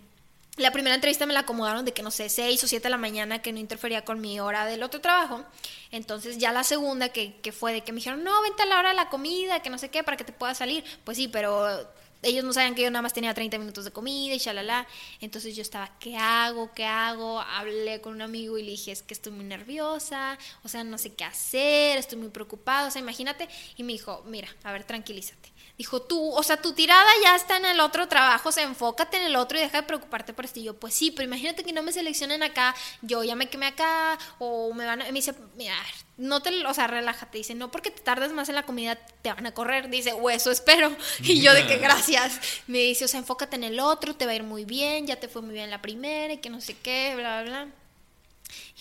la 0.55 0.71
primera 0.71 0.95
entrevista 0.95 1.25
me 1.27 1.33
la 1.33 1.41
acomodaron 1.41 1.85
de 1.85 1.93
que 1.93 2.01
no 2.01 2.09
sé, 2.09 2.29
6 2.29 2.63
o 2.63 2.67
7 2.67 2.83
de 2.83 2.89
la 2.89 2.97
mañana, 2.97 3.41
que 3.41 3.51
no 3.51 3.59
interfería 3.59 4.03
con 4.03 4.19
mi 4.21 4.39
hora 4.39 4.65
del 4.65 4.81
otro 4.81 5.01
trabajo. 5.01 5.43
Entonces 5.91 6.39
ya 6.39 6.51
la 6.51 6.63
segunda 6.63 7.09
que, 7.09 7.35
que 7.41 7.51
fue 7.51 7.73
de 7.73 7.81
que 7.83 7.91
me 7.91 7.97
dijeron, 7.97 8.23
no, 8.23 8.41
vente 8.41 8.63
a 8.63 8.65
la 8.65 8.79
hora 8.79 8.89
de 8.89 8.95
la 8.95 9.09
comida, 9.09 9.61
que 9.61 9.69
no 9.69 9.77
sé 9.77 9.89
qué, 9.89 10.03
para 10.03 10.17
que 10.17 10.23
te 10.23 10.31
puedas 10.31 10.57
salir. 10.57 10.83
Pues 11.03 11.17
sí, 11.17 11.27
pero 11.27 11.87
ellos 12.23 12.43
no 12.43 12.53
sabían 12.53 12.75
que 12.75 12.81
yo 12.83 12.91
nada 12.91 13.01
más 13.01 13.13
tenía 13.13 13.33
30 13.33 13.57
minutos 13.57 13.85
de 13.85 13.91
comida 13.91 14.33
y 14.33 14.37
shalala. 14.37 14.87
Entonces 15.21 15.55
yo 15.55 15.61
estaba, 15.61 15.97
¿qué 15.99 16.15
hago? 16.17 16.71
¿Qué 16.73 16.85
hago? 16.85 17.39
Hablé 17.39 18.01
con 18.01 18.13
un 18.13 18.21
amigo 18.21 18.57
y 18.57 18.63
le 18.63 18.71
dije, 18.71 18.91
es 18.91 19.03
que 19.03 19.13
estoy 19.13 19.31
muy 19.31 19.45
nerviosa, 19.45 20.37
o 20.63 20.67
sea, 20.67 20.83
no 20.83 20.97
sé 20.97 21.13
qué 21.13 21.23
hacer, 21.23 21.97
estoy 21.97 22.17
muy 22.17 22.29
preocupada, 22.29 22.87
o 22.87 22.91
sea, 22.91 23.01
imagínate. 23.01 23.47
Y 23.75 23.83
me 23.83 23.93
dijo, 23.93 24.23
mira, 24.27 24.47
a 24.63 24.71
ver, 24.71 24.83
tranquilízate. 24.83 25.51
Dijo, 25.77 26.01
tú, 26.01 26.31
o 26.31 26.41
sea, 26.41 26.57
tu 26.57 26.73
tirada 26.73 27.07
ya 27.23 27.35
está 27.35 27.57
en 27.57 27.65
el 27.65 27.79
otro 27.79 28.07
trabajo, 28.07 28.49
o 28.49 28.51
sea, 28.51 28.63
enfócate 28.63 29.17
en 29.17 29.23
el 29.23 29.35
otro 29.35 29.59
y 29.59 29.61
deja 29.61 29.81
de 29.81 29.87
preocuparte 29.87 30.33
por 30.33 30.43
esto. 30.45 30.59
Y 30.59 30.63
yo, 30.63 30.73
pues 30.79 30.95
sí, 30.95 31.11
pero 31.11 31.25
imagínate 31.25 31.63
que 31.63 31.71
no 31.71 31.83
me 31.83 31.91
seleccionen 31.91 32.41
acá, 32.41 32.73
yo 33.03 33.23
ya 33.23 33.35
me 33.35 33.47
quemé 33.47 33.67
acá, 33.67 34.17
o 34.39 34.73
me 34.73 34.85
van 34.85 35.03
a, 35.03 35.05
me 35.05 35.11
dice, 35.11 35.35
mira, 35.55 35.75
no 36.17 36.41
te, 36.41 36.65
o 36.65 36.73
sea, 36.73 36.87
relájate. 36.87 37.37
Dice, 37.37 37.53
no 37.53 37.69
porque 37.69 37.91
te 37.91 38.01
tardes 38.01 38.31
más 38.33 38.49
en 38.49 38.55
la 38.55 38.63
comida, 38.63 38.95
te 39.21 39.31
van 39.31 39.45
a 39.45 39.53
correr. 39.53 39.89
Dice, 39.89 40.13
o 40.13 40.29
eso 40.29 40.51
espero. 40.51 40.95
Y 41.23 41.41
yo 41.41 41.53
de 41.53 41.67
que 41.67 41.77
gracias. 41.77 42.39
Me 42.67 42.79
dice, 42.79 43.05
o 43.05 43.07
sea, 43.07 43.19
enfócate 43.19 43.55
en 43.55 43.63
el 43.63 43.79
otro, 43.79 44.15
te 44.15 44.25
va 44.25 44.31
a 44.31 44.35
ir 44.35 44.43
muy 44.43 44.65
bien, 44.65 45.05
ya 45.05 45.17
te 45.19 45.27
fue 45.27 45.41
muy 45.41 45.53
bien 45.53 45.69
la 45.69 45.81
primera 45.81 46.33
y 46.33 46.37
que 46.37 46.49
no 46.49 46.59
sé 46.59 46.75
qué, 46.75 47.13
bla, 47.15 47.43
bla, 47.43 47.65
bla. 47.65 47.67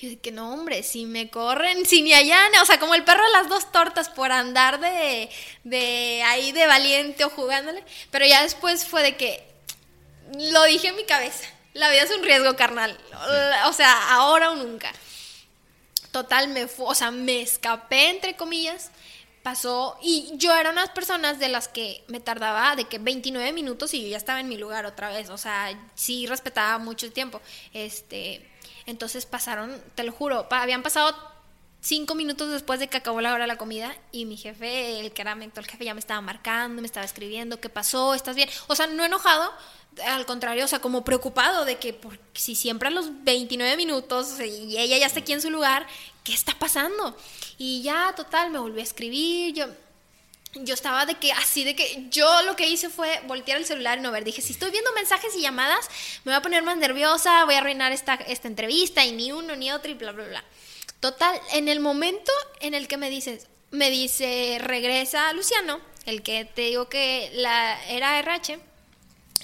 Yo 0.00 0.10
de 0.10 0.18
que 0.18 0.30
no, 0.30 0.52
hombre, 0.52 0.82
si 0.82 1.06
me 1.06 1.30
corren, 1.30 1.86
si 1.86 2.02
ni 2.02 2.12
allá, 2.12 2.38
o 2.62 2.66
sea, 2.66 2.78
como 2.78 2.94
el 2.94 3.04
perro 3.04 3.24
de 3.24 3.32
las 3.32 3.48
dos 3.48 3.72
tortas 3.72 4.08
por 4.08 4.30
andar 4.30 4.78
de, 4.80 5.30
de 5.64 6.22
ahí 6.24 6.52
de 6.52 6.66
valiente 6.66 7.24
o 7.24 7.30
jugándole. 7.30 7.82
Pero 8.10 8.26
ya 8.26 8.42
después 8.42 8.84
fue 8.84 9.02
de 9.02 9.16
que 9.16 9.42
lo 10.34 10.64
dije 10.64 10.88
en 10.88 10.96
mi 10.96 11.04
cabeza. 11.04 11.46
La 11.74 11.90
vida 11.90 12.02
es 12.02 12.10
un 12.10 12.24
riesgo, 12.24 12.56
carnal. 12.56 12.98
O 13.66 13.72
sea, 13.72 14.14
ahora 14.14 14.50
o 14.50 14.56
nunca. 14.56 14.92
Total, 16.10 16.48
me 16.48 16.66
o 16.78 16.94
sea, 16.94 17.10
me 17.10 17.42
escapé, 17.42 18.08
entre 18.08 18.36
comillas. 18.36 18.90
Pasó, 19.42 19.96
y 20.02 20.32
yo 20.36 20.56
era 20.56 20.70
unas 20.70 20.90
personas 20.90 21.38
de 21.38 21.48
las 21.48 21.68
que 21.68 22.02
me 22.08 22.18
tardaba 22.18 22.74
de 22.74 22.86
que 22.86 22.98
29 22.98 23.52
minutos 23.52 23.94
y 23.94 24.02
yo 24.02 24.08
ya 24.08 24.16
estaba 24.16 24.40
en 24.40 24.48
mi 24.48 24.56
lugar 24.56 24.86
otra 24.86 25.10
vez. 25.10 25.28
O 25.28 25.38
sea, 25.38 25.78
sí 25.94 26.26
respetaba 26.26 26.78
mucho 26.78 27.06
el 27.06 27.12
tiempo. 27.12 27.40
Este, 27.72 28.44
entonces 28.86 29.26
pasaron, 29.26 29.74
te 29.94 30.04
lo 30.04 30.12
juro, 30.12 30.48
pa- 30.48 30.62
habían 30.62 30.82
pasado 30.82 31.14
cinco 31.80 32.14
minutos 32.14 32.50
después 32.50 32.80
de 32.80 32.88
que 32.88 32.96
acabó 32.96 33.20
la 33.20 33.32
hora 33.32 33.44
de 33.44 33.48
la 33.48 33.56
comida 33.58 33.94
y 34.10 34.24
mi 34.24 34.36
jefe, 34.36 35.00
el 35.00 35.12
que 35.12 35.22
era 35.22 35.32
actual 35.32 35.66
jefe, 35.66 35.84
ya 35.84 35.94
me 35.94 36.00
estaba 36.00 36.20
marcando, 36.20 36.80
me 36.82 36.86
estaba 36.86 37.06
escribiendo, 37.06 37.60
¿qué 37.60 37.68
pasó? 37.68 38.14
¿Estás 38.14 38.34
bien? 38.34 38.48
O 38.66 38.74
sea, 38.74 38.86
no 38.88 39.04
enojado, 39.04 39.52
al 40.04 40.26
contrario, 40.26 40.64
o 40.64 40.68
sea, 40.68 40.80
como 40.80 41.04
preocupado 41.04 41.64
de 41.64 41.76
que 41.78 41.92
por, 41.92 42.18
si 42.34 42.54
siempre 42.56 42.88
a 42.88 42.90
los 42.90 43.22
29 43.24 43.76
minutos 43.76 44.40
y 44.40 44.76
ella 44.78 44.98
ya 44.98 45.06
está 45.06 45.20
aquí 45.20 45.32
en 45.32 45.40
su 45.42 45.50
lugar, 45.50 45.86
¿qué 46.24 46.32
está 46.34 46.58
pasando? 46.58 47.16
Y 47.56 47.82
ya, 47.82 48.14
total, 48.16 48.50
me 48.50 48.58
volvió 48.58 48.80
a 48.80 48.84
escribir, 48.84 49.54
yo 49.54 49.66
yo 50.64 50.74
estaba 50.74 51.06
de 51.06 51.14
que 51.16 51.32
así 51.32 51.64
de 51.64 51.74
que 51.74 52.06
yo 52.10 52.42
lo 52.42 52.56
que 52.56 52.68
hice 52.68 52.88
fue 52.88 53.20
voltear 53.26 53.58
el 53.58 53.66
celular 53.66 53.98
y 53.98 54.02
no 54.02 54.12
ver. 54.12 54.24
Dije, 54.24 54.42
si 54.42 54.52
estoy 54.52 54.70
viendo 54.70 54.92
mensajes 54.92 55.34
y 55.36 55.42
llamadas, 55.42 55.88
me 56.24 56.32
voy 56.32 56.38
a 56.38 56.42
poner 56.42 56.62
más 56.62 56.76
nerviosa, 56.76 57.44
voy 57.44 57.54
a 57.54 57.58
arruinar 57.58 57.92
esta, 57.92 58.14
esta 58.14 58.48
entrevista 58.48 59.04
y 59.04 59.12
ni 59.12 59.32
uno 59.32 59.56
ni 59.56 59.70
otro 59.70 59.90
y 59.90 59.94
bla, 59.94 60.12
bla, 60.12 60.26
bla. 60.26 60.44
Total, 61.00 61.38
en 61.52 61.68
el 61.68 61.80
momento 61.80 62.32
en 62.60 62.74
el 62.74 62.88
que 62.88 62.96
me 62.96 63.10
dices, 63.10 63.46
me 63.70 63.90
dice, 63.90 64.58
regresa 64.60 65.32
Luciano, 65.32 65.80
el 66.06 66.22
que 66.22 66.44
te 66.44 66.62
digo 66.62 66.88
que 66.88 67.30
la, 67.34 67.84
era 67.88 68.18
RH, 68.18 68.58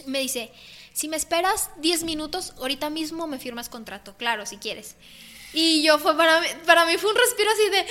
me 0.06 0.20
dice, 0.20 0.50
si 0.92 1.08
me 1.08 1.16
esperas 1.16 1.70
10 1.78 2.04
minutos, 2.04 2.54
ahorita 2.58 2.90
mismo 2.90 3.26
me 3.26 3.38
firmas 3.38 3.68
contrato, 3.68 4.16
claro, 4.16 4.46
si 4.46 4.56
quieres. 4.56 4.96
Y 5.52 5.82
yo 5.82 5.98
fue 5.98 6.16
para 6.16 6.40
mí, 6.40 6.46
para 6.66 6.86
mí 6.86 6.96
fue 6.96 7.10
un 7.10 7.16
respiro 7.16 7.50
así 7.50 7.68
de 7.68 7.86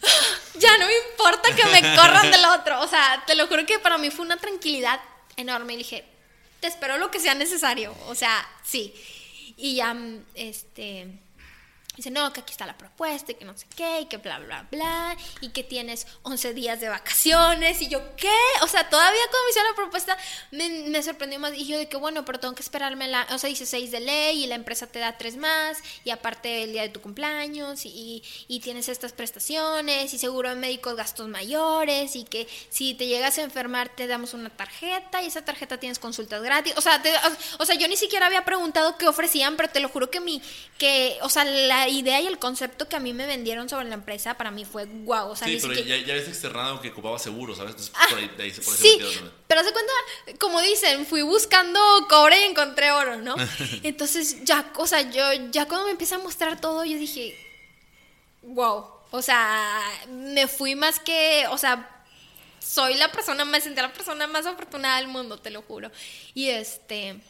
ya 0.58 0.78
no 0.78 0.86
me 0.86 0.94
importa 1.10 1.54
que 1.54 1.64
me 1.66 1.96
corran 1.96 2.30
del 2.30 2.44
otro. 2.44 2.80
O 2.80 2.88
sea, 2.88 3.22
te 3.26 3.34
lo 3.34 3.46
juro 3.46 3.66
que 3.66 3.78
para 3.78 3.98
mí 3.98 4.10
fue 4.10 4.24
una 4.24 4.36
tranquilidad 4.36 5.00
enorme. 5.36 5.74
Y 5.74 5.78
dije, 5.78 6.04
te 6.60 6.66
espero 6.66 6.98
lo 6.98 7.10
que 7.10 7.20
sea 7.20 7.34
necesario. 7.34 7.94
O 8.06 8.14
sea, 8.14 8.46
sí. 8.64 8.94
Y 9.56 9.76
ya, 9.76 9.96
este, 10.34 11.08
Dice, 11.96 12.10
no, 12.10 12.32
que 12.32 12.40
aquí 12.40 12.52
está 12.52 12.66
la 12.66 12.76
propuesta 12.76 13.32
y 13.32 13.34
que 13.36 13.44
no 13.44 13.56
sé 13.56 13.66
qué, 13.74 14.02
y 14.02 14.06
que 14.06 14.18
bla, 14.18 14.38
bla, 14.38 14.66
bla, 14.70 15.16
y 15.40 15.48
que 15.50 15.64
tienes 15.64 16.06
11 16.22 16.54
días 16.54 16.80
de 16.80 16.88
vacaciones. 16.88 17.80
Y 17.80 17.88
yo, 17.88 18.16
¿qué? 18.16 18.30
O 18.62 18.68
sea, 18.68 18.88
todavía 18.88 19.20
cuando 19.30 19.44
me 19.44 19.50
hicieron 19.50 19.70
la 19.70 19.76
propuesta 19.76 20.18
me, 20.50 21.02
sorprendió 21.02 21.38
más. 21.38 21.54
Y 21.54 21.66
yo 21.66 21.78
de 21.78 21.88
que, 21.88 21.96
bueno, 21.96 22.24
pero 22.24 22.38
tengo 22.38 22.54
que 22.54 22.62
esperarme 22.62 23.08
la, 23.08 23.26
o 23.30 23.38
sea, 23.38 23.48
dice 23.48 23.66
6 23.66 23.90
de 23.90 24.00
ley 24.00 24.44
y 24.44 24.46
la 24.46 24.54
empresa 24.54 24.86
te 24.86 24.98
da 24.98 25.16
3 25.16 25.36
más, 25.36 25.78
y 26.04 26.10
aparte 26.10 26.64
el 26.64 26.72
día 26.72 26.82
de 26.82 26.88
tu 26.90 27.00
cumpleaños, 27.00 27.86
y, 27.86 28.22
y 28.48 28.60
tienes 28.60 28.88
estas 28.88 29.12
prestaciones, 29.12 30.12
y 30.12 30.18
seguro 30.18 30.50
de 30.50 30.56
médicos 30.56 30.96
gastos 30.96 31.28
mayores, 31.28 32.14
y 32.16 32.24
que 32.24 32.46
si 32.68 32.94
te 32.94 33.06
llegas 33.06 33.38
a 33.38 33.42
enfermar 33.42 33.88
te 33.88 34.06
damos 34.06 34.34
una 34.34 34.50
tarjeta, 34.50 35.22
y 35.22 35.26
esa 35.26 35.44
tarjeta 35.44 35.78
tienes 35.78 35.98
consultas 35.98 36.42
gratis. 36.42 36.74
O 36.76 36.80
sea, 36.80 37.02
o, 37.58 37.64
sea, 37.64 37.74
yo 37.76 37.88
ni 37.88 37.96
siquiera 37.96 38.26
había 38.26 38.44
preguntado 38.44 38.98
qué 38.98 39.08
ofrecían, 39.08 39.56
pero 39.56 39.68
te 39.68 39.80
lo 39.80 39.88
juro 39.88 40.10
que 40.10 40.20
mi, 40.20 40.42
que, 40.78 41.18
o 41.22 41.28
sea, 41.28 41.44
la 41.44 41.85
idea 41.88 42.20
y 42.20 42.26
el 42.26 42.38
concepto 42.38 42.88
que 42.88 42.96
a 42.96 43.00
mí 43.00 43.12
me 43.12 43.26
vendieron 43.26 43.68
sobre 43.68 43.86
la 43.86 43.94
empresa 43.94 44.34
para 44.34 44.50
mí 44.50 44.64
fue 44.64 44.84
guau. 44.84 45.30
O 45.30 45.36
sea, 45.36 45.48
sí, 45.48 45.58
pero 45.60 45.74
ya, 45.74 45.96
ya 45.96 46.14
habías 46.14 46.28
externado 46.28 46.80
que 46.80 46.90
ocupaba 46.90 47.18
seguro, 47.18 47.54
¿sabes? 47.54 47.72
Entonces, 47.72 47.94
ah, 47.96 48.06
por 48.10 48.18
ahí, 48.18 48.30
de 48.36 48.42
ahí 48.42 48.50
se 48.50 48.62
Sí, 48.62 48.98
pero 49.46 49.60
hace 49.60 49.72
cuenta, 49.72 49.92
como 50.38 50.60
dicen, 50.60 51.06
fui 51.06 51.22
buscando 51.22 51.80
cobre 52.08 52.40
y 52.40 52.50
encontré 52.50 52.90
oro, 52.90 53.16
¿no? 53.16 53.34
Entonces, 53.82 54.44
ya, 54.44 54.72
o 54.76 54.86
sea, 54.86 55.02
yo, 55.10 55.22
ya 55.50 55.66
cuando 55.66 55.86
me 55.86 55.92
empieza 55.92 56.16
a 56.16 56.18
mostrar 56.18 56.60
todo, 56.60 56.84
yo 56.84 56.98
dije, 56.98 57.36
wow. 58.42 58.86
O 59.10 59.22
sea, 59.22 59.80
me 60.08 60.48
fui 60.48 60.74
más 60.74 60.98
que, 60.98 61.46
o 61.50 61.58
sea, 61.58 62.04
soy 62.58 62.94
la 62.94 63.10
persona 63.12 63.44
más, 63.44 63.62
sentí 63.62 63.80
la 63.80 63.92
persona 63.92 64.26
más 64.26 64.46
afortunada 64.46 64.98
del 64.98 65.08
mundo, 65.08 65.38
te 65.38 65.50
lo 65.50 65.62
juro. 65.62 65.90
Y 66.34 66.48
este, 66.48 67.20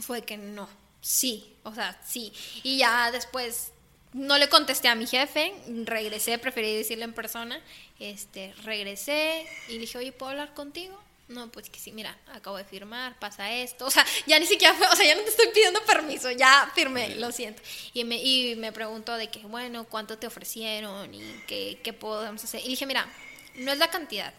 fue 0.00 0.22
que 0.22 0.36
no, 0.36 0.68
sí, 1.00 1.53
o 1.64 1.74
sea, 1.74 1.98
sí. 2.06 2.32
Y 2.62 2.78
ya 2.78 3.10
después 3.10 3.72
no 4.12 4.38
le 4.38 4.48
contesté 4.48 4.88
a 4.88 4.94
mi 4.94 5.06
jefe, 5.06 5.52
regresé, 5.84 6.38
preferí 6.38 6.76
decirle 6.76 7.04
en 7.04 7.12
persona, 7.12 7.60
este, 7.98 8.54
regresé 8.62 9.44
y 9.68 9.72
le 9.72 9.80
dije, 9.80 9.98
oye, 9.98 10.12
¿puedo 10.12 10.30
hablar 10.30 10.54
contigo? 10.54 10.98
No, 11.26 11.50
pues 11.50 11.70
que 11.70 11.80
sí, 11.80 11.90
mira, 11.90 12.16
acabo 12.32 12.58
de 12.58 12.64
firmar, 12.64 13.18
pasa 13.18 13.50
esto. 13.50 13.86
O 13.86 13.90
sea, 13.90 14.04
ya 14.26 14.38
ni 14.38 14.46
siquiera 14.46 14.74
fue, 14.74 14.86
o 14.86 14.94
sea, 14.94 15.06
ya 15.06 15.16
no 15.16 15.22
te 15.22 15.30
estoy 15.30 15.48
pidiendo 15.48 15.82
permiso, 15.84 16.30
ya 16.30 16.70
firmé, 16.74 17.16
lo 17.16 17.32
siento. 17.32 17.62
Y 17.92 18.04
me, 18.04 18.16
y 18.22 18.56
me 18.56 18.72
preguntó 18.72 19.16
de 19.16 19.28
que, 19.28 19.40
bueno, 19.40 19.84
¿cuánto 19.84 20.18
te 20.18 20.26
ofrecieron 20.26 21.12
y 21.12 21.22
qué, 21.46 21.80
qué 21.82 21.92
podemos 21.92 22.44
hacer? 22.44 22.60
Y 22.64 22.68
dije, 22.68 22.86
mira, 22.86 23.08
no 23.56 23.72
es 23.72 23.78
la 23.78 23.88
cantidad. 23.88 24.32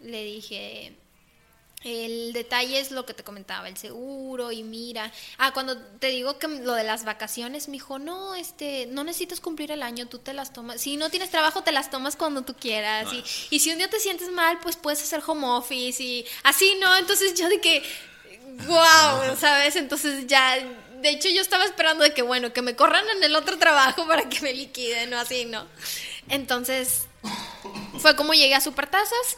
Le 0.00 0.22
dije, 0.22 0.94
el 1.84 2.32
detalle 2.32 2.80
es 2.80 2.90
lo 2.90 3.06
que 3.06 3.14
te 3.14 3.22
comentaba, 3.22 3.68
el 3.68 3.76
seguro 3.76 4.50
y 4.50 4.64
mira. 4.64 5.12
Ah, 5.38 5.52
cuando 5.52 5.78
te 5.78 6.08
digo 6.08 6.36
que 6.38 6.48
lo 6.48 6.74
de 6.74 6.82
las 6.82 7.04
vacaciones, 7.04 7.68
me 7.68 7.74
dijo, 7.74 8.00
no, 8.00 8.34
este, 8.34 8.86
no 8.86 9.04
necesitas 9.04 9.40
cumplir 9.40 9.70
el 9.70 9.82
año, 9.82 10.08
tú 10.08 10.18
te 10.18 10.32
las 10.32 10.52
tomas. 10.52 10.80
Si 10.80 10.96
no 10.96 11.08
tienes 11.08 11.30
trabajo, 11.30 11.62
te 11.62 11.70
las 11.70 11.90
tomas 11.90 12.16
cuando 12.16 12.42
tú 12.42 12.54
quieras. 12.54 13.12
Y, 13.12 13.22
y, 13.54 13.60
si 13.60 13.70
un 13.70 13.78
día 13.78 13.88
te 13.88 14.00
sientes 14.00 14.28
mal, 14.30 14.58
pues 14.60 14.74
puedes 14.74 15.00
hacer 15.00 15.22
home 15.24 15.46
office 15.46 16.02
y 16.02 16.26
así, 16.42 16.76
¿no? 16.80 16.96
Entonces 16.96 17.34
yo 17.38 17.48
de 17.48 17.60
que, 17.60 17.84
wow, 18.66 19.36
¿sabes? 19.38 19.76
Entonces 19.76 20.26
ya, 20.26 20.56
de 20.56 21.10
hecho 21.10 21.28
yo 21.28 21.40
estaba 21.40 21.64
esperando 21.64 22.02
de 22.02 22.12
que, 22.12 22.22
bueno, 22.22 22.52
que 22.52 22.60
me 22.60 22.74
corran 22.74 23.08
en 23.16 23.22
el 23.22 23.36
otro 23.36 23.56
trabajo 23.56 24.04
para 24.08 24.28
que 24.28 24.40
me 24.40 24.52
liquiden 24.52 25.14
o 25.14 25.18
así, 25.18 25.44
¿no? 25.44 25.64
Entonces, 26.28 27.06
fue 28.00 28.16
como 28.16 28.34
llegué 28.34 28.56
a 28.56 28.60
Supertazas 28.60 29.36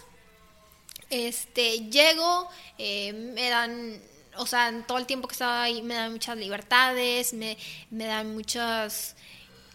este, 1.11 1.91
llego, 1.91 2.49
eh, 2.79 3.13
me 3.13 3.49
dan, 3.49 4.01
o 4.37 4.47
sea, 4.47 4.73
todo 4.87 4.99
el 4.99 5.07
tiempo 5.07 5.29
que 5.29 5.33
estaba 5.33 5.63
ahí 5.63 5.83
me 5.83 5.95
dan 5.95 6.13
muchas 6.13 6.37
libertades, 6.37 7.33
me, 7.35 7.59
me 7.91 8.07
dan 8.07 8.33
muchas... 8.35 9.17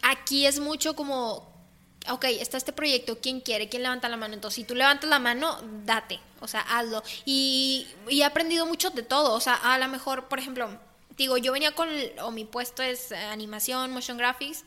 Aquí 0.01 0.45
es 0.45 0.59
mucho 0.59 0.95
como, 0.95 1.51
ok, 2.09 2.25
está 2.25 2.57
este 2.57 2.73
proyecto, 2.73 3.19
¿quién 3.19 3.41
quiere? 3.41 3.69
¿Quién 3.69 3.83
levanta 3.83 4.07
la 4.09 4.17
mano? 4.17 4.33
Entonces, 4.35 4.55
si 4.55 4.63
tú 4.63 4.75
levantas 4.75 5.09
la 5.09 5.19
mano, 5.19 5.59
date, 5.83 6.19
o 6.39 6.47
sea, 6.47 6.61
hazlo. 6.61 7.03
Y, 7.25 7.87
y 8.09 8.21
he 8.21 8.25
aprendido 8.25 8.65
mucho 8.65 8.91
de 8.91 9.03
todo, 9.03 9.33
o 9.33 9.39
sea, 9.39 9.55
a 9.55 9.77
lo 9.77 9.87
mejor, 9.87 10.27
por 10.27 10.39
ejemplo, 10.39 10.69
digo, 11.17 11.37
yo 11.37 11.51
venía 11.51 11.73
con, 11.73 11.89
o 12.21 12.31
mi 12.31 12.45
puesto 12.45 12.83
es 12.83 13.11
animación, 13.11 13.91
motion 13.91 14.17
graphics, 14.17 14.63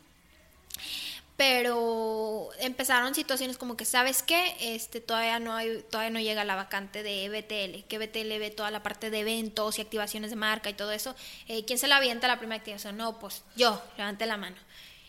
pero 1.39 2.51
empezaron 2.59 3.15
situaciones 3.15 3.59
como 3.59 3.77
que 3.77 3.85
sabes 3.85 4.25
qué 4.25 4.57
este 4.59 5.01
todavía 5.01 5.39
no 5.39 5.55
hay 5.55 5.85
todavía 5.89 6.11
no 6.11 6.19
llega 6.19 6.45
la 6.45 6.57
vacante 6.57 7.05
de 7.05 7.29
BTL 7.29 7.87
que 7.87 7.99
BTL 7.99 8.41
ve 8.41 8.51
toda 8.51 8.73
la 8.73 8.83
parte 8.83 9.09
de 9.09 9.21
eventos 9.21 9.79
y 9.79 9.83
activaciones 9.83 10.31
de 10.31 10.37
marca 10.37 10.69
y 10.69 10.75
todo 10.75 10.91
eso. 10.91 11.15
Eh, 11.47 11.65
quién 11.65 11.79
se 11.79 11.87
la 11.87 11.99
avienta 11.99 12.27
la 12.27 12.41
primera 12.41 12.59
activación 12.59 12.97
no 12.97 13.21
pues 13.21 13.45
yo 13.55 13.81
levanté 13.97 14.27
la 14.27 14.37
mano. 14.37 14.57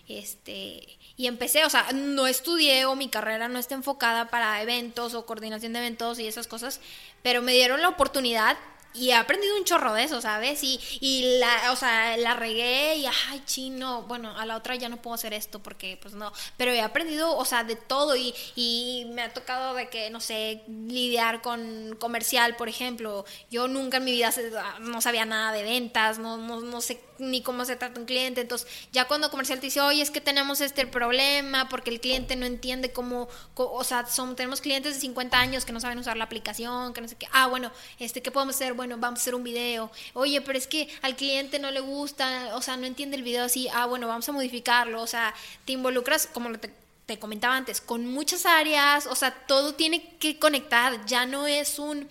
Este 0.08 1.00
y 1.18 1.26
empecé 1.26 1.66
o 1.66 1.70
sea 1.72 1.88
no 1.94 2.28
estudié 2.28 2.86
o 2.86 2.96
mi 2.96 3.10
carrera 3.10 3.48
no 3.48 3.58
está 3.58 3.74
enfocada 3.74 4.30
para 4.30 4.62
eventos 4.62 5.16
o 5.16 5.26
coordinación 5.26 5.74
de 5.74 5.80
eventos 5.80 6.20
y 6.20 6.28
esas 6.28 6.46
cosas 6.46 6.80
pero 7.24 7.42
me 7.42 7.54
dieron 7.54 7.82
la 7.82 7.90
oportunidad 7.90 8.56
y 8.94 9.10
he 9.10 9.14
aprendido 9.14 9.56
un 9.56 9.66
chorro 9.66 9.94
de 9.94 10.04
eso, 10.04 10.22
¿sabes? 10.22 10.64
Y, 10.64 10.80
y 11.00 11.38
la, 11.40 11.72
o 11.72 11.76
sea, 11.76 12.18
la 12.18 12.34
regué 12.34 12.96
y, 12.96 13.06
ay, 13.06 13.44
chino, 13.46 14.04
bueno, 14.04 14.36
a 14.38 14.46
la 14.46 14.58
otra 14.58 14.76
ya 14.76 14.90
no 14.90 15.02
puedo 15.02 15.14
hacer 15.14 15.34
esto 15.34 15.60
porque, 15.60 15.98
pues 16.02 16.14
no, 16.16 16.34
pero 16.58 16.72
he 16.72 16.82
aprendido, 16.82 17.36
o 17.38 17.46
sea, 17.46 17.64
de 17.64 17.76
todo 17.76 18.16
y, 18.16 18.34
y 18.56 19.06
me 19.14 19.22
ha 19.22 19.34
tocado 19.34 19.76
de 19.76 19.90
que, 19.90 20.10
no 20.10 20.20
sé, 20.20 20.64
lidiar 20.68 21.42
con 21.42 21.96
comercial, 22.00 22.56
por 22.56 22.68
ejemplo. 22.70 23.26
Yo 23.52 23.68
nunca 23.68 23.98
en 23.98 24.06
mi 24.06 24.12
vida 24.12 24.32
no 24.80 25.02
sabía 25.02 25.26
nada 25.26 25.52
de 25.52 25.64
ventas, 25.64 26.20
no, 26.20 26.38
no, 26.38 26.62
no 26.62 26.82
sé 26.82 27.00
ni 27.20 27.42
cómo 27.42 27.66
se 27.66 27.76
trata 27.76 28.00
un 28.00 28.06
cliente. 28.06 28.42
Entonces, 28.42 28.68
ya 28.92 29.06
cuando 29.06 29.30
comercial 29.30 29.60
te 29.60 29.68
dice, 29.68 29.82
oye, 29.82 30.02
es 30.02 30.12
que 30.12 30.22
tenemos 30.22 30.62
este 30.62 30.88
problema 30.88 31.70
porque 31.70 31.92
el 31.92 32.00
cliente 32.00 32.36
no 32.36 32.46
entiende 32.46 32.92
cómo, 32.92 33.28
o 33.56 33.84
sea, 33.84 34.06
son, 34.08 34.36
tenemos 34.36 34.62
clientes 34.62 34.96
de 34.96 35.02
50 35.02 35.38
años 35.38 35.66
que 35.66 35.74
no 35.74 35.80
saben 35.80 36.00
usar 36.00 36.18
la 36.18 36.24
aplicación, 36.24 36.94
que 36.94 37.02
no 37.02 37.08
sé 37.08 37.16
qué. 37.16 37.28
Ah, 37.32 37.48
bueno, 37.48 37.72
este, 38.00 38.22
¿qué 38.22 38.32
podemos 38.32 38.56
hacer? 38.56 38.74
Bueno, 38.80 38.96
vamos 38.98 39.20
a 39.20 39.24
hacer 39.24 39.36
un 39.36 39.44
video. 39.44 39.92
Oye, 40.14 40.40
pero 40.40 40.58
es 40.58 40.66
que 40.66 40.88
al 41.02 41.18
cliente 41.18 41.60
no 41.60 41.70
le 41.70 41.82
gusta, 41.82 42.52
o 42.56 42.62
sea, 42.62 42.78
no 42.78 42.86
entiende 42.86 43.18
el 43.18 43.24
video 43.24 43.44
así. 43.44 43.68
Ah, 43.74 43.86
bueno, 43.86 44.08
vamos 44.08 44.30
a 44.30 44.32
modificarlo. 44.32 45.02
O 45.02 45.06
sea, 45.06 45.36
te 45.66 45.74
involucras, 45.74 46.28
como 46.28 46.58
te, 46.58 46.74
te 47.06 47.20
comentaba 47.20 47.58
antes, 47.58 47.82
con 47.82 48.06
muchas 48.06 48.46
áreas. 48.46 49.06
O 49.08 49.16
sea, 49.16 49.32
todo 49.32 49.74
tiene 49.74 50.16
que 50.18 50.40
conectar. 50.40 51.06
Ya 51.08 51.26
no 51.26 51.46
es 51.46 51.78
un 51.78 52.08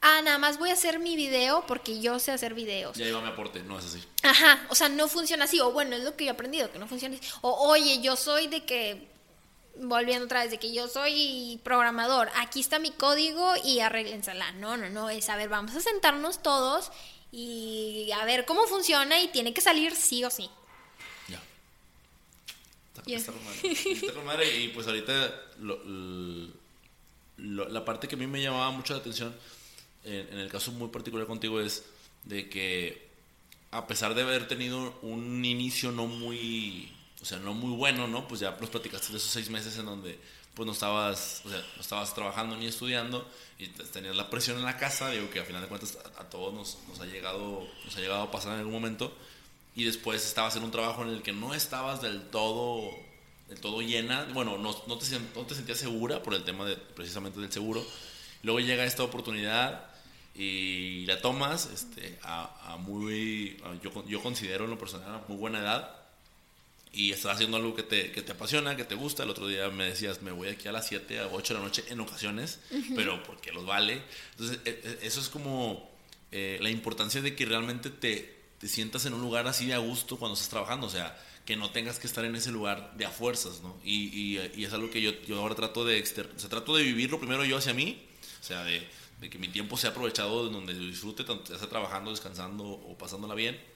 ah, 0.00 0.20
nada 0.22 0.38
más 0.38 0.60
voy 0.60 0.70
a 0.70 0.74
hacer 0.74 1.00
mi 1.00 1.16
video 1.16 1.64
porque 1.66 2.00
yo 2.00 2.20
sé 2.20 2.30
hacer 2.30 2.54
videos. 2.54 2.96
Ya 2.96 3.06
lleva 3.06 3.20
mi 3.20 3.28
aporte, 3.28 3.60
no 3.64 3.80
es 3.80 3.86
así. 3.86 4.00
Ajá, 4.22 4.64
o 4.68 4.76
sea, 4.76 4.88
no 4.88 5.08
funciona 5.08 5.46
así, 5.46 5.58
o 5.58 5.72
bueno, 5.72 5.96
es 5.96 6.04
lo 6.04 6.14
que 6.16 6.26
yo 6.26 6.30
he 6.30 6.34
aprendido, 6.34 6.70
que 6.70 6.78
no 6.78 6.86
funciona 6.86 7.16
así. 7.16 7.28
O 7.40 7.68
oye, 7.68 8.00
yo 8.00 8.14
soy 8.14 8.46
de 8.46 8.64
que, 8.64 9.08
volviendo 9.76 10.26
otra 10.26 10.42
vez, 10.42 10.50
de 10.50 10.58
que 10.58 10.72
yo 10.72 10.88
soy 10.88 11.60
programador, 11.64 12.28
aquí 12.36 12.60
está 12.60 12.78
mi 12.78 12.90
código 12.90 13.54
y 13.64 13.80
arréglensela. 13.80 14.52
No, 14.52 14.76
no, 14.76 14.90
no, 14.90 15.10
es 15.10 15.28
a 15.28 15.36
ver, 15.36 15.48
vamos 15.48 15.74
a 15.74 15.80
sentarnos 15.80 16.42
todos 16.42 16.90
y 17.30 18.10
a 18.12 18.24
ver 18.24 18.44
cómo 18.44 18.66
funciona 18.66 19.20
y 19.20 19.28
tiene 19.28 19.54
que 19.54 19.60
salir 19.60 19.94
sí 19.96 20.24
o 20.24 20.30
sí. 20.30 20.50
Ya. 21.28 21.42
Está, 22.94 23.32
está 23.86 24.44
y 24.44 24.68
pues 24.68 24.86
ahorita 24.86 25.34
la 27.38 27.84
parte 27.84 28.08
que 28.08 28.14
a 28.14 28.18
mí 28.18 28.26
me 28.26 28.42
llamaba 28.42 28.70
mucho 28.70 28.94
la 28.94 29.00
atención 29.00 29.34
en, 30.04 30.38
el 30.38 30.50
caso 30.50 30.72
muy 30.72 30.88
particular 30.88 31.26
contigo 31.26 31.60
es 31.60 31.84
de 32.24 32.48
que 32.48 33.08
a 33.70 33.86
pesar 33.86 34.14
de 34.14 34.22
haber 34.22 34.48
tenido 34.48 34.98
un 35.02 35.44
inicio 35.44 35.92
no 35.92 36.06
muy, 36.06 36.92
o 37.22 37.24
sea, 37.24 37.38
no 37.38 37.54
muy 37.54 37.76
bueno, 37.76 38.08
¿no? 38.08 38.26
Pues 38.26 38.40
ya 38.40 38.56
los 38.60 38.68
platicaste 38.68 39.12
de 39.12 39.18
esos 39.18 39.30
seis 39.30 39.48
meses 39.48 39.78
en 39.78 39.86
donde 39.86 40.18
pues 40.54 40.66
no 40.66 40.72
estabas, 40.72 41.42
o 41.44 41.48
sea, 41.48 41.64
no 41.76 41.80
estabas 41.80 42.12
trabajando 42.14 42.56
ni 42.56 42.66
estudiando 42.66 43.26
y 43.58 43.68
tenías 43.68 44.16
la 44.16 44.28
presión 44.28 44.58
en 44.58 44.64
la 44.64 44.76
casa, 44.76 45.08
digo 45.10 45.30
que 45.30 45.38
al 45.38 45.46
final 45.46 45.62
de 45.62 45.68
cuentas 45.68 45.96
a, 46.18 46.24
todos 46.24 46.52
nos, 46.52 46.78
nos, 46.88 47.00
ha 47.00 47.06
llegado, 47.06 47.66
nos 47.84 47.96
ha 47.96 48.00
llegado 48.00 48.22
a 48.22 48.30
pasar 48.30 48.54
en 48.54 48.58
algún 48.58 48.74
momento. 48.74 49.16
Y 49.74 49.84
después 49.84 50.26
estabas 50.26 50.56
en 50.56 50.64
un 50.64 50.70
trabajo 50.70 51.02
en 51.02 51.10
el 51.10 51.22
que 51.22 51.32
no 51.32 51.54
estabas 51.54 52.02
del 52.02 52.22
todo, 52.28 52.90
del 53.48 53.60
todo 53.60 53.80
llena, 53.80 54.26
bueno, 54.34 54.58
no, 54.58 54.76
no, 54.86 54.98
te, 54.98 55.06
no 55.34 55.46
te 55.46 55.54
sentías 55.54 55.78
segura 55.78 56.22
por 56.22 56.34
el 56.34 56.44
tema 56.44 56.66
de, 56.66 56.76
precisamente 56.76 57.40
del 57.40 57.52
seguro, 57.52 57.86
luego 58.42 58.60
llega 58.60 58.84
esta 58.84 59.04
oportunidad 59.04 59.86
y 60.34 61.06
la 61.06 61.20
tomas 61.22 61.66
este, 61.72 62.18
a, 62.22 62.76
muy, 62.80 63.62
yo, 63.82 64.06
yo 64.06 64.22
considero 64.22 64.64
en 64.64 64.70
lo 64.70 64.78
personal 64.78 65.14
a 65.14 65.24
muy 65.28 65.38
buena 65.38 65.60
edad 65.60 66.01
y 66.92 67.10
estás 67.10 67.36
haciendo 67.36 67.56
algo 67.56 67.74
que 67.74 67.82
te, 67.82 68.12
que 68.12 68.20
te 68.20 68.32
apasiona, 68.32 68.76
que 68.76 68.84
te 68.84 68.94
gusta. 68.94 69.22
El 69.22 69.30
otro 69.30 69.48
día 69.48 69.68
me 69.70 69.84
decías, 69.84 70.20
me 70.20 70.30
voy 70.30 70.48
aquí 70.48 70.68
a 70.68 70.72
las 70.72 70.86
7 70.88 71.20
a 71.20 71.26
8 71.28 71.54
de 71.54 71.60
la 71.60 71.64
noche 71.64 71.84
en 71.88 72.00
ocasiones, 72.00 72.60
pero 72.94 73.22
porque 73.22 73.50
los 73.50 73.64
vale. 73.64 74.02
Entonces, 74.32 74.58
e, 74.66 74.70
e, 74.70 75.06
eso 75.06 75.20
es 75.20 75.30
como 75.30 75.90
eh, 76.30 76.58
la 76.60 76.68
importancia 76.68 77.22
de 77.22 77.34
que 77.34 77.46
realmente 77.46 77.88
te, 77.88 78.42
te 78.58 78.68
sientas 78.68 79.06
en 79.06 79.14
un 79.14 79.22
lugar 79.22 79.46
así 79.46 79.66
de 79.66 79.74
a 79.74 79.78
gusto 79.78 80.18
cuando 80.18 80.34
estás 80.34 80.50
trabajando. 80.50 80.86
O 80.86 80.90
sea, 80.90 81.18
que 81.46 81.56
no 81.56 81.70
tengas 81.70 81.98
que 81.98 82.06
estar 82.06 82.26
en 82.26 82.36
ese 82.36 82.50
lugar 82.50 82.92
de 82.94 83.06
a 83.06 83.10
fuerzas, 83.10 83.62
¿no? 83.62 83.80
Y, 83.82 84.36
y, 84.36 84.52
y 84.54 84.64
es 84.66 84.72
algo 84.74 84.90
que 84.90 85.00
yo, 85.00 85.12
yo 85.26 85.40
ahora 85.40 85.54
trato 85.54 85.86
de, 85.86 86.02
o 86.02 86.38
sea, 86.38 86.50
trato 86.50 86.76
de 86.76 86.82
vivirlo 86.82 87.18
primero 87.18 87.42
yo 87.46 87.56
hacia 87.56 87.72
mí, 87.72 88.06
o 88.38 88.44
sea, 88.44 88.64
de, 88.64 88.86
de 89.18 89.30
que 89.30 89.38
mi 89.38 89.48
tiempo 89.48 89.78
sea 89.78 89.90
aprovechado 89.90 90.50
donde 90.50 90.74
disfrute, 90.74 91.24
tanto 91.24 91.54
ya 91.54 91.58
sea 91.58 91.70
trabajando, 91.70 92.10
descansando 92.10 92.64
o 92.64 92.98
pasándola 92.98 93.34
bien 93.34 93.71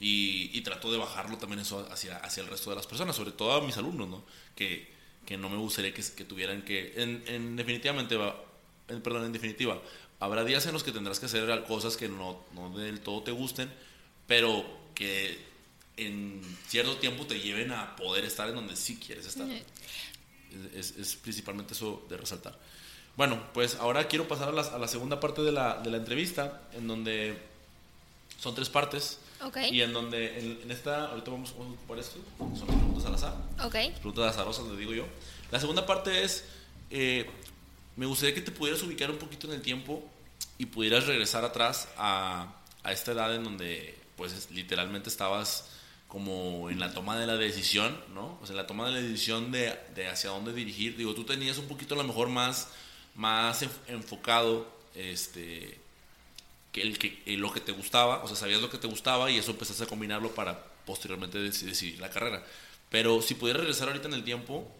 y, 0.00 0.50
y, 0.56 0.62
trato 0.62 0.90
de 0.90 0.98
bajarlo 0.98 1.36
también 1.36 1.60
eso 1.60 1.86
hacia, 1.90 2.16
hacia 2.18 2.42
el 2.42 2.48
resto 2.48 2.70
de 2.70 2.76
las 2.76 2.86
personas, 2.86 3.14
sobre 3.14 3.32
todo 3.32 3.52
a 3.52 3.60
mis 3.60 3.76
alumnos, 3.76 4.08
¿no? 4.08 4.24
Que, 4.56 4.88
que 5.26 5.36
no 5.36 5.50
me 5.50 5.58
gustaría 5.58 5.92
que, 5.92 6.02
que 6.02 6.24
tuvieran 6.24 6.62
que, 6.62 6.94
en, 6.96 7.22
en 7.26 7.56
definitivamente, 7.56 8.16
va, 8.16 8.34
en, 8.88 9.02
perdón, 9.02 9.26
en 9.26 9.32
definitiva, 9.32 9.80
habrá 10.18 10.44
días 10.44 10.64
en 10.66 10.72
los 10.72 10.82
que 10.82 10.92
tendrás 10.92 11.20
que 11.20 11.26
hacer 11.26 11.64
cosas 11.64 11.96
que 11.96 12.08
no, 12.08 12.44
no 12.54 12.76
del 12.78 13.00
todo 13.00 13.22
te 13.22 13.30
gusten, 13.30 13.70
pero 14.26 14.64
que 14.94 15.38
en 15.96 16.42
cierto 16.68 16.96
tiempo 16.96 17.26
te 17.26 17.40
lleven 17.40 17.72
a 17.72 17.96
poder 17.96 18.24
estar 18.24 18.48
en 18.48 18.54
donde 18.54 18.76
sí 18.76 18.98
quieres 19.04 19.26
estar. 19.26 19.46
Es, 20.74 20.96
es, 20.96 21.16
principalmente 21.16 21.74
eso 21.74 22.04
de 22.08 22.16
resaltar. 22.16 22.58
Bueno, 23.16 23.42
pues 23.52 23.74
ahora 23.76 24.08
quiero 24.08 24.26
pasar 24.26 24.48
a 24.48 24.52
la, 24.52 24.62
a 24.62 24.78
la 24.78 24.88
segunda 24.88 25.20
parte 25.20 25.42
de 25.42 25.52
la, 25.52 25.78
de 25.78 25.90
la 25.90 25.98
entrevista, 25.98 26.62
en 26.72 26.86
donde 26.86 27.38
son 28.38 28.54
tres 28.54 28.68
partes. 28.68 29.18
Okay. 29.42 29.74
Y 29.74 29.82
en 29.82 29.92
donde, 29.92 30.38
en, 30.38 30.60
en, 30.62 30.70
esta, 30.70 31.06
ahorita 31.06 31.30
vamos 31.30 31.54
por 31.86 31.98
esto, 31.98 32.18
son 32.38 32.68
las 32.68 32.76
preguntas 32.76 33.06
al 33.06 33.14
azar. 33.14 33.34
Ok. 33.64 33.74
Las 33.74 33.98
preguntas 33.98 34.34
azarosas, 34.34 34.66
le 34.66 34.76
digo 34.76 34.92
yo. 34.92 35.06
La 35.50 35.58
segunda 35.58 35.86
parte 35.86 36.22
es, 36.22 36.44
eh, 36.90 37.28
me 37.96 38.06
gustaría 38.06 38.34
que 38.34 38.42
te 38.42 38.52
pudieras 38.52 38.82
ubicar 38.82 39.10
un 39.10 39.18
poquito 39.18 39.46
en 39.46 39.54
el 39.54 39.62
tiempo 39.62 40.02
y 40.58 40.66
pudieras 40.66 41.06
regresar 41.06 41.44
atrás 41.44 41.88
a, 41.96 42.52
a 42.82 42.92
esta 42.92 43.12
edad 43.12 43.34
en 43.34 43.44
donde, 43.44 43.98
pues, 44.16 44.50
literalmente 44.50 45.08
estabas 45.08 45.70
como 46.06 46.68
en 46.70 46.80
la 46.80 46.92
toma 46.92 47.16
de 47.16 47.26
la 47.26 47.36
decisión, 47.36 47.98
¿no? 48.12 48.38
O 48.42 48.46
sea, 48.46 48.54
en 48.54 48.56
la 48.58 48.66
toma 48.66 48.86
de 48.86 48.94
la 48.94 49.00
decisión 49.00 49.52
de, 49.52 49.78
de 49.94 50.08
hacia 50.08 50.30
dónde 50.30 50.52
dirigir. 50.52 50.96
Digo, 50.96 51.14
tú 51.14 51.24
tenías 51.24 51.56
un 51.58 51.66
poquito 51.66 51.94
a 51.94 51.98
lo 51.98 52.04
mejor 52.04 52.28
más, 52.28 52.68
más 53.14 53.64
enfocado, 53.86 54.68
este 54.94 55.78
que, 56.72 56.82
el, 56.82 56.98
que 56.98 57.22
lo 57.36 57.52
que 57.52 57.60
te 57.60 57.72
gustaba, 57.72 58.22
o 58.22 58.28
sea, 58.28 58.36
sabías 58.36 58.60
lo 58.60 58.70
que 58.70 58.78
te 58.78 58.86
gustaba 58.86 59.30
y 59.30 59.38
eso 59.38 59.50
empezaste 59.50 59.84
a 59.84 59.86
combinarlo 59.86 60.34
para 60.34 60.64
posteriormente 60.86 61.38
decidir 61.38 62.00
la 62.00 62.10
carrera. 62.10 62.44
Pero 62.90 63.22
si 63.22 63.34
pudieras 63.34 63.62
regresar 63.62 63.88
ahorita 63.88 64.08
en 64.08 64.14
el 64.14 64.24
tiempo, 64.24 64.70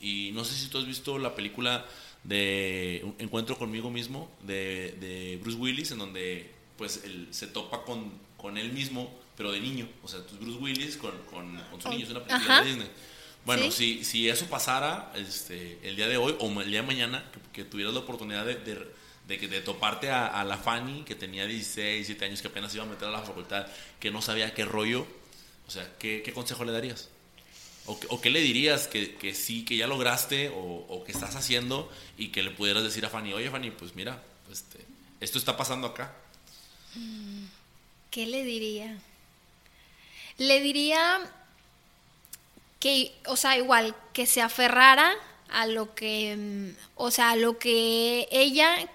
y 0.00 0.30
no 0.32 0.44
sé 0.44 0.54
si 0.54 0.68
tú 0.68 0.78
has 0.78 0.86
visto 0.86 1.18
la 1.18 1.34
película 1.34 1.86
de 2.24 3.04
Encuentro 3.18 3.58
conmigo 3.58 3.90
mismo, 3.90 4.30
de, 4.42 4.96
de 5.00 5.38
Bruce 5.42 5.58
Willis, 5.58 5.90
en 5.90 5.98
donde 5.98 6.50
pues 6.76 7.02
él 7.04 7.28
se 7.30 7.46
topa 7.48 7.82
con, 7.84 8.12
con 8.36 8.56
él 8.56 8.72
mismo, 8.72 9.12
pero 9.36 9.52
de 9.52 9.60
niño. 9.60 9.88
O 10.02 10.08
sea, 10.08 10.20
Bruce 10.40 10.58
Willis 10.58 10.96
con, 10.96 11.12
con, 11.30 11.56
con 11.70 11.80
su 11.80 11.88
niño, 11.90 12.04
es 12.04 12.10
una 12.10 12.24
película 12.24 12.54
Ajá. 12.54 12.64
de 12.64 12.70
Disney. 12.70 12.90
Bueno, 13.44 13.70
¿Sí? 13.70 13.98
si, 13.98 14.04
si 14.04 14.28
eso 14.28 14.46
pasara 14.46 15.12
este, 15.16 15.78
el 15.82 15.96
día 15.96 16.08
de 16.08 16.16
hoy 16.16 16.34
o 16.38 16.60
el 16.60 16.70
día 16.70 16.82
de 16.82 16.86
mañana, 16.86 17.30
que, 17.32 17.40
que 17.52 17.64
tuvieras 17.64 17.94
la 17.94 18.00
oportunidad 18.00 18.44
de, 18.44 18.56
de 18.56 18.86
de, 19.28 19.36
de 19.36 19.60
toparte 19.60 20.10
a, 20.10 20.26
a, 20.26 20.42
la 20.44 20.56
Fanny, 20.56 21.04
que 21.04 21.14
tenía 21.14 21.46
16, 21.46 22.08
17 22.08 22.24
años, 22.24 22.40
que 22.40 22.48
apenas 22.48 22.74
iba 22.74 22.84
a 22.84 22.86
meter 22.86 23.08
a 23.08 23.10
la 23.10 23.22
facultad, 23.22 23.66
que 24.00 24.10
no 24.10 24.22
sabía 24.22 24.54
qué 24.54 24.64
rollo, 24.64 25.06
o 25.66 25.70
sea, 25.70 25.88
¿qué, 25.98 26.22
qué 26.24 26.32
consejo 26.32 26.64
le 26.64 26.72
darías? 26.72 27.10
¿O, 27.86 28.20
qué 28.20 28.28
le 28.28 28.40
dirías 28.40 28.86
que, 28.86 29.14
que, 29.14 29.34
sí, 29.34 29.64
que 29.64 29.76
ya 29.78 29.86
lograste 29.86 30.50
o, 30.50 30.84
o, 30.88 31.04
que 31.04 31.12
estás 31.12 31.36
haciendo 31.36 31.90
y 32.18 32.28
que 32.28 32.42
le 32.42 32.50
pudieras 32.50 32.82
decir 32.82 33.06
a 33.06 33.08
Fanny, 33.08 33.32
oye 33.32 33.50
Fanny, 33.50 33.70
pues 33.70 33.94
mira, 33.94 34.22
este, 34.52 34.78
esto 35.20 35.38
está 35.38 35.56
pasando 35.56 35.86
acá? 35.86 36.14
¿Qué 38.10 38.26
le 38.26 38.44
diría? 38.44 38.98
Le 40.36 40.60
diría 40.60 41.20
que, 42.78 43.14
o 43.24 43.36
sea, 43.36 43.56
igual, 43.56 43.96
que 44.12 44.26
se 44.26 44.42
aferrara 44.42 45.14
a 45.48 45.66
lo 45.66 45.94
que, 45.94 46.74
o 46.94 47.10
sea, 47.10 47.30
a 47.30 47.36
lo 47.36 47.58
que 47.58 48.28
ella 48.30 48.86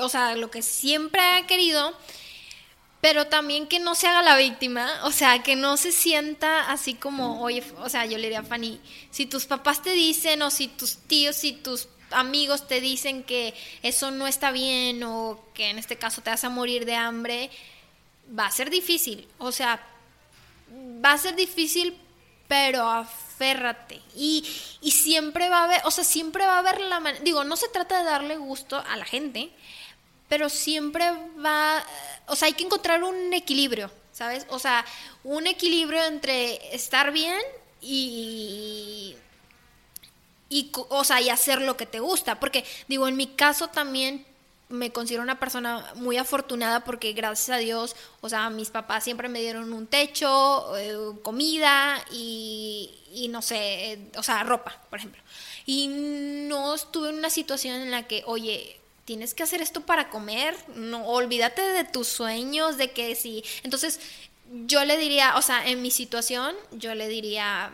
o 0.00 0.08
sea, 0.08 0.34
lo 0.36 0.50
que 0.50 0.62
siempre 0.62 1.20
ha 1.20 1.46
querido, 1.46 1.96
pero 3.00 3.26
también 3.26 3.66
que 3.66 3.80
no 3.80 3.94
se 3.94 4.06
haga 4.06 4.22
la 4.22 4.36
víctima, 4.36 4.88
o 5.04 5.12
sea, 5.12 5.42
que 5.42 5.56
no 5.56 5.76
se 5.76 5.92
sienta 5.92 6.70
así 6.70 6.94
como, 6.94 7.42
oye, 7.42 7.62
o 7.78 7.88
sea, 7.88 8.06
yo 8.06 8.16
le 8.16 8.24
diría 8.24 8.40
a 8.40 8.44
Fanny, 8.44 8.80
si 9.10 9.26
tus 9.26 9.46
papás 9.46 9.82
te 9.82 9.92
dicen 9.92 10.40
o 10.42 10.50
si 10.50 10.68
tus 10.68 10.96
tíos, 10.96 11.36
si 11.36 11.52
tus 11.52 11.88
amigos 12.10 12.66
te 12.66 12.80
dicen 12.80 13.22
que 13.22 13.54
eso 13.82 14.10
no 14.10 14.26
está 14.26 14.52
bien 14.52 15.02
o 15.02 15.44
que 15.52 15.70
en 15.70 15.78
este 15.78 15.96
caso 15.96 16.22
te 16.22 16.30
vas 16.30 16.44
a 16.44 16.50
morir 16.50 16.86
de 16.86 16.94
hambre, 16.94 17.50
va 18.38 18.46
a 18.46 18.50
ser 18.50 18.70
difícil, 18.70 19.28
o 19.38 19.52
sea, 19.52 19.86
va 21.04 21.12
a 21.12 21.18
ser 21.18 21.36
difícil, 21.36 21.94
pero 22.48 22.88
aférrate. 22.88 24.00
Y, 24.16 24.46
y 24.80 24.90
siempre 24.92 25.48
va 25.48 25.58
a 25.58 25.64
haber, 25.64 25.80
o 25.84 25.90
sea, 25.90 26.04
siempre 26.04 26.46
va 26.46 26.56
a 26.56 26.58
haber 26.60 26.80
la 26.80 27.00
manera, 27.00 27.22
digo, 27.22 27.44
no 27.44 27.56
se 27.56 27.68
trata 27.68 27.98
de 27.98 28.04
darle 28.04 28.36
gusto 28.36 28.82
a 28.88 28.96
la 28.96 29.04
gente, 29.04 29.50
pero 30.34 30.48
siempre 30.48 31.12
va, 31.38 31.80
o 32.26 32.34
sea, 32.34 32.46
hay 32.46 32.54
que 32.54 32.64
encontrar 32.64 33.04
un 33.04 33.32
equilibrio, 33.32 33.88
¿sabes? 34.10 34.46
O 34.48 34.58
sea, 34.58 34.84
un 35.22 35.46
equilibrio 35.46 36.02
entre 36.02 36.74
estar 36.74 37.12
bien 37.12 37.38
y, 37.80 39.14
y, 40.48 40.72
o 40.88 41.04
sea, 41.04 41.20
y 41.20 41.30
hacer 41.30 41.62
lo 41.62 41.76
que 41.76 41.86
te 41.86 42.00
gusta, 42.00 42.40
porque 42.40 42.64
digo, 42.88 43.06
en 43.06 43.14
mi 43.14 43.28
caso 43.28 43.68
también 43.68 44.26
me 44.68 44.90
considero 44.90 45.22
una 45.22 45.38
persona 45.38 45.92
muy 45.94 46.16
afortunada 46.16 46.82
porque 46.82 47.12
gracias 47.12 47.56
a 47.56 47.60
Dios, 47.60 47.94
o 48.20 48.28
sea, 48.28 48.50
mis 48.50 48.70
papás 48.70 49.04
siempre 49.04 49.28
me 49.28 49.40
dieron 49.40 49.72
un 49.72 49.86
techo, 49.86 50.76
eh, 50.76 50.96
comida 51.22 52.04
y, 52.10 52.92
y, 53.12 53.28
no 53.28 53.40
sé, 53.40 54.10
o 54.16 54.22
sea, 54.24 54.42
ropa, 54.42 54.82
por 54.90 54.98
ejemplo. 54.98 55.22
Y 55.64 55.86
no 56.48 56.74
estuve 56.74 57.10
en 57.10 57.18
una 57.18 57.30
situación 57.30 57.76
en 57.76 57.92
la 57.92 58.08
que, 58.08 58.24
oye, 58.26 58.80
tienes 59.04 59.34
que 59.34 59.42
hacer 59.42 59.60
esto 59.60 59.82
para 59.82 60.08
comer, 60.08 60.56
no 60.74 61.06
olvídate 61.06 61.62
de 61.62 61.84
tus 61.84 62.08
sueños, 62.08 62.76
de 62.76 62.90
que 62.90 63.14
si, 63.14 63.44
entonces 63.62 64.00
yo 64.66 64.84
le 64.84 64.96
diría, 64.96 65.36
o 65.36 65.42
sea, 65.42 65.66
en 65.66 65.82
mi 65.82 65.90
situación, 65.90 66.54
yo 66.72 66.94
le 66.94 67.08
diría, 67.08 67.72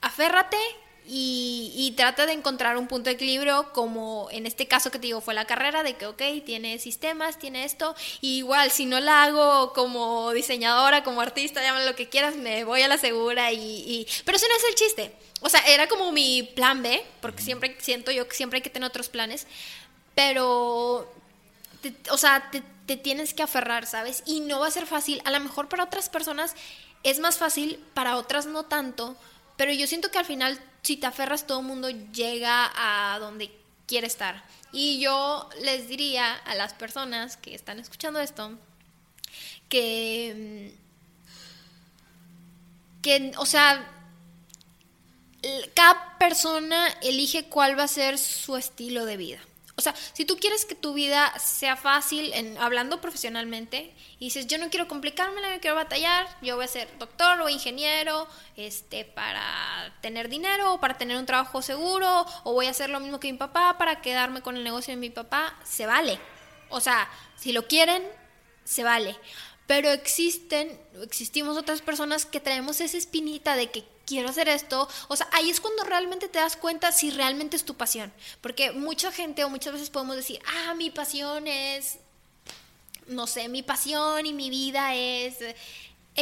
aférrate 0.00 0.58
y, 1.06 1.72
y, 1.74 1.92
trata 1.92 2.26
de 2.26 2.32
encontrar 2.32 2.76
un 2.76 2.86
punto 2.86 3.10
de 3.10 3.14
equilibrio, 3.14 3.72
como 3.72 4.28
en 4.30 4.46
este 4.46 4.68
caso 4.68 4.90
que 4.90 4.98
te 4.98 5.08
digo, 5.08 5.20
fue 5.20 5.34
la 5.34 5.44
carrera, 5.44 5.82
de 5.82 5.94
que, 5.94 6.06
ok, 6.06 6.22
tiene 6.44 6.78
sistemas, 6.78 7.38
tiene 7.38 7.64
esto, 7.64 7.96
y 8.20 8.38
igual, 8.38 8.70
si 8.70 8.86
no 8.86 9.00
la 9.00 9.24
hago 9.24 9.72
como 9.72 10.30
diseñadora, 10.32 11.02
como 11.02 11.20
artista, 11.20 11.62
llámalo 11.62 11.86
lo 11.86 11.96
que 11.96 12.08
quieras, 12.08 12.36
me 12.36 12.64
voy 12.64 12.82
a 12.82 12.88
la 12.88 12.98
segura 12.98 13.50
y, 13.50 13.58
y... 13.58 14.06
Pero 14.24 14.36
ese 14.36 14.46
no 14.48 14.54
es 14.56 14.64
el 14.68 14.74
chiste. 14.74 15.12
O 15.40 15.48
sea, 15.48 15.60
era 15.60 15.88
como 15.88 16.12
mi 16.12 16.42
plan 16.42 16.82
B, 16.82 17.02
porque 17.20 17.42
siempre 17.42 17.76
siento 17.80 18.10
yo 18.10 18.28
que 18.28 18.36
siempre 18.36 18.58
hay 18.58 18.62
que 18.62 18.70
tener 18.70 18.86
otros 18.86 19.08
planes, 19.08 19.46
pero, 20.14 21.12
te, 21.82 21.94
o 22.10 22.16
sea, 22.16 22.50
te, 22.50 22.62
te, 22.86 22.96
tienes 22.96 23.34
que 23.34 23.42
aferrar, 23.42 23.86
¿sabes? 23.86 24.22
Y 24.26 24.40
no 24.40 24.60
va 24.60 24.66
a 24.66 24.70
ser 24.70 24.86
fácil. 24.86 25.22
A 25.24 25.30
lo 25.30 25.40
mejor 25.40 25.68
para 25.68 25.84
otras 25.84 26.08
personas 26.08 26.54
es 27.02 27.18
más 27.20 27.38
fácil, 27.38 27.82
para 27.94 28.16
otras 28.16 28.46
no 28.46 28.64
tanto, 28.64 29.16
pero 29.56 29.72
yo 29.72 29.86
siento 29.86 30.10
que 30.10 30.18
al 30.18 30.24
final, 30.24 30.58
si 30.82 30.96
te 30.96 31.06
aferras, 31.06 31.46
todo 31.46 31.60
el 31.60 31.66
mundo 31.66 31.90
llega 31.90 32.70
a 32.74 33.18
donde 33.18 33.50
quiere 33.86 34.06
estar. 34.06 34.42
Y 34.72 35.00
yo 35.00 35.48
les 35.62 35.88
diría 35.88 36.34
a 36.34 36.54
las 36.54 36.74
personas 36.74 37.36
que 37.36 37.54
están 37.54 37.78
escuchando 37.80 38.20
esto, 38.20 38.56
que, 39.68 40.72
que 43.02 43.32
o 43.36 43.46
sea, 43.46 43.86
cada 45.74 46.18
persona 46.18 46.86
elige 47.02 47.48
cuál 47.48 47.78
va 47.78 47.84
a 47.84 47.88
ser 47.88 48.18
su 48.18 48.56
estilo 48.56 49.04
de 49.06 49.16
vida. 49.16 49.40
O 49.80 49.82
sea, 49.82 49.94
si 50.12 50.26
tú 50.26 50.36
quieres 50.36 50.66
que 50.66 50.74
tu 50.74 50.92
vida 50.92 51.32
sea 51.38 51.74
fácil, 51.74 52.32
en, 52.34 52.58
hablando 52.58 53.00
profesionalmente, 53.00 53.94
y 54.18 54.26
dices, 54.26 54.46
yo 54.46 54.58
no 54.58 54.68
quiero 54.68 54.86
complicarme, 54.86 55.40
no 55.40 55.48
quiero 55.58 55.74
batallar, 55.74 56.26
yo 56.42 56.56
voy 56.56 56.66
a 56.66 56.68
ser 56.68 56.86
doctor 56.98 57.40
o 57.40 57.48
ingeniero 57.48 58.28
este, 58.56 59.06
para 59.06 59.42
tener 60.02 60.28
dinero 60.28 60.74
o 60.74 60.80
para 60.80 60.98
tener 60.98 61.16
un 61.16 61.24
trabajo 61.24 61.62
seguro, 61.62 62.26
o 62.44 62.52
voy 62.52 62.66
a 62.66 62.70
hacer 62.70 62.90
lo 62.90 63.00
mismo 63.00 63.18
que 63.20 63.32
mi 63.32 63.38
papá 63.38 63.78
para 63.78 64.02
quedarme 64.02 64.42
con 64.42 64.58
el 64.58 64.64
negocio 64.64 64.92
de 64.92 65.00
mi 65.00 65.08
papá, 65.08 65.58
se 65.64 65.86
vale. 65.86 66.20
O 66.68 66.80
sea, 66.80 67.08
si 67.36 67.52
lo 67.52 67.66
quieren, 67.66 68.02
se 68.64 68.84
vale. 68.84 69.16
Pero 69.70 69.92
existen, 69.92 70.76
existimos 71.00 71.56
otras 71.56 71.80
personas 71.80 72.26
que 72.26 72.40
traemos 72.40 72.80
esa 72.80 72.98
espinita 72.98 73.54
de 73.54 73.70
que 73.70 73.84
quiero 74.04 74.28
hacer 74.28 74.48
esto. 74.48 74.88
O 75.06 75.14
sea, 75.14 75.28
ahí 75.30 75.48
es 75.48 75.60
cuando 75.60 75.84
realmente 75.84 76.26
te 76.26 76.40
das 76.40 76.56
cuenta 76.56 76.90
si 76.90 77.12
realmente 77.12 77.54
es 77.54 77.64
tu 77.64 77.76
pasión. 77.76 78.12
Porque 78.40 78.72
mucha 78.72 79.12
gente 79.12 79.44
o 79.44 79.48
muchas 79.48 79.74
veces 79.74 79.88
podemos 79.88 80.16
decir, 80.16 80.40
ah, 80.44 80.74
mi 80.74 80.90
pasión 80.90 81.46
es, 81.46 81.98
no 83.06 83.28
sé, 83.28 83.48
mi 83.48 83.62
pasión 83.62 84.26
y 84.26 84.32
mi 84.32 84.50
vida 84.50 84.96
es 84.96 85.36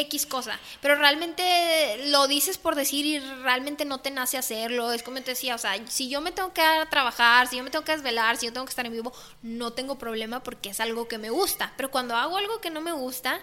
X 0.01 0.27
cosa, 0.27 0.59
pero 0.81 0.95
realmente 0.97 2.09
lo 2.09 2.27
dices 2.27 2.59
por 2.59 2.75
decir 2.75 3.07
y 3.07 3.19
realmente 3.19 3.85
no 3.85 4.01
te 4.01 4.11
nace 4.11 4.39
hacerlo, 4.39 4.93
es 4.93 5.03
como 5.03 5.21
te 5.21 5.33
decía, 5.33 5.55
o 5.55 5.59
sea, 5.59 5.75
si 5.89 6.09
yo 6.09 6.21
me 6.21 6.33
tengo 6.33 6.53
que 6.53 6.61
dar 6.61 6.81
a 6.81 6.91
trabajar, 6.91 7.49
si 7.49 7.57
yo 7.57 7.65
me 7.65 7.71
tengo 7.71 7.85
que 7.85 7.93
desvelar, 7.93 8.37
si 8.37 8.47
yo 8.47 8.53
tengo 8.53 8.67
que 8.67 8.71
estar 8.71 8.87
en 8.87 8.93
vivo, 8.93 9.13
no 9.43 9.73
tengo 9.73 9.99
problema 9.99 10.43
porque 10.43 10.71
es 10.71 10.81
algo 10.81 11.09
que 11.09 11.19
me 11.19 11.31
gusta, 11.31 11.73
pero 11.77 11.91
cuando 11.91 12.17
hago 12.17 12.37
algo 12.37 12.61
que 12.61 12.71
no 12.71 12.81
me 12.81 12.93
gusta, 12.93 13.41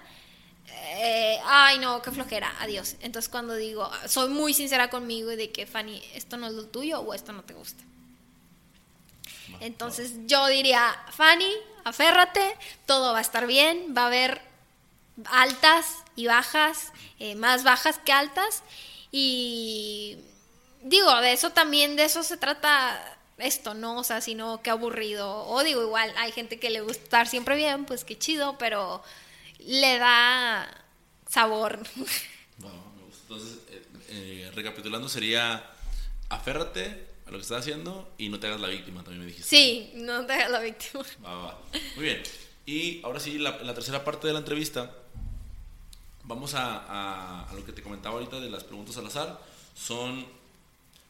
eh, 0.67 1.39
ay 1.45 1.79
no, 1.79 2.01
qué 2.01 2.11
flojera, 2.11 2.53
adiós. 2.59 2.95
Entonces 3.01 3.29
cuando 3.29 3.55
digo, 3.55 3.89
soy 4.07 4.29
muy 4.29 4.53
sincera 4.53 4.89
conmigo 4.89 5.31
y 5.31 5.35
de 5.35 5.51
que 5.51 5.65
Fanny, 5.65 6.01
esto 6.13 6.37
no 6.37 6.47
es 6.47 6.53
lo 6.53 6.65
tuyo 6.65 7.01
o 7.01 7.13
esto 7.13 7.31
no 7.33 7.43
te 7.43 7.53
gusta. 7.53 7.83
Entonces 9.59 10.13
yo 10.25 10.47
diría, 10.47 10.95
Fanny, 11.11 11.51
aférrate, 11.83 12.57
todo 12.85 13.13
va 13.13 13.19
a 13.19 13.21
estar 13.21 13.47
bien, 13.47 13.93
va 13.95 14.03
a 14.03 14.07
haber 14.07 14.41
altas 15.25 16.04
y 16.15 16.27
bajas, 16.27 16.91
eh, 17.19 17.35
más 17.35 17.63
bajas 17.63 17.99
que 17.99 18.11
altas. 18.11 18.63
Y 19.11 20.17
digo, 20.81 21.13
de 21.21 21.33
eso 21.33 21.51
también, 21.51 21.95
de 21.95 22.05
eso 22.05 22.23
se 22.23 22.37
trata 22.37 23.17
esto, 23.37 23.73
¿no? 23.73 23.97
O 23.97 24.03
sea, 24.03 24.21
sino 24.21 24.61
que 24.61 24.69
aburrido. 24.69 25.45
O 25.45 25.63
digo, 25.63 25.81
igual, 25.83 26.13
hay 26.17 26.31
gente 26.31 26.59
que 26.59 26.69
le 26.69 26.81
gusta 26.81 27.03
estar 27.03 27.27
siempre 27.27 27.55
bien, 27.55 27.85
pues 27.85 28.05
qué 28.05 28.17
chido, 28.17 28.57
pero 28.57 29.03
le 29.59 29.97
da 29.97 30.85
sabor. 31.29 31.79
Entonces, 33.23 33.57
eh, 33.69 33.83
eh, 34.09 34.51
recapitulando, 34.53 35.09
sería 35.09 35.71
aférrate 36.29 37.07
a 37.25 37.31
lo 37.31 37.37
que 37.37 37.41
estás 37.41 37.61
haciendo 37.61 38.13
y 38.19 38.29
no 38.29 38.39
te 38.39 38.47
hagas 38.47 38.61
la 38.61 38.67
víctima, 38.67 39.03
también 39.03 39.21
me 39.21 39.25
dijiste. 39.25 39.49
Sí, 39.49 39.91
no 39.95 40.25
te 40.27 40.33
hagas 40.33 40.51
la 40.51 40.59
víctima. 40.59 41.03
Va, 41.25 41.35
va. 41.35 41.59
Muy 41.95 42.05
bien. 42.05 42.23
Y 42.67 43.01
ahora 43.03 43.19
sí, 43.19 43.39
la, 43.39 43.57
la 43.63 43.73
tercera 43.73 44.03
parte 44.03 44.27
de 44.27 44.33
la 44.33 44.39
entrevista, 44.39 44.95
vamos 46.27 46.53
a, 46.53 47.47
a, 47.47 47.53
lo 47.53 47.65
que 47.65 47.71
te 47.71 47.81
comentaba 47.81 48.15
ahorita 48.15 48.39
de 48.39 48.49
las 48.49 48.63
preguntas 48.63 48.97
al 48.97 49.07
azar. 49.07 49.39
Son, 49.75 50.25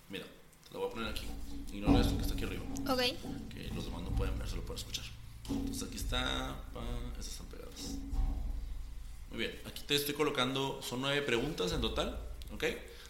mira, 0.09 0.25
te 0.67 0.73
lo 0.73 0.81
voy 0.81 0.89
a 0.89 0.93
poner 0.93 1.09
aquí. 1.09 1.25
Ignora 1.73 2.01
esto 2.01 2.15
que 2.15 2.21
está 2.23 2.33
aquí 2.33 2.43
arriba. 2.43 2.63
Ok. 2.89 3.01
Que 3.49 3.71
los 3.73 3.85
demás 3.85 4.01
no 4.03 4.09
pueden 4.11 4.37
ver, 4.37 4.47
solo 4.47 4.61
pueden 4.63 4.79
escuchar. 4.79 5.05
Entonces 5.49 5.87
aquí 5.87 5.97
está, 5.97 6.55
pa, 6.73 6.81
estas 7.11 7.27
están 7.27 7.47
pegadas. 7.47 7.97
Muy 9.29 9.39
bien, 9.39 9.59
aquí 9.65 9.83
te 9.85 9.95
estoy 9.95 10.15
colocando, 10.15 10.79
son 10.81 11.01
nueve 11.01 11.21
preguntas 11.21 11.71
en 11.73 11.81
total, 11.81 12.17
¿ok? 12.53 12.63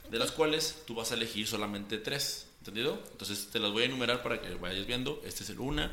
De 0.09 0.19
las 0.19 0.31
cuales 0.31 0.83
tú 0.85 0.95
vas 0.95 1.11
a 1.11 1.15
elegir 1.15 1.47
solamente 1.47 1.97
tres. 1.97 2.47
¿Entendido? 2.59 2.99
Entonces 3.11 3.49
te 3.51 3.59
las 3.59 3.71
voy 3.71 3.83
a 3.83 3.85
enumerar 3.85 4.23
para 4.23 4.41
que 4.41 4.55
vayas 4.55 4.87
viendo. 4.87 5.21
Este 5.23 5.43
es 5.43 5.51
el 5.51 5.59
1, 5.59 5.87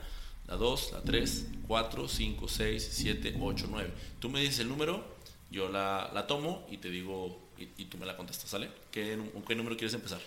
la 0.49 0.57
2, 0.57 0.93
la 0.93 1.03
3, 1.03 1.47
4, 1.69 2.09
5, 2.09 2.49
6, 2.49 2.89
7, 2.93 3.37
8, 3.39 3.67
9. 3.69 3.91
Tú 4.19 4.31
me 4.31 4.41
dices 4.41 4.61
el 4.61 4.71
número, 4.71 5.05
yo 5.53 5.69
la, 5.69 6.11
la 6.13 6.27
tomo 6.27 6.67
y 6.71 6.79
te 6.79 6.89
digo, 6.89 7.39
y, 7.59 7.69
y, 7.77 7.85
tú 7.85 7.99
me 7.99 8.07
la 8.07 8.17
contestas, 8.17 8.51
¿sale? 8.51 8.71
¿Qué, 8.91 9.19
¿Qué 9.47 9.55
número 9.55 9.77
quieres 9.77 9.95
empezar? 9.95 10.21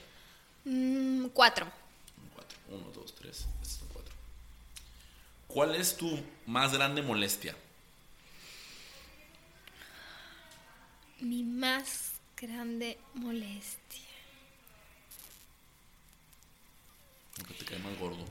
4. 0.63 0.73
Mm, 0.73 1.27
4. 1.33 1.67
1, 2.69 2.91
2, 2.93 3.15
3, 3.15 3.47
estos 3.61 3.79
son 3.79 3.87
4. 3.91 4.13
¿Cuál 5.47 5.75
es 5.75 5.97
tu 5.97 6.19
más 6.45 6.73
grande 6.73 7.01
molestia? 7.01 7.55
Mi 11.19 11.43
más 11.43 12.13
grande 12.37 12.99
molestia. 13.15 14.01
Aunque 17.37 17.53
te 17.55 17.65
cae 17.65 17.79
más 17.79 17.97
gordo. 17.99 18.25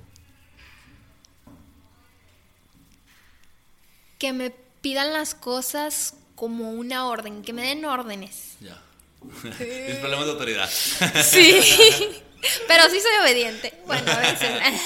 Que 4.18 4.32
me 4.32 4.50
pidan 4.50 5.12
las 5.12 5.34
cosas 5.34 6.14
como 6.34 6.70
una 6.72 7.06
orden, 7.06 7.42
que 7.42 7.52
me 7.52 7.62
den 7.62 7.84
órdenes. 7.84 8.56
Ya. 8.60 8.80
es 9.58 9.96
problema 9.98 10.24
de 10.24 10.30
autoridad. 10.32 10.70
Sí. 10.70 11.60
Pero 12.68 12.90
sí 12.90 13.00
soy 13.00 13.22
obediente. 13.22 13.72
Bueno, 13.86 14.10
a 14.10 14.18
veces. 14.18 14.50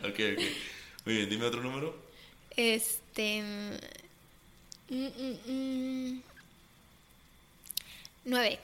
ok, 0.00 0.06
ok. 0.08 0.44
Muy 1.06 1.16
bien, 1.16 1.28
dime 1.28 1.46
otro 1.46 1.62
número. 1.62 1.96
Este. 2.56 3.42
Mm, 4.88 5.06
mm, 5.06 5.52
mm. 5.52 6.22
Nueve. 8.26 8.58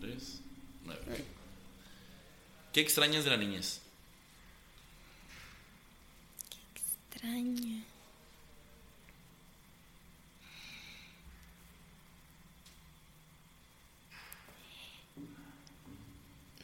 Tres, 0.00 0.40
nueve. 0.84 1.02
Okay. 1.02 1.24
¿Qué 2.72 2.80
extrañas 2.80 3.24
de 3.24 3.30
la 3.30 3.36
niñez? 3.36 3.80
Qué 6.50 6.80
extraño. 7.12 7.93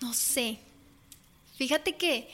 No 0.00 0.14
sé. 0.14 0.58
Fíjate 1.56 1.96
que 1.96 2.28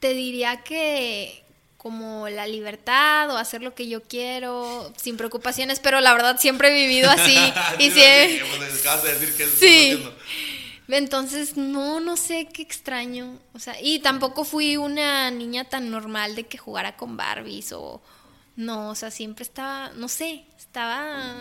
te 0.00 0.14
diría 0.14 0.62
que 0.64 1.44
como 1.76 2.28
la 2.28 2.46
libertad 2.46 3.30
o 3.30 3.36
hacer 3.36 3.62
lo 3.62 3.74
que 3.74 3.88
yo 3.88 4.02
quiero 4.02 4.92
sin 4.96 5.16
preocupaciones, 5.16 5.80
pero 5.80 6.00
la 6.00 6.12
verdad 6.12 6.38
siempre 6.38 6.68
he 6.68 6.86
vivido 6.86 7.10
así 7.16 7.36
y 7.78 7.90
siempre... 7.90 8.42
sí. 9.58 10.04
Entonces, 10.88 11.56
no, 11.56 12.00
no 12.00 12.16
sé 12.16 12.48
qué 12.52 12.62
extraño. 12.62 13.38
O 13.54 13.58
sea, 13.58 13.80
y 13.80 14.00
tampoco 14.00 14.44
fui 14.44 14.76
una 14.76 15.30
niña 15.30 15.64
tan 15.64 15.90
normal 15.90 16.34
de 16.34 16.46
que 16.46 16.58
jugara 16.58 16.96
con 16.96 17.16
Barbies 17.16 17.72
o 17.72 18.02
no, 18.56 18.90
o 18.90 18.94
sea, 18.94 19.10
siempre 19.10 19.42
estaba, 19.42 19.90
no 19.94 20.08
sé, 20.08 20.44
estaba 20.58 21.34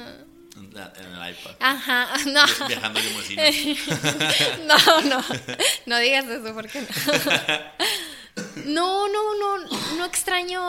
en 0.55 0.77
el 0.77 1.31
iPad. 1.31 1.55
Ajá, 1.59 2.17
no. 2.25 2.67
Viajando 2.67 2.99
limosina. 2.99 3.43
no, 4.67 5.01
no. 5.01 5.23
No 5.85 5.97
digas 5.99 6.25
eso 6.25 6.53
porque 6.53 6.81
no. 6.81 6.87
No, 8.65 9.07
no, 9.09 9.35
no, 9.37 9.57
no 9.97 10.05
extraño. 10.05 10.61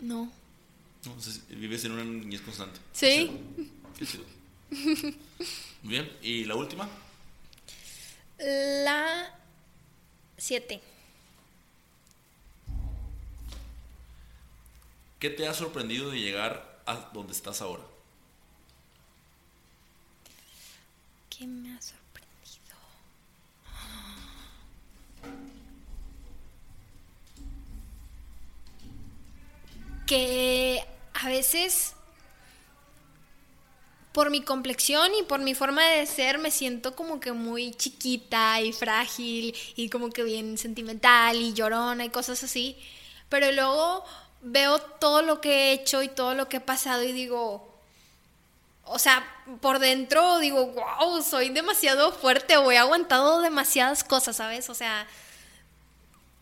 No. 0.00 0.30
no 1.04 1.14
vives 1.48 1.84
en 1.86 1.92
una 1.92 2.04
niñez 2.04 2.42
constante. 2.42 2.78
Sí. 2.92 3.40
Qué 3.98 4.06
chido. 4.06 4.24
Bien, 5.82 6.10
¿y 6.20 6.44
la 6.44 6.56
última? 6.56 6.88
La 8.38 9.34
7. 10.36 10.80
¿Qué 15.18 15.30
te 15.30 15.48
ha 15.48 15.54
sorprendido 15.54 16.10
de 16.10 16.20
llegar 16.20 16.73
a 16.86 16.96
donde 17.12 17.32
estás 17.32 17.60
ahora? 17.62 17.82
¿Qué 21.30 21.46
me 21.46 21.74
ha 21.76 21.80
sorprendido? 21.80 22.04
que 30.06 30.84
a 31.14 31.28
veces 31.28 31.94
por 34.12 34.30
mi 34.30 34.42
complexión 34.42 35.10
y 35.18 35.24
por 35.24 35.40
mi 35.40 35.54
forma 35.54 35.84
de 35.84 36.06
ser 36.06 36.38
me 36.38 36.50
siento 36.50 36.94
como 36.94 37.18
que 37.18 37.32
muy 37.32 37.72
chiquita 37.74 38.60
y 38.60 38.72
frágil 38.72 39.54
y 39.74 39.88
como 39.88 40.10
que 40.10 40.22
bien 40.22 40.56
sentimental 40.56 41.36
y 41.36 41.52
llorona 41.52 42.04
y 42.04 42.10
cosas 42.10 42.44
así. 42.44 42.76
Pero 43.28 43.50
luego 43.50 44.04
veo 44.44 44.78
todo 44.78 45.22
lo 45.22 45.40
que 45.40 45.50
he 45.50 45.72
hecho 45.72 46.02
y 46.02 46.08
todo 46.08 46.34
lo 46.34 46.48
que 46.48 46.58
he 46.58 46.60
pasado 46.60 47.02
y 47.02 47.12
digo, 47.12 47.74
o 48.84 48.98
sea, 48.98 49.26
por 49.60 49.78
dentro 49.78 50.38
digo, 50.38 50.66
wow, 50.68 51.22
soy 51.22 51.48
demasiado 51.48 52.12
fuerte 52.12 52.56
o 52.56 52.70
he 52.70 52.78
aguantado 52.78 53.40
demasiadas 53.40 54.04
cosas, 54.04 54.36
¿sabes? 54.36 54.68
O 54.68 54.74
sea, 54.74 55.06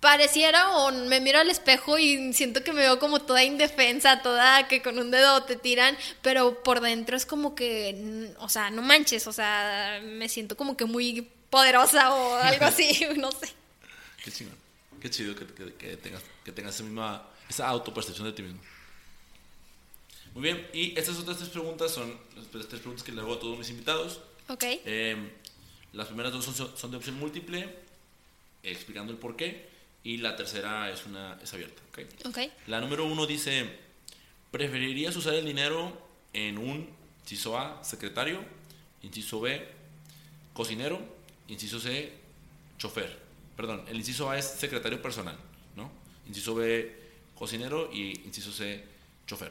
pareciera 0.01 0.71
o 0.79 0.91
me 0.91 1.21
miro 1.21 1.39
al 1.39 1.49
espejo 1.49 1.97
y 1.97 2.33
siento 2.33 2.65
que 2.65 2.73
me 2.73 2.81
veo 2.81 2.99
como 2.99 3.23
toda 3.23 3.45
indefensa, 3.45 4.21
toda 4.21 4.67
que 4.67 4.83
con 4.83 4.99
un 4.99 5.13
dedo 5.13 5.45
te 5.45 5.55
tiran, 5.55 5.97
pero 6.23 6.61
por 6.65 6.81
dentro 6.81 7.17
es 7.17 7.25
como 7.25 7.55
que, 7.55 8.35
o 8.39 8.49
sea, 8.49 8.71
no 8.71 8.83
manches, 8.83 9.29
o 9.29 9.33
sea, 9.33 10.01
me 10.03 10.29
siento 10.29 10.57
como 10.57 10.77
que 10.77 10.87
muy 10.87 11.31
poderosa 11.51 12.13
o 12.13 12.35
algo 12.35 12.65
así, 12.67 13.07
no 13.17 13.31
sé. 13.31 13.53
Qué 14.25 14.33
chingón, 14.33 14.57
qué 15.01 15.09
chido 15.09 15.37
que, 15.37 15.47
que, 15.47 15.75
que, 15.75 15.97
tengas, 15.97 16.23
que 16.45 16.51
tengas 16.51 16.75
esa 16.75 16.83
misma, 16.83 17.23
esa 17.53 17.69
autopercepción 17.69 18.27
de 18.27 18.33
ti 18.33 18.43
mismo. 18.43 18.61
Muy 20.35 20.43
bien, 20.43 20.67
y 20.73 20.99
estas 20.99 21.19
otras 21.19 21.37
tres 21.37 21.51
preguntas 21.51 21.93
son 21.93 22.17
las 22.37 22.47
tres 22.47 22.81
preguntas 22.81 23.03
que 23.03 23.13
le 23.13 23.21
hago 23.21 23.35
a 23.35 23.39
todos 23.39 23.59
mis 23.59 23.69
invitados. 23.69 24.21
Ok. 24.49 24.65
Eh, 24.65 25.31
las 25.93 26.07
primeras 26.07 26.33
dos 26.33 26.45
son, 26.45 26.77
son 26.77 26.91
de 26.91 26.97
opción 26.97 27.19
múltiple, 27.19 27.69
explicando 28.63 29.13
el 29.13 29.19
por 29.19 29.37
qué. 29.37 29.71
Y 30.05 30.17
la 30.17 30.35
tercera 30.35 30.91
es, 30.91 31.05
una, 31.07 31.39
es 31.43 31.53
abierta. 31.53 31.81
¿okay? 31.91 32.09
Okay. 32.25 32.53
La 32.67 32.81
número 32.81 33.05
uno 33.05 33.27
dice, 33.27 33.71
¿preferirías 34.51 35.15
usar 35.15 35.35
el 35.35 35.45
dinero 35.45 35.97
en 36.33 36.59
un, 36.59 36.89
inciso 37.21 37.59
A, 37.59 37.85
secretario, 37.85 38.43
inciso 39.03 39.41
B, 39.41 39.69
cocinero, 40.55 40.99
inciso 41.47 41.79
C, 41.79 42.13
chofer? 42.79 43.17
Perdón, 43.55 43.85
el 43.87 43.97
inciso 43.99 44.31
A 44.31 44.39
es 44.39 44.47
secretario 44.47 45.01
personal, 45.01 45.37
¿no? 45.77 45.93
Inciso 46.27 46.55
B, 46.55 47.02
cocinero 47.43 47.91
y 47.93 48.21
inciso 48.25 48.53
C, 48.53 48.85
chofer. 49.27 49.51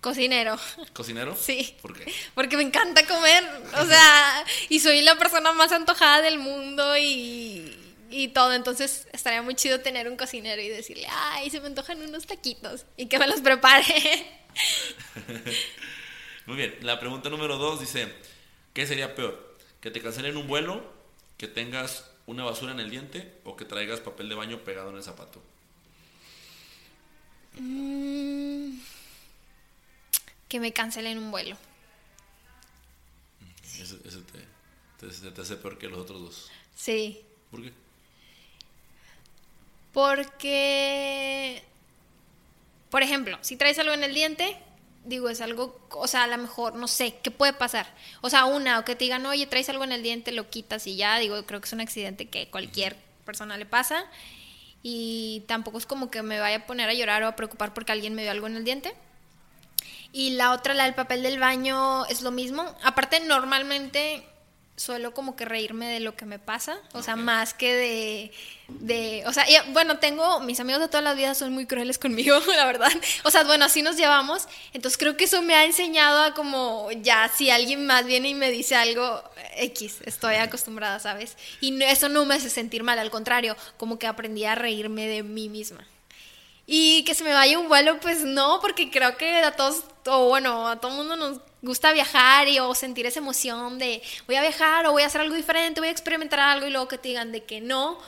Cocinero. 0.00 0.56
¿Cocinero? 0.92 1.34
Sí. 1.34 1.76
¿Por 1.82 1.92
qué? 1.92 2.06
Porque 2.36 2.56
me 2.56 2.62
encanta 2.62 3.04
comer. 3.04 3.42
O 3.80 3.84
sea, 3.84 4.44
y 4.68 4.78
soy 4.78 5.00
la 5.00 5.18
persona 5.18 5.52
más 5.52 5.72
antojada 5.72 6.22
del 6.22 6.38
mundo 6.38 6.96
y, 6.96 7.76
y 8.10 8.28
todo. 8.28 8.52
Entonces 8.52 9.08
estaría 9.12 9.42
muy 9.42 9.56
chido 9.56 9.80
tener 9.80 10.08
un 10.08 10.16
cocinero 10.16 10.62
y 10.62 10.68
decirle, 10.68 11.08
ay, 11.10 11.50
se 11.50 11.60
me 11.60 11.66
antojan 11.66 12.00
unos 12.00 12.26
taquitos 12.26 12.84
y 12.96 13.06
que 13.06 13.18
me 13.18 13.26
los 13.26 13.40
prepare. 13.40 14.24
Muy 16.46 16.56
bien, 16.56 16.76
la 16.82 17.00
pregunta 17.00 17.28
número 17.28 17.56
dos 17.56 17.80
dice, 17.80 18.06
¿qué 18.72 18.86
sería 18.86 19.16
peor? 19.16 19.56
¿Que 19.80 19.90
te 19.90 20.00
cancelen 20.00 20.36
un 20.36 20.46
vuelo, 20.46 20.84
que 21.38 21.48
tengas 21.48 22.08
una 22.26 22.44
basura 22.44 22.70
en 22.70 22.78
el 22.78 22.88
diente 22.88 23.32
o 23.42 23.56
que 23.56 23.64
traigas 23.64 23.98
papel 23.98 24.28
de 24.28 24.36
baño 24.36 24.62
pegado 24.62 24.90
en 24.90 24.96
el 24.96 25.02
zapato? 25.02 25.42
Mm, 27.58 28.78
que 30.48 30.60
me 30.60 30.72
cancelen 30.72 31.18
un 31.18 31.30
vuelo. 31.30 31.56
Ese 33.74 33.96
te, 33.96 35.08
te- 35.08 35.30
te 35.30 35.40
hace 35.40 35.56
peor 35.56 35.78
que 35.78 35.88
los 35.88 35.98
otros 35.98 36.20
dos. 36.20 36.50
Sí. 36.76 37.20
¿Por 37.50 37.62
qué? 37.62 37.72
Porque, 39.92 41.62
por 42.90 43.02
ejemplo, 43.02 43.38
si 43.42 43.56
traes 43.56 43.78
algo 43.78 43.92
en 43.92 44.02
el 44.04 44.14
diente, 44.14 44.56
digo, 45.04 45.28
es 45.28 45.40
algo, 45.40 45.78
o 45.90 46.06
sea, 46.08 46.24
a 46.24 46.26
lo 46.28 46.38
mejor, 46.38 46.74
no 46.76 46.88
sé, 46.88 47.16
¿qué 47.22 47.30
puede 47.30 47.52
pasar? 47.52 47.92
O 48.22 48.30
sea, 48.30 48.46
una, 48.46 48.78
o 48.78 48.84
que 48.84 48.96
te 48.96 49.04
digan, 49.04 49.26
oye, 49.26 49.46
traes 49.46 49.68
algo 49.68 49.84
en 49.84 49.92
el 49.92 50.02
diente, 50.02 50.32
lo 50.32 50.48
quitas 50.48 50.86
y 50.86 50.96
ya, 50.96 51.18
digo, 51.18 51.44
creo 51.44 51.60
que 51.60 51.66
es 51.66 51.72
un 51.72 51.80
accidente 51.82 52.28
que 52.28 52.48
cualquier 52.48 52.96
persona 53.26 53.56
le 53.58 53.66
pasa. 53.66 54.04
Y 54.82 55.44
tampoco 55.46 55.78
es 55.78 55.86
como 55.86 56.10
que 56.10 56.22
me 56.22 56.40
vaya 56.40 56.56
a 56.56 56.66
poner 56.66 56.88
a 56.88 56.94
llorar 56.94 57.22
o 57.22 57.28
a 57.28 57.36
preocupar 57.36 57.72
porque 57.72 57.92
alguien 57.92 58.14
me 58.14 58.22
dio 58.22 58.30
algo 58.30 58.46
en 58.46 58.56
el 58.56 58.64
diente. 58.64 58.94
Y 60.12 60.30
la 60.30 60.52
otra, 60.52 60.74
la 60.74 60.84
del 60.84 60.94
papel 60.94 61.22
del 61.22 61.38
baño, 61.38 62.04
es 62.06 62.22
lo 62.22 62.30
mismo. 62.30 62.64
Aparte, 62.82 63.20
normalmente 63.20 64.26
suelo 64.74 65.12
como 65.12 65.36
que 65.36 65.44
reírme 65.44 65.86
de 65.86 66.00
lo 66.00 66.16
que 66.16 66.24
me 66.24 66.38
pasa, 66.38 66.78
o 66.92 67.02
sea, 67.02 67.14
Ok. 67.14 67.20
más 67.20 67.52
que 67.54 67.74
de, 67.74 68.32
de, 68.68 69.22
o 69.26 69.32
sea, 69.32 69.44
bueno, 69.68 69.98
tengo, 69.98 70.40
mis 70.40 70.60
amigos 70.60 70.80
de 70.80 70.88
toda 70.88 71.02
la 71.02 71.12
vida 71.14 71.34
son 71.34 71.52
muy 71.52 71.66
crueles 71.66 71.98
conmigo, 71.98 72.38
la 72.56 72.64
verdad, 72.64 72.90
o 73.22 73.30
sea, 73.30 73.44
bueno, 73.44 73.66
así 73.66 73.82
nos 73.82 73.96
llevamos, 73.96 74.48
entonces 74.72 74.96
creo 74.98 75.16
que 75.16 75.24
eso 75.24 75.42
me 75.42 75.54
ha 75.54 75.64
enseñado 75.66 76.22
a 76.22 76.34
como, 76.34 76.88
ya, 77.02 77.30
si 77.34 77.50
alguien 77.50 77.86
más 77.86 78.06
viene 78.06 78.30
y 78.30 78.34
me 78.34 78.50
dice 78.50 78.74
algo, 78.74 79.22
X, 79.56 79.98
estoy 80.06 80.36
acostumbrada, 80.36 80.98
¿sabes? 81.00 81.36
Y 81.60 81.72
no- 81.72 81.84
eso 81.84 82.08
no 82.08 82.24
me 82.24 82.34
hace 82.36 82.48
sentir 82.48 82.82
mal, 82.82 82.98
al 82.98 83.10
contrario, 83.10 83.56
como 83.76 83.98
que 83.98 84.06
aprendí 84.06 84.44
a 84.46 84.54
reírme 84.54 85.06
de 85.06 85.22
mí 85.22 85.48
misma. 85.50 85.86
Y 86.66 87.04
que 87.04 87.14
se 87.14 87.24
me 87.24 87.32
vaya 87.34 87.58
un 87.58 87.68
vuelo, 87.68 87.98
pues 88.00 88.20
no, 88.24 88.60
porque 88.60 88.90
creo 88.90 89.16
que 89.16 89.36
a 89.42 89.52
todos, 89.52 89.84
o 90.06 90.28
bueno, 90.28 90.68
a 90.68 90.80
todo 90.80 90.92
mundo 90.92 91.16
nos 91.16 91.40
gusta 91.62 91.92
viajar 91.92 92.48
y 92.48 92.58
o 92.58 92.74
sentir 92.74 93.06
esa 93.06 93.20
emoción 93.20 93.78
de 93.78 94.02
voy 94.26 94.36
a 94.36 94.42
viajar 94.42 94.86
o 94.86 94.92
voy 94.92 95.04
a 95.04 95.06
hacer 95.06 95.20
algo 95.20 95.36
diferente, 95.36 95.80
voy 95.80 95.88
a 95.88 95.92
experimentar 95.92 96.40
algo 96.40 96.66
y 96.66 96.70
luego 96.70 96.88
que 96.88 96.98
te 96.98 97.08
digan 97.08 97.32
de 97.32 97.44
que 97.44 97.60
no, 97.60 97.98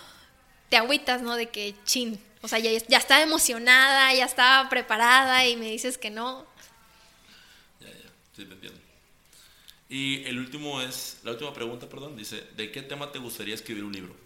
te 0.69 0.77
agüitas, 0.77 1.23
¿no? 1.23 1.37
De 1.37 1.49
que 1.49 1.75
chin, 1.85 2.21
o 2.43 2.49
sea, 2.49 2.59
ya, 2.59 2.71
ya 2.89 2.99
estaba 2.99 3.23
emocionada, 3.23 4.13
ya 4.13 4.25
estaba 4.25 4.69
preparada 4.69 5.47
y 5.47 5.57
me 5.57 5.71
dices 5.71 5.97
que 5.97 6.11
no. 6.11 6.45
Ya, 7.81 7.89
ya, 7.89 8.11
sí, 8.37 8.45
te 8.45 8.53
entiendo. 8.53 8.81
Y 9.89 10.25
el 10.25 10.39
último 10.39 10.81
es, 10.81 11.19
la 11.23 11.31
última 11.31 11.55
pregunta, 11.55 11.89
perdón, 11.89 12.17
dice, 12.17 12.45
¿de 12.57 12.73
qué 12.73 12.83
tema 12.83 13.13
te 13.13 13.21
gustaría 13.21 13.55
escribir 13.55 13.85
un 13.85 13.93
libro? 13.93 14.17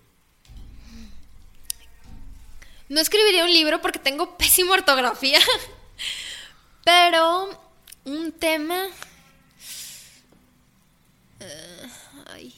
No 2.89 3.01
escribiría 3.01 3.45
un 3.45 3.53
libro 3.53 3.83
porque 3.83 3.99
tengo 3.99 4.37
pésima 4.39 4.73
ortografía, 4.73 5.41
pero 6.83 7.51
un 8.05 8.33
tema... 8.33 8.89
Eh, 11.41 11.89
ay. 12.31 12.55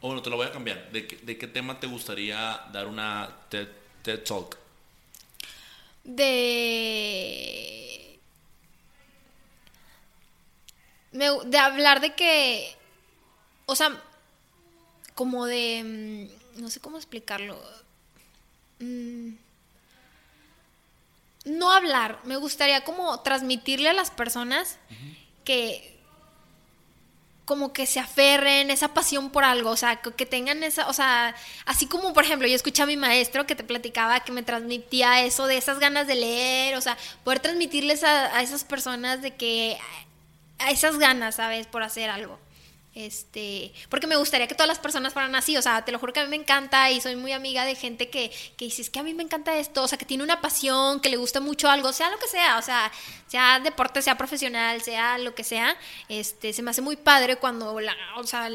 O 0.00 0.08
bueno, 0.08 0.22
te 0.22 0.30
lo 0.30 0.36
voy 0.36 0.46
a 0.46 0.52
cambiar. 0.52 0.90
¿De 0.90 1.06
qué, 1.06 1.16
de 1.16 1.38
qué 1.38 1.46
tema 1.46 1.78
te 1.78 1.86
gustaría 1.86 2.60
dar 2.72 2.86
una 2.88 3.30
TED, 3.48 3.68
TED 4.02 4.24
Talk? 4.24 4.58
de 6.04 8.18
me- 11.12 11.44
de 11.44 11.58
hablar 11.58 12.00
de 12.00 12.14
que 12.14 12.74
o 13.66 13.76
sea 13.76 14.00
como 15.14 15.46
de 15.46 16.28
mm, 16.56 16.60
no 16.60 16.70
sé 16.70 16.80
cómo 16.80 16.96
explicarlo 16.96 17.60
Mm, 18.80 19.34
no 21.44 21.70
hablar 21.70 22.18
me 22.24 22.36
gustaría 22.36 22.82
como 22.82 23.20
transmitirle 23.20 23.88
a 23.88 23.92
las 23.92 24.10
personas 24.10 24.76
que 25.44 25.91
como 27.52 27.74
que 27.74 27.84
se 27.84 28.00
aferren, 28.00 28.70
esa 28.70 28.88
pasión 28.88 29.28
por 29.28 29.44
algo, 29.44 29.68
o 29.68 29.76
sea, 29.76 29.96
que, 29.96 30.24
tengan 30.24 30.62
esa, 30.62 30.88
o 30.88 30.94
sea, 30.94 31.34
así 31.66 31.84
como 31.84 32.14
por 32.14 32.24
ejemplo 32.24 32.48
yo 32.48 32.56
escuché 32.56 32.82
a 32.82 32.86
mi 32.86 32.96
maestro 32.96 33.44
que 33.46 33.54
te 33.54 33.62
platicaba 33.62 34.20
que 34.20 34.32
me 34.32 34.42
transmitía 34.42 35.22
eso 35.22 35.46
de 35.46 35.58
esas 35.58 35.78
ganas 35.78 36.06
de 36.06 36.14
leer, 36.14 36.76
o 36.76 36.80
sea, 36.80 36.96
poder 37.24 37.40
transmitirles 37.40 38.04
a, 38.04 38.34
a 38.34 38.40
esas 38.40 38.64
personas 38.64 39.20
de 39.20 39.32
que 39.32 39.76
a 40.60 40.70
esas 40.70 40.98
ganas, 40.98 41.34
¿sabes? 41.34 41.66
Por 41.66 41.82
hacer 41.82 42.08
algo. 42.08 42.38
Este, 42.94 43.72
porque 43.88 44.06
me 44.06 44.16
gustaría 44.16 44.46
que 44.46 44.54
todas 44.54 44.68
las 44.68 44.78
personas 44.78 45.14
fueran 45.14 45.34
así, 45.34 45.56
o 45.56 45.62
sea, 45.62 45.82
te 45.82 45.92
lo 45.92 45.98
juro 45.98 46.12
que 46.12 46.20
a 46.20 46.24
mí 46.24 46.30
me 46.30 46.36
encanta 46.36 46.90
y 46.90 47.00
soy 47.00 47.16
muy 47.16 47.32
amiga 47.32 47.64
de 47.64 47.74
gente 47.74 48.10
que, 48.10 48.30
que 48.58 48.66
dice, 48.66 48.90
que 48.90 48.98
a 48.98 49.02
mí 49.02 49.14
me 49.14 49.22
encanta 49.22 49.56
esto, 49.56 49.82
o 49.82 49.88
sea, 49.88 49.96
que 49.96 50.04
tiene 50.04 50.22
una 50.22 50.42
pasión, 50.42 51.00
que 51.00 51.08
le 51.08 51.16
gusta 51.16 51.40
mucho 51.40 51.70
algo, 51.70 51.92
sea 51.94 52.10
lo 52.10 52.18
que 52.18 52.28
sea, 52.28 52.58
o 52.58 52.62
sea, 52.62 52.92
sea 53.28 53.60
deporte, 53.60 54.02
sea 54.02 54.18
profesional, 54.18 54.82
sea 54.82 55.16
lo 55.16 55.34
que 55.34 55.42
sea, 55.42 55.74
este, 56.10 56.52
se 56.52 56.62
me 56.62 56.70
hace 56.70 56.82
muy 56.82 56.96
padre 56.96 57.36
cuando, 57.36 57.80
la, 57.80 57.96
o 58.16 58.24
sea, 58.24 58.50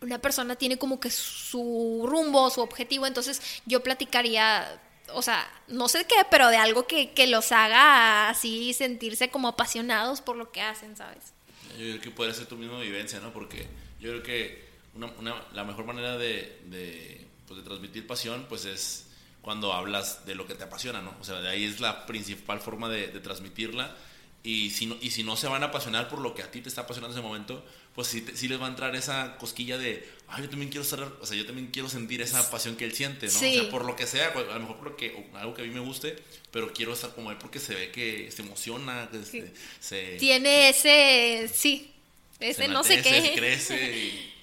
una 0.00 0.20
persona 0.20 0.54
tiene 0.54 0.78
como 0.78 1.00
que 1.00 1.10
su 1.10 2.06
rumbo, 2.08 2.48
su 2.50 2.60
objetivo, 2.60 3.08
entonces 3.08 3.42
yo 3.66 3.82
platicaría 3.82 4.80
o 5.12 5.22
sea, 5.22 5.50
no 5.66 5.88
sé 5.88 6.04
qué, 6.04 6.14
pero 6.30 6.48
de 6.48 6.56
algo 6.56 6.86
que, 6.86 7.10
que 7.10 7.26
los 7.26 7.50
haga 7.50 8.28
así 8.28 8.72
sentirse 8.72 9.28
como 9.28 9.48
apasionados 9.48 10.20
por 10.20 10.36
lo 10.36 10.52
que 10.52 10.62
hacen, 10.62 10.96
¿sabes? 10.96 11.32
Yo 11.72 11.76
creo 11.78 12.00
que 12.00 12.10
podría 12.10 12.34
ser 12.34 12.46
tu 12.46 12.56
misma 12.56 12.80
vivencia, 12.80 13.20
¿no? 13.20 13.32
Porque 13.32 13.66
yo 14.00 14.10
creo 14.10 14.22
que 14.22 14.64
una, 14.94 15.06
una- 15.18 15.42
la 15.52 15.64
mejor 15.64 15.84
manera 15.84 16.16
de, 16.18 16.60
de, 16.66 17.26
pues, 17.46 17.58
de 17.58 17.64
transmitir 17.64 18.06
pasión, 18.06 18.46
pues 18.48 18.64
es 18.64 19.06
cuando 19.42 19.72
hablas 19.72 20.26
de 20.26 20.34
lo 20.34 20.46
que 20.46 20.54
te 20.54 20.64
apasiona, 20.64 21.00
¿no? 21.00 21.14
O 21.20 21.24
sea, 21.24 21.40
de 21.40 21.48
ahí 21.48 21.64
es 21.64 21.80
la 21.80 22.06
principal 22.06 22.60
forma 22.60 22.88
de, 22.88 23.08
de 23.08 23.20
transmitirla. 23.20 23.96
Y 24.42 24.70
si, 24.70 24.86
no, 24.86 24.96
y 25.00 25.10
si 25.10 25.22
no 25.22 25.36
se 25.36 25.48
van 25.48 25.62
a 25.62 25.66
apasionar 25.66 26.08
por 26.08 26.18
lo 26.20 26.34
que 26.34 26.42
a 26.42 26.50
ti 26.50 26.60
te 26.62 26.68
está 26.68 26.82
apasionando 26.82 27.14
en 27.14 27.20
ese 27.20 27.26
momento, 27.28 27.64
pues 27.94 28.08
sí, 28.08 28.24
sí 28.34 28.48
les 28.48 28.60
va 28.60 28.66
a 28.66 28.70
entrar 28.70 28.94
esa 28.96 29.36
cosquilla 29.36 29.76
de, 29.78 30.08
ay, 30.28 30.42
yo 30.44 30.48
también 30.50 30.70
quiero 30.70 30.82
estar, 30.84 31.02
o 31.02 31.26
sea, 31.26 31.36
yo 31.36 31.44
también 31.46 31.68
quiero 31.72 31.88
sentir 31.88 32.22
esa 32.22 32.50
pasión 32.50 32.76
que 32.76 32.84
él 32.84 32.92
siente, 32.94 33.26
¿no? 33.26 33.32
Sí. 33.32 33.58
O 33.58 33.62
sea, 33.62 33.70
por 33.70 33.84
lo 33.84 33.96
que 33.96 34.06
sea, 34.06 34.28
a 34.28 34.40
lo 34.54 34.60
mejor 34.60 34.76
porque, 34.78 35.28
o 35.32 35.36
algo 35.36 35.54
que 35.54 35.62
a 35.62 35.64
mí 35.64 35.70
me 35.72 35.80
guste, 35.80 36.16
pero 36.50 36.72
quiero 36.72 36.92
estar 36.92 37.14
como 37.14 37.30
él 37.30 37.36
porque 37.38 37.58
se 37.58 37.74
ve 37.74 37.90
que 37.90 38.30
se 38.30 38.42
emociona, 38.42 39.08
que 39.10 39.24
se- 39.24 39.52
se, 39.80 40.16
Tiene 40.18 40.68
ese, 40.70 41.50
sí, 41.52 41.92
ese 42.38 42.62
se 42.62 42.68
no 42.68 42.82
sé 42.84 43.02
qué. 43.02 43.32
crece 43.36 43.96
y- 43.98 44.34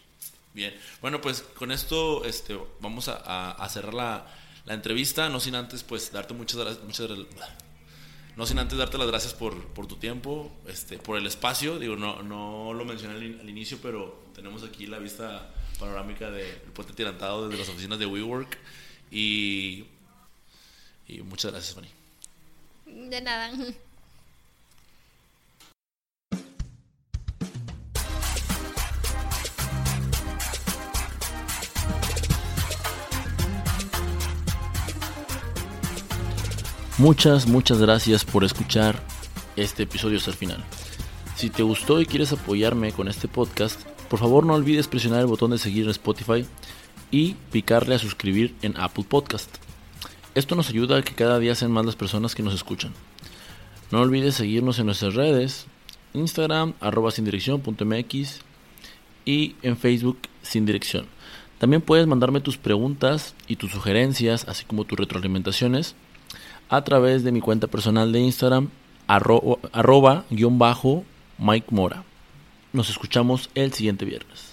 Bien. 0.53 0.75
Bueno, 1.01 1.21
pues 1.21 1.41
con 1.41 1.71
esto 1.71 2.25
este, 2.25 2.57
vamos 2.79 3.07
a, 3.09 3.17
a- 3.23 3.51
a 3.51 3.69
cerrar 3.69 3.93
la, 3.93 4.35
la 4.65 4.73
entrevista. 4.73 5.29
No 5.29 5.39
sin 5.39 5.53
antes, 5.53 5.83
pues, 5.83 6.11
darte 6.11 6.33
muchas 6.33 6.57
gracias. 6.59 6.83
Muchas, 6.83 7.07
gra- 7.09 7.27
no 8.37 8.45
sin 8.45 8.59
antes 8.59 8.77
darte 8.77 8.97
las 8.97 9.07
gracias 9.07 9.33
por, 9.33 9.61
por 9.69 9.87
tu 9.87 9.95
tiempo, 9.97 10.51
este, 10.67 10.97
por 10.99 11.17
el 11.17 11.25
espacio. 11.27 11.79
Digo, 11.79 11.95
no, 11.95 12.21
no 12.23 12.71
lo 12.73 12.85
mencioné 12.85 13.15
al, 13.15 13.23
in- 13.23 13.39
al 13.41 13.49
inicio, 13.49 13.79
pero 13.81 14.23
tenemos 14.35 14.63
aquí 14.63 14.85
la 14.87 14.99
vista 14.99 15.53
panorámica 15.79 16.29
del 16.31 16.55
puente 16.73 16.93
tirantado 16.93 17.47
desde 17.49 17.59
las 17.59 17.69
oficinas 17.69 17.99
de 17.99 18.05
WeWork. 18.05 18.57
Y, 19.11 19.85
y 21.07 21.21
muchas 21.23 21.51
gracias, 21.51 21.75
Fanny. 21.75 23.09
De 23.09 23.21
nada. 23.21 23.51
Muchas, 36.99 37.47
muchas 37.47 37.79
gracias 37.79 38.25
por 38.25 38.43
escuchar 38.43 38.99
este 39.55 39.83
episodio 39.83 40.17
hasta 40.17 40.31
el 40.31 40.37
final. 40.37 40.63
Si 41.35 41.51
te 41.51 41.61
gustó 41.61 42.01
y 42.01 42.07
quieres 42.07 42.33
apoyarme 42.33 42.91
con 42.91 43.07
este 43.07 43.27
podcast, 43.27 43.79
por 44.09 44.17
favor 44.17 44.47
no 44.47 44.55
olvides 44.55 44.87
presionar 44.87 45.19
el 45.19 45.27
botón 45.27 45.51
de 45.51 45.59
seguir 45.59 45.83
en 45.83 45.91
Spotify 45.91 46.43
y 47.11 47.35
picarle 47.51 47.93
a 47.93 47.99
suscribir 47.99 48.55
en 48.63 48.75
Apple 48.77 49.05
Podcast. 49.07 49.57
Esto 50.33 50.55
nos 50.55 50.69
ayuda 50.69 50.97
a 50.97 51.01
que 51.03 51.13
cada 51.13 51.37
día 51.37 51.53
sean 51.53 51.71
más 51.71 51.85
las 51.85 51.95
personas 51.95 52.33
que 52.33 52.41
nos 52.41 52.55
escuchan. 52.55 52.93
No 53.91 54.01
olvides 54.01 54.33
seguirnos 54.33 54.79
en 54.79 54.87
nuestras 54.87 55.13
redes, 55.13 55.67
Instagram, 56.15 56.73
arroba 56.79 57.11
sin 57.11 57.25
dirección.mx 57.25 58.39
y 59.23 59.55
en 59.61 59.77
Facebook 59.77 60.17
sin 60.41 60.65
dirección. 60.65 61.05
También 61.59 61.83
puedes 61.83 62.07
mandarme 62.07 62.41
tus 62.41 62.57
preguntas 62.57 63.35
y 63.47 63.57
tus 63.57 63.69
sugerencias, 63.69 64.47
así 64.47 64.65
como 64.65 64.83
tus 64.83 64.97
retroalimentaciones 64.97 65.95
a 66.69 66.83
través 66.83 67.23
de 67.23 67.31
mi 67.31 67.41
cuenta 67.41 67.67
personal 67.67 68.11
de 68.11 68.19
Instagram, 68.19 68.69
arroba, 69.07 70.25
guion 70.29 70.59
bajo 70.59 71.03
Mike 71.37 71.67
Mora. 71.71 72.03
Nos 72.73 72.89
escuchamos 72.89 73.49
el 73.55 73.73
siguiente 73.73 74.05
viernes. 74.05 74.46